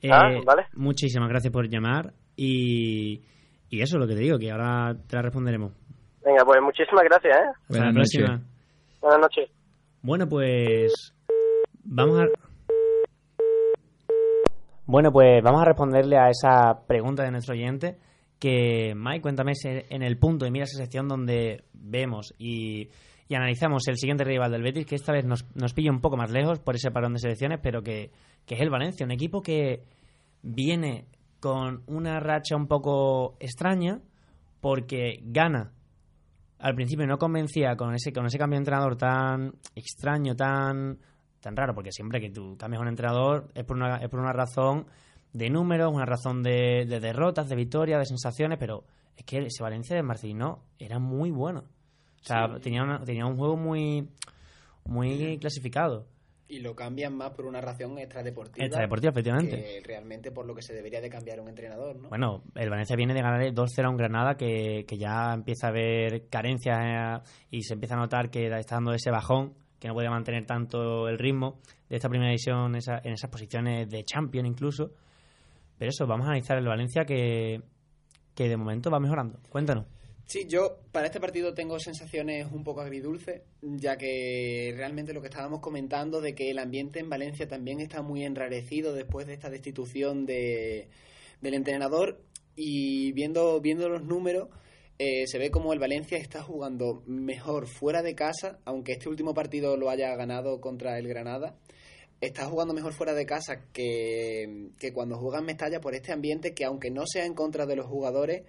Eh, 0.00 0.08
Ah, 0.10 0.30
vale. 0.44 0.66
Muchísimas 0.74 1.28
gracias 1.28 1.52
por 1.52 1.68
llamar 1.68 2.12
y, 2.36 3.22
y 3.68 3.80
eso 3.82 3.96
es 3.96 4.00
lo 4.00 4.06
que 4.08 4.14
te 4.14 4.20
digo, 4.20 4.38
que 4.38 4.50
ahora 4.50 4.94
te 5.06 5.16
la 5.16 5.22
responderemos. 5.22 5.72
Venga, 6.24 6.44
pues 6.44 6.60
muchísimas 6.62 7.04
gracias, 7.04 7.36
¿eh? 7.36 7.50
Hasta 7.68 7.84
la 7.86 7.92
próxima. 7.92 8.40
Buenas 9.00 9.20
noches. 9.20 9.50
Bueno, 10.02 10.28
pues 10.28 11.14
vamos 11.84 12.20
a 12.20 12.26
Bueno, 14.86 15.10
pues 15.12 15.42
vamos 15.42 15.62
a 15.62 15.64
responderle 15.64 16.16
a 16.16 16.30
esa 16.30 16.86
pregunta 16.86 17.22
de 17.22 17.30
nuestro 17.30 17.54
oyente 17.54 17.98
que 18.38 18.94
Mike, 18.94 19.22
cuéntame 19.22 19.52
en 19.64 20.02
el 20.02 20.18
punto 20.18 20.44
de 20.44 20.50
mira 20.50 20.64
esa 20.64 20.78
sección 20.78 21.08
donde 21.08 21.64
vemos 21.72 22.34
y, 22.38 22.90
y 23.28 23.34
analizamos 23.34 23.88
el 23.88 23.96
siguiente 23.96 24.24
rival 24.24 24.52
del 24.52 24.62
Betis, 24.62 24.86
que 24.86 24.94
esta 24.94 25.12
vez 25.12 25.24
nos, 25.24 25.46
nos 25.56 25.72
pilla 25.72 25.90
un 25.90 26.00
poco 26.00 26.16
más 26.16 26.30
lejos 26.30 26.60
por 26.60 26.76
ese 26.76 26.90
parón 26.90 27.14
de 27.14 27.18
selecciones, 27.18 27.60
pero 27.62 27.82
que, 27.82 28.10
que 28.44 28.54
es 28.54 28.60
el 28.60 28.70
Valencia, 28.70 29.06
un 29.06 29.12
equipo 29.12 29.42
que 29.42 29.84
viene 30.42 31.06
con 31.40 31.82
una 31.86 32.20
racha 32.20 32.56
un 32.56 32.66
poco 32.66 33.36
extraña 33.40 34.00
porque 34.60 35.20
gana 35.22 35.72
al 36.58 36.74
principio 36.74 37.06
no 37.06 37.18
convencía 37.18 37.76
con 37.76 37.94
ese 37.94 38.12
con 38.12 38.26
ese 38.26 38.38
cambio 38.38 38.56
de 38.56 38.60
entrenador 38.62 38.96
tan 38.96 39.52
extraño, 39.74 40.34
tan 40.36 40.98
tan 41.40 41.54
raro, 41.56 41.74
porque 41.74 41.92
siempre 41.92 42.20
que 42.20 42.30
tú 42.30 42.56
cambias 42.58 42.80
un 42.82 42.88
entrenador 42.88 43.48
es 43.54 43.64
por 43.64 43.76
una, 43.76 43.96
es 43.98 44.08
por 44.08 44.20
una 44.20 44.32
razón 44.32 44.86
de 45.32 45.50
números, 45.50 45.92
una 45.92 46.06
razón 46.06 46.42
de, 46.42 46.86
de 46.88 46.98
derrotas, 46.98 47.48
de 47.48 47.56
victorias, 47.56 47.98
de 48.00 48.06
sensaciones, 48.06 48.58
pero 48.58 48.84
es 49.16 49.24
que 49.24 49.38
ese 49.38 49.62
Valencia 49.62 49.94
de 49.94 50.02
Marcelino 50.02 50.62
era 50.78 50.98
muy 50.98 51.30
bueno. 51.30 51.60
O 52.22 52.24
sea, 52.24 52.48
tenía, 52.60 52.82
una- 52.82 53.04
tenía 53.04 53.26
un 53.26 53.36
juego 53.36 53.56
muy, 53.56 54.08
muy 54.84 55.38
clasificado. 55.38 56.06
Y 56.48 56.60
lo 56.60 56.76
cambian 56.76 57.12
más 57.16 57.32
por 57.32 57.44
una 57.46 57.60
razón 57.60 57.98
extradeportiva. 57.98 58.64
Extradeportiva, 58.64 59.10
efectivamente. 59.10 59.56
Que 59.56 59.80
realmente 59.84 60.30
por 60.30 60.46
lo 60.46 60.54
que 60.54 60.62
se 60.62 60.72
debería 60.74 61.00
de 61.00 61.10
cambiar 61.10 61.40
un 61.40 61.48
entrenador, 61.48 61.96
¿no? 61.96 62.08
Bueno, 62.08 62.44
el 62.54 62.70
Valencia 62.70 62.94
viene 62.94 63.14
de 63.14 63.20
ganar 63.22 63.40
2-0 63.52 63.84
a 63.84 63.90
un 63.90 63.96
Granada 63.96 64.36
que, 64.36 64.84
que 64.86 64.96
ya 64.96 65.32
empieza 65.34 65.66
a 65.66 65.70
haber 65.70 66.28
carencias 66.28 66.78
eh, 66.80 67.30
y 67.50 67.62
se 67.62 67.74
empieza 67.74 67.94
a 67.96 67.98
notar 67.98 68.30
que 68.30 68.46
está 68.46 68.76
dando 68.76 68.92
ese 68.92 69.10
bajón, 69.10 69.54
que 69.80 69.88
no 69.88 69.94
puede 69.94 70.08
mantener 70.08 70.46
tanto 70.46 71.08
el 71.08 71.18
ritmo 71.18 71.58
de 71.88 71.96
esta 71.96 72.08
primera 72.08 72.30
división 72.30 72.70
en, 72.70 72.76
esa- 72.76 73.00
en 73.02 73.14
esas 73.14 73.28
posiciones 73.28 73.88
de 73.90 74.04
Champions 74.04 74.48
incluso. 74.48 74.92
Pero 75.78 75.88
eso, 75.90 76.06
vamos 76.06 76.26
a 76.26 76.30
analizar 76.30 76.56
el 76.58 76.66
Valencia 76.66 77.04
que, 77.04 77.60
que 78.36 78.48
de 78.48 78.56
momento 78.56 78.88
va 78.90 79.00
mejorando. 79.00 79.40
Cuéntanos. 79.50 79.86
Sí, 80.26 80.46
yo 80.48 80.80
para 80.90 81.06
este 81.06 81.20
partido 81.20 81.54
tengo 81.54 81.78
sensaciones 81.78 82.50
un 82.50 82.64
poco 82.64 82.80
agridulces, 82.80 83.42
ya 83.62 83.96
que 83.96 84.74
realmente 84.76 85.12
lo 85.12 85.20
que 85.20 85.28
estábamos 85.28 85.60
comentando 85.60 86.20
de 86.20 86.34
que 86.34 86.50
el 86.50 86.58
ambiente 86.58 86.98
en 86.98 87.08
Valencia 87.08 87.46
también 87.46 87.78
está 87.78 88.02
muy 88.02 88.24
enrarecido 88.24 88.92
después 88.92 89.28
de 89.28 89.34
esta 89.34 89.50
destitución 89.50 90.26
de, 90.26 90.88
del 91.40 91.54
entrenador 91.54 92.20
y 92.56 93.12
viendo, 93.12 93.60
viendo 93.60 93.88
los 93.88 94.02
números 94.02 94.48
eh, 94.98 95.28
se 95.28 95.38
ve 95.38 95.52
como 95.52 95.72
el 95.72 95.78
Valencia 95.78 96.18
está 96.18 96.42
jugando 96.42 97.04
mejor 97.06 97.68
fuera 97.68 98.02
de 98.02 98.16
casa, 98.16 98.58
aunque 98.64 98.92
este 98.92 99.08
último 99.08 99.32
partido 99.32 99.76
lo 99.76 99.90
haya 99.90 100.16
ganado 100.16 100.60
contra 100.60 100.98
el 100.98 101.06
Granada. 101.06 101.56
Está 102.20 102.46
jugando 102.46 102.74
mejor 102.74 102.94
fuera 102.94 103.14
de 103.14 103.26
casa 103.26 103.66
que, 103.72 104.70
que 104.80 104.92
cuando 104.92 105.18
juega 105.18 105.38
en 105.38 105.44
Mestalla 105.44 105.80
por 105.80 105.94
este 105.94 106.12
ambiente 106.12 106.52
que 106.52 106.64
aunque 106.64 106.90
no 106.90 107.04
sea 107.06 107.26
en 107.26 107.34
contra 107.34 107.66
de 107.66 107.76
los 107.76 107.86
jugadores, 107.86 108.42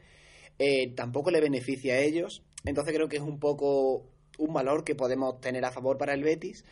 eh, 0.59 0.93
tampoco 0.95 1.31
le 1.31 1.41
beneficia 1.41 1.95
a 1.95 1.99
ellos. 1.99 2.43
Entonces 2.65 2.93
creo 2.93 3.07
que 3.07 3.17
es 3.17 3.23
un 3.23 3.39
poco 3.39 4.05
un 4.37 4.53
valor 4.53 4.83
que 4.83 4.95
podemos 4.95 5.39
tener 5.39 5.65
a 5.65 5.71
favor 5.71 5.97
para 5.97 6.13
el 6.13 6.23
Betis, 6.23 6.63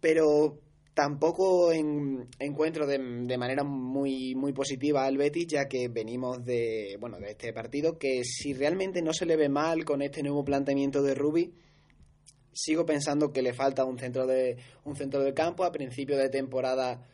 pero 0.00 0.60
tampoco 0.94 1.72
en- 1.72 2.28
encuentro 2.38 2.86
de, 2.86 2.98
manera 3.36 3.64
muy 3.64 4.34
muy 4.36 4.52
positiva 4.52 5.04
al 5.04 5.16
Betis, 5.16 5.48
ya 5.48 5.66
que 5.66 5.88
venimos 5.88 6.44
de 6.44 6.96
bueno 7.00 7.18
de 7.18 7.30
este 7.32 7.52
partido 7.52 7.98
que 7.98 8.22
si 8.24 8.54
realmente 8.54 9.02
no 9.02 9.12
se 9.12 9.26
le 9.26 9.36
ve 9.36 9.48
mal 9.48 9.84
con 9.84 10.02
este 10.02 10.22
nuevo 10.22 10.44
planteamiento 10.44 11.02
de 11.02 11.14
Rubi, 11.14 11.52
sigo 12.52 12.86
pensando 12.86 13.32
que 13.32 13.42
le 13.42 13.52
falta 13.52 13.84
un 13.84 13.98
centro 13.98 14.26
de 14.26 14.56
un 14.84 14.94
centro 14.94 15.22
de 15.24 15.34
campo 15.34 15.64
a 15.64 15.72
principio 15.72 16.16
de 16.16 16.28
temporada 16.28 17.08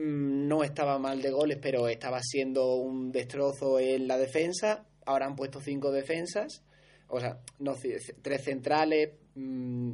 no 0.00 0.64
estaba 0.64 0.98
mal 0.98 1.20
de 1.20 1.30
goles, 1.30 1.58
pero 1.60 1.88
estaba 1.88 2.20
siendo 2.22 2.76
un 2.76 3.12
destrozo 3.12 3.78
en 3.78 4.08
la 4.08 4.16
defensa. 4.16 4.86
Ahora 5.06 5.26
han 5.26 5.36
puesto 5.36 5.60
cinco 5.60 5.90
defensas, 5.90 6.62
o 7.08 7.20
sea, 7.20 7.40
no, 7.58 7.74
tres 8.22 8.44
centrales. 8.44 9.10
mm, 9.34 9.92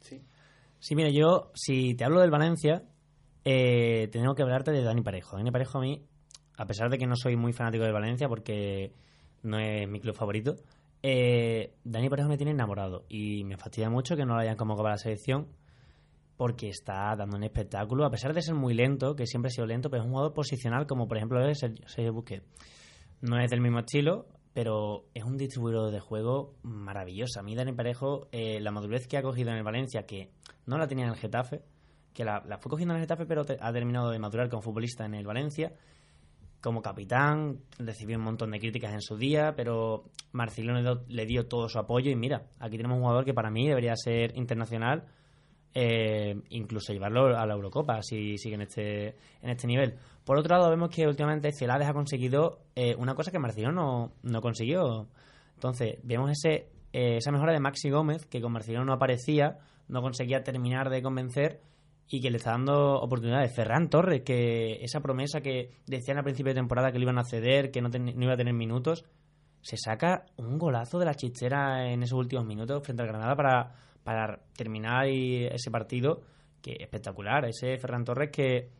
sí. 0.00 0.22
Sí, 0.78 0.94
mira, 0.94 1.10
yo, 1.10 1.50
si 1.54 1.94
te 1.94 2.04
hablo 2.04 2.20
del 2.20 2.30
Valencia, 2.30 2.84
eh, 3.44 4.08
tengo 4.12 4.34
que 4.34 4.42
hablarte 4.42 4.70
de 4.70 4.82
Dani 4.82 5.02
Parejo. 5.02 5.36
Dani 5.36 5.50
Parejo 5.50 5.78
a 5.78 5.80
mí, 5.80 6.04
a 6.56 6.66
pesar 6.66 6.90
de 6.90 6.98
que 6.98 7.06
no 7.06 7.16
soy 7.16 7.36
muy 7.36 7.52
fanático 7.52 7.84
del 7.84 7.92
Valencia 7.92 8.28
porque 8.28 8.92
no 9.42 9.58
es 9.58 9.88
mi 9.88 10.00
club 10.00 10.14
favorito, 10.14 10.56
eh, 11.02 11.74
Dani 11.84 12.08
Parejo 12.08 12.28
me 12.28 12.36
tiene 12.36 12.52
enamorado 12.52 13.04
y 13.08 13.44
me 13.44 13.56
fastidia 13.56 13.90
mucho 13.90 14.16
que 14.16 14.24
no 14.24 14.34
lo 14.34 14.40
hayan 14.40 14.56
convocado 14.56 14.84
para 14.84 14.94
la 14.94 14.98
selección 14.98 15.48
porque 16.36 16.68
está 16.68 17.14
dando 17.16 17.36
un 17.36 17.44
espectáculo, 17.44 18.04
a 18.04 18.10
pesar 18.10 18.34
de 18.34 18.42
ser 18.42 18.54
muy 18.54 18.74
lento, 18.74 19.14
que 19.14 19.26
siempre 19.26 19.48
ha 19.48 19.50
sido 19.50 19.66
lento, 19.66 19.88
pero 19.90 20.02
es 20.02 20.06
un 20.06 20.12
jugador 20.12 20.34
posicional 20.34 20.86
como 20.86 21.06
por 21.06 21.16
ejemplo 21.16 21.46
es 21.48 21.62
el 21.62 21.78
Sergio 21.86 22.12
Busquets. 22.12 22.44
No 23.20 23.38
es 23.40 23.50
del 23.50 23.60
mismo 23.60 23.78
estilo, 23.78 24.26
pero 24.52 25.06
es 25.14 25.24
un 25.24 25.36
distribuidor 25.36 25.90
de 25.90 26.00
juego 26.00 26.54
maravilloso. 26.62 27.40
A 27.40 27.42
mí 27.42 27.54
Dani 27.54 27.72
Parejo, 27.72 28.28
eh, 28.32 28.60
la 28.60 28.70
madurez 28.70 29.06
que 29.06 29.16
ha 29.16 29.22
cogido 29.22 29.50
en 29.50 29.56
el 29.56 29.62
Valencia, 29.62 30.04
que 30.06 30.30
no 30.66 30.76
la 30.78 30.86
tenía 30.86 31.04
en 31.06 31.10
el 31.12 31.16
Getafe, 31.16 31.62
que 32.12 32.24
la, 32.24 32.40
fue 32.60 32.70
cogiendo 32.70 32.94
en 32.94 33.00
el 33.00 33.04
Getafe, 33.06 33.26
pero 33.26 33.44
te- 33.44 33.58
ha 33.60 33.72
terminado 33.72 34.10
de 34.10 34.18
madurar 34.18 34.48
como 34.48 34.62
futbolista 34.62 35.04
en 35.04 35.14
el 35.14 35.26
Valencia, 35.26 35.72
como 36.60 36.80
capitán, 36.82 37.58
recibió 37.78 38.16
un 38.16 38.24
montón 38.24 38.50
de 38.52 38.58
críticas 38.58 38.92
en 38.92 39.02
su 39.02 39.16
día, 39.16 39.54
pero 39.56 40.04
Marcelino 40.32 40.80
le, 40.80 40.94
le 41.08 41.26
dio 41.26 41.46
todo 41.46 41.68
su 41.68 41.78
apoyo 41.78 42.10
y 42.10 42.16
mira, 42.16 42.46
aquí 42.58 42.76
tenemos 42.76 42.96
un 42.96 43.02
jugador 43.02 43.24
que 43.24 43.34
para 43.34 43.50
mí 43.50 43.68
debería 43.68 43.94
ser 43.96 44.36
internacional, 44.36 45.04
eh, 45.74 46.40
incluso 46.50 46.92
llevarlo 46.92 47.36
a 47.36 47.44
la 47.46 47.54
Eurocopa 47.54 48.00
si 48.02 48.38
sigue 48.38 48.54
en 48.54 48.62
este, 48.62 49.08
en 49.42 49.50
este 49.50 49.66
nivel. 49.66 49.94
Por 50.24 50.38
otro 50.38 50.56
lado, 50.56 50.70
vemos 50.70 50.88
que 50.90 51.06
últimamente 51.06 51.52
Celades 51.52 51.88
ha 51.88 51.92
conseguido 51.92 52.60
eh, 52.74 52.94
una 52.96 53.14
cosa 53.14 53.30
que 53.30 53.38
Marcelino 53.38 53.72
no, 53.72 54.12
no 54.22 54.40
consiguió. 54.40 55.08
Entonces, 55.54 55.98
vemos 56.02 56.30
ese, 56.30 56.68
eh, 56.92 57.16
esa 57.18 57.30
mejora 57.32 57.52
de 57.52 57.60
Maxi 57.60 57.90
Gómez, 57.90 58.24
que 58.26 58.40
con 58.40 58.52
Marcelino 58.52 58.84
no 58.84 58.92
aparecía, 58.94 59.58
no 59.88 60.00
conseguía 60.00 60.42
terminar 60.42 60.88
de 60.90 61.02
convencer 61.02 61.60
y 62.08 62.20
que 62.20 62.30
le 62.30 62.36
está 62.36 62.52
dando 62.52 62.94
oportunidades. 63.00 63.54
Ferran 63.54 63.88
Torres, 63.90 64.22
que 64.22 64.82
esa 64.82 65.00
promesa 65.00 65.40
que 65.40 65.72
decían 65.86 66.18
al 66.18 66.24
principio 66.24 66.50
de 66.52 66.60
temporada 66.60 66.92
que 66.92 66.98
le 66.98 67.04
iban 67.04 67.18
a 67.18 67.24
ceder, 67.24 67.70
que 67.70 67.80
no, 67.82 67.90
ten- 67.90 68.14
no 68.14 68.24
iba 68.24 68.34
a 68.34 68.36
tener 68.36 68.54
minutos, 68.54 69.04
se 69.62 69.76
saca 69.78 70.26
un 70.36 70.58
golazo 70.58 70.98
de 70.98 71.06
la 71.06 71.14
chichera 71.14 71.90
en 71.90 72.02
esos 72.02 72.18
últimos 72.18 72.44
minutos 72.44 72.82
frente 72.82 73.02
al 73.02 73.08
Granada 73.08 73.34
para, 73.34 73.72
para 74.04 74.38
terminar 74.56 75.06
ese 75.08 75.70
partido, 75.70 76.22
que 76.62 76.76
espectacular. 76.78 77.44
Ese 77.46 77.76
Ferran 77.78 78.04
Torres 78.04 78.30
que, 78.30 78.70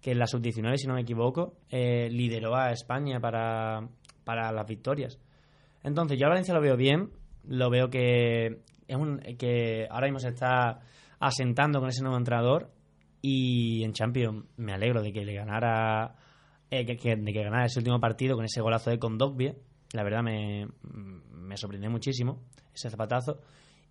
que 0.00 0.12
en 0.12 0.18
la 0.18 0.26
sub-19, 0.26 0.76
si 0.76 0.86
no 0.86 0.94
me 0.94 1.02
equivoco, 1.02 1.56
eh, 1.70 2.08
lideró 2.10 2.54
a 2.54 2.70
España 2.70 3.18
para, 3.20 3.88
para 4.24 4.52
las 4.52 4.66
victorias. 4.66 5.18
Entonces, 5.82 6.18
yo 6.18 6.26
a 6.26 6.30
Valencia 6.30 6.54
lo 6.54 6.60
veo 6.60 6.76
bien, 6.76 7.10
lo 7.44 7.70
veo 7.70 7.88
que 7.88 8.60
es 8.86 8.96
un 8.96 9.18
que 9.38 9.86
ahora 9.90 10.06
mismo 10.06 10.18
se 10.18 10.28
está 10.28 10.80
asentando 11.18 11.80
con 11.80 11.88
ese 11.88 12.02
nuevo 12.02 12.18
entrenador 12.18 12.70
y 13.22 13.82
en 13.82 13.92
Champions 13.92 14.44
me 14.56 14.72
alegro 14.72 15.02
de 15.02 15.12
que 15.12 15.24
le 15.24 15.34
ganara 15.34 16.16
eh, 16.70 16.84
que, 16.84 17.16
de 17.16 17.32
que 17.32 17.42
ganara 17.42 17.66
ese 17.66 17.78
último 17.78 17.98
partido 18.00 18.36
con 18.36 18.44
ese 18.44 18.60
golazo 18.60 18.90
de 18.90 18.98
Condogbia. 18.98 19.54
La 19.92 20.02
verdad 20.02 20.22
me, 20.22 20.66
me 20.82 21.56
sorprendió 21.56 21.90
muchísimo 21.90 22.42
ese 22.74 22.90
zapatazo 22.90 23.40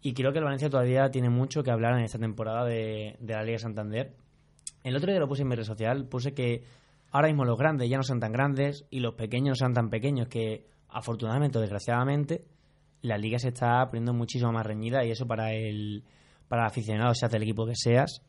y 0.03 0.13
creo 0.13 0.33
que 0.33 0.39
el 0.39 0.43
Valencia 0.43 0.69
todavía 0.69 1.09
tiene 1.09 1.29
mucho 1.29 1.63
que 1.63 1.71
hablar 1.71 1.97
en 1.97 2.03
esta 2.03 2.19
temporada 2.19 2.65
de, 2.65 3.15
de 3.19 3.33
la 3.33 3.43
Liga 3.43 3.57
Santander. 3.57 4.13
El 4.83 4.95
otro 4.95 5.09
día 5.09 5.19
lo 5.19 5.29
puse 5.29 5.43
en 5.43 5.47
mi 5.47 5.55
red 5.55 5.63
social, 5.63 6.05
puse 6.07 6.33
que 6.33 6.63
ahora 7.11 7.29
mismo 7.29 7.45
los 7.45 7.57
grandes 7.57 7.89
ya 7.89 7.97
no 7.97 8.03
son 8.03 8.19
tan 8.19 8.33
grandes 8.33 8.85
y 8.89 8.99
los 8.99 9.15
pequeños 9.15 9.61
no 9.61 9.65
son 9.67 9.73
tan 9.73 9.89
pequeños 9.89 10.27
que 10.27 10.67
afortunadamente 10.89 11.57
o 11.57 11.61
desgraciadamente 11.61 12.43
la 13.01 13.17
liga 13.17 13.39
se 13.39 13.49
está 13.49 13.85
poniendo 13.87 14.13
muchísimo 14.13 14.51
más 14.51 14.65
reñida 14.65 15.05
y 15.05 15.11
eso 15.11 15.25
para 15.25 15.53
el 15.53 16.03
para 16.47 16.63
el 16.63 16.67
aficionado, 16.67 17.15
seas 17.15 17.31
del 17.31 17.43
equipo 17.43 17.65
que 17.65 17.75
seas, 17.75 18.21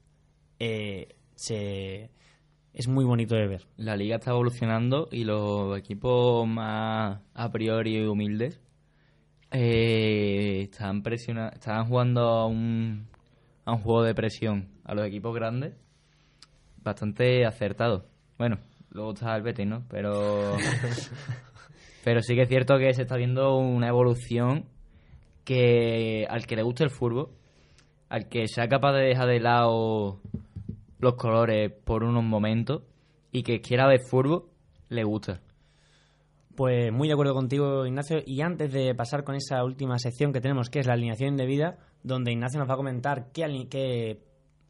eh, 0.59 1.17
se, 1.35 2.11
es 2.73 2.89
muy 2.89 3.05
bonito 3.05 3.35
de 3.35 3.47
ver. 3.47 3.67
La 3.77 3.97
liga 3.97 4.17
está 4.17 4.31
evolucionando 4.31 5.09
y 5.11 5.25
los 5.25 5.77
equipos 5.77 6.47
más 6.47 7.21
a 7.35 7.51
priori 7.51 8.07
humildes 8.07 8.64
eh, 9.57 10.69
presiona 11.03 11.49
están 11.51 11.87
jugando 11.87 12.21
a 12.23 12.47
un, 12.47 13.07
a 13.65 13.73
un 13.73 13.79
juego 13.79 14.03
de 14.03 14.15
presión 14.15 14.69
a 14.85 14.95
los 14.95 15.07
equipos 15.07 15.35
grandes 15.35 15.75
bastante 16.83 17.47
acertado. 17.47 18.05
Bueno, 18.37 18.59
luego 18.91 19.13
está 19.13 19.35
el 19.37 19.43
Betis, 19.43 19.67
¿no? 19.67 19.85
Pero 19.89 20.57
pero 22.05 22.21
sí 22.21 22.35
que 22.35 22.43
es 22.43 22.49
cierto 22.49 22.79
que 22.79 22.93
se 22.93 23.03
está 23.03 23.17
viendo 23.17 23.57
una 23.57 23.89
evolución 23.89 24.67
que 25.45 26.27
al 26.29 26.47
que 26.47 26.57
le 26.57 26.63
guste 26.63 26.85
el 26.85 26.91
fútbol, 26.91 27.31
al 28.09 28.29
que 28.29 28.49
sea 28.49 28.69
capaz 28.69 28.93
de 28.93 29.05
dejar 29.05 29.29
de 29.29 29.41
lado 29.41 30.21
los 30.99 31.15
colores 31.15 31.73
por 31.85 32.03
unos 32.03 32.25
momentos 32.25 32.83
y 33.31 33.43
que 33.43 33.61
quiera 33.61 33.87
ver 33.87 34.01
fútbol, 34.01 34.45
le 34.89 35.05
gusta. 35.05 35.41
Pues 36.57 36.93
muy 36.93 37.09
de 37.09 37.15
acuerdo 37.15 37.35
contigo, 37.35 37.85
Ignacio. 37.85 38.19
Y 38.25 38.41
antes 38.41 38.73
de 38.73 38.95
pasar 38.95 39.25
con 39.25 39.35
esa 39.35 39.65
última 39.65 39.99
sección 39.99 40.33
que 40.33 40.41
tenemos, 40.41 40.71
que 40.71 40.79
es 40.79 40.87
la 40.87 40.93
alineación 40.93 41.31
indebida, 41.31 41.79
donde 42.03 42.33
Ignacio 42.33 42.61
nos 42.61 42.69
va 42.69 42.75
a 42.75 42.77
comentar 42.77 43.33
qué, 43.33 43.67
qué 43.69 44.21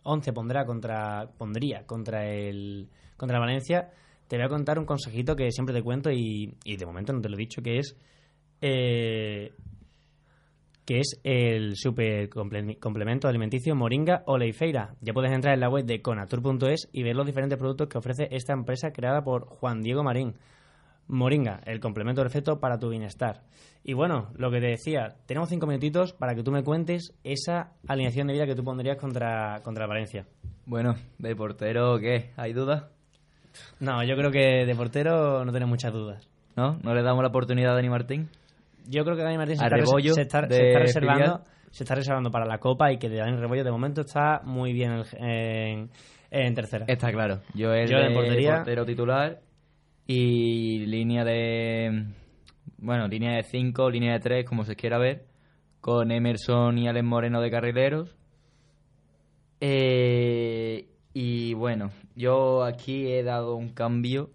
11 0.03 0.33
pondrá 0.33 0.65
contra, 0.65 1.29
pondría 1.37 1.85
contra 1.87 2.27
el, 2.27 2.89
contra 3.19 3.39
Valencia, 3.39 3.91
te 4.29 4.37
voy 4.37 4.47
a 4.47 4.49
contar 4.49 4.79
un 4.79 4.87
consejito 4.87 5.37
que 5.37 5.51
siempre 5.51 5.75
te 5.75 5.83
cuento 5.83 6.11
y, 6.11 6.57
y 6.65 6.77
de 6.77 6.87
momento 6.87 7.13
no 7.13 7.21
te 7.21 7.29
lo 7.29 7.35
he 7.37 7.39
dicho, 7.41 7.61
que 7.61 7.79
es 7.79 7.95
eh, 8.63 9.53
que 10.87 11.01
es 11.01 11.21
el 11.23 11.77
super 11.77 12.31
comple- 12.31 12.79
complemento 12.79 13.29
alimenticio 13.29 13.75
Moringa 13.75 14.23
Oleifeira. 14.27 14.95
Ya 15.03 15.13
puedes 15.13 15.33
entrar 15.33 15.53
en 15.53 15.61
la 15.61 15.69
web 15.69 15.85
de 15.85 16.01
conatur.es 16.01 16.89
y 16.93 17.03
ver 17.03 17.15
los 17.17 17.27
diferentes 17.27 17.59
productos 17.59 17.89
que 17.89 17.99
ofrece 17.99 18.29
esta 18.31 18.55
empresa 18.55 18.91
creada 18.91 19.23
por 19.23 19.45
Juan 19.47 19.83
Diego 19.83 20.03
Marín. 20.03 20.35
Moringa, 21.09 21.61
el 21.67 21.81
complemento 21.81 22.23
perfecto 22.23 22.59
para 22.61 22.79
tu 22.79 22.89
bienestar. 22.91 23.43
Y 23.83 23.93
bueno, 23.93 24.31
lo 24.37 24.51
que 24.51 24.61
te 24.61 24.67
decía, 24.69 25.17
tenemos 25.27 25.49
cinco 25.51 25.67
minutitos 25.67 26.13
para 26.15 26.35
que 26.35 26.43
tú 26.43 26.51
me 26.51 26.63
cuentes 26.65 27.13
esa 27.23 27.73
alineación 27.87 28.27
de 28.29 28.33
vida 28.35 28.47
que 28.47 28.55
tú 28.55 28.65
pondrías 28.65 28.97
contra, 28.97 29.61
contra 29.63 29.87
Valencia. 29.87 30.25
Bueno, 30.67 30.95
de 31.19 31.37
portero, 31.37 31.99
¿qué? 31.99 32.31
¿Hay 32.37 32.53
dudas? 32.55 32.85
No, 33.81 34.03
yo 34.03 34.17
creo 34.17 34.31
que 34.31 34.65
de 34.65 34.75
portero 34.75 35.45
no 35.45 35.53
tenemos 35.53 35.71
muchas 35.71 35.93
dudas. 35.93 36.29
¿No? 36.57 36.79
¿No 36.83 36.95
le 36.95 37.03
damos 37.03 37.23
la 37.23 37.29
oportunidad 37.29 37.73
a 37.73 37.75
Dani 37.75 37.91
Martín? 37.91 38.29
Yo 38.89 39.05
creo 39.05 39.17
que 39.17 39.23
Dani 39.23 39.37
Martín 39.37 39.57
se 39.57 39.65
está, 39.65 39.77
res- 39.77 39.85
Rebollo 39.87 40.15
se 40.15 40.23
está- 40.23 40.41
se 40.43 40.55
de 40.55 40.69
está 40.69 40.79
reservando, 40.79 41.25
filial. 41.25 41.41
se 41.71 41.85
está 41.85 41.95
reservando 41.97 42.31
para 42.31 42.47
la 42.47 42.59
Copa 42.59 42.93
y 42.93 42.99
que 42.99 43.09
Dani 43.11 43.37
Rebollo 43.37 43.65
de 43.65 43.71
momento 43.71 44.03
está 44.03 44.41
muy 44.45 44.73
bien 44.73 44.93
en, 44.93 45.25
en- 45.25 45.91
en 46.31 46.55
tercera. 46.55 46.85
Está 46.89 47.11
claro. 47.13 47.41
Yo 47.55 47.73
el 47.75 47.89
Yo 47.89 47.99
de 47.99 48.11
portería. 48.15 48.57
portero 48.57 48.85
titular 48.87 49.41
y 50.07 50.87
línea 50.87 51.25
de... 51.25 52.07
Bueno, 52.79 53.09
línea 53.09 53.37
de 53.37 53.43
5, 53.43 53.91
línea 53.91 54.13
de 54.15 54.21
3, 54.21 54.45
como 54.47 54.65
se 54.65 54.77
quiera 54.77 54.99
ver, 54.99 55.27
con 55.81 56.11
Emerson 56.11 56.79
y 56.79 56.89
Alex 56.89 57.05
Moreno 57.05 57.41
de 57.41 57.51
carrileros. 57.51 58.17
Eh, 59.61 60.89
y 61.15 61.55
bueno, 61.55 61.91
yo 62.15 62.65
aquí 62.65 63.11
he 63.11 63.23
dado 63.23 63.57
un 63.57 63.71
cambio. 63.71 64.31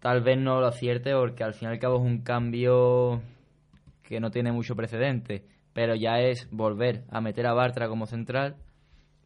Tal 0.00 0.22
vez 0.22 0.38
no 0.38 0.60
lo 0.60 0.66
acierte 0.66 1.14
porque 1.14 1.44
al 1.44 1.54
fin 1.54 1.68
y 1.68 1.72
al 1.72 1.78
cabo 1.78 1.96
es 1.96 2.02
un 2.02 2.22
cambio 2.22 3.22
que 4.02 4.20
no 4.20 4.30
tiene 4.30 4.50
mucho 4.50 4.74
precedente. 4.74 5.44
Pero 5.72 5.94
ya 5.94 6.20
es 6.20 6.48
volver 6.50 7.04
a 7.10 7.20
meter 7.20 7.46
a 7.46 7.54
Bartra 7.54 7.88
como 7.88 8.06
central. 8.06 8.56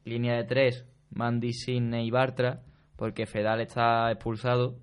Línea 0.05 0.37
de 0.37 0.45
tres, 0.45 0.87
Mandy, 1.11 1.53
Sidney 1.53 2.07
y 2.07 2.11
Bartra, 2.11 2.62
porque 2.97 3.27
Fedal 3.27 3.61
está 3.61 4.11
expulsado. 4.11 4.77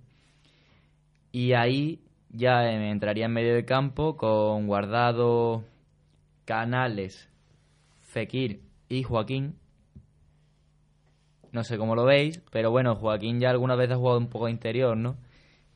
Y 1.35 1.51
ahí 1.51 1.99
ya 2.29 2.61
me 2.61 2.89
entraría 2.91 3.25
en 3.25 3.33
medio 3.33 3.55
del 3.55 3.65
campo 3.65 4.15
con 4.15 4.67
Guardado, 4.67 5.65
Canales, 6.45 7.29
Fekir 8.03 8.61
y 8.87 9.03
Joaquín. 9.03 9.57
No 11.51 11.65
sé 11.65 11.77
cómo 11.77 11.93
lo 11.93 12.05
veis, 12.05 12.41
pero 12.53 12.71
bueno, 12.71 12.95
Joaquín 12.95 13.41
ya 13.41 13.49
algunas 13.49 13.77
veces 13.77 13.95
ha 13.95 13.97
jugado 13.97 14.17
un 14.17 14.29
poco 14.29 14.47
interior, 14.47 14.95
¿no? 14.95 15.17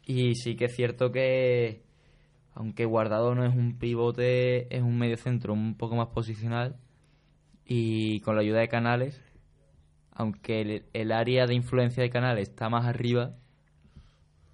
Y 0.06 0.36
sí 0.36 0.56
que 0.56 0.66
es 0.68 0.76
cierto 0.78 1.12
que, 1.12 1.84
aunque 2.54 2.86
Guardado 2.86 3.36
no 3.36 3.44
es 3.44 3.54
un 3.54 3.78
pivote, 3.78 4.74
es 4.74 4.82
un 4.82 4.98
medio 4.98 5.18
centro 5.18 5.52
un 5.52 5.76
poco 5.76 5.98
más 5.98 6.08
posicional. 6.08 6.78
Y 7.66 8.22
con 8.22 8.36
la 8.36 8.44
ayuda 8.44 8.62
de 8.62 8.70
Canales, 8.70 9.22
aunque 10.14 10.62
el, 10.62 10.86
el 10.94 11.12
área 11.12 11.48
de 11.48 11.56
influencia 11.56 12.02
de 12.02 12.10
Canales 12.10 12.48
está 12.48 12.70
más 12.70 12.86
arriba, 12.86 13.36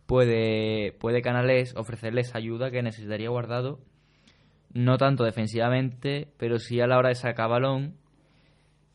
puede, 0.06 0.94
puede 0.94 1.22
Canales 1.22 1.76
ofrecerles 1.76 2.36
ayuda 2.36 2.72
que 2.72 2.84
necesitaría 2.84 3.30
Guardado. 3.30 3.80
No 4.73 4.98
tanto 4.98 5.23
defensivamente, 5.23 6.34
pero 6.38 6.60
sí 6.60 6.82
a 6.82 6.88
la 6.88 6.98
hora 6.98 7.10
de 7.10 7.15
sacar 7.15 7.49
balón. 7.49 7.95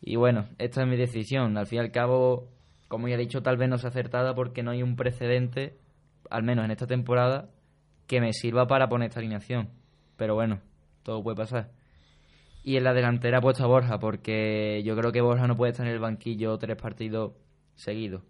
Y 0.03 0.17
bueno, 0.17 0.49
esta 0.59 0.83
es 0.83 0.89
mi 0.89 0.97
decisión. 0.97 1.57
Al 1.57 1.67
fin 1.67 1.79
y 1.79 1.81
al 1.81 1.91
cabo, 1.91 2.49
como 2.89 3.09
ya 3.09 3.15
he 3.15 3.19
dicho, 3.19 3.43
tal 3.43 3.57
vez 3.57 3.69
no 3.69 3.79
sea 3.79 3.91
acertada 3.91 4.35
porque 4.35 4.63
no 4.63 4.73
hay 4.73 4.83
un 4.83 4.97
precedente, 4.97 5.79
al 6.29 6.43
menos 6.43 6.65
en 6.65 6.71
esta 6.71 6.87
temporada, 6.87 7.49
que 8.07 8.21
me 8.21 8.33
sirva 8.33 8.67
para 8.67 8.89
poner 8.89 9.09
esta 9.09 9.21
alineación. 9.21 9.71
Pero 10.17 10.35
bueno, 10.35 10.61
todo 11.03 11.23
puede 11.23 11.37
pasar. 11.37 11.71
Y 12.63 12.77
en 12.77 12.85
la 12.85 12.93
delantera 12.93 13.41
puesto 13.41 13.65
a 13.65 13.69
Borja, 13.69 13.99
porque 13.99 14.83
yo 14.85 14.95
creo 14.97 15.13
que 15.13 15.23
Borja 15.23 15.47
no 15.47 15.57
puede 15.57 15.73
estar 15.73 15.87
en 15.87 15.93
el 15.93 15.99
banquillo 15.99 16.59
tres 16.59 16.77
partidos 16.77 17.33
seguidos. 17.75 18.23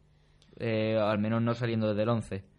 Eh, 0.58 0.96
al 1.00 1.18
menos 1.18 1.42
no 1.42 1.54
saliendo 1.54 1.88
desde 1.88 2.02
el 2.02 2.08
11. 2.10 2.49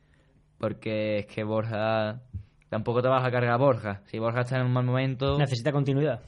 Porque 0.61 1.19
es 1.19 1.25
que 1.25 1.43
Borja... 1.43 2.21
Tampoco 2.69 3.01
te 3.01 3.09
vas 3.09 3.25
a 3.25 3.31
cargar 3.31 3.51
a 3.51 3.57
Borja. 3.57 4.01
Si 4.05 4.17
Borja 4.17 4.41
está 4.41 4.57
en 4.57 4.67
un 4.67 4.71
mal 4.71 4.85
momento... 4.85 5.37
Necesita 5.37 5.73
continuidad. 5.73 6.21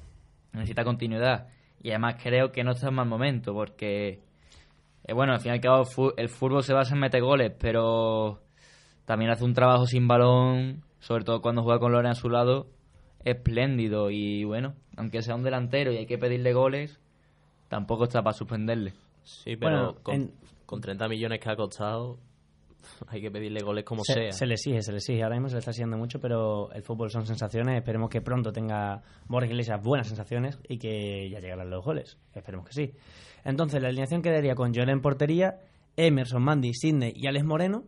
Necesita 0.52 0.84
continuidad. 0.84 1.48
Y 1.82 1.92
además 1.92 2.16
creo 2.22 2.52
que 2.52 2.64
no 2.66 2.72
está 2.72 2.90
en 2.90 2.96
mal 2.96 3.08
momento, 3.08 3.54
porque... 3.54 4.20
eh, 5.06 5.14
bueno, 5.14 5.32
al 5.34 5.40
fin 5.40 5.52
y 5.52 5.56
al 5.56 5.62
cabo 5.62 5.84
el 6.18 6.28
fútbol 6.30 6.64
se 6.64 6.74
basa 6.74 6.96
en 6.96 7.00
meter 7.00 7.22
goles, 7.22 7.54
pero 7.58 8.42
también 9.06 9.32
hace 9.32 9.46
un 9.46 9.54
trabajo 9.54 9.86
sin 9.86 10.08
balón, 10.08 10.84
sobre 11.00 11.24
todo 11.24 11.42
cuando 11.42 11.64
juega 11.64 11.80
con 11.80 11.92
Loren 11.94 12.12
a 12.12 12.16
su 12.16 12.30
lado, 12.30 12.68
espléndido. 13.24 14.10
Y 14.12 14.44
bueno, 14.44 14.74
aunque 14.98 15.22
sea 15.22 15.36
un 15.36 15.44
delantero 15.44 15.92
y 15.94 15.98
hay 15.98 16.06
que 16.06 16.18
pedirle 16.18 16.52
goles, 16.54 17.00
tampoco 17.70 18.04
está 18.06 18.22
para 18.22 18.34
suspenderle. 18.34 18.94
Sí, 19.24 19.56
pero 19.56 19.78
Bueno, 19.94 19.96
con, 20.04 20.16
en- 20.16 20.34
con 20.66 20.82
30 20.82 21.08
millones 21.08 21.40
que 21.40 21.50
ha 21.50 21.56
costado, 21.56 22.18
hay 23.08 23.22
que 23.22 23.32
pedirle 23.32 23.62
goles 23.62 23.84
como 23.84 24.04
se, 24.04 24.14
sea. 24.14 24.32
se 24.32 24.46
le 24.46 24.56
exige, 24.56 24.82
se 24.82 24.92
le 24.92 24.98
exige. 24.98 25.24
Ahora 25.24 25.36
mismo 25.36 25.50
se 25.50 25.56
le 25.56 25.60
está 25.60 25.72
exigiendo 25.72 25.98
mucho, 25.98 26.20
pero 26.20 26.72
el 26.72 26.84
fútbol 26.84 27.10
son 27.10 27.26
sensaciones. 27.26 27.78
Esperemos 27.78 28.10
que 28.10 28.22
pronto 28.22 28.52
tenga 28.52 29.02
Borja 29.28 29.48
Iglesias 29.48 29.82
buenas 29.82 30.08
sensaciones 30.08 30.60
y 30.68 30.78
que 30.78 31.30
ya 31.30 31.40
llegarán 31.40 31.70
los 31.70 31.84
goles. 31.84 32.18
Esperemos 32.34 32.68
que 32.68 32.74
sí. 32.74 32.94
Entonces, 33.44 33.82
la 33.82 33.90
alineación 33.90 34.22
quedaría 34.22 34.56
con 34.56 34.74
Joel 34.74 34.90
en 34.90 35.02
portería, 35.02 35.60
Emerson, 35.98 36.44
Mandy, 36.44 36.74
Sidney 36.74 37.14
y 37.16 37.28
Alex 37.28 37.46
Moreno, 37.46 37.84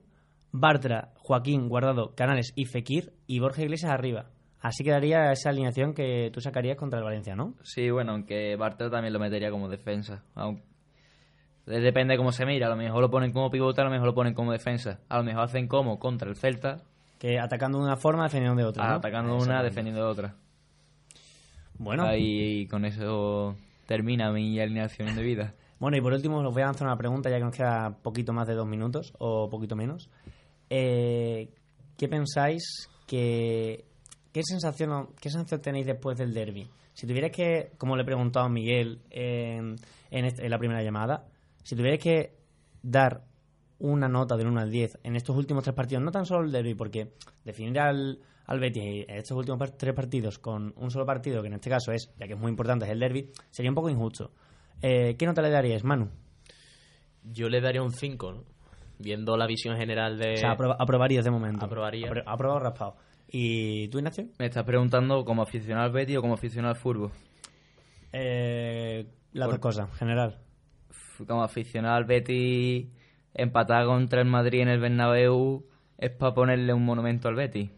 Bartra, 0.51 1.13
Joaquín, 1.17 1.67
Guardado, 1.69 2.13
Canales 2.15 2.53
y 2.55 2.65
Fekir 2.65 3.13
y 3.27 3.39
Borja 3.39 3.63
Iglesias 3.63 3.91
arriba. 3.91 4.29
Así 4.59 4.83
quedaría 4.83 5.31
esa 5.31 5.49
alineación 5.49 5.93
que 5.93 6.31
tú 6.33 6.41
sacarías 6.41 6.75
contra 6.75 6.97
el 6.99 7.05
Valencia, 7.05 7.35
¿no? 7.35 7.53
Sí, 7.61 7.89
bueno, 7.91 8.13
aunque 8.13 8.55
Bartra 8.55 8.89
también 8.89 9.13
lo 9.13 9.19
metería 9.19 9.51
como 9.51 9.69
defensa. 9.69 10.23
Depende 11.65 12.13
de 12.13 12.17
cómo 12.17 12.31
se 12.31 12.45
mira. 12.45 12.67
A 12.67 12.69
lo 12.69 12.75
mejor 12.75 13.01
lo 13.01 13.09
ponen 13.09 13.31
como 13.31 13.49
pivote, 13.49 13.81
a 13.81 13.85
lo 13.85 13.89
mejor 13.89 14.07
lo 14.07 14.13
ponen 14.13 14.33
como 14.33 14.51
defensa. 14.51 14.99
A 15.09 15.17
lo 15.17 15.23
mejor 15.23 15.43
hacen 15.45 15.67
como 15.67 15.97
contra 15.99 16.29
el 16.29 16.35
Celta. 16.35 16.77
Que 17.17 17.39
atacando 17.39 17.79
de 17.79 17.85
una 17.85 17.97
forma, 17.97 18.23
defendiendo 18.23 18.61
de 18.61 18.67
otra. 18.67 18.87
¿no? 18.87 18.95
Atacando 18.95 19.29
una, 19.33 19.37
Exactamente. 19.41 19.69
defendiendo 19.69 20.05
de 20.05 20.11
otra. 20.11 20.35
Bueno. 21.77 22.03
Ahí 22.03 22.67
con 22.67 22.85
eso 22.85 23.55
termina 23.87 24.31
mi 24.31 24.59
alineación 24.59 25.15
de 25.15 25.21
vida. 25.23 25.53
Bueno, 25.77 25.97
y 25.97 26.01
por 26.01 26.13
último, 26.13 26.37
os 26.37 26.53
voy 26.53 26.61
a 26.63 26.67
lanzar 26.67 26.87
una 26.87 26.97
pregunta, 26.97 27.29
ya 27.29 27.37
que 27.37 27.43
nos 27.43 27.53
queda 27.53 27.97
poquito 28.01 28.31
más 28.31 28.47
de 28.47 28.53
dos 28.53 28.65
minutos, 28.65 29.11
o 29.19 29.49
poquito 29.49 29.75
menos. 29.75 30.09
Eh, 30.69 31.49
¿Qué 31.97 32.07
pensáis 32.07 32.89
que... 33.05 33.83
¿Qué 34.31 34.41
sensación, 34.43 35.09
¿Qué 35.19 35.29
sensación 35.29 35.61
tenéis 35.61 35.85
después 35.85 36.17
del 36.17 36.33
derby? 36.33 36.65
Si 36.93 37.05
tuvierais 37.05 37.33
que, 37.33 37.71
como 37.77 37.97
le 37.97 38.03
he 38.03 38.05
preguntado 38.05 38.45
a 38.45 38.49
Miguel 38.49 38.99
en, 39.09 39.75
en, 40.11 40.25
este- 40.25 40.45
en 40.45 40.49
la 40.49 40.57
primera 40.57 40.81
llamada, 40.81 41.25
si 41.65 41.75
tuvierais 41.75 42.01
que 42.01 42.37
dar 42.83 43.23
una 43.79 44.07
nota 44.07 44.37
del 44.37 44.47
1 44.47 44.59
al 44.61 44.69
10 44.71 44.99
en 45.03 45.15
estos 45.15 45.35
últimos 45.35 45.63
tres 45.63 45.75
partidos, 45.75 46.03
no 46.03 46.11
tan 46.11 46.25
solo 46.25 46.45
el 46.45 46.51
derby, 46.51 46.75
porque 46.75 47.13
definir 47.43 47.79
al, 47.79 48.19
al 48.45 48.59
Betis 48.59 49.05
en 49.09 49.15
estos 49.17 49.35
últimos 49.37 49.57
par- 49.59 49.71
tres 49.71 49.93
partidos 49.93 50.37
con 50.39 50.73
un 50.77 50.91
solo 50.91 51.05
partido, 51.05 51.41
que 51.41 51.47
en 51.47 51.55
este 51.55 51.69
caso 51.71 51.91
es, 51.91 52.13
ya 52.17 52.27
que 52.27 52.33
es 52.33 52.39
muy 52.39 52.49
importante, 52.51 52.85
es 52.85 52.91
el 52.91 52.99
derby, 52.99 53.31
sería 53.49 53.71
un 53.71 53.75
poco 53.75 53.89
injusto. 53.89 54.31
Eh, 54.81 55.15
¿Qué 55.17 55.25
nota 55.25 55.41
le 55.41 55.49
daríais, 55.49 55.83
Manu? 55.83 56.09
Yo 57.23 57.49
le 57.49 57.59
daría 57.59 57.81
un 57.81 57.91
5, 57.91 58.31
¿no? 58.31 58.43
Viendo 58.99 59.35
la 59.35 59.47
visión 59.47 59.75
general 59.75 60.17
de... 60.19 60.35
O 60.35 60.37
sea, 60.37 60.51
aproba- 60.55 60.77
aprobarías 60.79 61.25
de 61.25 61.31
momento. 61.31 61.65
Aprobaría. 61.65 62.07
Apro- 62.07 62.23
aprobado 62.25 62.59
raspado. 62.59 62.95
¿Y 63.27 63.87
tú, 63.89 63.97
Ignacio? 63.97 64.27
Me 64.39 64.45
estás 64.45 64.63
preguntando 64.63 65.25
como 65.25 65.41
aficionado 65.41 65.87
al 65.87 65.91
Betis 65.91 66.17
o 66.17 66.21
como 66.21 66.35
aficionado 66.35 66.75
al 66.75 66.79
fútbol. 66.79 67.11
Eh, 68.13 69.05
las 69.33 69.47
Por- 69.47 69.55
dos 69.55 69.59
cosas, 69.61 69.89
en 69.89 69.95
general. 69.95 70.37
Como 71.23 71.43
aficionado 71.43 71.95
al 71.95 72.05
Betis, 72.05 72.87
empatar 73.33 73.85
contra 73.85 74.21
el 74.21 74.27
Madrid 74.27 74.61
en 74.61 74.69
el 74.69 74.79
Bernabéu 74.79 75.65
es 75.97 76.11
para 76.11 76.33
ponerle 76.33 76.73
un 76.73 76.83
monumento 76.83 77.27
al 77.27 77.35
Betis. 77.35 77.71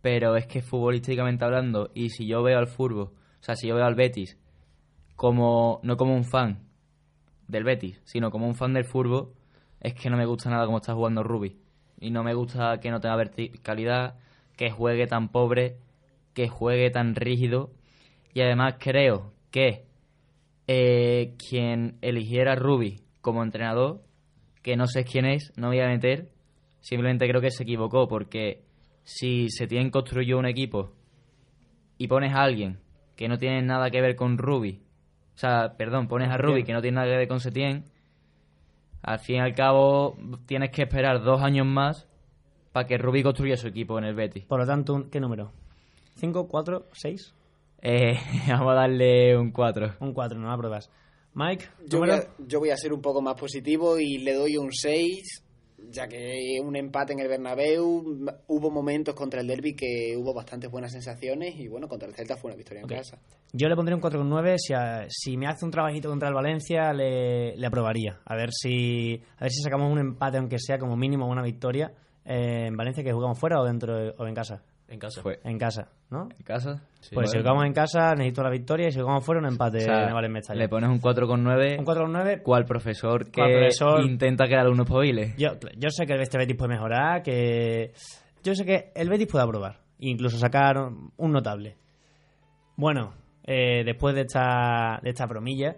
Pero 0.00 0.36
es 0.36 0.46
que 0.46 0.62
futbolísticamente 0.62 1.44
hablando, 1.44 1.90
y 1.94 2.10
si 2.10 2.26
yo 2.26 2.42
veo 2.42 2.58
al 2.58 2.68
fútbol, 2.68 3.10
o 3.12 3.42
sea, 3.42 3.56
si 3.56 3.68
yo 3.68 3.74
veo 3.74 3.84
al 3.84 3.94
Betis 3.94 4.38
como 5.16 5.80
no 5.82 5.96
como 5.96 6.14
un 6.14 6.24
fan 6.24 6.60
del 7.48 7.64
Betis, 7.64 8.00
sino 8.04 8.30
como 8.30 8.46
un 8.46 8.54
fan 8.54 8.72
del 8.72 8.84
fútbol, 8.84 9.32
es 9.80 9.94
que 9.94 10.10
no 10.10 10.16
me 10.16 10.26
gusta 10.26 10.50
nada 10.50 10.64
como 10.66 10.78
está 10.78 10.94
jugando 10.94 11.22
Rubi. 11.22 11.58
Y 12.00 12.10
no 12.10 12.22
me 12.22 12.34
gusta 12.34 12.78
que 12.78 12.90
no 12.90 13.00
tenga 13.00 13.16
verticalidad, 13.16 14.16
que 14.56 14.70
juegue 14.70 15.06
tan 15.06 15.28
pobre, 15.30 15.78
que 16.34 16.48
juegue 16.48 16.90
tan 16.90 17.16
rígido. 17.16 17.70
Y 18.32 18.40
además 18.42 18.76
creo 18.78 19.32
que 19.50 19.87
eh, 20.68 21.34
quien 21.38 21.96
eligiera 22.02 22.52
a 22.52 22.56
Rubi 22.56 23.00
como 23.22 23.42
entrenador, 23.42 24.02
que 24.62 24.76
no 24.76 24.86
sé 24.86 25.04
quién 25.04 25.24
es, 25.24 25.50
no 25.56 25.68
voy 25.68 25.80
a 25.80 25.88
meter, 25.88 26.28
simplemente 26.80 27.26
creo 27.26 27.40
que 27.40 27.50
se 27.50 27.62
equivocó, 27.62 28.06
porque 28.06 28.62
si 29.02 29.48
se 29.48 29.66
tiene 29.66 29.90
construyó 29.90 30.38
un 30.38 30.46
equipo 30.46 30.92
y 31.96 32.06
pones 32.06 32.34
a 32.34 32.42
alguien 32.42 32.78
que 33.16 33.28
no 33.28 33.38
tiene 33.38 33.62
nada 33.62 33.90
que 33.90 34.02
ver 34.02 34.14
con 34.14 34.36
Rubi, 34.36 34.82
o 35.34 35.38
sea, 35.38 35.74
perdón, 35.78 36.06
pones 36.06 36.28
a 36.30 36.36
Rubi 36.36 36.64
que 36.64 36.74
no 36.74 36.82
tiene 36.82 36.96
nada 36.96 37.08
que 37.08 37.16
ver 37.16 37.28
con 37.28 37.40
Setién, 37.40 37.84
al 39.02 39.20
fin 39.20 39.36
y 39.36 39.40
al 39.40 39.54
cabo 39.54 40.18
tienes 40.44 40.70
que 40.70 40.82
esperar 40.82 41.22
dos 41.22 41.40
años 41.40 41.66
más 41.66 42.06
para 42.72 42.86
que 42.86 42.98
Rubi 42.98 43.22
construya 43.22 43.56
su 43.56 43.68
equipo 43.68 43.98
en 43.98 44.04
el 44.04 44.14
Betis. 44.14 44.44
Por 44.44 44.60
lo 44.60 44.66
tanto, 44.66 45.08
¿qué 45.10 45.18
número? 45.18 45.50
¿5, 46.20 46.46
4, 46.46 46.86
6? 46.92 47.34
Eh, 47.82 48.18
vamos 48.48 48.72
a 48.72 48.74
darle 48.74 49.36
un 49.36 49.50
4. 49.52 49.94
Un 50.00 50.12
4, 50.12 50.38
no 50.38 50.50
apruebas. 50.52 50.90
Mike, 51.34 51.66
Yo 51.86 51.98
voy, 52.00 52.10
a, 52.10 52.24
yo 52.46 52.58
voy 52.58 52.70
a 52.70 52.76
ser 52.76 52.92
un 52.92 53.00
poco 53.00 53.20
más 53.22 53.34
positivo 53.38 53.98
y 53.98 54.18
le 54.18 54.34
doy 54.34 54.56
un 54.56 54.72
6, 54.72 55.44
ya 55.90 56.08
que 56.08 56.58
un 56.60 56.74
empate 56.74 57.12
en 57.12 57.20
el 57.20 57.28
Bernabéu, 57.28 58.26
hubo 58.48 58.70
momentos 58.70 59.14
contra 59.14 59.40
el 59.40 59.46
Derby 59.46 59.74
que 59.74 60.16
hubo 60.16 60.34
bastantes 60.34 60.68
buenas 60.70 60.90
sensaciones 60.90 61.54
y 61.56 61.68
bueno, 61.68 61.86
contra 61.86 62.08
el 62.08 62.14
Celta 62.14 62.36
fue 62.36 62.50
una 62.50 62.56
victoria 62.56 62.80
en 62.82 62.88
casa. 62.88 63.18
Yo 63.52 63.68
le 63.68 63.76
pondría 63.76 63.94
un 63.94 64.02
4,9. 64.02 64.56
Si, 64.58 64.72
a- 64.74 65.06
si 65.08 65.36
me 65.36 65.46
hace 65.46 65.64
un 65.64 65.70
trabajito 65.70 66.08
contra 66.08 66.28
el 66.28 66.34
Valencia, 66.34 66.92
le, 66.92 67.56
le 67.56 67.66
aprobaría. 67.66 68.18
A 68.24 68.34
ver 68.34 68.50
si 68.52 69.22
a 69.38 69.42
ver 69.42 69.50
si 69.52 69.62
sacamos 69.62 69.92
un 69.92 69.98
empate, 69.98 70.38
aunque 70.38 70.58
sea 70.58 70.78
como 70.78 70.96
mínimo 70.96 71.28
una 71.28 71.42
victoria 71.42 71.92
eh, 72.24 72.64
en 72.66 72.76
Valencia 72.76 73.04
que 73.04 73.12
jugamos 73.12 73.38
fuera 73.38 73.60
o 73.60 73.64
dentro 73.64 73.96
de- 73.96 74.14
o 74.18 74.26
en 74.26 74.34
casa. 74.34 74.62
En 74.88 74.98
casa. 74.98 75.20
Fue. 75.20 75.38
En 75.44 75.58
casa, 75.58 75.90
¿no? 76.10 76.28
¿En 76.30 76.44
casa? 76.44 76.82
Pues 77.12 77.30
si 77.30 77.38
jugamos 77.38 77.66
en 77.66 77.74
casa 77.74 78.14
necesito 78.14 78.42
la 78.42 78.50
victoria 78.50 78.88
y 78.88 78.92
si 78.92 79.00
jugamos 79.00 79.24
fuera 79.24 79.40
un 79.40 79.46
empate 79.46 79.78
O 79.78 79.80
sea, 79.80 80.12
vale 80.12 80.28
en 80.28 80.58
le 80.58 80.68
pones 80.68 80.88
un 80.88 81.00
4,9. 81.00 81.78
Un 81.78 81.84
4,9. 81.84 82.42
¿Cuál 82.42 82.64
profesor 82.64 83.30
que 83.30 83.42
intenta 84.02 84.46
que 84.46 84.54
el 84.54 84.60
alumno 84.60 84.84
espabile? 84.84 85.34
Yo, 85.36 85.50
yo 85.76 85.90
sé 85.90 86.06
que 86.06 86.14
este 86.14 86.38
Betis 86.38 86.56
puede 86.56 86.74
mejorar, 86.74 87.22
que 87.22 87.92
yo 88.42 88.54
sé 88.54 88.64
que 88.64 88.92
el 88.94 89.10
Betis 89.10 89.26
puede 89.26 89.44
aprobar, 89.44 89.78
incluso 89.98 90.38
sacar 90.38 90.78
un 90.78 91.32
notable. 91.32 91.76
Bueno, 92.76 93.12
eh, 93.44 93.82
después 93.84 94.14
de 94.14 94.22
esta, 94.22 95.00
de 95.02 95.10
esta 95.10 95.26
bromilla, 95.26 95.76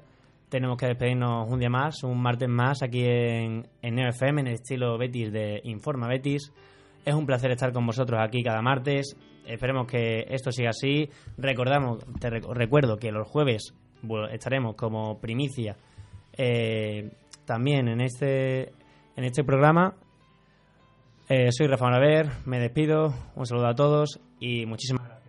tenemos 0.48 0.76
que 0.76 0.86
despedirnos 0.86 1.50
un 1.50 1.58
día 1.58 1.70
más, 1.70 2.04
un 2.04 2.20
martes 2.20 2.48
más 2.48 2.82
aquí 2.82 3.02
en, 3.04 3.66
en 3.82 3.94
Neo 3.94 4.08
FM, 4.10 4.42
en 4.42 4.46
el 4.48 4.54
estilo 4.54 4.98
Betis 4.98 5.32
de 5.32 5.60
Informa 5.64 6.06
Betis. 6.06 6.52
Es 7.04 7.14
un 7.14 7.26
placer 7.26 7.50
estar 7.50 7.72
con 7.72 7.86
vosotros 7.86 8.20
aquí 8.22 8.42
cada 8.42 8.60
martes. 8.62 9.16
Esperemos 9.46 9.86
que 9.86 10.26
esto 10.28 10.52
siga 10.52 10.70
así. 10.70 11.08
Recordamos, 11.38 12.04
te 12.20 12.28
rec- 12.30 12.52
recuerdo 12.52 12.96
que 12.96 13.10
los 13.10 13.26
jueves 13.28 13.74
estaremos 14.30 14.76
como 14.76 15.18
primicia 15.20 15.76
eh, 16.36 17.10
también 17.44 17.88
en 17.88 18.00
este 18.00 18.72
en 19.16 19.24
este 19.24 19.44
programa. 19.44 19.94
Eh, 21.28 21.52
soy 21.52 21.66
Rafa 21.68 21.84
Maraver, 21.84 22.28
me 22.44 22.58
despido, 22.58 23.14
un 23.36 23.46
saludo 23.46 23.68
a 23.68 23.74
todos 23.74 24.20
y 24.40 24.66
muchísimas 24.66 25.19